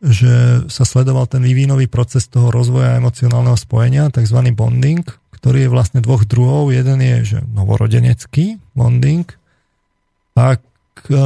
že 0.01 0.65
sa 0.65 0.81
sledoval 0.81 1.29
ten 1.29 1.45
vývinový 1.45 1.85
proces 1.85 2.25
toho 2.25 2.49
rozvoja 2.49 2.97
emocionálneho 2.97 3.53
spojenia, 3.61 4.09
tzv. 4.09 4.41
bonding, 4.57 5.05
ktorý 5.37 5.69
je 5.69 5.73
vlastne 5.73 6.01
dvoch 6.01 6.25
druhov. 6.25 6.73
Jeden 6.73 6.97
je 6.97 7.37
že 7.37 7.39
novorodenecký 7.53 8.57
bonding. 8.73 9.29
Ak 11.01 11.09
e, 11.09 11.17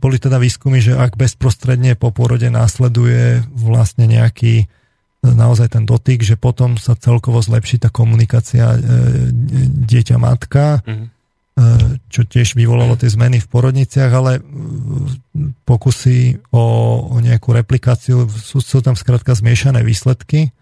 boli 0.00 0.16
teda 0.16 0.40
výskumy, 0.40 0.80
že 0.80 0.96
ak 0.96 1.20
bezprostredne 1.20 2.00
po 2.00 2.08
pôrode 2.08 2.48
následuje 2.48 3.44
vlastne 3.52 4.08
nejaký 4.08 4.64
e, 4.64 4.66
naozaj 5.20 5.76
ten 5.76 5.84
dotyk, 5.84 6.24
že 6.24 6.40
potom 6.40 6.80
sa 6.80 6.96
celkovo 6.96 7.44
zlepší 7.44 7.84
tá 7.84 7.92
komunikácia 7.92 8.72
e, 8.72 8.78
dieťa-matka, 9.84 10.80
mm-hmm. 10.80 11.08
čo 12.08 12.22
tiež 12.22 12.54
vyvolalo 12.54 12.94
tie 12.94 13.10
zmeny 13.10 13.42
v 13.42 13.50
porodniciach, 13.50 14.12
ale 14.14 14.38
pokusy 15.66 16.38
o, 16.54 16.64
o 17.12 17.16
nejakú 17.18 17.50
replikáciu, 17.50 18.30
sú, 18.30 18.62
sú 18.62 18.78
tam 18.78 18.94
skrátka 18.94 19.34
zmiešané 19.34 19.82
výsledky. 19.82 20.54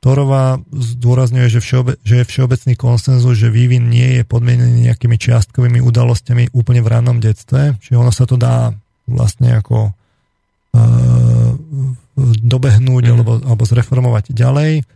Torová 0.00 0.56
zdôrazňuje, 0.72 1.46
že, 1.52 1.60
všeobe, 1.60 2.00
že 2.00 2.24
je 2.24 2.28
všeobecný 2.28 2.72
konsenzus, 2.80 3.36
že 3.36 3.52
vývin 3.52 3.92
nie 3.92 4.16
je 4.16 4.24
podmienený 4.24 4.88
nejakými 4.88 5.20
čiastkovými 5.20 5.84
udalosťami 5.84 6.56
úplne 6.56 6.80
v 6.80 6.88
rannom 6.88 7.20
detstve, 7.20 7.76
čiže 7.84 8.00
ono 8.00 8.08
sa 8.08 8.24
to 8.24 8.40
dá 8.40 8.72
vlastne 9.04 9.60
ako 9.60 9.92
uh, 9.92 11.50
dobehnúť 12.40 13.04
mm. 13.04 13.12
alebo, 13.12 13.32
alebo 13.44 13.62
zreformovať 13.68 14.32
ďalej. 14.32 14.88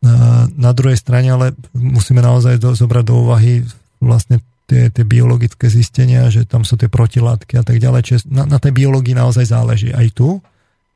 Uh, 0.00 0.48
na 0.56 0.72
druhej 0.72 0.96
strane 0.96 1.28
ale 1.28 1.52
musíme 1.76 2.24
naozaj 2.24 2.56
do, 2.56 2.72
zobrať 2.72 3.04
do 3.04 3.28
úvahy 3.28 3.60
vlastne 4.00 4.40
tie, 4.64 4.88
tie 4.88 5.04
biologické 5.04 5.68
zistenia, 5.68 6.32
že 6.32 6.48
tam 6.48 6.64
sú 6.64 6.80
tie 6.80 6.88
protilátky 6.88 7.60
a 7.60 7.64
tak 7.64 7.76
ďalej. 7.76 8.00
Čiže 8.00 8.20
na, 8.32 8.48
na 8.48 8.56
tej 8.56 8.72
biológii 8.72 9.12
naozaj 9.12 9.52
záleží 9.52 9.92
aj 9.92 10.16
tu 10.16 10.40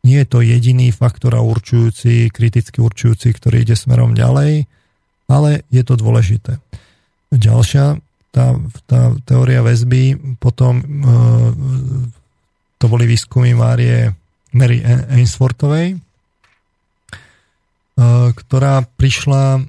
nie 0.07 0.23
je 0.23 0.27
to 0.29 0.39
jediný 0.41 0.95
faktor 0.95 1.35
a 1.35 1.43
určujúci, 1.43 2.31
kriticky 2.31 2.79
určujúci, 2.79 3.35
ktorý 3.35 3.67
ide 3.67 3.75
smerom 3.75 4.15
ďalej, 4.15 4.71
ale 5.29 5.67
je 5.69 5.83
to 5.85 5.99
dôležité. 5.99 6.63
Ďalšia, 7.29 8.01
tá, 8.33 8.57
tá 8.89 9.13
teória 9.27 9.61
väzby, 9.61 10.37
potom 10.41 10.81
e, 10.81 10.85
to 12.79 12.87
boli 12.89 13.05
výskumy 13.05 13.53
Márie 13.53 14.15
Mary 14.55 14.81
Ainsworthovej, 14.87 15.93
e, 15.93 15.99
ktorá 18.33 18.87
prišla, 18.97 19.61
e, 19.61 19.63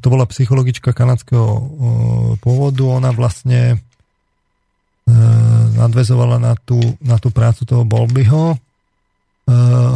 to 0.00 0.06
bola 0.08 0.24
psychologička 0.30 0.96
kanadského 0.96 1.48
e, 1.50 1.62
pôvodu, 2.40 2.88
ona 2.88 3.12
vlastne 3.12 3.76
e, 3.76 3.76
nadvezovala 5.76 6.40
na 6.40 6.56
tú, 6.56 6.80
na 7.04 7.20
tú 7.20 7.28
prácu 7.28 7.68
toho 7.68 7.84
Bolbyho, 7.84 8.56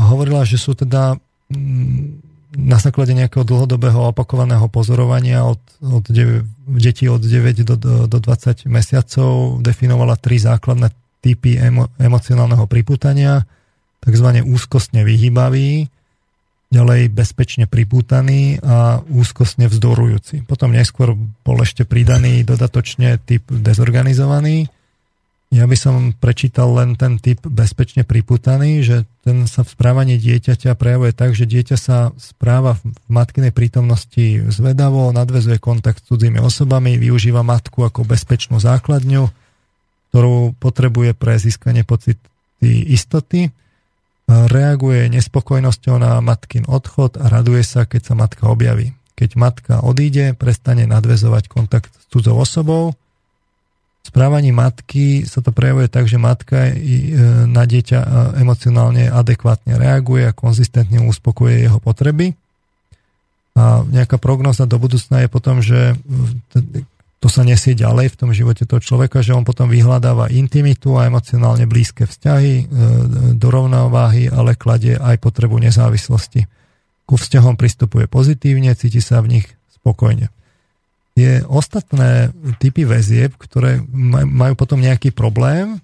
hovorila, 0.09 0.49
že 0.49 0.57
sú 0.57 0.73
teda 0.73 1.21
mm, 1.53 2.33
na 2.57 2.77
základe 2.77 3.17
nejakého 3.17 3.49
dlhodobého 3.49 4.13
opakovaného 4.13 4.69
pozorovania 4.69 5.45
od, 5.45 5.61
od 5.81 6.05
detí 6.69 7.09
od 7.09 7.25
9 7.25 7.65
do, 7.65 7.77
do, 7.81 7.95
do 8.05 8.19
20 8.21 8.69
mesiacov 8.69 9.61
definovala 9.65 10.21
tri 10.21 10.37
základné 10.37 10.93
typy 11.25 11.57
emo, 11.57 11.89
emocionálneho 11.97 12.69
pripútania, 12.69 13.49
tzv. 14.05 14.29
úzkostne 14.45 15.07
vyhýbavý, 15.07 15.89
ďalej 16.73 17.13
bezpečne 17.13 17.65
pripútaný 17.69 18.59
a 18.65 19.05
úzkostne 19.05 19.69
vzdorujúci. 19.69 20.45
Potom 20.49 20.73
neskôr 20.73 21.13
bol 21.45 21.57
ešte 21.61 21.85
pridaný 21.85 22.49
dodatočne 22.49 23.21
typ 23.21 23.45
dezorganizovaný, 23.49 24.73
ja 25.53 25.69
by 25.69 25.77
som 25.77 26.17
prečítal 26.17 26.73
len 26.81 26.97
ten 26.97 27.21
typ 27.21 27.45
bezpečne 27.45 28.09
priputaný, 28.09 28.81
že 28.81 28.97
ten 29.21 29.45
sa 29.45 29.61
v 29.61 29.77
správaní 29.77 30.17
dieťaťa 30.17 30.73
prejavuje 30.81 31.13
tak, 31.13 31.37
že 31.37 31.45
dieťa 31.45 31.77
sa 31.77 32.17
správa 32.17 32.81
v 32.81 32.97
matkinej 33.13 33.53
prítomnosti 33.53 34.49
zvedavo, 34.49 35.13
nadvezuje 35.13 35.61
kontakt 35.61 36.01
s 36.01 36.09
cudzími 36.09 36.41
osobami, 36.41 36.97
využíva 36.97 37.45
matku 37.45 37.85
ako 37.85 38.09
bezpečnú 38.09 38.65
základňu, 38.65 39.29
ktorú 40.09 40.57
potrebuje 40.57 41.13
pre 41.13 41.37
získanie 41.37 41.85
pocity 41.85 42.17
istoty, 42.65 43.53
reaguje 44.25 45.13
nespokojnosťou 45.13 46.01
na 46.01 46.17
matkin 46.25 46.65
odchod 46.65 47.21
a 47.21 47.29
raduje 47.29 47.61
sa, 47.61 47.85
keď 47.85 48.01
sa 48.01 48.15
matka 48.17 48.49
objaví. 48.49 48.97
Keď 49.21 49.37
matka 49.37 49.75
odíde, 49.85 50.33
prestane 50.33 50.89
nadvezovať 50.89 51.53
kontakt 51.53 51.93
s 51.93 52.09
cudzou 52.09 52.41
osobou, 52.41 52.97
správaní 54.03 54.51
matky 54.51 55.23
sa 55.23 55.41
to 55.41 55.55
prejavuje 55.55 55.87
tak, 55.87 56.11
že 56.11 56.19
matka 56.19 56.69
e, 56.69 56.75
na 57.47 57.63
dieťa 57.63 57.99
e, 58.03 58.07
emocionálne 58.43 59.09
adekvátne 59.09 59.79
reaguje 59.79 60.27
a 60.27 60.37
konzistentne 60.37 60.99
uspokojuje 61.07 61.71
jeho 61.71 61.79
potreby. 61.79 62.35
A 63.55 63.87
nejaká 63.87 64.19
prognoza 64.19 64.67
do 64.67 64.81
budúcna 64.81 65.23
je 65.23 65.29
potom, 65.29 65.61
že 65.61 65.95
to 67.23 67.29
sa 67.31 67.47
nesie 67.47 67.79
ďalej 67.79 68.17
v 68.17 68.19
tom 68.19 68.31
živote 68.35 68.67
toho 68.67 68.83
človeka, 68.83 69.23
že 69.23 69.37
on 69.37 69.47
potom 69.47 69.71
vyhľadáva 69.71 70.33
intimitu 70.35 70.99
a 70.99 71.07
emocionálne 71.07 71.71
blízke 71.71 72.03
vzťahy 72.11 72.55
e, 72.59 72.65
do 73.39 73.49
rovnováhy, 73.49 74.27
ale 74.27 74.59
kladie 74.59 74.99
aj 74.99 75.23
potrebu 75.23 75.63
nezávislosti. 75.63 76.51
Ku 77.07 77.15
vzťahom 77.15 77.55
pristupuje 77.55 78.11
pozitívne, 78.11 78.75
cíti 78.75 78.99
sa 78.99 79.23
v 79.23 79.39
nich 79.39 79.47
spokojne 79.79 80.35
tie 81.13 81.45
ostatné 81.45 82.33
typy 82.57 82.89
väzieb, 82.89 83.37
ktoré 83.37 83.85
majú 84.27 84.57
potom 84.57 84.81
nejaký 84.81 85.13
problém, 85.13 85.81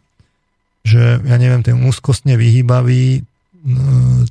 že 0.88 1.20
ja 1.20 1.36
neviem, 1.36 1.60
ten 1.60 1.76
úzkostne 1.84 2.40
vyhýbavý 2.40 3.28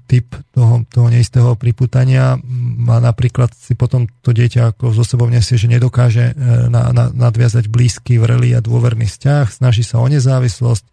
typ 0.07 0.33
toho, 0.55 0.87
toho 0.87 1.07
neistého 1.11 1.53
priputania 1.59 2.39
má 2.79 2.97
napríklad 3.03 3.51
si 3.53 3.75
potom 3.75 4.07
to 4.23 4.31
dieťa 4.31 4.73
ako 4.73 4.95
zo 4.95 5.03
sebou 5.03 5.27
nesie, 5.27 5.59
že 5.59 5.67
nedokáže 5.67 6.31
e, 6.31 6.33
na, 6.71 6.89
na, 6.95 7.11
nadviazať 7.11 7.67
blízky, 7.67 8.17
vrelý 8.17 8.55
a 8.55 8.63
dôverný 8.63 9.05
vzťah, 9.05 9.51
snaží 9.51 9.83
sa 9.83 9.99
o 9.99 10.07
nezávislosť, 10.07 10.83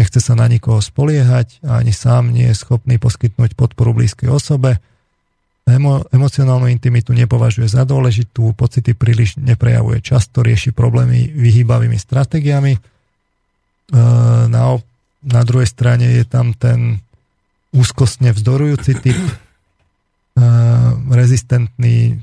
nechce 0.00 0.18
sa 0.24 0.32
na 0.32 0.48
nikoho 0.48 0.80
spoliehať 0.80 1.60
a 1.68 1.84
ani 1.84 1.92
sám 1.92 2.32
nie 2.32 2.48
je 2.50 2.56
schopný 2.56 2.96
poskytnúť 2.96 3.52
podporu 3.54 3.92
blízkej 3.92 4.32
osobe 4.32 4.80
Emo, 5.66 6.06
emocionálnu 6.14 6.70
intimitu 6.70 7.10
nepovažuje 7.10 7.66
za 7.66 7.82
dôležitú, 7.82 8.54
pocity 8.54 8.94
príliš 8.94 9.34
neprejavuje 9.42 9.98
často, 9.98 10.46
rieši 10.46 10.70
problémy 10.70 11.26
vyhýbavými 11.34 11.98
stratégiami. 11.98 12.78
E, 12.78 12.80
na, 14.46 14.78
na 15.26 15.42
druhej 15.42 15.66
strane 15.66 16.06
je 16.06 16.22
tam 16.22 16.54
ten 16.54 17.02
úzkostne 17.74 18.30
vzdorujúci 18.30 18.92
typ, 19.02 19.18
e, 19.18 19.34
rezistentný, 21.10 22.14
e, 22.14 22.16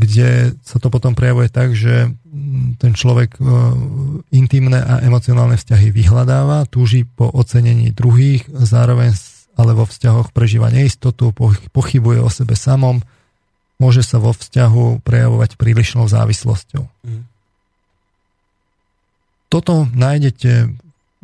kde 0.00 0.56
sa 0.64 0.80
to 0.80 0.88
potom 0.88 1.12
prejavuje 1.12 1.52
tak, 1.52 1.76
že 1.76 2.08
ten 2.76 2.92
človek 2.92 3.40
intimné 4.28 4.76
a 4.76 5.00
emocionálne 5.00 5.56
vzťahy 5.56 5.88
vyhľadáva, 5.88 6.68
túži 6.68 7.08
po 7.08 7.32
ocenení 7.32 7.96
druhých, 7.96 8.44
zároveň 8.48 9.35
ale 9.56 9.72
vo 9.72 9.88
vzťahoch 9.88 10.36
prežíva 10.36 10.68
neistotu, 10.68 11.32
pochybuje 11.72 12.20
o 12.20 12.28
sebe 12.28 12.52
samom, 12.52 13.00
môže 13.80 14.04
sa 14.04 14.20
vo 14.20 14.36
vzťahu 14.36 15.00
prejavovať 15.00 15.56
prílišnou 15.56 16.08
závislosťou. 16.08 16.84
Mm. 16.84 17.24
Toto 19.48 19.88
nájdete, 19.96 20.52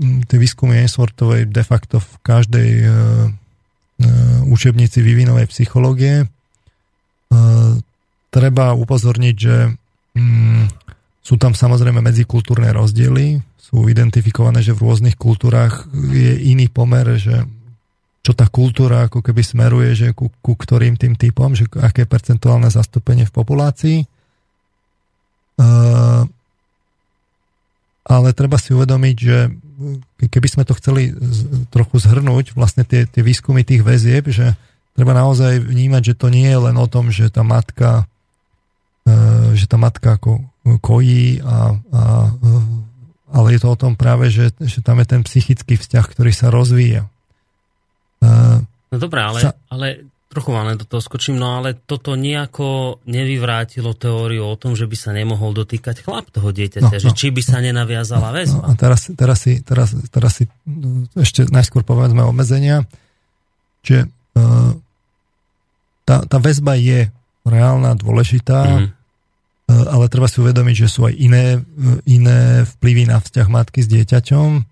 tie 0.01 0.39
výskumy 0.41 0.81
Ainsworthovej 0.81 1.53
de 1.53 1.63
facto 1.65 2.01
v 2.01 2.13
každej 2.25 2.71
uh, 2.81 2.89
uh, 2.89 4.53
učebnici 4.53 5.05
vývinovej 5.05 5.53
psychológie. 5.53 6.25
Uh, 7.29 7.77
treba 8.33 8.73
upozorniť, 8.73 9.35
že 9.37 9.57
um, 10.17 10.65
sú 11.21 11.37
tam 11.37 11.53
samozrejme 11.53 12.01
medzikultúrne 12.01 12.73
rozdiely, 12.73 13.45
sú 13.61 13.89
identifikované, 13.89 14.61
že 14.65 14.77
v 14.77 14.85
rôznych 14.85 15.17
kultúrach 15.17 15.89
je 15.93 16.37
iný 16.41 16.69
pomer, 16.69 17.17
že 17.17 17.45
čo 18.23 18.33
tá 18.39 18.47
kultúra 18.47 19.11
ako 19.11 19.19
keby 19.19 19.43
smeruje, 19.43 19.91
že 19.99 20.09
ku, 20.15 20.31
ku 20.43 20.55
ktorým 20.55 20.95
tým 20.95 21.19
typom, 21.19 21.59
že 21.59 21.67
aké 21.83 22.07
percentuálne 22.07 22.71
zastúpenie 22.71 23.27
v 23.27 23.35
populácii. 23.35 23.99
Uh, 25.59 26.25
ale 28.07 28.35
treba 28.35 28.63
si 28.63 28.71
uvedomiť, 28.75 29.17
že 29.19 29.39
keby 30.23 30.49
sme 30.49 30.63
to 30.67 30.79
chceli 30.79 31.11
z, 31.11 31.67
trochu 31.75 31.99
zhrnúť, 31.99 32.55
vlastne 32.55 32.87
tie, 32.87 33.07
tie 33.11 33.23
výskumy 33.27 33.67
tých 33.67 33.83
väzieb, 33.83 34.31
že 34.31 34.55
treba 34.95 35.15
naozaj 35.15 35.59
vnímať, 35.63 36.15
že 36.15 36.19
to 36.19 36.31
nie 36.31 36.47
je 36.47 36.59
len 36.59 36.77
o 36.79 36.87
tom, 36.87 37.11
že 37.11 37.31
tá 37.31 37.43
matka 37.43 38.07
e, 39.07 39.55
že 39.59 39.67
tá 39.67 39.79
matka 39.79 40.19
ako 40.19 40.43
kojí 40.83 41.43
a, 41.43 41.75
a 41.75 42.03
ale 43.33 43.57
je 43.57 43.61
to 43.65 43.69
o 43.73 43.81
tom 43.81 43.97
práve, 43.97 44.29
že, 44.29 44.53
že 44.61 44.85
tam 44.85 45.01
je 45.01 45.07
ten 45.09 45.25
psychický 45.25 45.81
vzťah, 45.81 46.05
ktorý 46.05 46.31
sa 46.37 46.53
rozvíja. 46.53 47.09
No 48.23 48.97
dobré, 49.01 49.21
ale, 49.25 49.41
sa... 49.43 49.53
ale 49.73 50.13
trochu 50.33 50.49
vám 50.49 50.73
len 50.73 50.81
do 50.81 50.89
toho 50.89 51.05
skočím, 51.05 51.37
no 51.37 51.61
ale 51.61 51.77
toto 51.77 52.17
nejako 52.17 53.01
nevyvrátilo 53.05 53.93
teóriu 53.93 54.49
o 54.49 54.57
tom, 54.57 54.73
že 54.73 54.89
by 54.89 54.97
sa 54.97 55.13
nemohol 55.13 55.53
dotýkať 55.53 56.01
chlap 56.01 56.33
toho 56.33 56.49
dieťaťa, 56.49 56.97
no, 56.97 57.03
že 57.05 57.11
no, 57.13 57.17
či 57.17 57.29
by 57.29 57.43
sa 57.45 57.61
nenaviazala 57.61 58.33
no, 58.33 58.37
väzba. 58.41 58.65
No, 58.65 58.73
a 58.73 58.73
teraz, 58.73 59.13
teraz, 59.13 59.39
si, 59.45 59.61
teraz, 59.61 59.93
teraz 60.09 60.41
si 60.41 60.49
ešte 61.21 61.45
najskôr 61.53 61.85
povedzme 61.85 62.25
obmedzenia, 62.25 62.89
že 63.85 64.09
uh, 64.09 64.73
tá, 66.09 66.25
tá 66.25 66.39
väzba 66.41 66.81
je 66.81 67.13
reálna, 67.45 67.93
dôležitá, 67.93 68.61
mm-hmm. 68.65 68.89
ale 69.69 70.05
treba 70.09 70.33
si 70.33 70.41
uvedomiť, 70.41 70.87
že 70.87 70.89
sú 70.89 71.13
aj 71.13 71.15
iné, 71.19 71.61
iné 72.09 72.65
vplyvy 72.79 73.05
na 73.05 73.21
vzťah 73.21 73.47
matky 73.53 73.85
s 73.85 73.89
dieťaťom. 73.91 74.72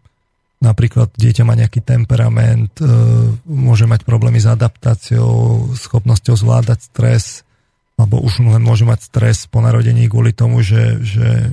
Napríklad 0.61 1.09
dieťa 1.17 1.49
má 1.49 1.57
nejaký 1.57 1.81
temperament, 1.81 2.69
e, 2.79 2.85
môže 3.49 3.89
mať 3.89 4.05
problémy 4.05 4.45
s 4.45 4.45
adaptáciou, 4.45 5.73
schopnosťou 5.73 6.37
zvládať 6.37 6.85
stres, 6.85 7.49
alebo 7.97 8.21
už 8.21 8.45
len 8.45 8.61
môže 8.61 8.85
mať 8.85 9.09
stres 9.09 9.49
po 9.49 9.65
narodení 9.65 10.05
kvôli 10.09 10.37
tomu, 10.37 10.61
že, 10.61 11.01
že 11.01 11.53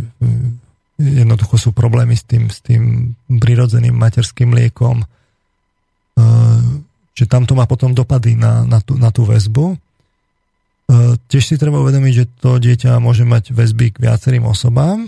jednoducho 0.99 1.55
sú 1.55 1.69
problémy 1.71 2.15
s 2.19 2.23
tým, 2.27 2.51
s 2.51 2.63
tým 2.63 3.15
prirodzeným 3.27 3.95
materským 3.95 4.55
liekom. 4.55 5.03
Že 7.15 7.25
tam 7.27 7.43
to 7.43 7.51
má 7.51 7.67
potom 7.67 7.91
dopady 7.91 8.39
na, 8.39 8.63
na, 8.63 8.79
tú, 8.79 8.95
na 8.95 9.11
tú 9.11 9.27
väzbu. 9.27 9.75
E, 9.75 9.77
tiež 11.27 11.43
si 11.43 11.55
treba 11.59 11.84
uvedomiť, 11.84 12.13
že 12.15 12.25
to 12.39 12.59
dieťa 12.63 12.95
môže 13.03 13.27
mať 13.27 13.51
väzby 13.51 13.95
k 13.95 14.01
viacerým 14.07 14.47
osobám. 14.47 15.07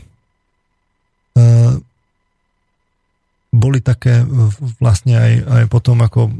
E, 3.49 3.55
boli 3.55 3.81
také 3.81 4.21
vlastne 4.77 5.17
aj, 5.17 5.33
aj 5.41 5.63
potom 5.73 5.97
ako 6.05 6.21
e, 6.29 6.31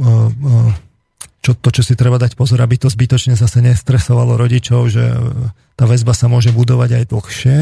čo, 1.41 1.57
to, 1.57 1.69
čo 1.73 1.81
si 1.81 1.97
treba 1.97 2.21
dať 2.21 2.37
pozor, 2.37 2.61
aby 2.61 2.77
to 2.77 2.91
zbytočne 2.91 3.33
zase 3.33 3.65
nestresovalo 3.65 4.37
rodičov, 4.37 4.93
že 4.93 5.09
tá 5.73 5.89
väzba 5.89 6.13
sa 6.13 6.29
môže 6.29 6.53
budovať 6.53 6.89
aj 7.01 7.03
dlhšie 7.09 7.57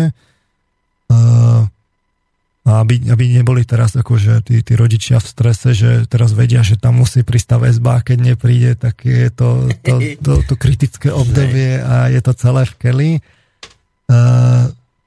a 2.68 2.84
aby, 2.84 3.00
aby 3.08 3.32
neboli 3.32 3.64
teraz 3.64 3.96
akože 3.96 4.44
tí, 4.44 4.60
tí 4.60 4.74
rodičia 4.76 5.24
v 5.24 5.32
strese, 5.32 5.72
že 5.72 6.04
teraz 6.12 6.36
vedia, 6.36 6.68
že 6.68 6.76
tam 6.76 7.00
musí 7.00 7.24
prísť 7.24 7.56
tá 7.56 7.58
väzba 7.64 7.96
a 7.96 8.04
keď 8.04 8.36
nepríde, 8.36 8.76
tak 8.76 9.08
je 9.08 9.32
to, 9.32 9.72
to, 9.88 9.96
to, 10.20 10.34
to 10.44 10.54
kritické 10.60 11.08
obdobie 11.08 11.80
a 11.80 12.12
je 12.12 12.20
to 12.20 12.36
celé 12.36 12.68
v 12.68 12.74
keli. 12.76 13.12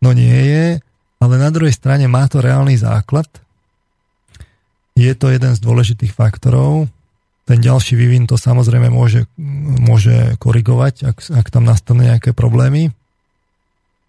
No 0.01 0.11
nie 0.17 0.41
je, 0.41 0.67
ale 1.21 1.35
na 1.37 1.53
druhej 1.53 1.77
strane 1.77 2.09
má 2.09 2.25
to 2.33 2.41
reálny 2.41 2.81
základ. 2.81 3.29
Je 5.01 5.13
to 5.17 5.33
jeden 5.33 5.57
z 5.57 5.61
dôležitých 5.65 6.13
faktorov. 6.13 6.93
Ten 7.49 7.59
ďalší 7.65 7.97
vývin 7.97 8.29
to 8.29 8.37
samozrejme 8.37 8.93
môže, 8.93 9.25
môže 9.81 10.37
korigovať, 10.37 11.09
ak, 11.09 11.19
ak 11.33 11.47
tam 11.49 11.65
nastane 11.65 12.13
nejaké 12.13 12.37
problémy. 12.37 12.93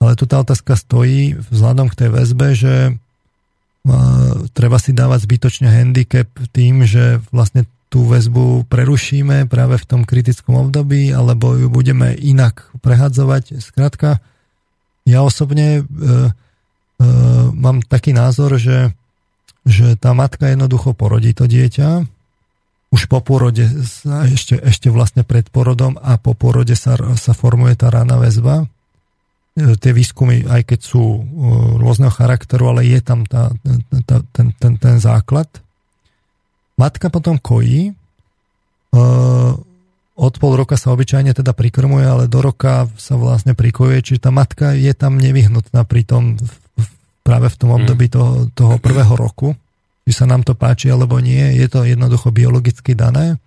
Ale 0.03 0.19
tu 0.19 0.27
tá 0.27 0.43
otázka 0.43 0.75
stojí 0.75 1.39
vzhľadom 1.39 1.87
k 1.87 1.97
tej 2.05 2.09
väzbe, 2.11 2.47
že 2.57 2.73
treba 4.53 4.77
si 4.77 4.93
dávať 4.93 5.25
zbytočne 5.25 5.67
handicap 5.71 6.29
tým, 6.53 6.85
že 6.85 7.23
vlastne 7.33 7.65
tú 7.91 8.07
väzbu 8.07 8.71
prerušíme 8.71 9.51
práve 9.51 9.75
v 9.75 9.87
tom 9.87 10.01
kritickom 10.07 10.55
období, 10.55 11.11
alebo 11.11 11.59
ju 11.59 11.67
budeme 11.67 12.15
inak 12.15 12.71
prehadzovať. 12.79 13.59
Skrátka, 13.59 14.23
ja 15.03 15.19
osobne 15.27 15.81
e, 15.81 15.83
e, 15.83 16.31
mám 17.51 17.83
taký 17.83 18.15
názor, 18.15 18.55
že, 18.55 18.95
že 19.67 19.95
tá 19.97 20.11
matka 20.17 20.49
jednoducho 20.49 20.97
porodí 20.97 21.33
to 21.33 21.45
dieťa, 21.45 22.05
už 22.91 23.07
po 23.07 23.23
porode, 23.23 23.63
ešte, 24.35 24.59
ešte 24.59 24.91
vlastne 24.91 25.23
pred 25.23 25.47
porodom 25.47 25.95
a 25.95 26.19
po 26.19 26.35
porode 26.35 26.75
sa, 26.75 26.99
sa 27.15 27.31
formuje 27.31 27.79
tá 27.79 27.87
rána 27.87 28.19
väzba 28.19 28.67
E, 29.51 29.75
tie 29.75 29.91
výskumy, 29.91 30.47
aj 30.47 30.63
keď 30.63 30.79
sú 30.79 31.03
e, 31.03 31.21
rôzneho 31.75 32.07
charakteru, 32.07 32.71
ale 32.71 32.87
je 32.87 33.03
tam 33.03 33.27
tá, 33.27 33.51
tá, 34.07 34.23
ten, 34.31 34.55
ten, 34.55 34.73
ten 34.79 34.95
základ. 34.95 35.51
Matka 36.79 37.11
potom 37.11 37.35
kojí, 37.35 37.91
e, 37.91 37.93
od 40.15 40.33
pol 40.39 40.53
roka 40.55 40.79
sa 40.79 40.95
obyčajne 40.95 41.35
teda 41.35 41.51
prikrmuje, 41.51 42.05
ale 42.07 42.23
do 42.31 42.39
roka 42.39 42.87
sa 42.95 43.19
vlastne 43.19 43.51
prikojuje, 43.51 43.99
čiže 43.99 44.23
tá 44.23 44.31
matka 44.31 44.71
je 44.71 44.95
tam 44.95 45.19
nevyhnutná 45.19 45.83
pri 45.83 46.07
tom 46.07 46.39
práve 47.21 47.47
v 47.49 47.57
tom 47.57 47.69
období 47.77 48.09
mm. 48.09 48.13
toho, 48.13 48.31
toho 48.51 48.75
prvého 48.81 49.13
roku, 49.13 49.53
či 50.05 50.11
sa 50.11 50.25
nám 50.25 50.41
to 50.41 50.57
páči 50.57 50.89
alebo 50.89 51.21
nie, 51.21 51.55
je 51.55 51.67
to 51.69 51.85
jednoducho 51.85 52.33
biologicky 52.33 52.97
dané. 52.97 53.37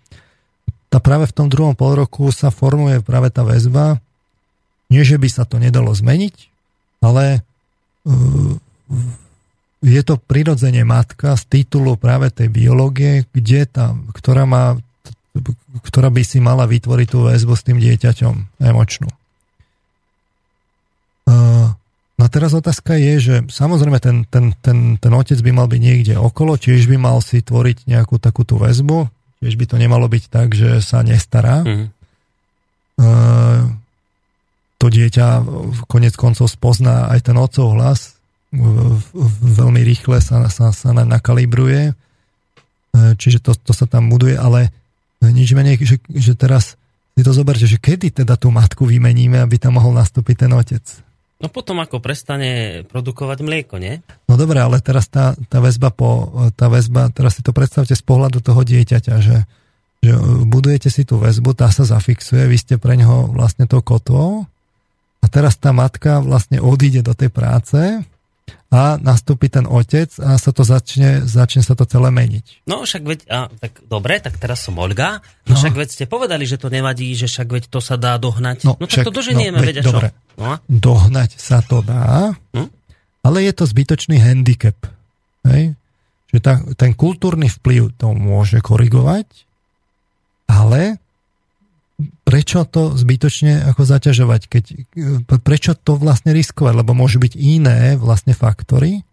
Tá 0.89 1.03
práve 1.03 1.27
v 1.27 1.35
tom 1.35 1.51
druhom 1.51 1.75
pol 1.75 1.99
roku 1.99 2.31
sa 2.31 2.55
formuje 2.55 3.03
práve 3.03 3.35
tá 3.35 3.43
väzba, 3.43 3.99
nie, 4.93 5.03
že 5.03 5.19
by 5.19 5.27
sa 5.27 5.43
to 5.43 5.59
nedalo 5.59 5.91
zmeniť, 5.91 6.35
ale 7.03 7.43
uh, 8.07 8.55
je 9.85 10.01
to 10.01 10.17
prirodzene 10.17 10.81
matka 10.87 11.37
z 11.37 11.45
titulu 11.51 11.99
práve 12.01 12.33
tej 12.33 12.49
biológie, 12.49 13.29
kde 13.35 13.69
tá, 13.69 13.93
ktorá, 14.17 14.49
má, 14.49 14.81
ktorá 15.85 16.09
by 16.09 16.23
si 16.25 16.41
mala 16.41 16.65
vytvoriť 16.65 17.09
tú 17.11 17.29
väzbu 17.29 17.53
s 17.53 17.67
tým 17.67 17.79
dieťaťom 17.81 18.65
emočnú. 18.65 19.09
Uh, 21.25 21.64
no 22.25 22.27
a 22.27 22.33
teraz 22.33 22.57
otázka 22.57 22.97
je, 22.97 23.15
že 23.21 23.35
samozrejme 23.53 24.01
ten, 24.01 24.25
ten, 24.25 24.57
ten, 24.65 24.97
ten 24.97 25.13
otec 25.13 25.37
by 25.45 25.53
mal 25.53 25.69
byť 25.69 25.81
niekde 25.81 26.15
okolo, 26.17 26.57
tiež 26.57 26.89
by 26.89 26.97
mal 26.97 27.21
si 27.21 27.45
tvoriť 27.45 27.85
nejakú 27.85 28.17
takúto 28.17 28.57
väzbu, 28.57 29.13
tiež 29.45 29.61
by 29.61 29.65
to 29.69 29.77
nemalo 29.77 30.09
byť 30.09 30.25
tak, 30.33 30.57
že 30.57 30.81
sa 30.81 31.05
nestará. 31.05 31.61
Mm. 31.67 31.87
Uh, 32.95 33.75
to 34.79 34.93
dieťa 34.93 35.45
konec 35.89 36.15
koncov 36.17 36.49
spozná 36.49 37.09
aj 37.13 37.29
ten 37.29 37.37
otcov 37.41 37.77
hlas, 37.77 38.15
veľmi 39.43 39.81
rýchle 39.83 40.21
sa, 40.21 40.45
sa, 40.53 40.71
sa 40.71 40.91
nakalibruje, 40.93 41.91
e, 41.91 41.93
čiže 43.19 43.43
to, 43.43 43.57
to 43.59 43.73
sa 43.75 43.89
tam 43.89 44.07
buduje, 44.13 44.39
ale 44.39 44.71
nič 45.25 45.57
menej, 45.57 45.81
že, 45.83 45.99
že 46.13 46.39
teraz 46.39 46.79
si 47.15 47.23
to 47.23 47.33
zoberte, 47.33 47.67
že 47.67 47.79
kedy 47.79 48.11
teda 48.11 48.35
tú 48.35 48.51
matku 48.51 48.87
vymeníme, 48.87 49.39
aby 49.43 49.57
tam 49.59 49.79
mohol 49.79 49.95
nastúpiť 49.95 50.47
ten 50.47 50.53
otec. 50.53 50.85
No 51.45 51.53
potom 51.53 51.77
ako 51.77 52.01
prestane 52.01 52.81
produkovať 52.89 53.45
mlieko, 53.45 53.77
nie? 53.77 54.01
No 54.25 54.41
dobre, 54.41 54.65
ale 54.65 54.81
teraz 54.81 55.13
tá, 55.13 55.37
tá 55.37 55.61
väzba 55.61 55.93
po, 55.93 56.33
tá 56.57 56.73
väzba, 56.73 57.13
teraz 57.13 57.37
si 57.37 57.45
to 57.45 57.53
predstavte 57.53 57.93
z 57.93 58.01
pohľadu 58.01 58.41
toho 58.41 58.65
dieťaťa, 58.65 59.15
že, 59.21 59.45
že 60.01 60.13
budujete 60.49 60.89
si 60.89 61.05
tú 61.05 61.21
väzbu, 61.21 61.53
tá 61.53 61.69
sa 61.69 61.85
zafixuje, 61.85 62.49
vy 62.49 62.57
ste 62.57 62.81
pre 62.81 62.97
neho 62.97 63.29
vlastne 63.29 63.69
tou 63.69 63.85
kotvou 63.85 64.49
a 65.21 65.27
teraz 65.29 65.61
tá 65.61 65.77
matka 65.77 66.25
vlastne 66.25 66.65
odíde 66.65 67.05
do 67.05 67.13
tej 67.13 67.29
práce 67.29 67.77
a 68.75 68.99
nastúpi 68.99 69.47
ten 69.47 69.71
otec 69.71 70.11
a 70.19 70.35
sa 70.35 70.51
to 70.51 70.67
začne, 70.67 71.23
začne 71.23 71.63
sa 71.63 71.79
to 71.79 71.87
celé 71.87 72.11
meniť. 72.11 72.67
No 72.67 72.83
však 72.83 73.03
veď, 73.07 73.21
a, 73.31 73.47
tak 73.47 73.87
dobre, 73.87 74.19
tak 74.19 74.35
teraz 74.43 74.67
som 74.67 74.75
Olga, 74.83 75.23
no, 75.47 75.55
no 75.55 75.61
však 75.63 75.75
veď 75.79 75.89
ste 75.95 76.05
povedali, 76.11 76.43
že 76.43 76.59
to 76.59 76.67
nevadí, 76.75 77.15
že 77.15 77.31
však 77.31 77.49
veď 77.55 77.65
to 77.71 77.79
sa 77.79 77.95
dá 77.95 78.19
dohnať. 78.19 78.67
No, 78.67 78.75
no 78.75 78.91
však, 78.91 79.07
tak 79.07 79.09
to 79.09 79.15
doženieme, 79.15 79.59
no, 79.59 79.63
veď, 79.63 79.77
veď 79.79 79.85
dobre. 79.87 80.09
čo? 80.11 80.43
No? 80.43 80.51
Dohnať 80.67 81.31
sa 81.39 81.63
to 81.63 81.87
dá, 81.87 82.35
hm? 82.51 82.69
ale 83.23 83.39
je 83.47 83.53
to 83.55 83.65
zbytočný 83.71 84.19
handicap. 84.19 84.79
Hej? 85.47 85.79
Že 86.35 86.39
tá, 86.43 86.55
ten 86.75 86.99
kultúrny 86.99 87.47
vplyv 87.47 87.95
to 87.95 88.11
môže 88.11 88.59
korigovať, 88.59 89.31
ale 90.51 90.99
prečo 92.27 92.67
to 92.67 92.95
zbytočne 92.99 93.71
ako 93.71 93.87
zaťažovať, 93.87 94.43
keď, 94.51 94.65
prečo 95.41 95.79
to 95.79 95.95
vlastne 95.95 96.35
riskovať, 96.35 96.75
lebo 96.83 96.97
môžu 96.97 97.23
byť 97.23 97.35
iné 97.39 97.95
vlastne 97.95 98.35
faktory. 98.35 99.07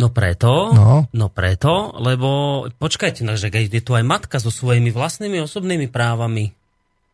No 0.00 0.08
preto, 0.08 0.72
no, 0.72 1.04
no 1.12 1.26
preto, 1.28 1.92
lebo 2.00 2.64
počkajte, 2.72 3.20
no, 3.20 3.36
že 3.36 3.52
je 3.52 3.84
tu 3.84 3.92
aj 3.92 4.04
matka 4.04 4.40
so 4.40 4.48
svojimi 4.48 4.88
vlastnými 4.88 5.44
osobnými 5.44 5.92
právami. 5.92 6.56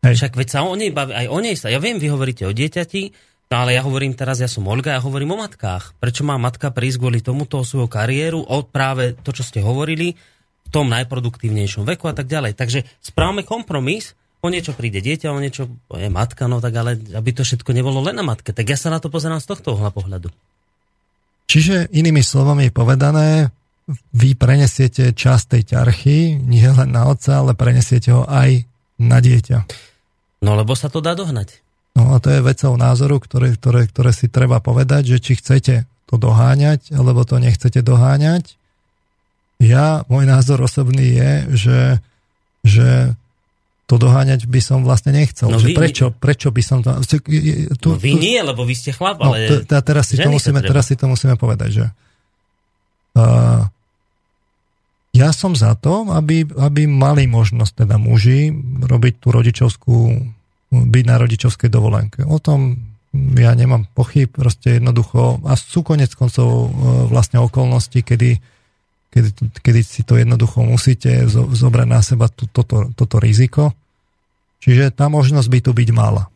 Hej. 0.07 0.23
Však 0.23 0.39
veď 0.39 0.47
sa 0.47 0.59
o 0.63 0.71
nej 0.71 0.95
baví, 0.95 1.11
aj 1.11 1.27
o 1.27 1.39
nej 1.43 1.55
sa, 1.59 1.67
ja 1.67 1.83
viem, 1.83 1.99
vy 1.99 2.07
hovoríte 2.07 2.47
o 2.47 2.55
dieťati, 2.55 3.11
no 3.51 3.55
ale 3.59 3.75
ja 3.75 3.83
hovorím 3.83 4.15
teraz, 4.15 4.39
ja 4.39 4.47
som 4.47 4.63
Olga, 4.71 4.95
ja 4.95 5.03
hovorím 5.03 5.35
o 5.35 5.41
matkách. 5.43 5.99
Prečo 5.99 6.23
má 6.23 6.39
matka 6.39 6.71
prísť 6.71 6.99
kvôli 7.03 7.19
tomuto 7.19 7.59
svoju 7.59 7.91
kariéru, 7.91 8.39
od 8.47 8.71
práve 8.71 9.19
to, 9.19 9.35
čo 9.35 9.43
ste 9.43 9.59
hovorili, 9.59 10.15
v 10.67 10.69
tom 10.71 10.87
najproduktívnejšom 10.91 11.83
veku 11.87 12.07
a 12.07 12.15
tak 12.15 12.27
ďalej. 12.27 12.55
Takže 12.55 12.87
správame 13.03 13.43
kompromis, 13.43 14.15
o 14.47 14.53
niečo 14.53 14.71
príde 14.71 15.03
dieťa, 15.03 15.35
o 15.35 15.43
niečo 15.43 15.67
je 15.91 16.07
matka, 16.07 16.47
no 16.47 16.63
tak 16.63 16.71
ale 16.79 16.95
aby 16.95 17.29
to 17.35 17.43
všetko 17.43 17.75
nebolo 17.75 17.99
len 17.99 18.15
na 18.15 18.23
matke. 18.23 18.55
Tak 18.55 18.63
ja 18.63 18.79
sa 18.79 18.87
na 18.87 19.03
to 19.03 19.11
pozerám 19.11 19.43
z 19.43 19.51
tohto 19.51 19.75
uhla 19.75 19.91
pohľadu. 19.91 20.31
Čiže 21.47 21.91
inými 21.91 22.23
slovami 22.23 22.71
povedané, 22.71 23.51
vy 24.11 24.35
prenesiete 24.35 25.15
časť 25.15 25.43
tej 25.55 25.63
ťarchy 25.75 26.39
nie 26.39 26.67
len 26.67 26.91
na 26.91 27.07
otca, 27.07 27.39
ale 27.39 27.55
prenesiete 27.55 28.11
ho 28.11 28.27
aj 28.27 28.67
na 28.99 29.23
dieťa. 29.23 29.63
No 30.43 30.59
lebo 30.59 30.75
sa 30.75 30.91
to 30.91 30.99
dá 30.99 31.15
dohnať. 31.15 31.63
No 31.95 32.13
a 32.13 32.21
to 32.21 32.29
je 32.29 32.45
vecou 32.45 32.77
názoru, 32.77 33.17
ktoré, 33.17 33.55
ktoré, 33.57 33.89
ktoré 33.89 34.11
si 34.13 34.29
treba 34.29 34.61
povedať, 34.61 35.15
že 35.15 35.23
či 35.23 35.39
chcete 35.39 35.87
to 36.05 36.15
doháňať, 36.19 36.93
alebo 36.93 37.25
to 37.25 37.41
nechcete 37.41 37.81
doháňať. 37.81 38.53
Ja, 39.57 40.05
môj 40.05 40.29
názor 40.29 40.61
osobný 40.61 41.17
je, 41.17 41.31
že, 41.57 41.81
že 42.61 42.89
to 43.87 43.95
doháňať 43.95 44.51
by 44.51 44.59
som 44.59 44.83
vlastne 44.83 45.15
nechcel. 45.15 45.47
No 45.47 45.63
že 45.63 45.71
vy, 45.71 45.75
prečo, 45.79 46.11
prečo 46.11 46.51
by 46.51 46.59
som 46.59 46.83
to... 46.83 46.91
Tu, 47.07 47.23
no 47.23 47.95
vy 47.95 48.11
tu, 48.13 48.19
nie, 48.19 48.35
lebo 48.43 48.67
vy 48.67 48.75
ste 48.75 48.91
chlap, 48.91 49.23
no, 49.23 49.31
ale... 49.31 49.63
To, 49.63 49.79
teraz, 49.79 50.11
si 50.11 50.19
to 50.19 50.27
musíme, 50.27 50.59
teraz 50.59 50.91
si 50.91 50.99
to 50.99 51.07
musíme 51.07 51.39
povedať, 51.39 51.69
že 51.71 51.85
uh, 53.15 53.63
ja 55.15 55.29
som 55.31 55.55
za 55.55 55.73
to, 55.79 56.03
aby, 56.11 56.43
aby 56.59 56.83
mali 56.83 57.31
možnosť 57.31 57.87
teda 57.87 57.95
muži 57.95 58.51
robiť 58.83 59.13
tú 59.23 59.27
rodičovskú, 59.31 59.97
byť 60.67 61.03
na 61.07 61.15
rodičovskej 61.15 61.71
dovolenke. 61.71 62.27
O 62.27 62.43
tom 62.43 62.75
ja 63.15 63.55
nemám 63.55 63.87
pochyb, 63.95 64.29
proste 64.29 64.77
jednoducho, 64.77 65.41
a 65.47 65.55
sú 65.55 65.81
konec 65.81 66.11
koncov 66.13 66.47
e, 66.47 66.69
vlastne 67.09 67.39
okolnosti, 67.41 67.97
kedy, 68.03 68.37
kedy, 69.13 69.29
kedy 69.61 69.81
si 69.83 70.01
to 70.07 70.19
jednoducho 70.19 70.63
musíte 70.63 71.27
zobrať 71.31 71.87
na 71.87 72.01
seba 72.03 72.27
tú, 72.31 72.49
toto, 72.49 72.91
toto 72.93 73.17
riziko. 73.17 73.73
Čiže 74.63 74.91
tá 74.91 75.07
možnosť 75.07 75.47
by 75.47 75.59
tu 75.61 75.71
byť 75.71 75.89
mala. 75.93 76.27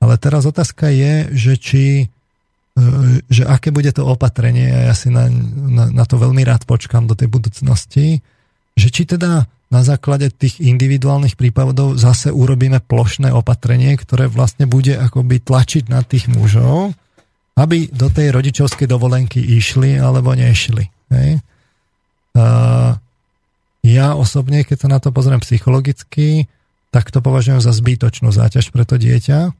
Ale 0.00 0.20
teraz 0.20 0.44
otázka 0.44 0.92
je, 0.92 1.30
že 1.32 1.54
či 1.56 1.84
E, 2.76 3.24
že 3.32 3.48
aké 3.48 3.72
bude 3.72 3.88
to 3.88 4.04
opatrenie 4.04 4.68
a 4.68 4.92
ja 4.92 4.94
si 4.94 5.08
na, 5.08 5.32
na, 5.32 5.88
na 5.88 6.04
to 6.04 6.20
veľmi 6.20 6.44
rád 6.44 6.68
počkam 6.68 7.08
do 7.08 7.16
tej 7.16 7.32
budúcnosti, 7.32 8.20
že 8.76 8.88
či 8.92 9.08
teda 9.08 9.48
na 9.72 9.80
základe 9.80 10.28
tých 10.28 10.60
individuálnych 10.60 11.40
prípadov 11.40 11.96
zase 11.96 12.28
urobíme 12.28 12.84
plošné 12.84 13.32
opatrenie, 13.32 13.96
ktoré 13.96 14.28
vlastne 14.28 14.68
bude 14.68 14.92
akoby 14.92 15.40
tlačiť 15.40 15.88
na 15.88 16.04
tých 16.04 16.28
mužov, 16.28 16.92
aby 17.56 17.88
do 17.88 18.12
tej 18.12 18.36
rodičovskej 18.36 18.84
dovolenky 18.84 19.40
išli 19.40 19.96
alebo 19.96 20.36
nešli. 20.36 20.84
Hej? 21.16 21.40
A 22.36 22.46
ja 23.80 24.12
osobne, 24.12 24.62
keď 24.62 24.76
sa 24.84 24.88
na 24.92 24.98
to 25.00 25.08
pozriem 25.10 25.40
psychologicky, 25.40 26.46
tak 26.92 27.08
to 27.08 27.24
považujem 27.24 27.64
za 27.64 27.72
zbytočnú 27.72 28.28
záťaž 28.28 28.68
pre 28.70 28.84
to 28.84 29.00
dieťa, 29.00 29.56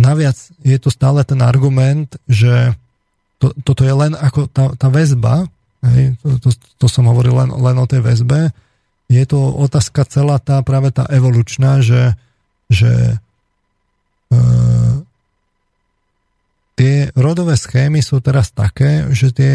Naviac 0.00 0.38
je 0.64 0.76
tu 0.80 0.88
stále 0.88 1.20
ten 1.28 1.44
argument, 1.44 2.08
že 2.24 2.72
to, 3.36 3.52
toto 3.60 3.84
je 3.84 3.92
len 3.92 4.16
ako 4.16 4.48
tá, 4.48 4.72
tá 4.72 4.88
väzba, 4.88 5.44
hej, 5.84 6.16
to, 6.24 6.40
to, 6.40 6.50
to 6.56 6.86
som 6.88 7.04
hovoril 7.04 7.36
len, 7.36 7.52
len 7.52 7.76
o 7.76 7.84
tej 7.84 8.00
väzbe, 8.00 8.48
je 9.12 9.24
to 9.28 9.36
otázka 9.36 10.08
celá 10.08 10.40
tá 10.40 10.64
práve 10.64 10.88
tá 10.88 11.04
evolučná, 11.12 11.84
že, 11.84 12.16
že 12.72 13.20
e, 14.32 14.36
tie 16.80 17.12
rodové 17.12 17.60
schémy 17.60 18.00
sú 18.00 18.24
teraz 18.24 18.56
také, 18.56 19.12
že 19.12 19.36
tie, 19.36 19.52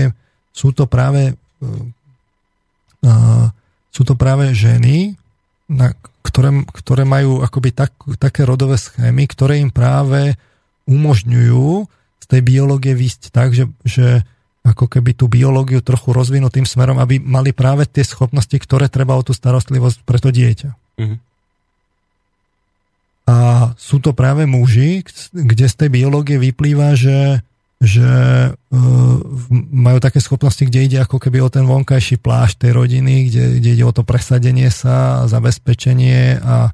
sú 0.53 0.77
to 0.77 0.85
práve 0.85 1.33
e, 1.61 1.93
sú 3.95 4.01
to 4.03 4.17
práve 4.19 4.51
ženy, 4.51 5.15
na 5.71 5.95
ktoré, 6.25 6.51
ktoré 6.73 7.03
majú 7.07 7.45
akoby 7.45 7.69
tak, 7.71 7.93
také 8.17 8.43
rodové 8.43 8.75
schémy, 8.75 9.29
ktoré 9.29 9.61
im 9.61 9.71
práve 9.71 10.35
umožňujú 10.89 11.85
z 12.21 12.25
tej 12.25 12.41
biológie 12.41 12.97
výsť 12.97 13.29
tak, 13.29 13.53
že, 13.53 13.69
že 13.85 14.25
ako 14.65 14.89
keby 14.89 15.13
tú 15.13 15.29
biológiu 15.29 15.85
trochu 15.85 16.09
rozvinú 16.09 16.49
tým 16.49 16.65
smerom, 16.65 16.97
aby 16.97 17.21
mali 17.21 17.53
práve 17.53 17.85
tie 17.85 18.01
schopnosti, 18.01 18.57
ktoré 18.57 18.89
treba 18.89 19.13
o 19.13 19.21
tú 19.21 19.31
starostlivosť 19.31 20.01
pre 20.01 20.17
to 20.17 20.33
dieťa. 20.33 20.69
Mm-hmm. 20.97 21.19
A 23.25 23.37
sú 23.77 23.97
to 24.01 24.13
práve 24.13 24.45
muži, 24.49 25.05
kde 25.33 25.65
z 25.65 25.75
tej 25.77 25.89
biológie 25.93 26.37
vyplýva, 26.37 26.93
že 26.97 27.41
že 27.83 28.09
uh, 28.55 29.17
majú 29.71 29.99
také 29.99 30.23
schopnosti, 30.23 30.63
kde 30.63 30.87
ide 30.87 30.97
ako 31.03 31.19
keby 31.19 31.43
o 31.43 31.51
ten 31.51 31.67
vonkajší 31.67 32.23
plášť 32.23 32.67
tej 32.67 32.71
rodiny, 32.71 33.27
kde, 33.27 33.43
kde 33.59 33.69
ide 33.75 33.85
o 33.85 33.91
to 33.91 34.07
presadenie 34.07 34.71
sa, 34.71 35.27
zabezpečenie 35.27 36.39
a, 36.39 36.71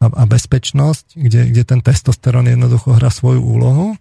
a, 0.00 0.04
a 0.08 0.24
bezpečnosť, 0.24 1.20
kde, 1.20 1.40
kde 1.52 1.62
ten 1.68 1.80
testosterón 1.84 2.48
jednoducho 2.48 2.96
hrá 2.96 3.12
svoju 3.12 3.44
úlohu. 3.44 3.92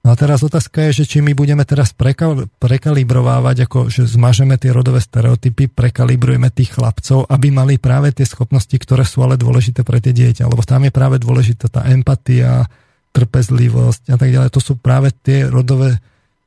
No 0.00 0.08
a 0.08 0.16
teraz 0.16 0.40
otázka 0.40 0.88
je, 0.88 1.04
že 1.04 1.12
či 1.12 1.18
my 1.20 1.36
budeme 1.36 1.60
teraz 1.68 1.92
prekal, 1.92 2.48
prekalibrovávať, 2.56 3.68
ako 3.68 3.92
že 3.92 4.08
zmažeme 4.08 4.56
tie 4.56 4.72
rodové 4.72 4.96
stereotypy, 5.04 5.68
prekalibrujeme 5.68 6.48
tých 6.48 6.72
chlapcov, 6.72 7.28
aby 7.28 7.52
mali 7.52 7.76
práve 7.76 8.08
tie 8.16 8.24
schopnosti, 8.24 8.72
ktoré 8.72 9.04
sú 9.04 9.20
ale 9.20 9.36
dôležité 9.36 9.84
pre 9.84 10.00
tie 10.00 10.16
dieťa. 10.16 10.48
Lebo 10.48 10.64
tam 10.64 10.88
je 10.88 10.92
práve 10.92 11.20
dôležitá 11.20 11.68
tá 11.68 11.84
empatia, 11.92 12.64
trpezlivosť 13.10 14.14
a 14.14 14.16
tak 14.16 14.30
ďalej. 14.30 14.50
To 14.54 14.62
sú 14.62 14.78
práve 14.78 15.10
tie 15.10 15.46
rodové 15.50 15.98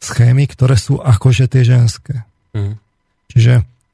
schémy, 0.03 0.47
ktoré 0.47 0.75
sú 0.75 0.99
akože 0.99 1.47
tie 1.47 1.63
ženské. 1.63 2.27
Mm. 2.55 2.75
Čiže 3.31 3.53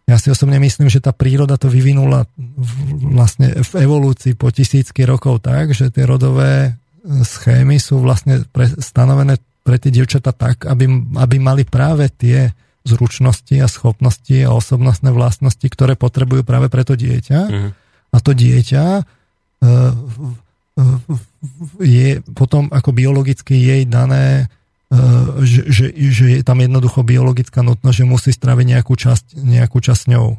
ja 0.10 0.18
si 0.18 0.34
osobne 0.34 0.58
myslím, 0.58 0.90
že 0.90 1.06
tá 1.06 1.14
príroda 1.14 1.54
to 1.62 1.70
vyvinula 1.70 2.26
vlastne 3.14 3.62
v 3.62 3.74
evolúcii 3.86 4.34
po 4.34 4.50
tisícky 4.50 5.06
rokov 5.06 5.46
tak, 5.46 5.78
že 5.78 5.94
tie 5.94 6.02
rodové 6.10 6.52
e, 6.66 6.72
schémy 7.22 7.78
sú 7.78 8.02
vlastne 8.02 8.42
pre, 8.50 8.66
stanovené 8.66 9.38
pre 9.62 9.78
tie 9.78 9.94
dievčatá 9.94 10.34
tak, 10.34 10.66
aby, 10.66 10.90
aby 11.14 11.36
mali 11.38 11.62
práve 11.62 12.10
tie 12.10 12.50
zručnosti 12.82 13.54
a 13.62 13.70
schopnosti 13.70 14.34
a 14.42 14.50
osobnostné 14.50 15.14
vlastnosti, 15.14 15.68
ktoré 15.70 15.94
potrebujú 15.94 16.42
práve 16.42 16.74
pre 16.74 16.82
to 16.82 16.98
dieťa. 16.98 17.40
Mm. 17.46 17.70
A 18.10 18.18
to 18.18 18.34
dieťa 18.34 18.86
e, 18.98 19.04
je 21.80 22.20
potom 22.36 22.68
ako 22.72 22.92
biologicky 22.92 23.56
jej 23.56 23.84
dané, 23.88 24.48
e, 24.92 24.96
že, 25.44 25.62
že, 25.70 25.86
že 25.96 26.26
je 26.40 26.44
tam 26.44 26.60
jednoducho 26.60 27.04
biologická 27.06 27.64
nutnosť, 27.64 27.98
že 27.98 28.06
musí 28.08 28.32
straviť 28.36 28.66
nejakú 28.78 28.94
časť, 28.96 29.40
nejakú 29.40 29.80
časť 29.80 30.12
ňou. 30.16 30.36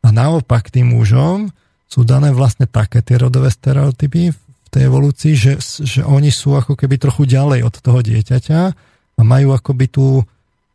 A 0.00 0.08
naopak 0.08 0.72
tým 0.72 0.96
mužom 0.96 1.52
sú 1.90 2.06
dané 2.06 2.32
vlastne 2.32 2.64
také 2.70 3.02
tie 3.02 3.18
rodové 3.20 3.50
stereotypy 3.52 4.32
v 4.32 4.68
tej 4.70 4.86
evolúcii, 4.86 5.32
že, 5.34 5.52
že 5.82 6.00
oni 6.06 6.30
sú 6.30 6.54
ako 6.54 6.78
keby 6.78 6.96
trochu 6.96 7.26
ďalej 7.26 7.66
od 7.66 7.74
toho 7.82 8.00
dieťaťa 8.00 8.60
a 9.18 9.20
majú 9.20 9.52
akoby 9.52 9.86
tu 9.90 10.22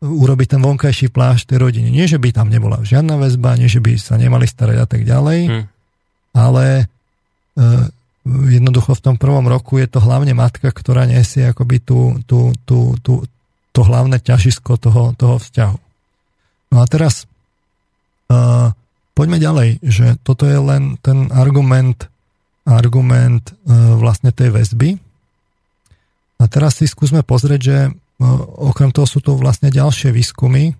urobiť 0.04 0.56
ten 0.56 0.60
vonkajší 0.60 1.08
plášť 1.08 1.56
tej 1.56 1.58
rodiny. 1.58 1.88
Nie, 1.88 2.04
že 2.04 2.20
by 2.20 2.36
tam 2.36 2.52
nebola 2.52 2.84
žiadna 2.84 3.16
väzba, 3.16 3.56
nie, 3.56 3.66
že 3.66 3.80
by 3.80 3.96
sa 3.96 4.20
nemali 4.20 4.44
starať 4.44 4.76
a 4.76 4.86
tak 4.86 5.08
ďalej, 5.08 5.40
hmm. 5.48 5.64
ale 6.36 6.64
e, 6.76 6.84
jednoducho 8.26 8.98
v 8.98 9.04
tom 9.04 9.16
prvom 9.16 9.46
roku 9.46 9.78
je 9.78 9.86
to 9.86 10.02
hlavne 10.02 10.34
matka, 10.34 10.74
ktorá 10.74 11.06
nesie 11.06 11.46
akoby 11.46 11.78
tú, 11.78 12.18
tú, 12.26 12.50
tú, 12.66 12.98
tú, 12.98 13.22
to 13.70 13.80
hlavné 13.86 14.18
ťažisko 14.18 14.74
toho, 14.82 15.14
toho 15.14 15.38
vzťahu. 15.38 15.78
No 16.74 16.76
a 16.82 16.86
teraz 16.90 17.30
uh, 18.28 18.74
poďme 19.14 19.38
ďalej, 19.38 19.68
že 19.86 20.18
toto 20.26 20.50
je 20.50 20.58
len 20.58 20.98
ten 20.98 21.30
argument, 21.30 22.10
argument 22.66 23.54
uh, 23.64 23.94
vlastne 23.94 24.34
tej 24.34 24.50
väzby. 24.50 24.98
A 26.36 26.44
teraz 26.50 26.82
si 26.82 26.90
skúsme 26.90 27.22
pozrieť, 27.22 27.60
že 27.62 27.78
uh, 27.88 28.26
okrem 28.58 28.90
toho 28.90 29.06
sú 29.06 29.22
tu 29.22 29.38
vlastne 29.38 29.70
ďalšie 29.70 30.10
výskumy. 30.10 30.74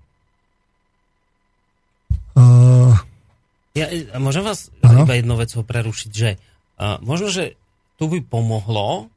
Uh, 2.36 2.92
ja, 3.78 3.86
môžem 4.18 4.42
vás 4.42 4.68
ano? 4.82 5.06
iba 5.06 5.14
jednou 5.14 5.38
vecou 5.38 5.62
prerušiť, 5.62 6.10
že 6.10 6.40
a 6.76 7.00
možno, 7.00 7.32
že 7.32 7.56
tu 7.96 8.08
by 8.12 8.20
pomohlo, 8.24 9.08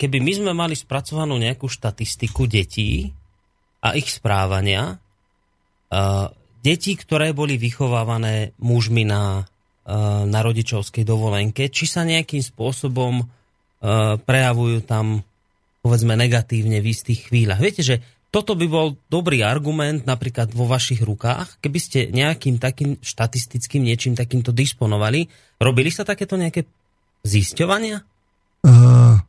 keby 0.00 0.18
my 0.20 0.32
sme 0.32 0.52
mali 0.56 0.72
spracovanú 0.72 1.36
nejakú 1.36 1.68
štatistiku 1.68 2.48
detí 2.48 3.12
a 3.84 3.92
ich 3.92 4.08
správania, 4.08 4.96
uh, 4.96 6.32
detí, 6.64 6.96
ktoré 6.96 7.36
boli 7.36 7.60
vychovávané 7.60 8.56
mužmi 8.56 9.04
na, 9.04 9.44
na 10.24 10.40
rodičovskej 10.40 11.04
dovolenke, 11.04 11.68
či 11.68 11.84
sa 11.84 12.08
nejakým 12.08 12.40
spôsobom 12.40 13.20
prejavujú 14.24 14.80
tam 14.88 15.20
povedzme 15.84 16.16
negatívne 16.16 16.80
v 16.80 16.88
istých 16.88 17.28
chvíľach. 17.28 17.60
Viete, 17.60 17.84
že 17.84 18.00
toto 18.32 18.56
by 18.56 18.66
bol 18.66 18.96
dobrý 19.12 19.44
argument 19.44 20.08
napríklad 20.08 20.50
vo 20.56 20.64
vašich 20.64 21.04
rukách, 21.04 21.60
keby 21.60 21.78
ste 21.78 22.08
nejakým 22.08 22.56
takým 22.56 22.96
štatistickým 22.98 23.84
niečím 23.84 24.16
takýmto 24.16 24.50
disponovali. 24.56 25.28
Robili 25.60 25.92
sa 25.92 26.02
takéto 26.02 26.40
nejaké 26.40 26.64
zisťovania? 27.24 28.04
Uh, 28.64 29.20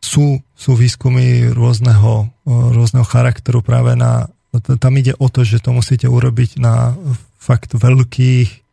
sú, 0.00 0.40
sú 0.56 0.72
výskumy 0.76 1.52
rôzneho, 1.52 2.30
rôzneho 2.46 3.04
charakteru 3.04 3.60
práve 3.60 3.96
na... 3.96 4.28
Tam 4.80 4.96
ide 4.96 5.12
o 5.20 5.28
to, 5.28 5.44
že 5.44 5.60
to 5.60 5.76
musíte 5.76 6.08
urobiť 6.08 6.56
na 6.56 6.96
fakt 7.36 7.76
veľkých 7.76 8.64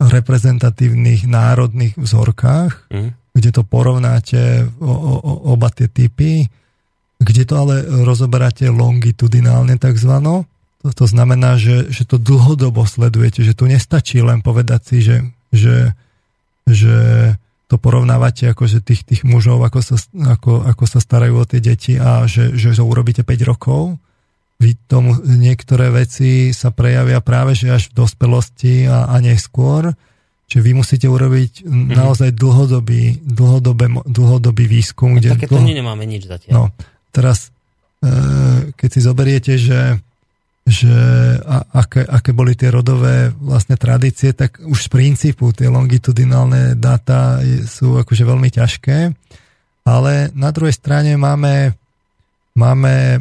reprezentatívnych 0.00 1.28
národných 1.28 1.94
vzorkách, 1.94 2.88
mm. 2.88 3.10
kde 3.36 3.50
to 3.52 3.62
porovnáte 3.62 4.66
o, 4.80 4.90
o, 4.90 5.32
oba 5.52 5.68
tie 5.68 5.92
typy, 5.92 6.48
kde 7.20 7.42
to 7.44 7.54
ale 7.60 7.84
rozoberáte 7.84 8.64
longitudinálne 8.72 9.76
takzvano. 9.76 10.48
To, 10.80 10.88
to 10.96 11.04
znamená, 11.04 11.60
že, 11.60 11.92
že 11.92 12.08
to 12.08 12.16
dlhodobo 12.16 12.88
sledujete, 12.88 13.44
že 13.44 13.52
tu 13.52 13.68
nestačí 13.68 14.24
len 14.24 14.40
povedať 14.40 14.80
si, 14.88 14.96
že, 15.04 15.16
že 15.52 15.92
že 16.72 16.96
to 17.70 17.78
porovnávate 17.78 18.50
akože 18.50 18.82
tých, 18.82 19.06
tých 19.06 19.22
mužov, 19.22 19.62
ako 19.62 19.78
sa, 19.78 19.96
ako, 20.34 20.66
ako 20.66 20.84
sa 20.90 20.98
starajú 20.98 21.38
o 21.38 21.46
tie 21.46 21.62
deti 21.62 21.94
a 21.94 22.26
že, 22.26 22.58
že 22.58 22.74
to 22.74 22.82
urobíte 22.82 23.22
5 23.22 23.50
rokov, 23.50 23.94
vy 24.60 24.76
tomu, 24.90 25.16
niektoré 25.24 25.88
veci 25.88 26.52
sa 26.52 26.68
prejavia 26.68 27.24
práve 27.24 27.56
že 27.56 27.72
až 27.72 27.88
v 27.94 28.04
dospelosti 28.04 28.84
a, 28.84 29.08
a 29.08 29.16
neskôr, 29.22 29.94
že 30.50 30.58
vy 30.58 30.74
musíte 30.76 31.06
urobiť 31.06 31.64
mm-hmm. 31.64 31.94
naozaj 31.96 32.34
dlhodobý, 32.34 33.22
dlhodobý, 33.22 34.02
dlhodobý 34.04 34.64
výskum. 34.66 35.16
Kde 35.16 35.38
Také 35.38 35.46
to 35.46 35.62
dlho... 35.62 35.78
nemáme 35.78 36.04
nič 36.04 36.26
zatiaľ. 36.26 36.52
No, 36.52 36.62
teraz, 37.14 37.54
e, 38.02 38.74
keď 38.74 38.88
si 38.90 39.00
zoberiete, 39.00 39.52
že 39.56 40.02
že 40.66 40.94
a, 41.40 41.64
aké, 41.82 42.04
aké 42.04 42.30
boli 42.30 42.54
tie 42.54 42.70
rodové 42.70 43.32
vlastne 43.40 43.74
tradície, 43.74 44.36
tak 44.36 44.60
už 44.60 44.86
z 44.86 44.88
princípu 44.92 45.50
tie 45.56 45.66
longitudinálne 45.66 46.76
dáta 46.76 47.40
sú 47.64 47.98
akože 47.98 48.24
veľmi 48.28 48.50
ťažké, 48.52 48.98
ale 49.88 50.12
na 50.36 50.50
druhej 50.52 50.76
strane 50.76 51.16
máme, 51.16 51.74
máme 52.54 52.94
e, 53.16 53.20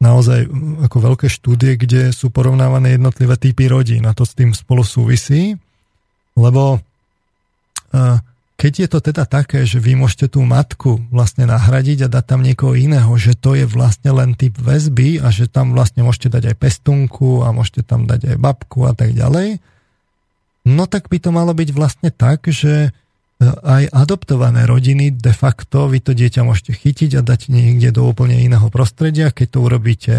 naozaj 0.00 0.48
ako 0.88 0.96
veľké 1.12 1.26
štúdie, 1.28 1.76
kde 1.76 2.14
sú 2.14 2.32
porovnávané 2.32 2.96
jednotlivé 2.96 3.36
typy 3.36 3.68
rodín. 3.68 4.08
A 4.08 4.16
to 4.16 4.24
s 4.24 4.32
tým 4.32 4.56
spolu 4.56 4.80
súvisí, 4.80 5.58
lebo 6.38 6.78
e, 6.78 6.80
keď 8.60 8.72
je 8.84 8.88
to 8.92 8.98
teda 9.00 9.24
také, 9.24 9.64
že 9.64 9.80
vy 9.80 9.96
môžete 9.96 10.36
tú 10.36 10.44
matku 10.44 11.00
vlastne 11.08 11.48
nahradiť 11.48 12.04
a 12.04 12.12
dať 12.12 12.24
tam 12.28 12.44
niekoho 12.44 12.76
iného, 12.76 13.08
že 13.16 13.32
to 13.32 13.56
je 13.56 13.64
vlastne 13.64 14.12
len 14.12 14.36
typ 14.36 14.52
väzby 14.60 15.16
a 15.16 15.32
že 15.32 15.48
tam 15.48 15.72
vlastne 15.72 16.04
môžete 16.04 16.28
dať 16.28 16.52
aj 16.52 16.56
pestunku 16.60 17.40
a 17.40 17.56
môžete 17.56 17.88
tam 17.88 18.04
dať 18.04 18.36
aj 18.36 18.36
babku 18.36 18.84
a 18.84 18.92
tak 18.92 19.16
ďalej, 19.16 19.64
no 20.68 20.84
tak 20.84 21.08
by 21.08 21.16
to 21.16 21.32
malo 21.32 21.56
byť 21.56 21.72
vlastne 21.72 22.12
tak, 22.12 22.52
že 22.52 22.92
e, 23.40 23.48
aj 23.64 23.96
adoptované 23.96 24.68
rodiny 24.68 25.08
de 25.08 25.32
facto 25.32 25.88
vy 25.88 26.04
to 26.04 26.12
dieťa 26.12 26.44
môžete 26.44 26.76
chytiť 26.76 27.16
a 27.16 27.24
dať 27.24 27.48
niekde 27.48 27.96
do 27.96 28.04
úplne 28.04 28.44
iného 28.44 28.68
prostredia, 28.68 29.32
keď 29.32 29.56
to 29.56 29.58
urobíte 29.64 30.14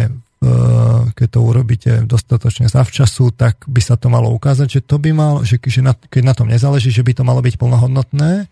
keď 1.14 1.28
to 1.38 1.40
urobíte 1.46 1.92
dostatočne 2.10 2.66
zavčasu, 2.66 3.30
tak 3.30 3.62
by 3.70 3.78
sa 3.78 3.94
to 3.94 4.10
malo 4.10 4.34
ukázať, 4.34 4.68
že 4.68 4.82
to 4.82 4.98
by 4.98 5.14
mal, 5.14 5.46
že, 5.46 5.62
že 5.62 5.86
na, 5.86 5.94
keď 5.94 6.24
na 6.26 6.34
tom 6.34 6.50
nezáleží, 6.50 6.90
že 6.90 7.06
by 7.06 7.14
to 7.14 7.22
malo 7.22 7.46
byť 7.46 7.62
plnohodnotné. 7.62 8.50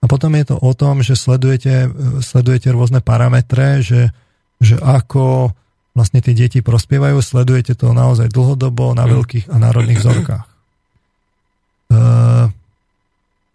A 0.00 0.04
potom 0.04 0.36
je 0.36 0.44
to 0.44 0.60
o 0.60 0.72
tom, 0.76 1.00
že 1.00 1.16
sledujete, 1.16 1.88
eh, 1.88 1.90
sledujete 2.20 2.68
rôzne 2.68 3.00
parametre, 3.00 3.80
že, 3.80 4.12
že 4.60 4.76
ako 4.76 5.56
vlastne 5.96 6.20
tie 6.20 6.36
deti 6.36 6.60
prospievajú, 6.60 7.16
sledujete 7.24 7.72
to 7.72 7.96
naozaj 7.96 8.28
dlhodobo 8.28 8.92
na 8.92 9.08
veľkých 9.08 9.48
a 9.48 9.56
národných 9.62 10.02
vzorkách. 10.02 10.46
Uh, 11.94 12.50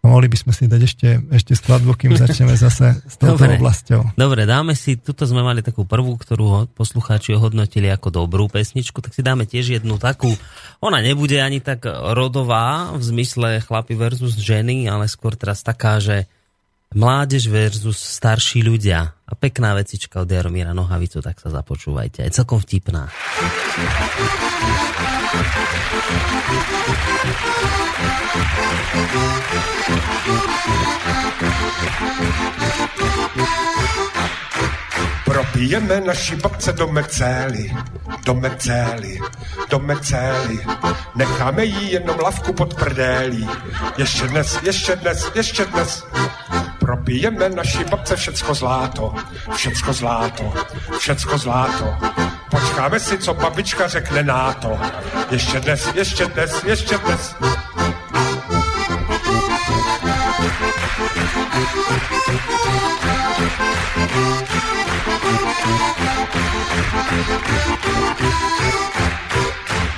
mohli 0.00 0.32
by 0.32 0.38
sme 0.40 0.52
si 0.56 0.64
dať 0.64 0.80
ešte, 0.80 1.08
ešte 1.28 1.52
skladbu, 1.52 1.92
kým 1.96 2.16
začneme 2.16 2.56
zase 2.56 2.96
s 3.12 3.14
touto 3.20 3.44
Dobre. 3.44 3.60
oblasťou. 3.60 4.16
Dobre, 4.16 4.48
dáme 4.48 4.72
si, 4.72 4.96
tuto 4.96 5.28
sme 5.28 5.44
mali 5.44 5.60
takú 5.60 5.84
prvú, 5.84 6.16
ktorú 6.16 6.72
poslucháči 6.72 7.36
ohodnotili 7.36 7.92
ako 7.92 8.08
dobrú 8.24 8.48
pesničku, 8.48 9.04
tak 9.04 9.12
si 9.12 9.20
dáme 9.20 9.44
tiež 9.44 9.76
jednu 9.80 10.00
takú, 10.00 10.32
ona 10.80 11.04
nebude 11.04 11.36
ani 11.36 11.60
tak 11.60 11.84
rodová 12.16 12.96
v 12.96 13.02
zmysle 13.04 13.60
chlapi 13.60 13.92
versus 13.92 14.40
ženy, 14.40 14.88
ale 14.88 15.04
skôr 15.04 15.36
teraz 15.36 15.60
taká, 15.60 16.00
že 16.00 16.24
mládež 16.94 17.46
versus 17.46 17.98
starší 17.98 18.66
ľudia. 18.66 19.14
A 19.30 19.32
pekná 19.38 19.78
vecička 19.78 20.26
od 20.26 20.30
Jaromíra 20.30 20.74
Nohavicu, 20.74 21.22
tak 21.22 21.38
sa 21.38 21.54
započúvajte. 21.54 22.26
Je 22.26 22.34
celkom 22.34 22.58
vtipná. 22.58 23.06
Propijeme 35.24 36.00
naši 36.00 36.36
babce 36.36 36.72
do 36.72 36.86
mecély, 36.86 37.76
do 38.24 38.34
mecély, 38.34 39.20
do 39.70 39.78
mecély. 39.78 40.60
Necháme 41.14 41.64
jí 41.64 41.92
jenom 41.92 42.16
lavku 42.18 42.52
pod 42.52 42.74
prdélí. 42.74 43.48
Ještě 43.96 44.28
dnes, 44.28 44.58
ještě 44.62 44.96
dnes, 44.96 45.30
ještě 45.34 45.64
dnes. 45.64 46.04
Propijeme 46.78 47.48
naši 47.48 47.84
babce 47.84 48.16
všecko 48.16 48.54
zláto, 48.54 49.14
všecko 49.54 49.92
zláto, 49.92 50.54
všecko 50.98 51.38
zláto. 51.38 51.96
Počkáme 52.50 53.00
si, 53.00 53.18
co 53.18 53.34
babička 53.34 53.88
řekne 53.88 54.22
na 54.22 54.52
to. 54.52 54.78
Ještě 55.30 55.60
dnes, 55.60 55.88
ještě 55.94 56.26
dnes, 56.26 56.64
ještě 56.64 56.98
dnes. 56.98 57.36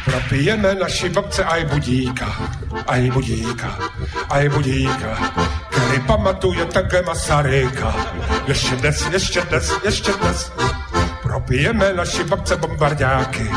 Propijeme 0.04 0.74
naši 0.74 1.08
babce 1.08 1.44
aj 1.44 1.64
budíka, 1.64 2.26
aj 2.86 3.10
budíka, 3.10 3.78
aj 4.28 4.48
budíka, 4.48 5.12
který 5.70 6.00
pamatuje 6.00 6.64
také 6.64 7.02
Masaryka. 7.02 7.94
Ještě 8.46 8.76
dnes, 8.76 9.06
ještě 9.12 9.40
dnes, 9.40 9.72
ještě 9.84 10.12
dnes. 10.12 10.52
Propijeme 11.22 11.92
naši 11.92 12.24
babce 12.24 12.56
bombardáky, 12.56 13.50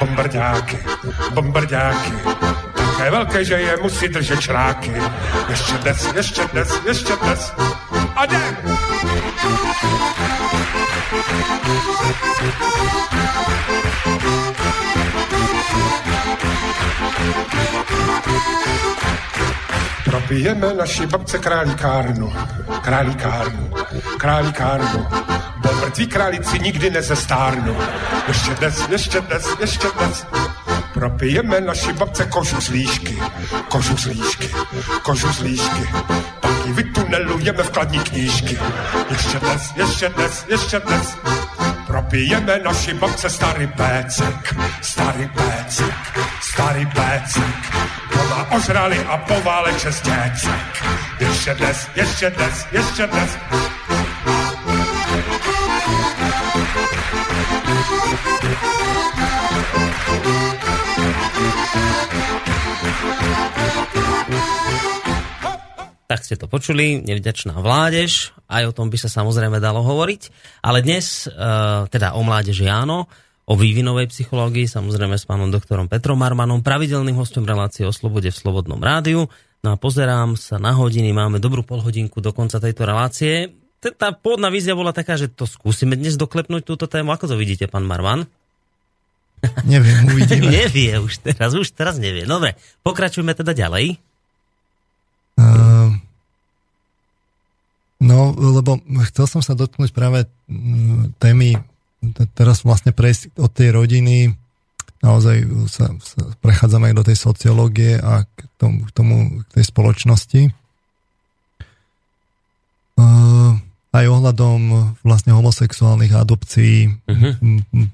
bombardáky, 0.00 0.78
bombardáky. 1.30 2.12
Také 2.74 3.10
velké, 3.10 3.44
že 3.44 3.54
je 3.54 3.76
musí 3.82 4.08
držet 4.08 4.40
šráky. 4.40 5.02
Ještě 5.48 5.72
dnes, 5.72 6.08
ještě 6.14 6.42
dnes, 6.52 6.80
ještě 6.86 7.16
dnes. 7.16 7.52
A 8.16 8.24
jdem! 8.24 8.89
Propijeme 20.04 20.74
naši 20.74 21.06
babce 21.06 21.38
králíkárnu, 21.38 22.32
králíkárnu, 22.82 23.70
králíkárnu. 24.18 25.06
Bo 25.56 25.72
mrtví 25.72 26.06
králíci 26.06 26.58
nikdy 26.58 26.90
nezestárnu. 26.90 27.76
Ještě 28.28 28.54
dnes, 28.54 28.88
ještě 28.88 29.20
dnes, 29.20 29.46
ještě 29.60 29.88
dnes. 29.98 30.26
Propijeme 30.94 31.60
naši 31.60 31.92
babce 31.92 32.26
kožu 32.26 32.60
z 32.60 32.68
líšky, 32.68 33.22
kožu 33.68 33.96
z 33.96 34.04
líšky, 34.06 34.50
kožu 35.02 35.32
z 35.32 35.40
líšky. 35.40 35.88
Ji 36.66 36.72
vytunelujeme 36.72 37.62
vkladní 37.62 37.98
knížky. 37.98 38.58
Ještě 39.10 39.38
dnes, 39.38 39.62
ještě 39.76 40.08
dnes, 40.08 40.44
ještě 40.48 40.78
dnes. 40.80 41.16
Propijeme 41.86 42.60
naši 42.64 42.94
babce 42.94 43.30
starý 43.30 43.66
pécek, 43.66 44.54
starý 44.82 45.28
pécek, 45.28 46.18
starý 46.40 46.86
pécek. 46.86 47.74
Doma 48.14 48.50
ožrali 48.50 48.98
a 48.98 49.16
pováleče 49.16 49.88
děcek. 49.88 50.84
Ještě 51.20 51.54
dnes, 51.54 51.88
ještě 51.94 52.30
dnes, 52.30 52.66
ještě 52.72 53.06
dnes. 53.06 53.30
Tak 53.50 53.79
počuli, 66.50 66.98
nevďačná 66.98 67.54
vládež, 67.62 68.34
aj 68.50 68.68
o 68.68 68.74
tom 68.74 68.90
by 68.90 68.98
sa 68.98 69.06
samozrejme 69.06 69.62
dalo 69.62 69.86
hovoriť, 69.86 70.22
ale 70.66 70.82
dnes, 70.82 71.30
uh, 71.30 71.86
teda 71.86 72.18
o 72.18 72.26
mládeži 72.26 72.66
áno, 72.66 73.06
o 73.50 73.54
vývinovej 73.54 74.10
psychológii, 74.10 74.66
samozrejme 74.66 75.18
s 75.18 75.26
pánom 75.26 75.50
doktorom 75.50 75.86
Petrom 75.86 76.18
Marmanom, 76.18 76.62
pravidelným 76.62 77.14
hostom 77.14 77.42
relácie 77.42 77.82
o 77.82 77.94
slobode 77.94 78.30
v 78.30 78.36
Slobodnom 78.38 78.78
rádiu. 78.78 79.26
No 79.60 79.74
a 79.74 79.76
pozerám 79.76 80.38
sa 80.38 80.58
na 80.58 80.74
hodiny, 80.74 81.10
máme 81.10 81.42
dobrú 81.42 81.66
polhodinku 81.66 82.22
do 82.22 82.30
konca 82.30 82.62
tejto 82.62 82.86
relácie. 82.86 83.50
Tá 83.80 84.12
pôvodná 84.12 84.52
vízia 84.52 84.78
bola 84.78 84.94
taká, 84.94 85.18
že 85.18 85.26
to 85.26 85.50
skúsime 85.50 85.98
dnes 85.98 86.14
doklepnúť 86.14 86.62
túto 86.62 86.86
tému. 86.86 87.10
Ako 87.10 87.26
to 87.26 87.34
vidíte, 87.34 87.66
pán 87.66 87.88
Marman? 87.88 88.28
Neviem, 89.64 90.04
uvidíme. 90.14 90.52
nevie 90.52 91.00
už 91.00 91.24
teraz, 91.24 91.56
už 91.56 91.72
teraz 91.72 91.96
nevie. 91.96 92.28
Dobre, 92.28 92.54
pokračujeme 92.84 93.32
teda 93.32 93.56
ďalej. 93.56 93.96
Uh, 95.40 95.69
no, 98.00 98.32
lebo 98.34 98.80
chcel 99.12 99.28
som 99.28 99.44
sa 99.44 99.52
dotknúť 99.52 99.92
práve 99.92 100.24
mm, 100.48 101.20
témy, 101.20 101.60
teraz 102.32 102.64
vlastne 102.64 102.96
prejsť 102.96 103.36
od 103.36 103.52
tej 103.52 103.76
rodiny, 103.76 104.32
naozaj 105.04 105.36
sa, 105.68 105.92
sa 106.00 106.20
prechádzame 106.40 106.92
aj 106.92 106.96
do 106.96 107.04
tej 107.04 107.16
sociológie 107.16 108.00
a 108.00 108.24
k 108.24 108.40
tomu, 108.60 108.84
k, 108.84 108.90
tomu, 108.92 109.16
k 109.44 109.48
tej 109.60 109.64
spoločnosti. 109.68 110.42
Uh, 113.00 113.56
aj 113.90 114.04
ohľadom 114.06 114.60
vlastne 115.00 115.32
homosexuálnych 115.32 116.12
adopcií 116.14 116.92
uh-huh. 117.10 117.32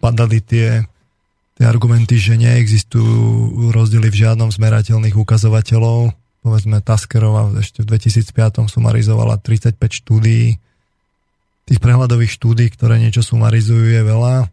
padali 0.02 0.42
tie, 0.42 0.82
tie 1.56 1.64
argumenty, 1.64 2.18
že 2.18 2.36
neexistujú 2.36 3.70
rozdiely 3.70 4.10
v 4.10 4.20
žiadnom 4.26 4.50
zmerateľných 4.50 5.14
ukazovateľov 5.14 6.12
povedzme 6.46 6.78
Taskerová 6.78 7.50
ešte 7.58 7.82
v 7.82 7.98
2005 7.98 8.70
sumarizovala 8.70 9.42
35 9.42 9.74
štúdií. 9.90 10.62
Tých 11.66 11.82
prehľadových 11.82 12.30
štúdií, 12.30 12.70
ktoré 12.70 13.02
niečo 13.02 13.26
sumarizujú, 13.26 13.90
je 13.90 14.02
veľa. 14.06 14.34
E, 14.38 14.46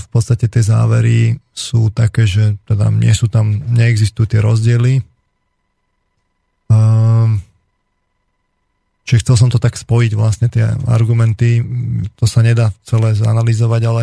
v 0.00 0.06
podstate 0.08 0.48
tie 0.48 0.64
závery 0.64 1.36
sú 1.52 1.92
také, 1.92 2.24
že 2.24 2.56
teda 2.64 2.88
nie 2.88 3.12
sú 3.12 3.28
tam, 3.28 3.60
neexistujú 3.68 4.24
tie 4.24 4.40
rozdiely. 4.40 5.04
Um, 6.72 7.44
Čiže 9.10 9.26
chcel 9.26 9.36
som 9.42 9.50
to 9.50 9.58
tak 9.58 9.74
spojiť 9.74 10.14
vlastne 10.14 10.46
tie 10.46 10.70
argumenty, 10.86 11.58
to 12.14 12.30
sa 12.30 12.46
nedá 12.46 12.70
celé 12.86 13.10
zanalizovať, 13.18 13.82
ale 13.90 14.02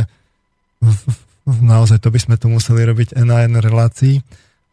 naozaj 1.47 2.03
to 2.03 2.11
by 2.11 2.19
sme 2.19 2.35
tu 2.35 2.51
museli 2.51 2.83
robiť 2.83 3.15
na 3.23 3.47
N. 3.47 3.55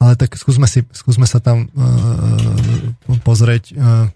Ale 0.05 0.21
tak 0.21 0.37
skúsme, 0.37 0.69
si, 0.69 0.85
skúsme 0.93 1.25
sa 1.25 1.41
tam 1.41 1.65
uh, 1.73 3.17
pozrieť. 3.25 3.73
Uh, 3.73 4.13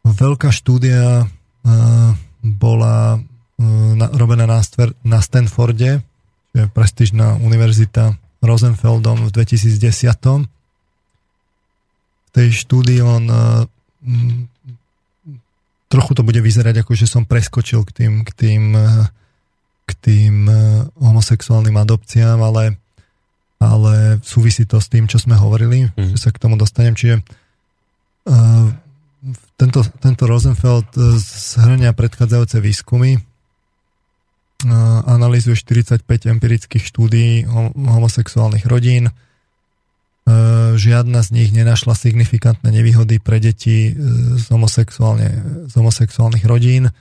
veľká 0.00 0.48
štúdia 0.48 1.28
uh, 1.28 2.10
bola 2.40 3.20
uh, 3.20 3.92
na, 3.92 4.08
robená 4.16 4.48
na, 4.48 4.64
Stver, 4.64 4.96
na 5.04 5.20
Stanforde, 5.20 6.00
čo 6.50 6.56
je 6.56 6.72
prestížna 6.72 7.36
univerzita 7.36 8.16
Rosenfeldom 8.40 9.28
v 9.28 9.30
2010. 9.44 10.08
V 12.24 12.30
tej 12.32 12.48
štúdii 12.48 13.04
on 13.04 13.28
uh, 13.28 13.68
trochu 15.92 16.16
to 16.16 16.24
bude 16.24 16.40
vyzerať 16.40 16.80
ako, 16.80 16.96
že 16.96 17.04
som 17.04 17.28
preskočil 17.28 17.84
k 17.84 17.92
tým, 17.92 18.12
k 18.24 18.30
tým, 18.32 18.72
k 19.84 19.92
tým 20.00 20.48
homosexuálnym 20.96 21.74
adopciám, 21.76 22.40
ale, 22.40 22.78
ale 23.60 24.24
súvisí 24.24 24.64
to 24.64 24.80
s 24.80 24.88
tým, 24.88 25.04
čo 25.04 25.20
sme 25.20 25.36
hovorili, 25.36 25.92
mm. 25.92 26.16
že 26.16 26.18
sa 26.18 26.32
k 26.32 26.40
tomu 26.40 26.56
dostanem. 26.56 26.96
Čiže 26.96 27.20
uh, 27.20 28.68
tento, 29.60 29.84
tento 30.00 30.24
Rosenfeld 30.24 30.88
eh, 30.96 31.20
zhrňa 31.60 31.92
predchádzajúce 31.92 32.56
výskumy, 32.56 33.20
uh, 33.20 33.22
analýzuje 35.04 35.60
45 35.60 36.08
empirických 36.08 36.80
štúdií 36.80 37.44
homosexuálnych 37.76 38.64
rodín, 38.64 39.12
žiadna 40.78 41.26
z 41.26 41.28
nich 41.34 41.50
nenašla 41.50 41.96
signifikantné 41.96 42.70
nevýhody 42.70 43.18
pre 43.18 43.42
deti 43.42 43.90
z, 43.90 44.46
z 44.46 45.72
homosexuálnych 45.74 46.46
rodín. 46.46 46.94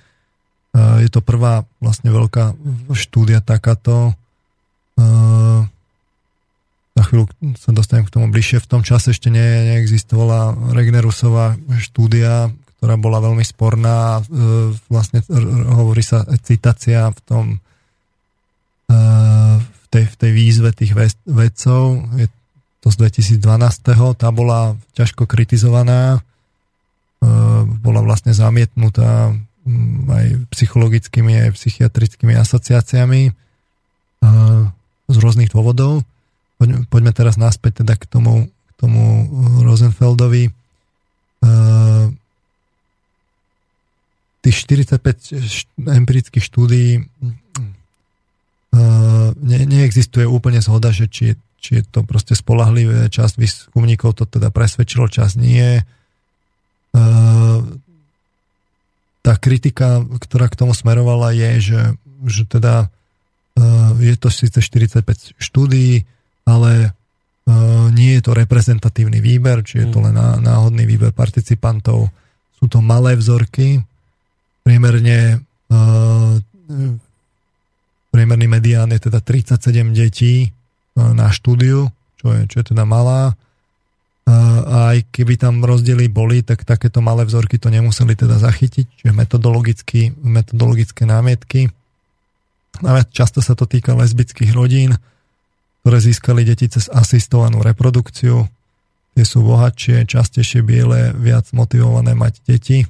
Je 0.73 1.09
to 1.13 1.21
prvá 1.21 1.67
vlastne 1.77 2.09
veľká 2.09 2.57
štúdia 2.95 3.43
takáto. 3.43 4.17
Na 6.99 7.07
chvíľu 7.07 7.31
sa 7.55 7.71
dostanem 7.71 8.03
k 8.03 8.11
tomu 8.11 8.27
bližšie. 8.27 8.59
V 8.59 8.67
tom 8.67 8.83
čase 8.83 9.15
ešte 9.15 9.31
ne, 9.31 9.71
neexistovala 9.71 10.75
Regnerusová 10.75 11.55
štúdia, 11.79 12.51
ktorá 12.79 12.99
bola 12.99 13.23
veľmi 13.23 13.45
sporná. 13.47 14.19
Vlastne 14.91 15.23
hovorí 15.71 16.03
sa 16.03 16.27
citácia 16.43 17.07
v 17.07 17.19
tom 17.23 17.45
v 18.89 19.85
tej, 19.89 20.05
v 20.09 20.15
tej 20.17 20.31
výzve 20.33 20.69
tých 20.73 20.93
vedcov. 21.25 21.81
Je 22.17 22.27
to 22.79 22.87
z 22.89 22.95
2012. 23.39 24.17
Tá 24.17 24.27
bola 24.31 24.75
ťažko 24.95 25.27
kritizovaná, 25.27 26.19
e, 27.19 27.29
bola 27.83 28.01
vlastne 28.01 28.31
zamietnutá 28.31 29.35
mm, 29.65 29.97
aj 30.09 30.25
psychologickými, 30.55 31.49
aj 31.49 31.51
psychiatrickými 31.59 32.33
asociáciami 32.39 33.21
e, 33.29 33.31
z 35.09 35.15
rôznych 35.19 35.51
dôvodov. 35.51 36.07
Poďme 36.91 37.11
teraz 37.15 37.39
naspäť 37.39 37.83
teda 37.83 37.95
k 37.95 38.03
tomu, 38.03 38.51
k 38.51 38.71
tomu 38.75 39.31
Rosenfeldovi. 39.63 40.51
E, 40.51 40.51
tých 44.43 44.57
45 44.67 45.79
empirických 45.79 46.43
štúdií 46.43 47.03
ne, 49.39 49.59
neexistuje 49.65 50.27
úplne 50.27 50.59
zhoda, 50.59 50.91
že 50.91 51.07
či 51.07 51.35
či 51.59 51.79
je 51.79 51.83
to 51.83 52.07
proste 52.07 52.33
spolahlivé, 52.33 53.11
časť 53.11 53.35
výskumníkov 53.35 54.15
to 54.15 54.23
teda 54.23 54.47
presvedčilo, 54.49 55.11
čas 55.11 55.35
nie. 55.35 55.79
E, 55.79 55.83
tá 59.19 59.33
kritika, 59.35 59.99
ktorá 60.23 60.47
k 60.47 60.55
tomu 60.55 60.71
smerovala 60.71 61.35
je, 61.35 61.51
že, 61.59 61.81
že 62.25 62.43
teda 62.47 62.87
e, 62.87 63.67
je 63.99 64.15
to 64.15 64.31
síce 64.31 64.55
45 64.63 65.35
štúdií, 65.35 66.07
ale 66.49 66.71
e, 66.81 66.89
nie 67.93 68.17
je 68.17 68.25
to 68.25 68.33
reprezentatívny 68.33 69.21
výber, 69.21 69.61
či 69.61 69.85
je 69.85 69.87
to 69.93 70.01
len 70.01 70.17
náhodný 70.17 70.89
výber 70.89 71.13
participantov. 71.13 72.09
Sú 72.57 72.65
to 72.65 72.81
malé 72.81 73.13
vzorky, 73.13 73.85
priemerne 74.65 75.45
priemerný 78.09 78.47
medián 78.49 78.89
je 78.91 79.09
teda 79.09 79.21
37 79.21 79.93
detí 79.93 80.49
na 80.97 81.29
štúdiu, 81.29 81.87
čo 82.19 82.35
je, 82.35 82.41
čo 82.49 82.55
je 82.61 82.65
teda 82.73 82.83
malá. 82.83 83.37
A 84.29 84.93
aj 84.93 85.09
keby 85.09 85.41
tam 85.41 85.65
rozdiely 85.65 86.05
boli, 86.11 86.45
tak 86.45 86.61
takéto 86.61 87.01
malé 87.01 87.25
vzorky 87.25 87.57
to 87.57 87.73
nemuseli 87.73 88.13
teda 88.13 88.37
zachytiť, 88.37 88.85
čiže 89.01 89.13
metodologické 90.21 91.03
námietky. 91.07 91.73
Najviac 92.83 93.09
často 93.09 93.41
sa 93.41 93.57
to 93.57 93.65
týka 93.65 93.97
lesbických 93.97 94.53
rodín, 94.53 94.93
ktoré 95.81 95.97
získali 95.99 96.41
deti 96.43 96.67
cez 96.67 96.87
asistovanú 96.91 97.63
reprodukciu. 97.63 98.47
Tie 99.17 99.25
sú 99.25 99.43
bohatšie, 99.43 100.07
častejšie 100.07 100.63
biele, 100.63 101.11
viac 101.17 101.49
motivované 101.51 102.15
mať 102.15 102.33
deti 102.45 102.85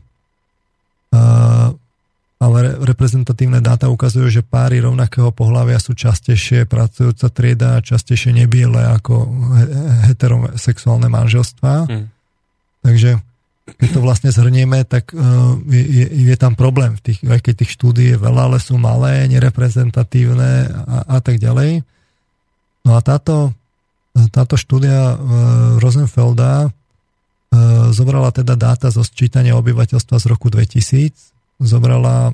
ale 2.39 2.79
reprezentatívne 2.79 3.59
dáta 3.59 3.91
ukazujú, 3.91 4.31
že 4.31 4.47
páry 4.47 4.79
rovnakého 4.79 5.27
pohľavia 5.35 5.75
sú 5.75 5.91
častejšie 5.91 6.63
pracujúca 6.63 7.27
trieda 7.27 7.69
a 7.75 7.83
častejšie 7.83 8.31
nebiele 8.31 8.79
ako 8.79 9.27
heterosexuálne 10.07 11.11
manželstvá. 11.11 11.83
Hmm. 11.83 12.07
Takže 12.79 13.19
keď 13.69 13.89
to 13.91 13.99
vlastne 13.99 14.31
zhrnieme, 14.31 14.87
tak 14.87 15.11
uh, 15.11 15.59
je, 15.67 16.07
je 16.09 16.37
tam 16.39 16.55
problém. 16.55 16.95
V 16.95 17.11
tých, 17.11 17.19
aj 17.27 17.43
keď 17.43 17.53
tých 17.59 17.75
štúdí 17.75 18.15
je 18.15 18.17
veľa, 18.17 18.49
ale 18.49 18.57
sú 18.63 18.79
malé, 18.79 19.27
nereprezentatívne 19.27 20.71
a, 20.87 20.97
a 21.05 21.17
tak 21.19 21.43
ďalej. 21.43 21.83
No 22.89 22.97
a 22.97 23.05
táto, 23.05 23.53
táto 24.33 24.57
štúdia 24.57 25.13
uh, 25.13 25.17
Rosenfelda 25.77 26.65
uh, 26.65 26.71
zobrala 27.93 28.33
teda 28.33 28.57
dáta 28.57 28.89
zo 28.89 29.05
sčítania 29.05 29.53
obyvateľstva 29.61 30.17
z 30.17 30.25
roku 30.25 30.49
2000 30.49 31.13
zobrala 31.61 32.33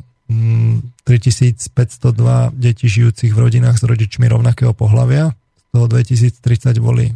3502 1.04 1.04
mm, 1.04 2.58
detí 2.58 2.88
žijúcich 2.88 3.34
v 3.34 3.40
rodinách 3.42 3.78
s 3.78 3.84
rodičmi 3.84 4.26
rovnakého 4.30 4.74
pohľavia. 4.74 5.34
Z 5.34 5.70
toho 5.74 5.86
2030 5.92 6.80
boli 6.80 7.12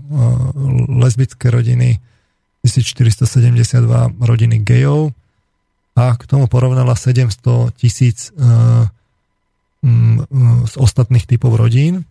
lesbické 0.90 1.48
rodiny, 1.48 2.02
1472 2.66 3.88
rodiny 4.20 4.62
gejov 4.68 5.16
a 5.96 6.12
k 6.18 6.24
tomu 6.28 6.52
porovnala 6.52 6.92
700 6.92 7.72
tisíc 7.78 8.36
mm, 8.36 10.28
z 10.68 10.74
ostatných 10.76 11.24
typov 11.24 11.56
rodín. 11.56 12.04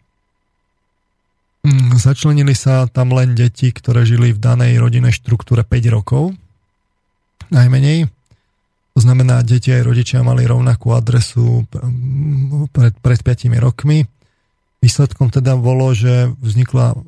Mm, 1.69 2.01
začlenili 2.01 2.57
sa 2.57 2.89
tam 2.89 3.12
len 3.12 3.36
deti, 3.36 3.69
ktoré 3.69 4.09
žili 4.09 4.32
v 4.32 4.40
danej 4.40 4.81
rodinnej 4.81 5.12
štruktúre 5.12 5.69
5 5.69 5.93
rokov, 5.93 6.32
najmenej. 7.53 8.09
To 8.97 9.01
znamená, 9.05 9.45
deti 9.45 9.69
aj 9.77 9.85
rodičia 9.85 10.24
mali 10.24 10.49
rovnakú 10.49 10.97
adresu 10.97 11.69
pred, 12.73 12.97
pred 13.05 13.20
5 13.20 13.53
rokmi. 13.61 14.09
Výsledkom 14.81 15.28
teda 15.28 15.61
bolo, 15.61 15.93
že 15.93 16.32
vznikla 16.40 16.97
uh, 16.97 17.01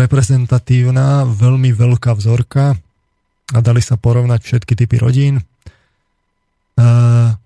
reprezentatívna, 0.00 1.28
veľmi 1.28 1.68
veľká 1.74 2.16
vzorka 2.16 2.72
a 3.52 3.58
dali 3.60 3.84
sa 3.84 4.00
porovnať 4.00 4.40
všetky 4.48 4.72
typy 4.78 4.96
rodín. 4.96 5.44
Uh, 6.78 7.36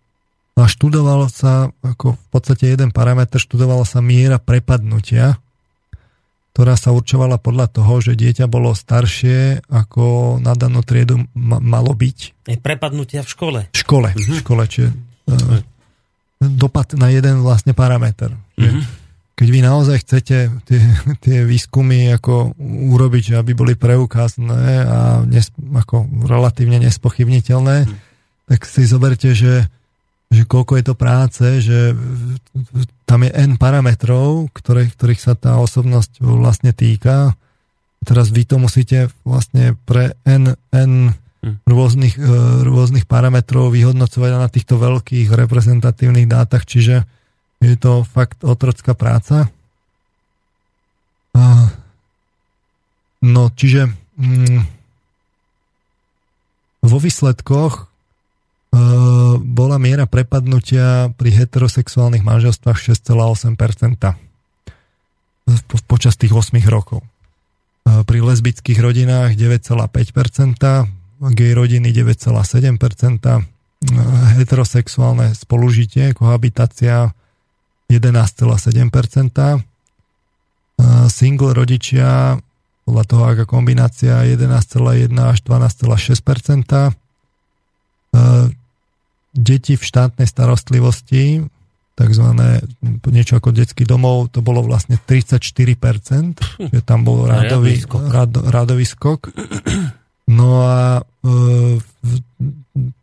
a 0.52 0.62
študoval 0.70 1.26
sa, 1.32 1.72
ako 1.82 2.14
v 2.14 2.26
podstate 2.30 2.70
jeden 2.70 2.94
parameter, 2.94 3.42
študovala 3.42 3.82
sa 3.82 3.98
miera 4.04 4.38
prepadnutia 4.38 5.42
ktorá 6.52 6.76
sa 6.76 6.92
určovala 6.92 7.40
podľa 7.40 7.72
toho, 7.72 8.04
že 8.04 8.12
dieťa 8.12 8.44
bolo 8.44 8.76
staršie, 8.76 9.64
ako 9.72 10.36
na 10.36 10.52
danú 10.52 10.84
triedu 10.84 11.24
ma- 11.32 11.64
malo 11.64 11.96
byť. 11.96 12.18
Je 12.44 12.60
prepadnutia 12.60 13.24
v 13.24 13.28
škole. 13.32 13.60
V 13.72 13.78
škole, 13.80 14.12
uh-huh. 14.12 14.36
v 14.36 14.40
škole, 14.44 14.62
čiže 14.68 14.92
uh, 14.92 15.64
dopad 16.44 16.92
na 17.00 17.08
jeden 17.08 17.40
vlastne 17.40 17.72
parameter. 17.72 18.36
Uh-huh. 18.60 18.84
Keď 19.32 19.48
vy 19.48 19.60
naozaj 19.64 20.04
chcete 20.04 20.36
tie, 20.68 20.80
tie 21.24 21.38
výskumy 21.48 22.12
ako 22.20 22.52
urobiť, 22.60 23.32
že 23.32 23.34
aby 23.40 23.56
boli 23.56 23.72
preukázne 23.72 24.84
a 24.84 25.24
nes, 25.24 25.48
ako 25.56 26.04
relatívne 26.28 26.84
nespochybniteľné, 26.84 27.76
uh-huh. 27.88 27.96
tak 28.52 28.68
si 28.68 28.84
zoberte, 28.84 29.32
že 29.32 29.72
že 30.32 30.48
koľko 30.48 30.80
je 30.80 30.84
to 30.88 30.94
práce, 30.96 31.44
že 31.60 31.92
tam 33.04 33.20
je 33.20 33.30
N 33.36 33.60
parametrov, 33.60 34.48
ktorých, 34.56 34.96
ktorých 34.96 35.20
sa 35.20 35.36
tá 35.36 35.60
osobnosť 35.60 36.24
vlastne 36.24 36.72
týka 36.72 37.36
teraz 38.02 38.34
vy 38.34 38.42
to 38.44 38.58
musíte 38.58 39.08
vlastne 39.22 39.78
pre 39.86 40.18
n, 40.26 40.58
n 40.74 40.92
hm. 41.14 41.62
rôznych, 41.66 42.18
e, 42.18 42.22
rôznych 42.66 43.06
parametrov 43.06 43.70
vyhodnocovať 43.70 44.30
na 44.36 44.50
týchto 44.50 44.78
veľkých 44.78 45.30
reprezentatívnych 45.30 46.26
dátach, 46.26 46.66
čiže 46.66 47.06
je 47.62 47.76
to 47.78 48.02
fakt 48.02 48.42
otrocká 48.42 48.98
práca. 48.98 49.46
No, 53.22 53.54
čiže 53.54 53.86
mm, 54.18 54.66
vo 56.82 56.98
výsledkoch 56.98 57.86
bola 59.42 59.76
miera 59.76 60.08
prepadnutia 60.08 61.12
pri 61.12 61.28
heterosexuálnych 61.28 62.24
manželstvách 62.24 62.78
6,8% 62.96 64.32
počas 65.84 66.16
tých 66.16 66.32
8 66.32 66.56
rokov. 66.70 67.02
E, 67.02 68.04
pri 68.06 68.18
lesbických 68.22 68.78
rodinách 68.78 69.34
9,5%, 69.34 70.86
gay 71.34 71.52
rodiny 71.54 71.90
9,7%, 71.90 73.26
e, 73.26 73.42
heterosexuálne 74.38 75.34
spolužitie, 75.34 76.14
kohabitácia 76.14 77.10
11,7%, 77.90 79.58
e, 79.58 79.60
single 81.10 81.52
rodičia 81.52 82.38
podľa 82.82 83.04
toho, 83.06 83.22
aká 83.30 83.44
kombinácia 83.46 84.26
11,1 84.26 85.14
až 85.22 85.38
12,6%, 85.46 86.98
deti 89.32 89.74
v 89.76 89.82
štátnej 89.82 90.28
starostlivosti 90.28 91.44
takzvané 91.92 92.64
niečo 93.12 93.36
ako 93.36 93.52
detský 93.52 93.84
domov, 93.84 94.32
to 94.32 94.40
bolo 94.40 94.64
vlastne 94.64 94.96
34%, 94.96 96.72
že 96.72 96.80
tam 96.82 97.04
bol 97.04 97.28
rádový, 97.28 97.84
rád, 97.84 98.32
rádový 98.48 98.88
skok. 98.88 99.28
No 100.32 100.64
a 100.64 101.04
e, 101.04 101.32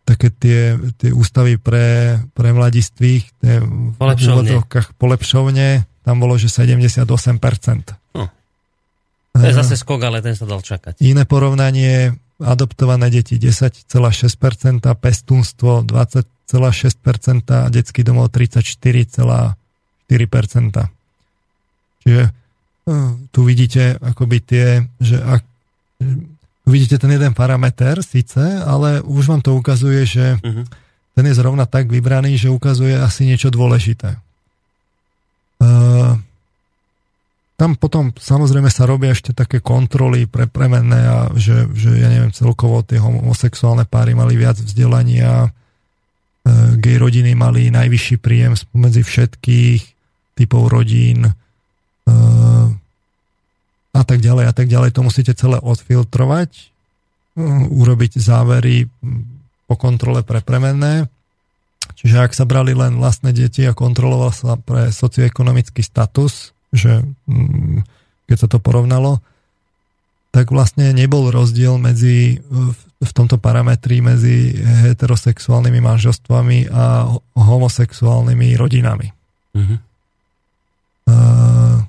také 0.07 0.33
tie, 0.33 0.73
tie 0.97 1.13
ústavy 1.13 1.61
pre, 1.61 2.17
pre 2.33 2.49
mladistvých, 2.49 3.23
tie 3.37 3.61
polepšovne. 4.01 4.65
v 4.65 4.93
polepšovne, 4.97 5.67
tam 6.01 6.15
bolo, 6.17 6.41
že 6.41 6.49
78%. 6.49 7.05
Hm. 8.17 8.29
To 9.37 9.45
je 9.45 9.53
zase 9.53 9.77
skok, 9.77 10.01
ale 10.01 10.25
ten 10.25 10.33
sa 10.33 10.49
dal 10.49 10.65
čakať. 10.65 10.97
Iné 11.05 11.29
porovnanie, 11.29 12.17
adoptované 12.39 13.11
deti 13.11 13.35
10,6%, 13.35 14.81
pestúnstvo 14.95 15.83
20 15.83 16.25
a 16.55 17.69
detský 17.69 18.01
domov 18.01 18.33
34,4%. 18.33 19.53
Čiže 22.01 22.23
e, 22.25 22.31
tu 23.29 23.39
vidíte 23.45 24.01
akoby 24.01 24.37
tie, 24.41 24.81
že 24.97 25.21
ak, 25.21 25.43
vidíte 26.65 26.97
ten 26.97 27.11
jeden 27.13 27.37
parameter 27.37 28.01
síce, 28.01 28.41
ale 28.65 29.05
už 29.05 29.29
vám 29.29 29.41
to 29.45 29.53
ukazuje, 29.53 30.09
že 30.09 30.25
uh-huh. 30.41 30.65
ten 31.13 31.25
je 31.29 31.37
zrovna 31.37 31.69
tak 31.69 31.91
vybraný, 31.91 32.33
že 32.39 32.49
ukazuje 32.49 32.97
asi 32.97 33.29
niečo 33.29 33.53
dôležité. 33.53 34.17
Uh, 35.59 36.15
tam 37.59 37.75
potom 37.75 38.15
samozrejme 38.15 38.71
sa 38.71 38.87
robia 38.87 39.11
ešte 39.11 39.35
také 39.35 39.59
kontroly 39.59 40.31
pre 40.31 40.47
premenné 40.47 41.03
a 41.03 41.17
že, 41.35 41.67
že 41.75 41.91
ja 41.91 42.07
neviem, 42.07 42.31
celkovo 42.31 42.79
tie 42.87 43.03
homosexuálne 43.03 43.83
páry 43.83 44.15
mali 44.15 44.39
viac 44.39 44.55
vzdelania, 44.55 45.51
E, 46.39 46.79
gay 46.79 46.95
rodiny 46.95 47.35
mali 47.35 47.67
najvyšší 47.67 48.15
príjem 48.23 48.55
medzi 48.71 49.03
všetkých 49.03 49.81
typov 50.39 50.71
rodín 50.71 51.27
e, 51.27 51.33
a 53.91 54.01
tak 54.07 54.23
ďalej 54.23 54.45
a 54.47 54.53
tak 54.55 54.67
ďalej. 54.71 54.95
To 54.95 55.05
musíte 55.05 55.35
celé 55.35 55.59
odfiltrovať, 55.59 56.51
e, 56.55 56.63
urobiť 57.69 58.17
závery 58.17 58.87
po 59.67 59.75
kontrole 59.75 60.23
pre 60.23 60.39
premenné. 60.39 61.11
Čiže 61.99 62.23
ak 62.23 62.31
sa 62.31 62.47
brali 62.47 62.71
len 62.71 62.95
vlastné 62.95 63.35
deti 63.35 63.67
a 63.67 63.75
kontroloval 63.75 64.31
sa 64.31 64.55
pre 64.55 64.87
socioekonomický 64.95 65.83
status, 65.83 66.55
že 66.73 67.01
keď 68.29 68.37
sa 68.37 68.47
to 68.47 68.61
porovnalo, 68.61 69.21
tak 70.29 70.53
vlastne 70.53 70.93
nebol 70.93 71.33
rozdiel 71.33 71.81
medzi, 71.81 72.37
v 72.99 73.11
tomto 73.15 73.41
parametri 73.41 74.03
medzi 74.03 74.53
heterosexuálnymi 74.61 75.81
manželstvami 75.81 76.69
a 76.69 77.09
homosexuálnymi 77.33 78.53
rodinami. 78.53 79.09
Mm-hmm. 79.57 79.77
Uh, 81.09 81.81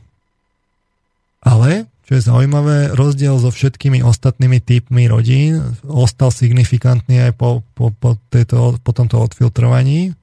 ale, 1.45 1.85
čo 2.09 2.17
je 2.17 2.23
zaujímavé, 2.25 2.97
rozdiel 2.97 3.37
so 3.37 3.53
všetkými 3.53 4.01
ostatnými 4.01 4.65
typmi 4.65 5.05
rodín 5.05 5.77
ostal 5.85 6.33
signifikantný 6.33 7.21
aj 7.29 7.33
po, 7.37 7.61
po, 7.77 7.93
po, 7.93 8.17
tejto, 8.33 8.81
po 8.81 8.91
tomto 8.97 9.21
odfiltrovaní, 9.21 10.17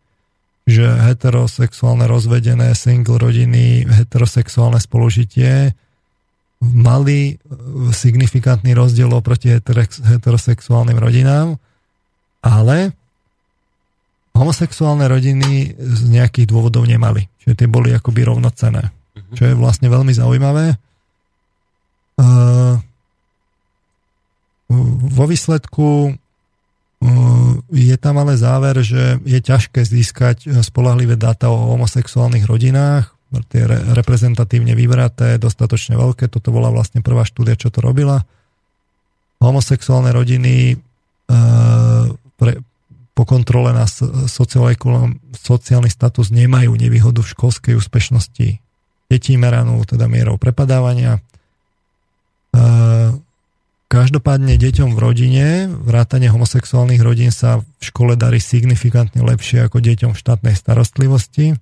že 0.67 0.83
heterosexuálne 0.83 2.03
rozvedené 2.11 2.75
single 2.75 3.15
rodiny, 3.23 3.87
heterosexuálne 3.87 4.83
spolužitie 4.83 5.71
mali 6.59 7.39
signifikantný 7.95 8.75
rozdiel 8.75 9.07
oproti 9.15 9.55
heterosexuálnym 9.55 10.99
rodinám, 10.99 11.55
ale 12.43 12.91
homosexuálne 14.35 15.07
rodiny 15.07 15.77
z 15.79 16.01
nejakých 16.11 16.51
dôvodov 16.51 16.83
nemali. 16.83 17.31
Čiže 17.41 17.63
tie 17.63 17.67
boli 17.71 17.95
akoby 17.95 18.27
rovnocené. 18.27 18.91
Mhm. 18.91 19.33
Čo 19.39 19.43
je 19.47 19.53
vlastne 19.55 19.87
veľmi 19.87 20.11
zaujímavé. 20.11 20.75
Vo 25.07 25.25
výsledku 25.29 26.11
je 27.69 27.95
tam 28.01 28.17
ale 28.17 28.33
záver, 28.39 28.81
že 28.81 29.21
je 29.21 29.37
ťažké 29.37 29.85
získať 29.85 30.49
spolahlivé 30.65 31.13
dáta 31.13 31.53
o 31.53 31.77
homosexuálnych 31.77 32.49
rodinách, 32.49 33.13
tie 33.51 33.67
reprezentatívne 33.93 34.73
vybraté, 34.73 35.35
dostatočne 35.37 35.99
veľké. 35.99 36.31
Toto 36.31 36.49
bola 36.49 36.71
vlastne 36.71 37.03
prvá 37.03 37.27
štúdia, 37.27 37.59
čo 37.59 37.67
to 37.67 37.83
robila. 37.83 38.23
Homosexuálne 39.43 40.09
rodiny 40.15 40.73
e, 40.73 40.75
pre, 42.39 42.51
po 43.13 43.23
kontrole 43.27 43.75
na 43.75 43.85
sociálny 45.35 45.91
status 45.91 46.31
nemajú 46.33 46.71
nevýhodu 46.73 47.19
v 47.21 47.31
školskej 47.35 47.73
úspešnosti 47.77 48.47
detí 49.07 49.33
meranú, 49.35 49.83
teda 49.83 50.07
mierou 50.07 50.39
prepadávania. 50.39 51.19
E, 51.19 51.21
každopádne 53.87 54.59
deťom 54.59 54.93
v 54.95 54.99
rodine, 54.99 55.45
vrátane 55.71 56.27
homosexuálnych 56.27 56.99
rodín 56.99 57.31
sa 57.31 57.63
v 57.63 57.81
škole 57.81 58.19
darí 58.19 58.43
signifikantne 58.43 59.23
lepšie 59.23 59.63
ako 59.63 59.79
deťom 59.79 60.11
v 60.11 60.21
štátnej 60.21 60.55
starostlivosti 60.55 61.55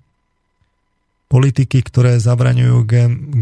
politiky, 1.26 1.82
ktoré 1.82 2.22
zabraňujú 2.22 2.86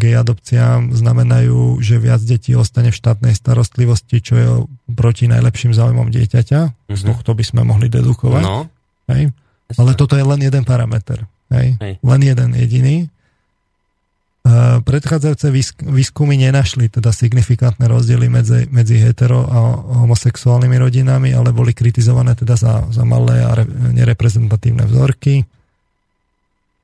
gay 0.00 0.14
adopciám, 0.16 0.96
znamenajú, 0.96 1.84
že 1.84 2.00
viac 2.00 2.24
detí 2.24 2.56
ostane 2.56 2.88
v 2.88 2.96
štátnej 2.96 3.36
starostlivosti, 3.36 4.24
čo 4.24 4.34
je 4.34 4.48
proti 4.96 5.28
najlepším 5.28 5.76
záujmom 5.76 6.08
dieťaťa. 6.08 6.60
Mm-hmm. 6.64 6.96
Z 6.96 7.02
mhm. 7.04 7.08
tohto 7.12 7.30
by 7.36 7.44
sme 7.44 7.62
mohli 7.68 7.92
dedukovať. 7.92 8.42
No. 8.44 8.68
Hej? 9.12 9.36
Ale 9.76 9.90
toto 9.96 10.16
je 10.16 10.24
len 10.24 10.40
jeden 10.40 10.64
parameter. 10.64 11.28
Hej? 11.52 11.76
Hej. 11.80 11.92
Len 12.00 12.20
jeden 12.24 12.50
jediný. 12.56 12.96
Predchádzajúce 14.84 15.48
výskumy 15.88 16.36
nenašli 16.36 16.92
teda 16.92 17.16
signifikantné 17.16 17.88
rozdiely 17.88 18.28
medzi, 18.28 18.68
medzi 18.68 19.00
hetero 19.00 19.40
a 19.40 19.58
homosexuálnymi 20.04 20.76
rodinami, 20.76 21.32
ale 21.32 21.48
boli 21.48 21.72
kritizované 21.72 22.36
teda 22.36 22.52
za, 22.52 22.84
za 22.92 23.08
malé 23.08 23.40
a 23.40 23.56
re, 23.56 23.64
nereprezentatívne 23.64 24.84
vzorky. 24.84 25.48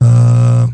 Uh, 0.01 0.73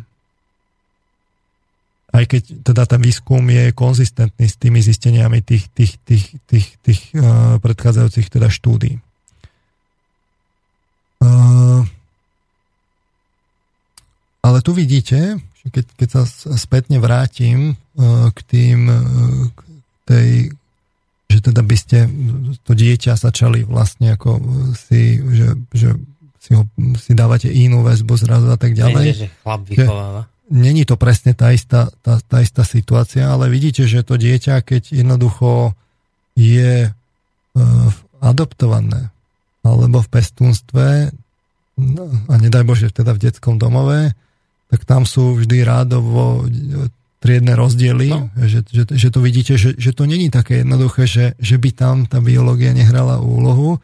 aj 2.14 2.24
keď 2.30 2.42
teda 2.62 2.86
ten 2.86 3.02
výskum 3.02 3.42
je 3.50 3.74
konzistentný 3.74 4.46
s 4.46 4.54
tými 4.54 4.78
zisteniami 4.78 5.42
tých, 5.42 5.66
tých, 5.74 5.98
tých, 6.06 6.38
tých, 6.46 6.66
tých 6.86 7.00
uh, 7.18 7.58
predchádzajúcich 7.58 8.30
teda 8.30 8.46
štúdí. 8.46 9.02
Uh, 11.18 11.82
ale 14.46 14.62
tu 14.62 14.70
vidíte, 14.70 15.42
keď, 15.70 15.84
keď 15.98 16.09
sa 16.09 16.22
spätne 16.55 16.98
vrátim 17.02 17.74
uh, 17.97 18.30
k 18.32 18.38
tým, 18.47 18.78
uh, 18.88 19.01
k 19.52 19.60
tej, 20.06 20.30
že 21.30 21.38
teda 21.43 21.62
by 21.62 21.76
ste 21.76 21.98
to 22.62 22.72
dieťa 22.72 23.18
začali 23.18 23.66
vlastne 23.66 24.14
ako 24.14 24.38
si, 24.78 25.18
že, 25.18 25.59
že 25.74 25.88
si, 26.38 26.51
ho, 26.55 26.62
si 26.97 27.12
dávate 27.12 27.51
inú 27.51 27.82
väzbu 27.82 28.14
zrazu 28.14 28.51
a 28.51 28.59
tak 28.59 28.78
ďalej. 28.78 29.05
Nie, 29.05 29.20
že 29.26 29.28
chlap 29.43 29.62
vychováva 29.66 30.22
není 30.51 30.86
to 30.86 30.94
presne 30.94 31.34
tá 31.34 31.51
istá, 31.51 31.90
tá, 32.02 32.22
tá 32.22 32.38
istá 32.43 32.62
situácia, 32.62 33.26
ale 33.26 33.51
vidíte, 33.51 33.86
že 33.86 34.06
to 34.06 34.14
dieťa, 34.14 34.62
keď 34.62 34.94
jednoducho 34.94 35.74
je 36.38 36.90
e, 36.90 36.90
adoptované 38.22 39.10
alebo 39.66 39.98
v 39.98 40.09
pestúnstve 40.12 41.10
no, 41.74 42.05
a 42.30 42.34
nedaj 42.38 42.62
Bože 42.62 42.94
teda 42.94 43.18
v 43.18 43.22
detskom 43.26 43.59
domove, 43.59 44.14
tak 44.66 44.82
tam 44.82 45.06
sú 45.06 45.38
vždy 45.38 45.62
rádovo 45.62 46.47
triedne 47.22 47.59
rozdiely, 47.59 48.09
no. 48.12 48.30
že, 48.38 48.62
že, 48.66 48.84
že 48.86 49.09
to 49.10 49.18
vidíte, 49.18 49.59
že, 49.59 49.74
že 49.74 49.90
to 49.90 50.06
není 50.06 50.30
také 50.30 50.62
jednoduché, 50.62 51.09
že, 51.09 51.26
že 51.40 51.56
by 51.59 51.70
tam 51.74 51.97
tá 52.06 52.22
biológia 52.22 52.70
nehrala 52.70 53.18
úlohu, 53.18 53.82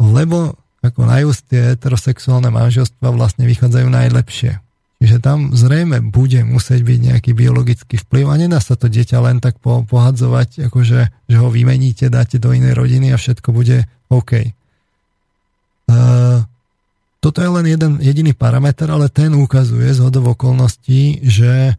lebo 0.00 0.56
ako 0.80 1.04
najúst 1.04 1.44
tie 1.52 1.76
heterosexuálne 1.76 2.48
manželstva 2.48 3.12
vlastne 3.12 3.44
vychádzajú 3.44 3.88
najlepšie. 3.92 4.64
Čiže 5.00 5.16
tam 5.20 5.56
zrejme 5.56 6.04
bude 6.12 6.44
musieť 6.44 6.84
byť 6.84 6.98
nejaký 7.12 7.30
biologický 7.32 7.96
vplyv 8.04 8.24
a 8.28 8.36
nedá 8.36 8.60
sa 8.60 8.76
to 8.76 8.88
dieťa 8.88 9.18
len 9.24 9.40
tak 9.40 9.56
po, 9.56 9.80
pohadzovať, 9.84 10.68
akože, 10.68 11.00
že 11.24 11.36
ho 11.40 11.48
vymeníte, 11.48 12.12
dáte 12.12 12.36
do 12.36 12.52
inej 12.52 12.76
rodiny 12.76 13.12
a 13.12 13.16
všetko 13.16 13.48
bude 13.48 13.88
OK. 14.12 14.52
Uh, 15.88 16.44
toto 17.20 17.38
je 17.44 17.50
len 17.52 17.66
jeden 17.68 17.92
jediný 18.00 18.32
parameter, 18.32 18.88
ale 18.88 19.12
ten 19.12 19.36
ukazuje 19.36 19.92
z 19.92 20.00
hodov 20.00 20.34
okolností, 20.36 21.20
že, 21.20 21.76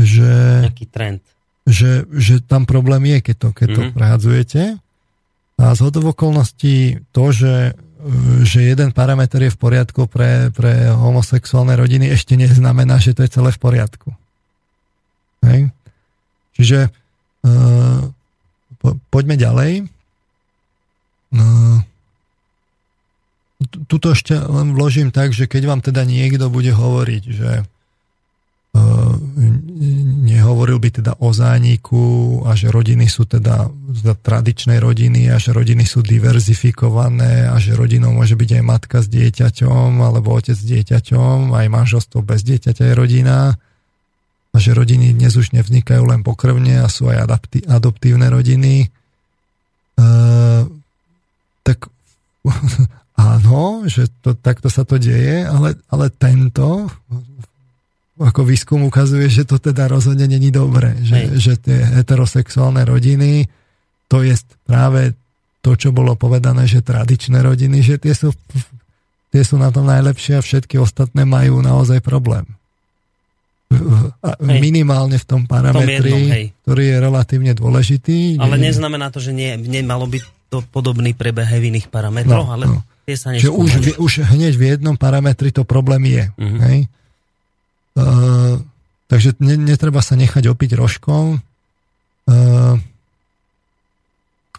že, 0.00 0.64
Nejaký 0.64 0.86
trend. 0.88 1.20
že, 1.68 2.08
že 2.08 2.40
tam 2.40 2.64
problém 2.64 3.12
je, 3.12 3.18
keď 3.30 3.36
to, 3.36 3.48
keď 3.52 3.66
mm-hmm. 3.68 3.76
to 3.76 3.82
mhm. 3.84 3.94
prehádzujete. 3.94 4.62
A 5.60 5.64
z 5.76 5.80
hodov 5.84 6.16
okolností 6.16 7.04
to, 7.12 7.24
že 7.28 7.76
že 8.48 8.64
jeden 8.64 8.96
parameter 8.96 9.44
je 9.44 9.52
v 9.52 9.60
poriadku 9.60 10.08
pre, 10.08 10.48
pre 10.56 10.88
homosexuálne 10.88 11.76
rodiny, 11.76 12.08
ešte 12.08 12.32
neznamená, 12.32 12.96
že 12.96 13.12
to 13.12 13.20
je 13.24 13.34
celé 13.36 13.52
v 13.52 13.60
poriadku. 13.60 14.08
Hej? 15.44 15.68
Čiže 16.56 16.88
uh, 16.88 18.00
po, 18.80 18.96
poďme 19.12 19.36
ďalej. 19.36 19.72
Uh, 21.30 21.84
tuto 23.60 24.16
ešte 24.16 24.32
len 24.36 24.72
vložím 24.72 25.12
tak, 25.12 25.36
že 25.36 25.44
keď 25.44 25.62
vám 25.68 25.80
teda 25.84 26.08
niekto 26.08 26.48
bude 26.48 26.72
hovoriť, 26.72 27.22
že 27.28 27.50
uh, 27.60 29.14
nehovoril 30.24 30.80
by 30.80 30.90
teda 31.00 31.12
o 31.20 31.28
zániku 31.36 32.40
a 32.48 32.56
že 32.56 32.72
rodiny 32.72 33.04
sú 33.08 33.28
teda 33.28 33.68
tradičné 34.24 34.80
rodiny 34.80 35.28
a 35.28 35.36
že 35.36 35.52
rodiny 35.52 35.84
sú 35.84 36.00
diverzifikované 36.00 37.52
a 37.52 37.60
že 37.60 37.76
rodinou 37.76 38.16
môže 38.16 38.36
byť 38.36 38.50
aj 38.60 38.64
matka 38.64 38.98
s 39.04 39.08
dieťaťom 39.12 40.00
alebo 40.00 40.32
otec 40.32 40.56
s 40.56 40.64
dieťaťom, 40.64 41.52
aj 41.52 41.66
manželstvo 41.68 42.24
bez 42.24 42.40
dieťaťa 42.44 42.84
je 42.88 42.94
rodina 42.96 43.60
a 44.50 44.56
že 44.58 44.74
rodiny 44.74 45.14
dnes 45.14 45.36
už 45.36 45.52
nevznikajú 45.52 46.02
len 46.08 46.24
pokrvne 46.26 46.82
a 46.82 46.88
sú 46.90 47.06
aj 47.12 47.18
adapti- 47.22 47.64
adoptívne 47.68 48.26
rodiny. 48.32 48.90
Uh, 50.00 50.66
tak 51.62 51.86
áno, 53.20 53.84
že 53.84 54.08
to, 54.24 54.32
takto 54.32 54.72
sa 54.72 54.88
to 54.88 54.96
deje, 54.96 55.44
ale, 55.44 55.76
ale 55.92 56.08
tento 56.08 56.88
ako 58.20 58.44
výskum 58.44 58.84
ukazuje, 58.84 59.32
že 59.32 59.48
to 59.48 59.56
teda 59.56 59.88
rozhodne 59.88 60.28
není 60.28 60.52
dobré, 60.52 60.92
že, 61.00 61.40
že 61.40 61.56
tie 61.56 61.80
heterosexuálne 62.00 62.84
rodiny, 62.84 63.48
to 64.12 64.20
je 64.20 64.36
práve 64.68 65.16
to, 65.64 65.72
čo 65.72 65.88
bolo 65.88 66.12
povedané, 66.16 66.68
že 66.68 66.84
tradičné 66.84 67.40
rodiny, 67.40 67.80
že 67.80 67.96
tie 67.96 68.12
sú, 68.12 68.32
tie 69.32 69.40
sú 69.40 69.56
na 69.56 69.72
tom 69.72 69.88
najlepšie 69.88 70.36
a 70.36 70.44
všetky 70.44 70.76
ostatné 70.76 71.24
majú 71.24 71.64
naozaj 71.64 72.04
problém. 72.04 72.44
Hej. 73.70 74.60
Minimálne 74.60 75.16
v 75.16 75.26
tom 75.30 75.46
parametri, 75.46 75.86
v 75.86 76.12
tom 76.12 76.20
jednom, 76.20 76.58
ktorý 76.66 76.82
je 76.90 76.96
relatívne 76.98 77.52
dôležitý. 77.54 78.18
Ale 78.42 78.58
nie, 78.58 78.68
neznamená 78.68 79.14
to, 79.14 79.22
že 79.22 79.30
nie, 79.30 79.54
nemalo 79.56 80.10
byť 80.10 80.50
to 80.50 80.58
podobný 80.74 81.14
prebeh 81.14 81.46
v 81.46 81.70
iných 81.70 81.86
parametroch, 81.86 82.50
no, 82.50 82.52
ale 82.52 82.64
no. 82.66 82.82
Tie 83.06 83.16
sa 83.16 83.32
neskúmali. 83.32 83.70
Že 83.70 83.96
už, 83.96 84.02
už 84.02 84.12
hneď 84.34 84.52
v 84.56 84.64
jednom 84.76 84.96
parametri 84.96 85.52
to 85.52 85.62
problém 85.64 86.04
je. 86.08 86.24
Uh-huh. 86.34 86.60
Hej? 86.66 86.78
Uh, 87.96 88.62
takže 89.10 89.36
ne, 89.42 89.58
netreba 89.58 90.00
sa 90.00 90.14
nechať 90.16 90.46
opiť 90.50 90.78
rožkom. 90.78 91.40
Uh, 92.30 92.76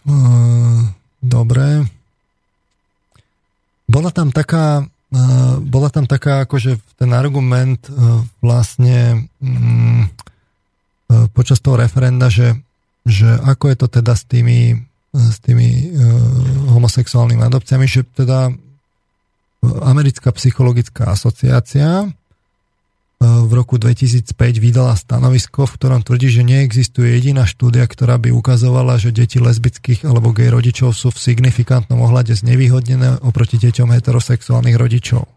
uh, 0.05 0.81
dobre. 1.21 1.85
Bola 3.91 4.09
tam 4.11 4.31
taká 4.31 4.83
uh, 5.11 5.55
bola 5.59 5.89
tam 5.91 6.07
taká 6.07 6.47
akože 6.47 6.79
ten 6.95 7.11
argument 7.11 7.87
uh, 7.91 8.23
vlastne 8.39 9.27
um, 9.43 10.07
uh, 11.11 11.27
počas 11.35 11.59
toho 11.59 11.75
referenda, 11.75 12.31
že, 12.31 12.55
že 13.03 13.27
ako 13.27 13.71
je 13.71 13.75
to 13.77 13.87
teda 13.91 14.13
s 14.15 14.23
tými, 14.27 14.87
s 15.11 15.37
tými 15.43 15.91
uh, 15.91 16.71
homosexuálnymi 16.75 17.43
adopciami, 17.43 17.85
že 17.87 18.07
teda 18.07 18.51
Americká 19.61 20.33
psychologická 20.33 21.13
asociácia 21.13 22.09
v 23.21 23.51
roku 23.53 23.77
2005 23.77 24.33
vydala 24.57 24.97
stanovisko, 24.97 25.69
v 25.69 25.75
ktorom 25.77 26.01
tvrdí, 26.01 26.33
že 26.33 26.41
neexistuje 26.41 27.13
jediná 27.21 27.45
štúdia, 27.45 27.85
ktorá 27.85 28.17
by 28.17 28.33
ukazovala, 28.33 28.97
že 28.97 29.13
deti 29.13 29.37
lesbických 29.37 30.09
alebo 30.09 30.33
gej 30.33 30.49
rodičov 30.49 30.97
sú 30.97 31.13
v 31.13 31.21
signifikantnom 31.21 32.01
ohľade 32.01 32.33
znevýhodnené 32.33 33.21
oproti 33.21 33.61
deťom 33.61 33.93
heterosexuálnych 33.93 34.73
rodičov. 34.73 35.29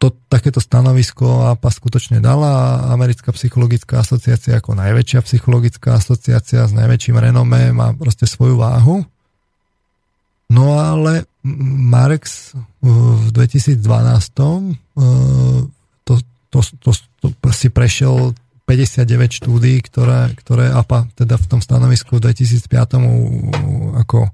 To, 0.00 0.08
takéto 0.32 0.64
stanovisko 0.64 1.52
APA 1.52 1.68
skutočne 1.68 2.24
dala 2.24 2.88
Americká 2.88 3.36
psychologická 3.36 4.00
asociácia 4.00 4.56
ako 4.56 4.72
najväčšia 4.72 5.20
psychologická 5.28 6.00
asociácia 6.00 6.64
s 6.64 6.72
najväčším 6.72 7.20
renomé 7.20 7.68
má 7.76 7.92
proste 7.92 8.24
svoju 8.24 8.56
váhu. 8.56 9.04
No 10.50 10.80
ale 10.80 11.28
Marx 11.44 12.56
v 12.80 13.28
2012 13.28 13.76
to, 14.34 14.48
to, 16.08 16.14
to, 16.80 16.90
to 17.20 17.48
si 17.52 17.68
prešiel 17.68 18.32
59 18.64 19.04
štúdí, 19.42 19.82
ktoré, 19.82 20.30
ktoré 20.38 20.70
APA 20.70 21.10
teda 21.18 21.36
v 21.36 21.46
tom 21.50 21.60
stanovisku 21.60 22.22
v 22.22 22.30
2005 22.30 24.00
ako 24.00 24.30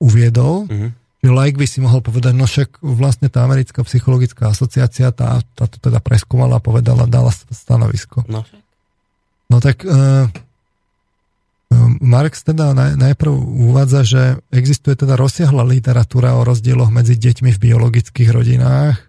uviedol. 0.00 0.64
Mm-hmm. 0.66 1.03
Že 1.24 1.32
like 1.32 1.56
by 1.56 1.64
si 1.64 1.80
mohol 1.80 2.04
povedať, 2.04 2.36
no 2.36 2.44
však 2.44 2.84
vlastne 2.84 3.32
tá 3.32 3.48
americká 3.48 3.80
psychologická 3.88 4.52
asociácia 4.52 5.08
tá, 5.08 5.40
tá 5.56 5.64
to 5.64 5.80
teda 5.80 6.04
preskúmala 6.04 6.60
a 6.60 6.64
povedala, 6.64 7.08
dala 7.08 7.32
stanovisko. 7.32 8.28
No, 8.28 8.44
no 9.48 9.56
tak 9.56 9.88
uh, 9.88 10.28
Marx 12.04 12.44
teda 12.44 12.76
najprv 12.76 13.32
uvádza, 13.72 14.00
že 14.04 14.22
existuje 14.52 15.00
teda 15.00 15.16
rozsiahla 15.16 15.64
literatúra 15.64 16.36
o 16.36 16.44
rozdieloch 16.44 16.92
medzi 16.92 17.16
deťmi 17.16 17.50
v 17.56 17.62
biologických 17.72 18.30
rodinách 18.30 19.00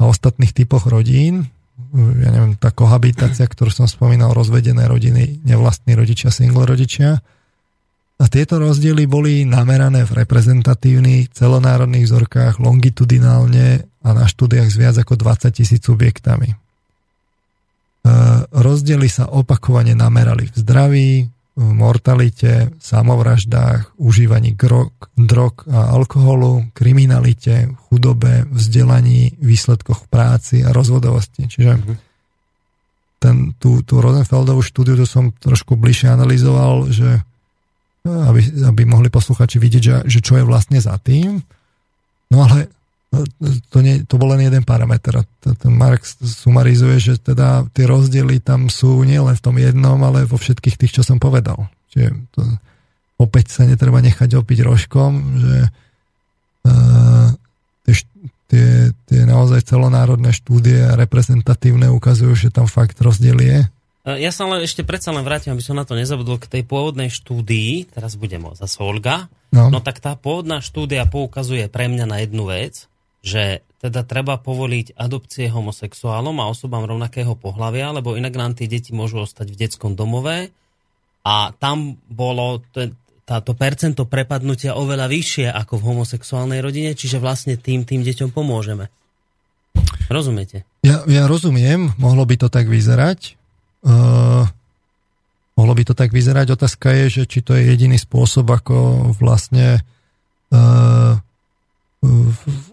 a 0.00 0.02
ostatných 0.08 0.56
typoch 0.56 0.88
rodín. 0.88 1.52
Ja 1.92 2.30
neviem, 2.32 2.56
tá 2.56 2.72
kohabitácia, 2.72 3.44
ktorú 3.44 3.68
som 3.68 3.84
spomínal, 3.84 4.32
rozvedené 4.32 4.88
rodiny, 4.88 5.44
nevlastní 5.44 5.92
rodičia, 5.92 6.32
single 6.32 6.64
rodičia. 6.64 7.20
A 8.22 8.30
tieto 8.30 8.62
rozdiely 8.62 9.10
boli 9.10 9.42
namerané 9.42 10.06
v 10.06 10.22
reprezentatívnych 10.22 11.34
celonárodných 11.34 12.06
vzorkách 12.06 12.62
longitudinálne 12.62 13.82
a 13.82 14.08
na 14.14 14.30
štúdiách 14.30 14.70
s 14.70 14.78
viac 14.78 14.94
ako 14.94 15.18
20 15.18 15.50
tisíc 15.50 15.82
subjektami. 15.82 16.54
E, 16.54 16.56
rozdiely 18.54 19.10
sa 19.10 19.26
opakovane 19.26 19.98
namerali 19.98 20.46
v 20.46 20.54
zdraví, 20.54 21.10
mortalite, 21.58 22.70
samovraždách, 22.78 23.98
užívaní 23.98 24.54
drog, 24.54 24.94
drog 25.18 25.66
a 25.68 25.92
alkoholu, 25.92 26.70
kriminalite, 26.72 27.74
chudobe, 27.90 28.46
vzdelaní, 28.48 29.36
výsledkoch 29.36 30.06
v 30.06 30.08
práci 30.08 30.56
a 30.64 30.70
rozvodovosti. 30.70 31.50
Čiže 31.50 31.72
mhm. 31.74 31.94
ten, 33.18 33.36
tú, 33.58 33.82
tú 33.82 33.98
Rosenfeldovú 33.98 34.62
štúdiu 34.62 34.94
to 34.94 35.10
som 35.10 35.34
trošku 35.34 35.74
bližšie 35.74 36.14
analyzoval, 36.14 36.86
že 36.86 37.26
aby, 38.02 38.40
aby 38.66 38.82
mohli 38.82 39.08
posluchači 39.08 39.62
vidieť, 39.62 39.82
že, 39.82 39.96
že 40.10 40.18
čo 40.18 40.34
je 40.38 40.44
vlastne 40.44 40.78
za 40.82 40.98
tým. 40.98 41.38
No 42.32 42.42
ale 42.42 42.66
to, 43.68 43.84
nie, 43.84 44.02
to 44.08 44.16
bol 44.16 44.32
len 44.32 44.48
jeden 44.48 44.64
parameter. 44.64 45.20
Ten 45.44 45.72
Marx 45.76 46.16
sumarizuje, 46.18 46.96
že 46.96 47.14
teda 47.20 47.68
tie 47.76 47.84
rozdiely 47.84 48.40
tam 48.40 48.72
sú 48.72 49.04
nielen 49.04 49.36
v 49.36 49.44
tom 49.44 49.56
jednom, 49.60 50.00
ale 50.00 50.24
vo 50.24 50.40
všetkých 50.40 50.80
tých, 50.80 50.92
čo 50.96 51.02
som 51.04 51.20
povedal. 51.20 51.68
Čiže 51.92 52.08
to, 52.32 52.40
opäť 53.20 53.52
sa 53.52 53.68
netreba 53.68 54.00
nechať 54.00 54.32
opiť 54.40 54.58
rožkom, 54.64 55.12
že 55.36 55.56
uh, 56.64 57.28
tie, 57.84 57.94
tie, 58.48 58.68
tie 58.96 59.20
naozaj 59.28 59.68
celonárodné 59.68 60.32
štúdie 60.32 60.80
reprezentatívne 60.96 61.92
ukazujú, 61.92 62.32
že 62.32 62.48
tam 62.48 62.64
fakt 62.64 62.96
rozdiel 63.04 63.36
je. 63.44 63.60
Ja 64.02 64.34
sa 64.34 64.50
len 64.50 64.66
ešte 64.66 64.82
predsa 64.82 65.14
len 65.14 65.22
vrátim, 65.22 65.54
aby 65.54 65.62
som 65.62 65.78
na 65.78 65.86
to 65.86 65.94
nezabudol, 65.94 66.42
k 66.42 66.50
tej 66.50 66.62
pôvodnej 66.66 67.06
štúdii, 67.06 67.94
teraz 67.94 68.18
budem 68.18 68.42
zase 68.58 68.82
Olga, 68.82 69.30
no. 69.54 69.70
no 69.70 69.78
tak 69.78 70.02
tá 70.02 70.18
pôvodná 70.18 70.58
štúdia 70.58 71.06
poukazuje 71.06 71.70
pre 71.70 71.86
mňa 71.86 72.06
na 72.10 72.18
jednu 72.18 72.50
vec, 72.50 72.90
že 73.22 73.62
teda 73.78 74.02
treba 74.02 74.42
povoliť 74.42 74.98
adopcie 74.98 75.46
homosexuálom 75.46 76.34
a 76.42 76.50
osobám 76.50 76.82
rovnakého 76.82 77.38
pohľavia, 77.38 77.94
lebo 77.94 78.18
inak 78.18 78.34
nám 78.34 78.58
tie 78.58 78.66
deti 78.66 78.90
môžu 78.90 79.22
ostať 79.22 79.54
v 79.54 79.58
detskom 79.58 79.94
domove 79.94 80.50
a 81.22 81.54
tam 81.54 81.94
bolo 82.10 82.58
táto 83.22 83.54
percento 83.54 84.10
prepadnutia 84.10 84.74
oveľa 84.74 85.06
vyššie 85.06 85.46
ako 85.46 85.78
v 85.78 85.86
homosexuálnej 85.94 86.58
rodine, 86.58 86.98
čiže 86.98 87.22
vlastne 87.22 87.54
tým, 87.54 87.86
tým 87.86 88.02
deťom 88.02 88.34
pomôžeme. 88.34 88.90
Rozumiete? 90.10 90.66
Ja, 90.82 91.06
ja 91.06 91.30
rozumiem, 91.30 91.94
mohlo 92.02 92.26
by 92.26 92.34
to 92.42 92.48
tak 92.50 92.66
vyzerať. 92.66 93.38
Uh, 93.82 94.46
mohlo 95.58 95.74
by 95.74 95.82
to 95.82 95.94
tak 95.94 96.14
vyzerať. 96.14 96.54
Otázka 96.54 96.94
je, 96.94 97.04
že 97.20 97.22
či 97.26 97.42
to 97.42 97.58
je 97.58 97.66
jediný 97.66 97.98
spôsob, 97.98 98.46
ako 98.46 99.10
vlastne 99.18 99.82
uh, 100.54 101.18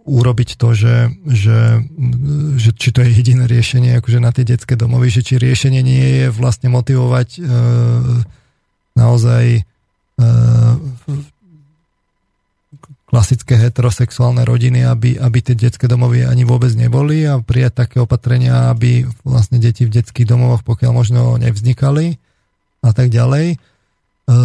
urobiť 0.09 0.57
to, 0.57 0.69
že, 0.73 1.13
že, 1.29 1.85
že 2.57 2.69
či 2.73 2.89
to 2.89 3.05
je 3.05 3.13
jediné 3.13 3.45
riešenie 3.45 4.01
akože 4.01 4.17
na 4.17 4.33
tie 4.33 4.41
detské 4.41 4.73
domovy, 4.73 5.13
že 5.13 5.21
či 5.21 5.37
riešenie 5.37 5.85
nie 5.85 6.05
je 6.25 6.27
vlastne 6.33 6.73
motivovať 6.73 7.37
uh, 7.37 8.25
naozaj 8.97 9.61
uh, 9.61 10.73
klasické 13.09 13.57
heterosexuálne 13.57 14.45
rodiny, 14.45 14.85
aby, 14.85 15.17
aby 15.17 15.41
tie 15.41 15.57
detské 15.57 15.89
domovy 15.89 16.29
ani 16.29 16.45
vôbec 16.45 16.69
neboli 16.77 17.25
a 17.25 17.41
prijať 17.41 17.85
také 17.85 17.97
opatrenia, 17.97 18.69
aby 18.69 19.09
vlastne 19.25 19.57
deti 19.57 19.89
v 19.89 19.97
detských 19.97 20.29
domovoch 20.29 20.61
pokiaľ 20.61 20.91
možno 20.93 21.21
nevznikali 21.41 22.21
a 22.85 22.93
tak 22.93 23.09
ďalej. 23.09 23.47
E, 23.49 23.57
e, 23.57 24.37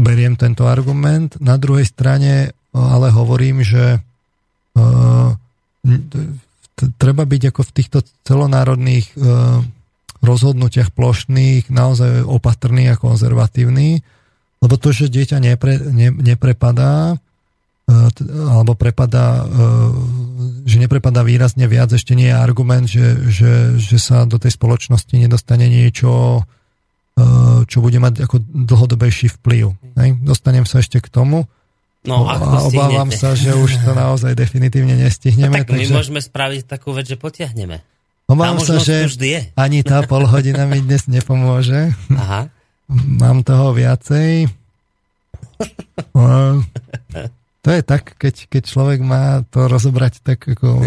beriem 0.00 0.40
tento 0.40 0.64
argument. 0.64 1.36
Na 1.36 1.60
druhej 1.60 1.84
strane 1.84 2.48
e, 2.48 2.50
ale 2.72 3.12
hovorím, 3.12 3.60
že 3.60 4.00
treba 7.02 7.26
byť 7.26 7.42
ako 7.50 7.62
v 7.66 7.74
týchto 7.74 7.98
celonárodných 8.22 9.10
rozhodnutiach 10.22 10.94
plošných 10.94 11.66
naozaj 11.66 12.22
opatrný 12.22 12.86
a 12.86 12.94
konzervatívny, 12.94 14.06
lebo 14.58 14.74
to, 14.74 14.90
že 14.90 15.10
dieťa 15.10 15.38
nepre, 15.38 15.78
ne, 15.78 16.10
neprepadá, 16.10 17.14
e, 17.86 17.96
alebo 18.50 18.74
prepadá, 18.74 19.42
e, 19.42 19.54
že 20.66 20.76
neprepadá 20.82 21.22
výrazne 21.22 21.70
viac, 21.70 21.94
ešte 21.94 22.18
nie 22.18 22.28
je 22.30 22.36
argument, 22.36 22.86
že, 22.90 23.30
že, 23.30 23.78
že 23.78 23.96
sa 24.02 24.26
do 24.26 24.36
tej 24.36 24.58
spoločnosti 24.58 25.14
nedostane 25.14 25.70
niečo, 25.70 26.42
e, 26.42 27.22
čo 27.70 27.78
bude 27.78 28.02
mať 28.02 28.26
ako 28.26 28.36
dlhodobejší 28.42 29.30
vplyv. 29.38 29.78
Dostanem 30.26 30.66
sa 30.66 30.82
ešte 30.82 30.98
k 30.98 31.08
tomu. 31.10 31.46
No, 32.06 32.24
a 32.30 32.38
obávam 32.64 33.10
sa, 33.10 33.34
že 33.34 33.52
už 33.52 33.84
to 33.84 33.90
naozaj 33.92 34.32
definitívne 34.32 34.94
nestihneme. 34.96 35.50
No, 35.50 35.62
tak 35.66 35.74
my 35.74 35.82
takže... 35.82 35.92
môžeme 35.92 36.20
spraviť 36.22 36.62
takú 36.64 36.94
vec, 36.94 37.10
že 37.10 37.18
potiahneme. 37.18 37.82
Obávam 38.28 38.60
sa, 38.60 38.76
že 38.76 39.08
ani 39.56 39.80
tá 39.80 40.04
pol 40.04 40.28
hodina 40.28 40.68
mi 40.68 40.84
dnes 40.84 41.08
nepomôže. 41.08 41.96
Aha. 42.12 42.52
Mám 42.88 43.44
toho 43.44 43.76
viacej. 43.76 44.48
To 47.58 47.68
je 47.74 47.82
tak, 47.84 48.16
keď, 48.16 48.48
keď 48.48 48.62
človek 48.64 49.04
má 49.04 49.44
to 49.52 49.68
rozobrať 49.68 50.24
tak 50.24 50.40
ako 50.40 50.80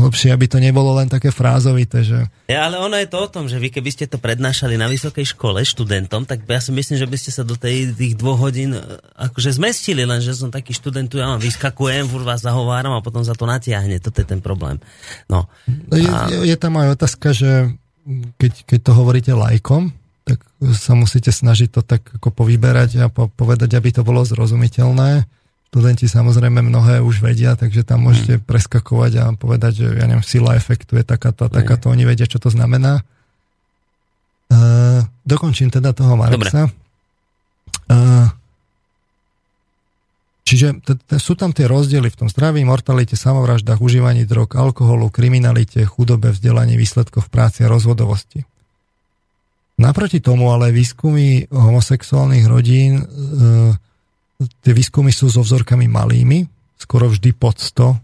hlbšie, 0.00 0.34
aby 0.34 0.50
to 0.50 0.58
nebolo 0.58 0.96
len 0.98 1.06
také 1.06 1.30
frázovité. 1.30 2.02
Že... 2.02 2.26
Ja, 2.50 2.66
ale 2.66 2.82
ono 2.82 2.98
je 2.98 3.06
to 3.06 3.20
o 3.20 3.28
tom, 3.30 3.46
že 3.46 3.62
vy 3.62 3.70
keby 3.70 3.94
ste 3.94 4.10
to 4.10 4.18
prednášali 4.18 4.74
na 4.74 4.90
vysokej 4.90 5.36
škole 5.36 5.62
študentom, 5.62 6.26
tak 6.26 6.42
ja 6.50 6.58
si 6.58 6.74
myslím, 6.74 6.98
že 6.98 7.06
by 7.06 7.16
ste 7.20 7.30
sa 7.30 7.46
do 7.46 7.54
tej, 7.54 7.94
tých 7.94 8.18
dvoch 8.18 8.42
hodín 8.42 8.74
e, 8.74 8.82
akože 9.22 9.60
zmestili, 9.60 10.02
len 10.02 10.18
že 10.18 10.34
som 10.34 10.50
taký 10.50 10.74
študent, 10.74 11.06
tu 11.06 11.22
ja 11.22 11.30
vám 11.30 11.38
vyskakujem, 11.38 12.10
furt 12.10 12.26
vás 12.26 12.42
zahováram 12.42 12.96
a 12.96 13.04
potom 13.04 13.22
za 13.22 13.38
to 13.38 13.46
natiahne. 13.46 14.02
Toto 14.02 14.18
je 14.18 14.26
ten 14.26 14.42
problém. 14.42 14.82
No. 15.30 15.46
A... 15.94 16.26
Je, 16.32 16.48
je 16.48 16.56
tam 16.58 16.74
aj 16.80 16.98
otázka, 16.98 17.30
že 17.30 17.70
keď, 18.40 18.66
keď 18.66 18.80
to 18.82 18.92
hovoríte 18.98 19.30
lajkom, 19.30 19.94
tak 20.24 20.38
sa 20.76 20.92
musíte 20.94 21.32
snažiť 21.32 21.68
to 21.72 21.80
tak 21.80 22.04
ako 22.20 22.30
povyberať 22.30 22.90
a 23.00 23.06
po, 23.08 23.32
povedať, 23.32 23.74
aby 23.74 23.90
to 23.90 24.02
bolo 24.04 24.22
zrozumiteľné. 24.22 25.24
Študenti 25.70 26.10
samozrejme 26.10 26.66
mnohé 26.66 26.98
už 26.98 27.22
vedia, 27.22 27.54
takže 27.54 27.86
tam 27.86 28.10
môžete 28.10 28.42
hmm. 28.42 28.44
preskakovať 28.44 29.12
a 29.22 29.24
povedať, 29.38 29.72
že 29.82 29.86
ja 30.02 30.04
neviem, 30.10 30.26
sila 30.26 30.58
efektu 30.58 30.98
je 30.98 31.04
takáto 31.06 31.46
a 31.46 31.52
takáto, 31.52 31.94
oni 31.94 32.02
vedia, 32.02 32.26
čo 32.26 32.42
to 32.42 32.50
znamená. 32.50 33.06
Uh, 34.50 35.06
dokončím 35.22 35.70
teda 35.70 35.94
toho 35.94 36.18
Marxa. 36.18 36.66
Uh, 37.86 38.26
čiže 40.42 40.82
t- 40.82 40.98
t- 40.98 41.22
sú 41.22 41.38
tam 41.38 41.54
tie 41.54 41.70
rozdiely 41.70 42.10
v 42.10 42.18
tom 42.18 42.26
zdraví, 42.26 42.66
mortalite, 42.66 43.14
samovraždách, 43.14 43.78
užívaní 43.78 44.26
drog, 44.26 44.50
alkoholu, 44.58 45.06
kriminalite, 45.06 45.86
chudobe, 45.86 46.34
vzdelaní, 46.34 46.74
výsledkoch 46.74 47.30
práce 47.30 47.62
a 47.62 47.70
rozvodovosti. 47.70 48.42
Naproti 49.80 50.20
tomu 50.20 50.52
ale 50.52 50.76
výskumy 50.76 51.48
homosexuálnych 51.48 52.44
rodín, 52.44 53.00
e, 53.00 53.04
tie 54.60 54.72
výskumy 54.76 55.08
sú 55.08 55.32
so 55.32 55.40
vzorkami 55.40 55.88
malými, 55.88 56.44
skoro 56.76 57.08
vždy 57.08 57.32
pod 57.32 57.56
100 57.56 57.88
e, 57.88 57.98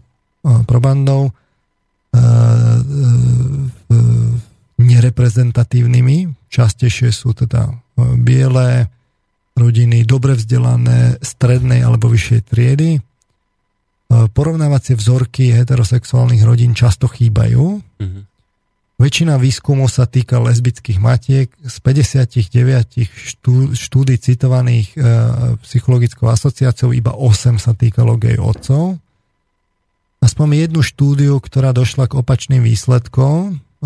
probandov, 0.65 1.29
e, 1.29 1.31
e, 2.17 2.27
nereprezentatívnymi, 4.77 6.49
častejšie 6.49 7.13
sú 7.13 7.37
teda 7.37 7.69
e, 7.69 7.73
biele 8.17 8.89
rodiny, 9.57 10.05
dobre 10.05 10.37
vzdelané, 10.37 11.17
strednej 11.21 11.81
alebo 11.81 12.09
vyššej 12.09 12.41
triedy. 12.45 12.89
E, 12.97 13.01
porovnávacie 14.33 14.97
vzorky 14.97 15.53
heterosexuálnych 15.53 16.41
rodín 16.41 16.77
často 16.77 17.09
chýbajú. 17.09 17.81
Mm-hmm. 18.01 18.36
Väčšina 18.97 19.37
výskumu 19.37 19.85
sa 19.85 20.09
týka 20.09 20.41
lesbických 20.41 20.97
matiek. 20.97 21.53
Z 21.61 21.77
59 21.85 23.05
štú, 23.05 23.77
štúdí 23.77 24.17
citovaných 24.17 24.97
e, 24.97 25.05
psychologickou 25.61 26.25
asociáciou 26.25 26.97
iba 26.97 27.13
8 27.13 27.61
sa 27.61 27.77
týkalo 27.77 28.17
gej 28.17 28.41
otcov. 28.41 28.97
Aspoň 30.17 30.65
jednu 30.65 30.81
štúdiu, 30.81 31.37
ktorá 31.37 31.77
došla 31.77 32.09
k 32.09 32.17
opačným 32.17 32.65
výsledkom. 32.65 33.61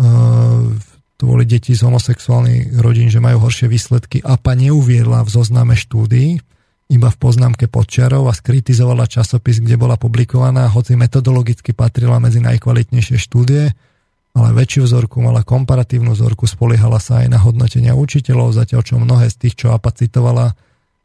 to 1.20 1.22
boli 1.28 1.44
deti 1.44 1.76
z 1.76 1.84
homosexuálnych 1.84 2.80
rodín, 2.80 3.12
že 3.12 3.20
majú 3.20 3.44
horšie 3.44 3.68
výsledky. 3.68 4.24
APA 4.24 4.56
neuviedla 4.56 5.28
v 5.28 5.30
zozname 5.30 5.76
štúdií, 5.76 6.40
iba 6.88 7.08
v 7.12 7.20
poznámke 7.20 7.68
podčiarov 7.68 8.32
a 8.32 8.36
skritizovala 8.36 9.04
časopis, 9.04 9.60
kde 9.60 9.76
bola 9.76 10.00
publikovaná, 10.00 10.72
hoci 10.72 10.96
metodologicky 10.96 11.76
patrila 11.76 12.16
medzi 12.16 12.40
najkvalitnejšie 12.40 13.20
štúdie 13.20 13.91
mala 14.32 14.50
väčšiu 14.56 14.88
vzorku, 14.88 15.20
mala 15.20 15.44
komparatívnu 15.44 16.16
vzorku, 16.16 16.48
spoliehala 16.48 16.96
sa 16.96 17.20
aj 17.20 17.28
na 17.28 17.38
hodnotenia 17.40 17.92
učiteľov, 17.92 18.56
zatiaľ 18.56 18.80
čo 18.80 18.96
mnohé 18.96 19.28
z 19.28 19.36
tých, 19.36 19.54
čo 19.64 19.76
APA 19.76 19.92
citovala, 19.92 20.56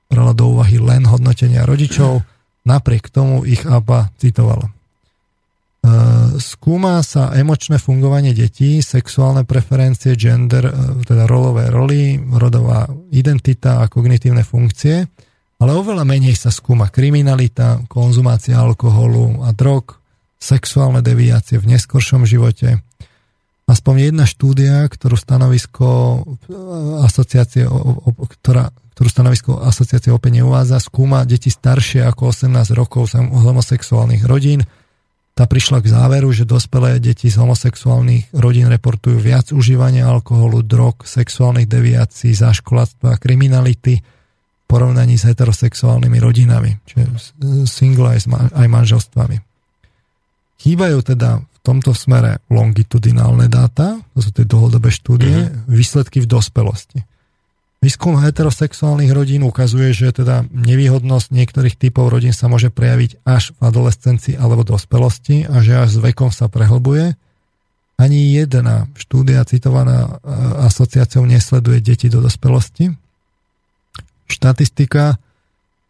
brala 0.07 0.31
do 0.31 0.55
úvahy 0.55 0.79
len 0.79 1.03
hodnotenia 1.03 1.67
rodičov, 1.67 2.23
napriek 2.63 3.11
tomu 3.11 3.43
ich 3.43 3.67
APA 3.67 4.07
citovala. 4.15 4.67
E, 4.67 4.71
skúma 6.39 7.03
sa 7.03 7.35
emočné 7.35 7.83
fungovanie 7.83 8.31
detí, 8.31 8.79
sexuálne 8.79 9.43
preferencie, 9.43 10.15
gender, 10.15 10.71
e, 10.71 10.73
teda 11.03 11.27
rolové 11.27 11.67
roly, 11.67 12.15
rodová 12.39 12.87
identita 13.11 13.83
a 13.83 13.91
kognitívne 13.91 14.47
funkcie, 14.47 15.03
ale 15.59 15.71
oveľa 15.75 16.07
menej 16.07 16.39
sa 16.39 16.47
skúma 16.47 16.87
kriminalita, 16.87 17.83
konzumácia 17.91 18.55
alkoholu 18.55 19.43
a 19.43 19.51
drog, 19.51 19.99
sexuálne 20.39 21.03
deviácie 21.03 21.59
v 21.59 21.75
neskoršom 21.75 22.23
živote, 22.23 22.86
aspoň 23.67 24.09
jedna 24.09 24.23
štúdia, 24.23 24.87
ktorú 24.87 25.19
stanovisko 25.19 25.87
eh, 26.23 27.03
asociácie, 27.03 27.67
ktorá, 28.39 28.71
ktorú 28.95 29.07
stanovisko 29.11 29.51
asociácie 29.61 30.09
opäť 30.09 30.41
neuvádza, 30.41 30.79
skúma 30.79 31.27
deti 31.27 31.51
staršie 31.51 32.07
ako 32.07 32.33
18 32.33 32.73
rokov 32.73 33.11
homosexuálnych 33.13 34.23
rodín. 34.25 34.63
Tá 35.37 35.45
prišla 35.45 35.85
k 35.85 35.93
záveru, 35.93 36.33
že 36.33 36.49
dospelé 36.49 36.97
deti 36.97 37.29
z 37.29 37.37
homosexuálnych 37.37 38.33
rodín 38.33 38.73
reportujú 38.73 39.21
viac 39.21 39.53
užívania 39.53 40.09
alkoholu, 40.09 40.65
drog, 40.65 41.05
sexuálnych 41.05 41.69
deviácií, 41.69 42.33
záškolatstva, 42.33 43.21
kriminality 43.21 44.01
v 44.01 44.65
porovnaní 44.65 45.13
s 45.13 45.29
heterosexuálnymi 45.29 46.17
rodinami, 46.17 46.81
čiže 46.89 47.37
single 47.69 48.17
aj, 48.17 48.25
aj 48.57 48.65
manželstvami. 48.65 49.37
Chýbajú 50.57 51.05
teda 51.05 51.45
tomto 51.67 51.91
smere 51.91 52.39
longitudinálne 52.47 53.51
dáta, 53.51 53.99
to 54.15 54.23
sú 54.23 54.31
tie 54.31 54.47
dlhodobé 54.47 54.87
štúdie, 54.87 55.35
mm-hmm. 55.35 55.67
výsledky 55.67 56.23
v 56.23 56.31
dospelosti. 56.31 57.03
Výskum 57.77 58.17
heterosexuálnych 58.17 59.13
rodín 59.13 59.45
ukazuje, 59.45 59.93
že 59.93 60.09
teda 60.09 60.49
nevýhodnosť 60.49 61.29
niektorých 61.29 61.77
typov 61.77 62.09
rodín 62.09 62.33
sa 62.33 62.49
môže 62.49 62.73
prejaviť 62.73 63.21
až 63.21 63.53
v 63.53 63.69
adolescencii 63.69 64.33
alebo 64.33 64.65
dospelosti 64.65 65.45
a 65.45 65.61
že 65.61 65.77
až 65.77 65.89
s 65.93 65.99
vekom 66.01 66.33
sa 66.33 66.49
prehlbuje. 66.49 67.13
Ani 68.01 68.33
jedna 68.33 68.89
štúdia 68.97 69.45
citovaná 69.45 70.09
e, 70.09 70.09
asociáciou 70.65 71.29
nesleduje 71.29 71.77
deti 71.77 72.09
do 72.09 72.17
dospelosti. 72.17 72.97
Štatistika 74.25 75.21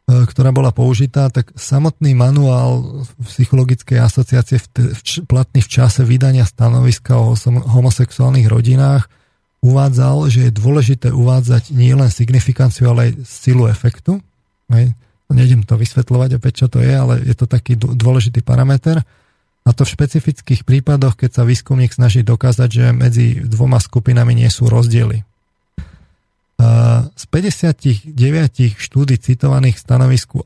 ktorá 0.08 0.56
bola 0.56 0.72
použitá, 0.72 1.28
tak 1.28 1.52
samotný 1.60 2.16
manuál 2.16 3.04
psychologickej 3.28 4.00
asociácie 4.00 4.56
v 4.56 4.68
t- 4.72 4.92
v 4.96 5.02
platný 5.28 5.60
v 5.60 5.68
čase 5.68 6.08
vydania 6.08 6.48
stanoviska 6.48 7.20
o 7.20 7.36
homosexuálnych 7.44 8.48
rodinách 8.48 9.12
uvádzal, 9.60 10.32
že 10.32 10.48
je 10.48 10.52
dôležité 10.56 11.12
uvádzať 11.12 11.76
nielen 11.76 12.08
signifikanciu, 12.08 12.88
ale 12.88 13.12
aj 13.12 13.28
silu 13.28 13.68
efektu. 13.68 14.24
Hej. 14.72 14.96
Nejdem 15.28 15.68
to 15.68 15.76
vysvetľovať 15.76 16.40
opäť, 16.40 16.54
čo 16.64 16.68
to 16.72 16.80
je, 16.80 16.94
ale 16.96 17.20
je 17.20 17.36
to 17.36 17.44
taký 17.44 17.76
dôležitý 17.76 18.40
parameter. 18.48 19.04
A 19.68 19.70
to 19.76 19.84
v 19.84 19.92
špecifických 19.92 20.64
prípadoch, 20.64 21.20
keď 21.20 21.30
sa 21.36 21.44
výskumník 21.44 21.92
snaží 21.92 22.24
dokázať, 22.24 22.70
že 22.72 22.86
medzi 22.96 23.44
dvoma 23.44 23.84
skupinami 23.84 24.32
nie 24.32 24.48
sú 24.48 24.72
rozdiely. 24.72 25.28
Z 26.58 27.24
59 27.30 28.18
štúdí 28.82 29.22
citovaných 29.22 29.78
stanovisku 29.78 30.42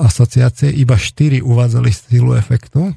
asociácie 0.00 0.72
iba 0.72 0.96
4 0.96 1.44
uvádzali 1.44 1.90
silu 1.92 2.32
efektu. 2.36 2.96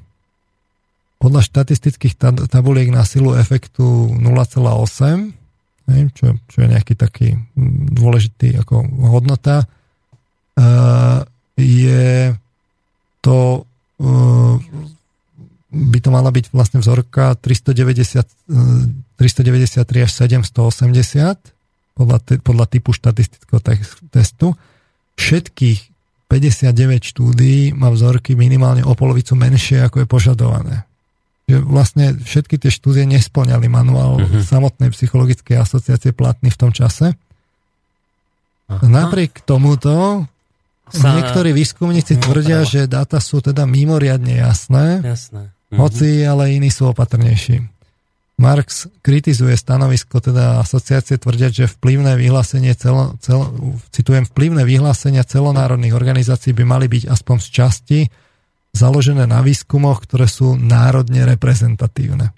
Podľa 1.18 1.42
štatistických 1.44 2.16
tabuliek 2.48 2.94
na 2.94 3.04
silu 3.04 3.36
efektu 3.36 4.12
0,8, 4.16 5.34
čo, 6.16 6.26
čo 6.48 6.58
je 6.62 6.68
nejaký 6.68 6.94
taký 7.00 7.40
dôležitý 7.96 8.60
ako 8.64 8.86
hodnota, 9.08 9.68
je 11.58 12.36
to 13.24 13.66
by 15.68 15.98
to 16.00 16.10
mala 16.14 16.32
byť 16.32 16.54
vlastne 16.56 16.80
vzorka 16.80 17.36
390, 17.36 18.24
393 19.20 20.06
až 20.06 20.12
780 20.16 21.57
podľa, 21.98 22.46
podľa 22.46 22.66
typu 22.70 22.94
štatistického 22.94 23.60
testu. 24.14 24.54
Všetkých 25.18 25.80
59 26.30 27.12
štúdií 27.18 27.74
má 27.74 27.90
vzorky 27.90 28.38
minimálne 28.38 28.86
o 28.86 28.94
polovicu 28.94 29.34
menšie, 29.34 29.82
ako 29.82 30.04
je 30.04 30.08
požadované. 30.08 30.76
Že 31.50 31.58
vlastne 31.64 32.06
všetky 32.14 32.62
tie 32.62 32.70
štúdie 32.70 33.08
nesplňali 33.10 33.66
manuál 33.72 34.22
uh-huh. 34.22 34.44
samotnej 34.44 34.92
psychologickej 34.92 35.58
asociácie 35.58 36.12
platný 36.14 36.54
v 36.54 36.60
tom 36.60 36.72
čase. 36.76 37.16
Aha. 38.68 38.84
Napriek 38.84 39.48
tomuto 39.48 40.28
sa... 40.92 41.16
niektorí 41.16 41.56
výskumníci 41.56 42.20
tvrdia, 42.20 42.68
že 42.68 42.92
dáta 42.92 43.24
sú 43.24 43.40
teda 43.40 43.64
mimoriadne 43.64 44.44
jasné. 44.44 45.00
Jasné. 45.00 45.48
Mm-hmm. 45.48 45.80
Hoci 45.80 46.28
ale 46.28 46.52
iní 46.56 46.68
sú 46.68 46.92
opatrnejší. 46.92 47.77
Marx 48.38 48.86
kritizuje 49.02 49.58
stanovisko 49.58 50.22
teda 50.22 50.62
asociácie 50.62 51.18
tvrdiať, 51.18 51.52
že 51.66 51.74
vplyvné 51.74 52.22
vyhlásenie 52.22 52.78
celo, 52.78 53.18
celo, 53.18 53.50
citujem, 53.90 54.30
vplyvné 54.30 54.62
vyhlásenia 54.62 55.26
celonárodných 55.26 55.98
organizácií 55.98 56.54
by 56.54 56.62
mali 56.62 56.86
byť 56.86 57.10
aspoň 57.10 57.38
z 57.42 57.48
časti 57.50 58.00
založené 58.78 59.26
na 59.26 59.42
výskumoch, 59.42 60.06
ktoré 60.06 60.30
sú 60.30 60.54
národne 60.54 61.26
reprezentatívne. 61.26 62.30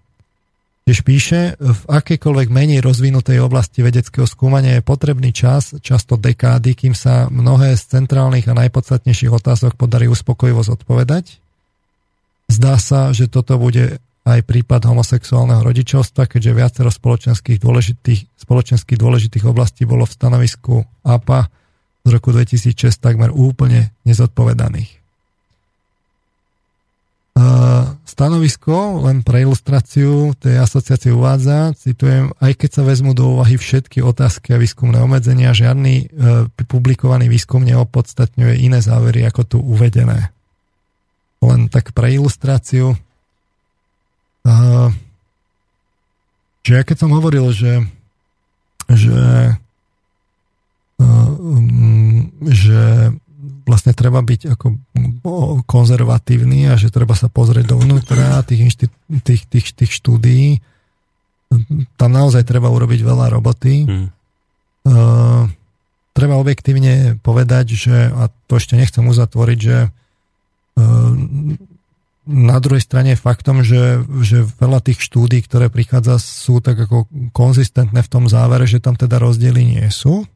Tiež 0.87 1.03
píše, 1.03 1.53
v 1.59 1.81
akékoľvek 1.85 2.47
menej 2.49 2.79
rozvinutej 2.79 3.43
oblasti 3.43 3.83
vedeckého 3.83 4.25
skúmania 4.25 4.79
je 4.79 4.87
potrebný 4.87 5.35
čas, 5.35 5.75
často 5.83 6.15
dekády, 6.15 6.79
kým 6.79 6.95
sa 6.95 7.27
mnohé 7.27 7.75
z 7.75 7.99
centrálnych 7.99 8.47
a 8.47 8.57
najpodstatnejších 8.57 9.35
otázok 9.35 9.75
podarí 9.75 10.07
uspokojivo 10.07 10.63
zodpovedať. 10.63 11.37
Zdá 12.49 12.79
sa, 12.81 13.13
že 13.13 13.29
toto 13.29 13.61
bude 13.61 14.01
aj 14.29 14.45
prípad 14.45 14.85
homosexuálneho 14.85 15.65
rodičovstva, 15.65 16.29
keďže 16.29 16.57
viacero 16.57 16.89
spoločenských 16.93 17.57
dôležitých, 17.57 18.29
spoločenských 18.37 18.99
dôležitých 18.99 19.45
oblastí 19.49 19.89
bolo 19.89 20.05
v 20.05 20.13
stanovisku 20.13 20.75
APA 21.01 21.49
z 22.05 22.09
roku 22.13 22.29
2006 22.29 23.01
takmer 23.01 23.33
úplne 23.33 23.89
nezodpovedaných. 24.05 24.99
Stanovisko, 28.03 29.07
len 29.07 29.23
pre 29.23 29.47
ilustráciu 29.47 30.35
tej 30.35 30.59
asociácie 30.59 31.15
uvádza, 31.15 31.71
citujem, 31.71 32.35
aj 32.43 32.51
keď 32.51 32.69
sa 32.75 32.83
vezmu 32.83 33.15
do 33.15 33.39
úvahy 33.39 33.55
všetky 33.55 34.03
otázky 34.03 34.51
a 34.51 34.59
výskumné 34.59 34.99
obmedzenia, 34.99 35.55
žiadny 35.55 35.93
e, 35.95 36.05
publikovaný 36.67 37.31
výskum 37.31 37.63
neopodstatňuje 37.63 38.59
iné 38.59 38.83
závery 38.83 39.23
ako 39.23 39.55
tu 39.55 39.57
uvedené 39.63 40.35
len 41.39 41.71
tak 41.71 41.95
pre 41.95 42.11
ilustráciu. 42.11 42.95
Uh, 44.43 44.89
že 46.63 46.79
ja 46.79 46.83
keď 46.87 46.97
som 47.05 47.11
hovoril, 47.15 47.49
že 47.51 47.83
že 48.89 49.19
uh, 51.01 51.29
že 52.49 53.13
vlastne 53.69 53.93
treba 53.93 54.25
byť 54.25 54.57
ako 54.57 54.67
konzervatívny 55.69 56.73
a 56.73 56.73
že 56.73 56.89
treba 56.89 57.13
sa 57.13 57.29
pozrieť 57.29 57.69
dovnútra 57.69 58.41
tých, 58.41 58.65
inšti- 58.65 59.21
tých, 59.21 59.45
tých, 59.45 59.67
tých 59.77 59.91
štúdií. 59.93 60.57
Tam 61.93 62.09
naozaj 62.09 62.49
treba 62.49 62.73
urobiť 62.73 63.05
veľa 63.05 63.29
roboty. 63.29 63.85
Hmm. 63.85 64.09
Uh, 64.89 65.45
treba 66.17 66.41
objektívne 66.41 67.21
povedať, 67.21 67.77
že, 67.77 68.09
a 68.09 68.33
to 68.49 68.57
ešte 68.57 68.73
nechcem 68.73 69.05
uzatvoriť, 69.05 69.59
že 69.61 69.93
Ehm, 70.79 71.59
na 72.29 72.61
druhej 72.61 72.85
strane 72.85 73.17
je 73.17 73.19
faktom, 73.19 73.65
že, 73.65 74.05
že 74.21 74.45
veľa 74.61 74.85
tých 74.85 75.01
štúdí, 75.01 75.41
ktoré 75.41 75.73
prichádza, 75.73 76.21
sú 76.21 76.61
tak 76.61 76.77
ako 76.77 77.09
konzistentné 77.33 78.05
v 78.05 78.11
tom 78.11 78.29
závere, 78.29 78.69
že 78.69 78.77
tam 78.77 78.93
teda 78.93 79.17
rozdiely 79.17 79.81
nie 79.81 79.87
sú. 79.89 80.29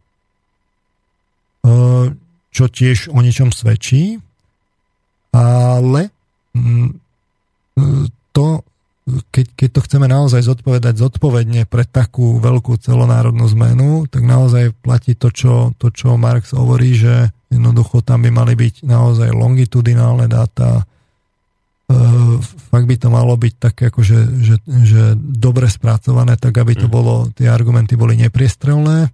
Ehm, 1.64 2.18
čo 2.50 2.66
tiež 2.66 3.14
o 3.14 3.22
ničom 3.22 3.54
svedčí. 3.54 4.18
Ale 5.34 6.14
mm, 6.54 6.90
to, 8.34 8.62
keď, 9.34 9.46
keď 9.58 9.70
to 9.74 9.82
chceme 9.86 10.06
naozaj 10.06 10.46
zodpovedať 10.46 10.98
zodpovedne 10.98 11.66
pre 11.66 11.86
takú 11.86 12.38
veľkú 12.38 12.78
celonárodnú 12.78 13.46
zmenu, 13.58 14.06
tak 14.10 14.22
naozaj 14.26 14.74
platí 14.86 15.18
to, 15.18 15.34
čo, 15.34 15.74
to, 15.78 15.90
čo 15.90 16.18
Marx 16.18 16.54
hovorí, 16.54 16.94
že 16.94 17.34
Jednoducho 17.54 18.02
tam 18.02 18.26
by 18.26 18.34
mali 18.34 18.58
byť 18.58 18.82
naozaj 18.82 19.30
longitudinálne 19.30 20.26
dáta. 20.26 20.90
E, 21.84 21.96
fakt 22.72 22.88
by 22.88 22.96
to 22.96 23.12
malo 23.12 23.36
byť 23.36 23.54
také 23.60 23.84
akože, 23.92 24.18
že, 24.40 24.56
že 24.64 25.02
dobre 25.20 25.68
spracované, 25.68 26.40
tak 26.40 26.56
aby 26.56 26.80
to 26.80 26.88
mm. 26.88 26.94
bolo, 26.94 27.28
tie 27.36 27.52
argumenty 27.52 28.00
boli 28.00 28.16
nepriestrelné. 28.16 29.12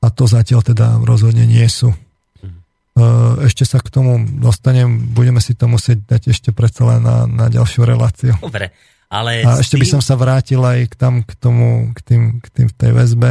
A 0.00 0.06
to 0.08 0.24
zatiaľ 0.30 0.62
teda 0.62 1.02
rozhodne 1.02 1.42
nie 1.44 1.66
sú. 1.66 1.90
Mm. 1.90 2.46
E, 2.46 3.04
ešte 3.50 3.66
sa 3.66 3.82
k 3.82 3.90
tomu 3.90 4.22
dostanem, 4.38 5.10
budeme 5.10 5.42
si 5.42 5.58
to 5.58 5.66
musieť 5.66 6.06
dať 6.06 6.22
ešte 6.30 6.50
predsa 6.54 6.86
len 6.86 7.02
na, 7.02 7.26
na 7.26 7.46
ďalšiu 7.50 7.82
reláciu. 7.82 8.38
Dobre, 8.38 8.70
ale... 9.10 9.42
A 9.42 9.58
ešte 9.58 9.74
by 9.74 9.86
som 9.98 10.00
sa 10.00 10.14
vrátil 10.14 10.62
aj 10.62 10.86
k 10.86 10.94
tam, 10.94 11.14
k 11.26 11.34
tomu, 11.34 11.90
k 11.98 12.00
tým, 12.06 12.22
k 12.38 12.46
tým 12.46 12.66
v 12.70 12.74
tej 12.78 12.90
väzbe. 12.94 13.30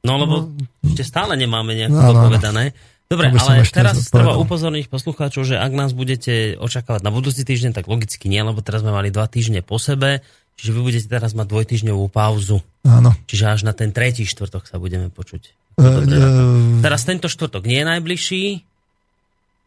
No 0.00 0.16
lebo 0.16 0.48
no, 0.48 0.64
ešte 0.80 1.04
stále 1.04 1.36
nemáme 1.36 1.76
nejako 1.76 1.92
no, 1.92 2.08
dopovedané. 2.08 2.72
Dobre, 3.10 3.26
ale 3.34 3.66
teraz 3.66 4.06
treba 4.06 4.38
upozorniť 4.38 4.86
poslucháčov, 4.86 5.42
že 5.42 5.58
ak 5.58 5.74
nás 5.74 5.90
budete 5.90 6.54
očakávať 6.62 7.02
na 7.02 7.10
budúci 7.10 7.42
týždeň, 7.42 7.74
tak 7.74 7.90
logicky 7.90 8.30
nie, 8.30 8.38
lebo 8.38 8.62
teraz 8.62 8.86
sme 8.86 8.94
mali 8.94 9.10
dva 9.10 9.26
týždne 9.26 9.66
po 9.66 9.82
sebe, 9.82 10.22
čiže 10.54 10.70
vy 10.70 10.78
budete 10.78 11.10
teraz 11.10 11.34
mať 11.34 11.50
dvojtýždňovú 11.50 12.06
pauzu. 12.06 12.62
Áno. 12.86 13.10
Čiže 13.26 13.44
až 13.50 13.60
na 13.66 13.74
ten 13.74 13.90
tretí 13.90 14.22
štvrtok 14.22 14.70
sa 14.70 14.78
budeme 14.78 15.10
počuť. 15.10 15.42
Uh, 15.74 16.06
uh, 16.06 16.78
teraz 16.86 17.02
tento 17.02 17.26
štvrtok 17.26 17.66
nie 17.66 17.82
je 17.82 17.86
najbližší, 17.90 18.44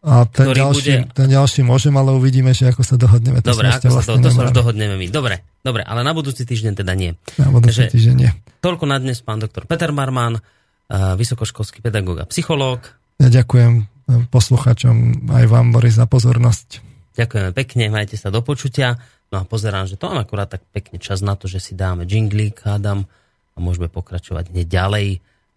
a 0.04 0.28
ten 0.28 0.52
ďalší, 0.52 0.76
bude... 0.76 1.16
ten 1.16 1.28
ďalší 1.32 1.64
môžem, 1.64 1.96
ale 1.96 2.12
uvidíme, 2.12 2.52
že 2.52 2.68
ako 2.68 2.84
sa 2.84 3.00
dohodneme. 3.00 3.40
To 3.40 3.56
dobre, 3.56 3.72
ako 3.72 3.88
vlastne 3.88 4.20
sa 4.20 4.20
to, 4.20 4.28
to 4.28 4.30
sa 4.36 4.42
už 4.48 4.56
dohodneme 4.56 5.00
my. 5.00 5.08
Dobre, 5.08 5.44
dobre, 5.64 5.80
ale 5.88 6.04
na 6.04 6.12
budúci 6.12 6.44
týždeň 6.44 6.84
teda 6.84 6.92
nie. 6.92 7.16
Na 7.40 7.48
budúci 7.48 7.88
Takže, 7.88 7.96
týždeň 7.96 8.16
nie. 8.20 8.32
Toľko 8.60 8.84
na 8.84 9.00
dnes 9.00 9.24
pán 9.24 9.40
doktor 9.40 9.64
Peter 9.64 9.96
Marman, 9.96 10.44
vysokoškolský 10.92 11.80
pedagóg 11.80 12.20
a 12.20 12.28
psychológ. 12.28 13.03
Ja 13.20 13.30
ďakujem 13.30 13.72
eh, 13.82 13.86
posluchačom 14.30 15.28
aj 15.30 15.46
vám, 15.50 15.76
Boris, 15.76 16.00
za 16.00 16.08
pozornosť. 16.10 16.82
Ďakujeme 17.14 17.52
pekne, 17.54 17.84
majte 17.94 18.18
sa 18.18 18.34
do 18.34 18.42
počutia. 18.42 18.98
No 19.30 19.42
a 19.42 19.50
pozerám, 19.50 19.90
že 19.90 19.98
to 19.98 20.10
mám 20.10 20.22
akurát 20.22 20.50
tak 20.50 20.62
pekne 20.70 21.02
čas 21.02 21.26
na 21.26 21.34
to, 21.34 21.50
že 21.50 21.58
si 21.58 21.74
dáme 21.74 22.06
jinglík, 22.06 22.62
hádam, 22.66 23.10
a 23.54 23.58
môžeme 23.62 23.90
pokračovať 23.90 24.50
hneď 24.54 24.68
ďalej 24.70 25.08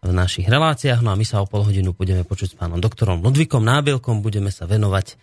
v 0.05 0.11
našich 0.13 0.47
reláciách. 0.47 1.01
No 1.01 1.13
a 1.13 1.19
my 1.19 1.25
sa 1.25 1.41
o 1.41 1.49
pol 1.49 1.65
hodinu 1.65 1.97
budeme 1.97 2.23
počuť 2.23 2.49
s 2.53 2.59
pánom 2.59 2.79
doktorom 2.79 3.25
Ludvikom 3.25 3.65
Nábielkom, 3.65 4.21
budeme 4.21 4.53
sa 4.53 4.69
venovať 4.69 5.17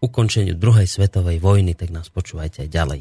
ukončeniu 0.00 0.56
druhej 0.56 0.88
svetovej 0.88 1.40
vojny, 1.40 1.76
tak 1.76 1.92
nás 1.92 2.08
počúvajte 2.08 2.64
aj 2.64 2.70
ďalej. 2.72 3.00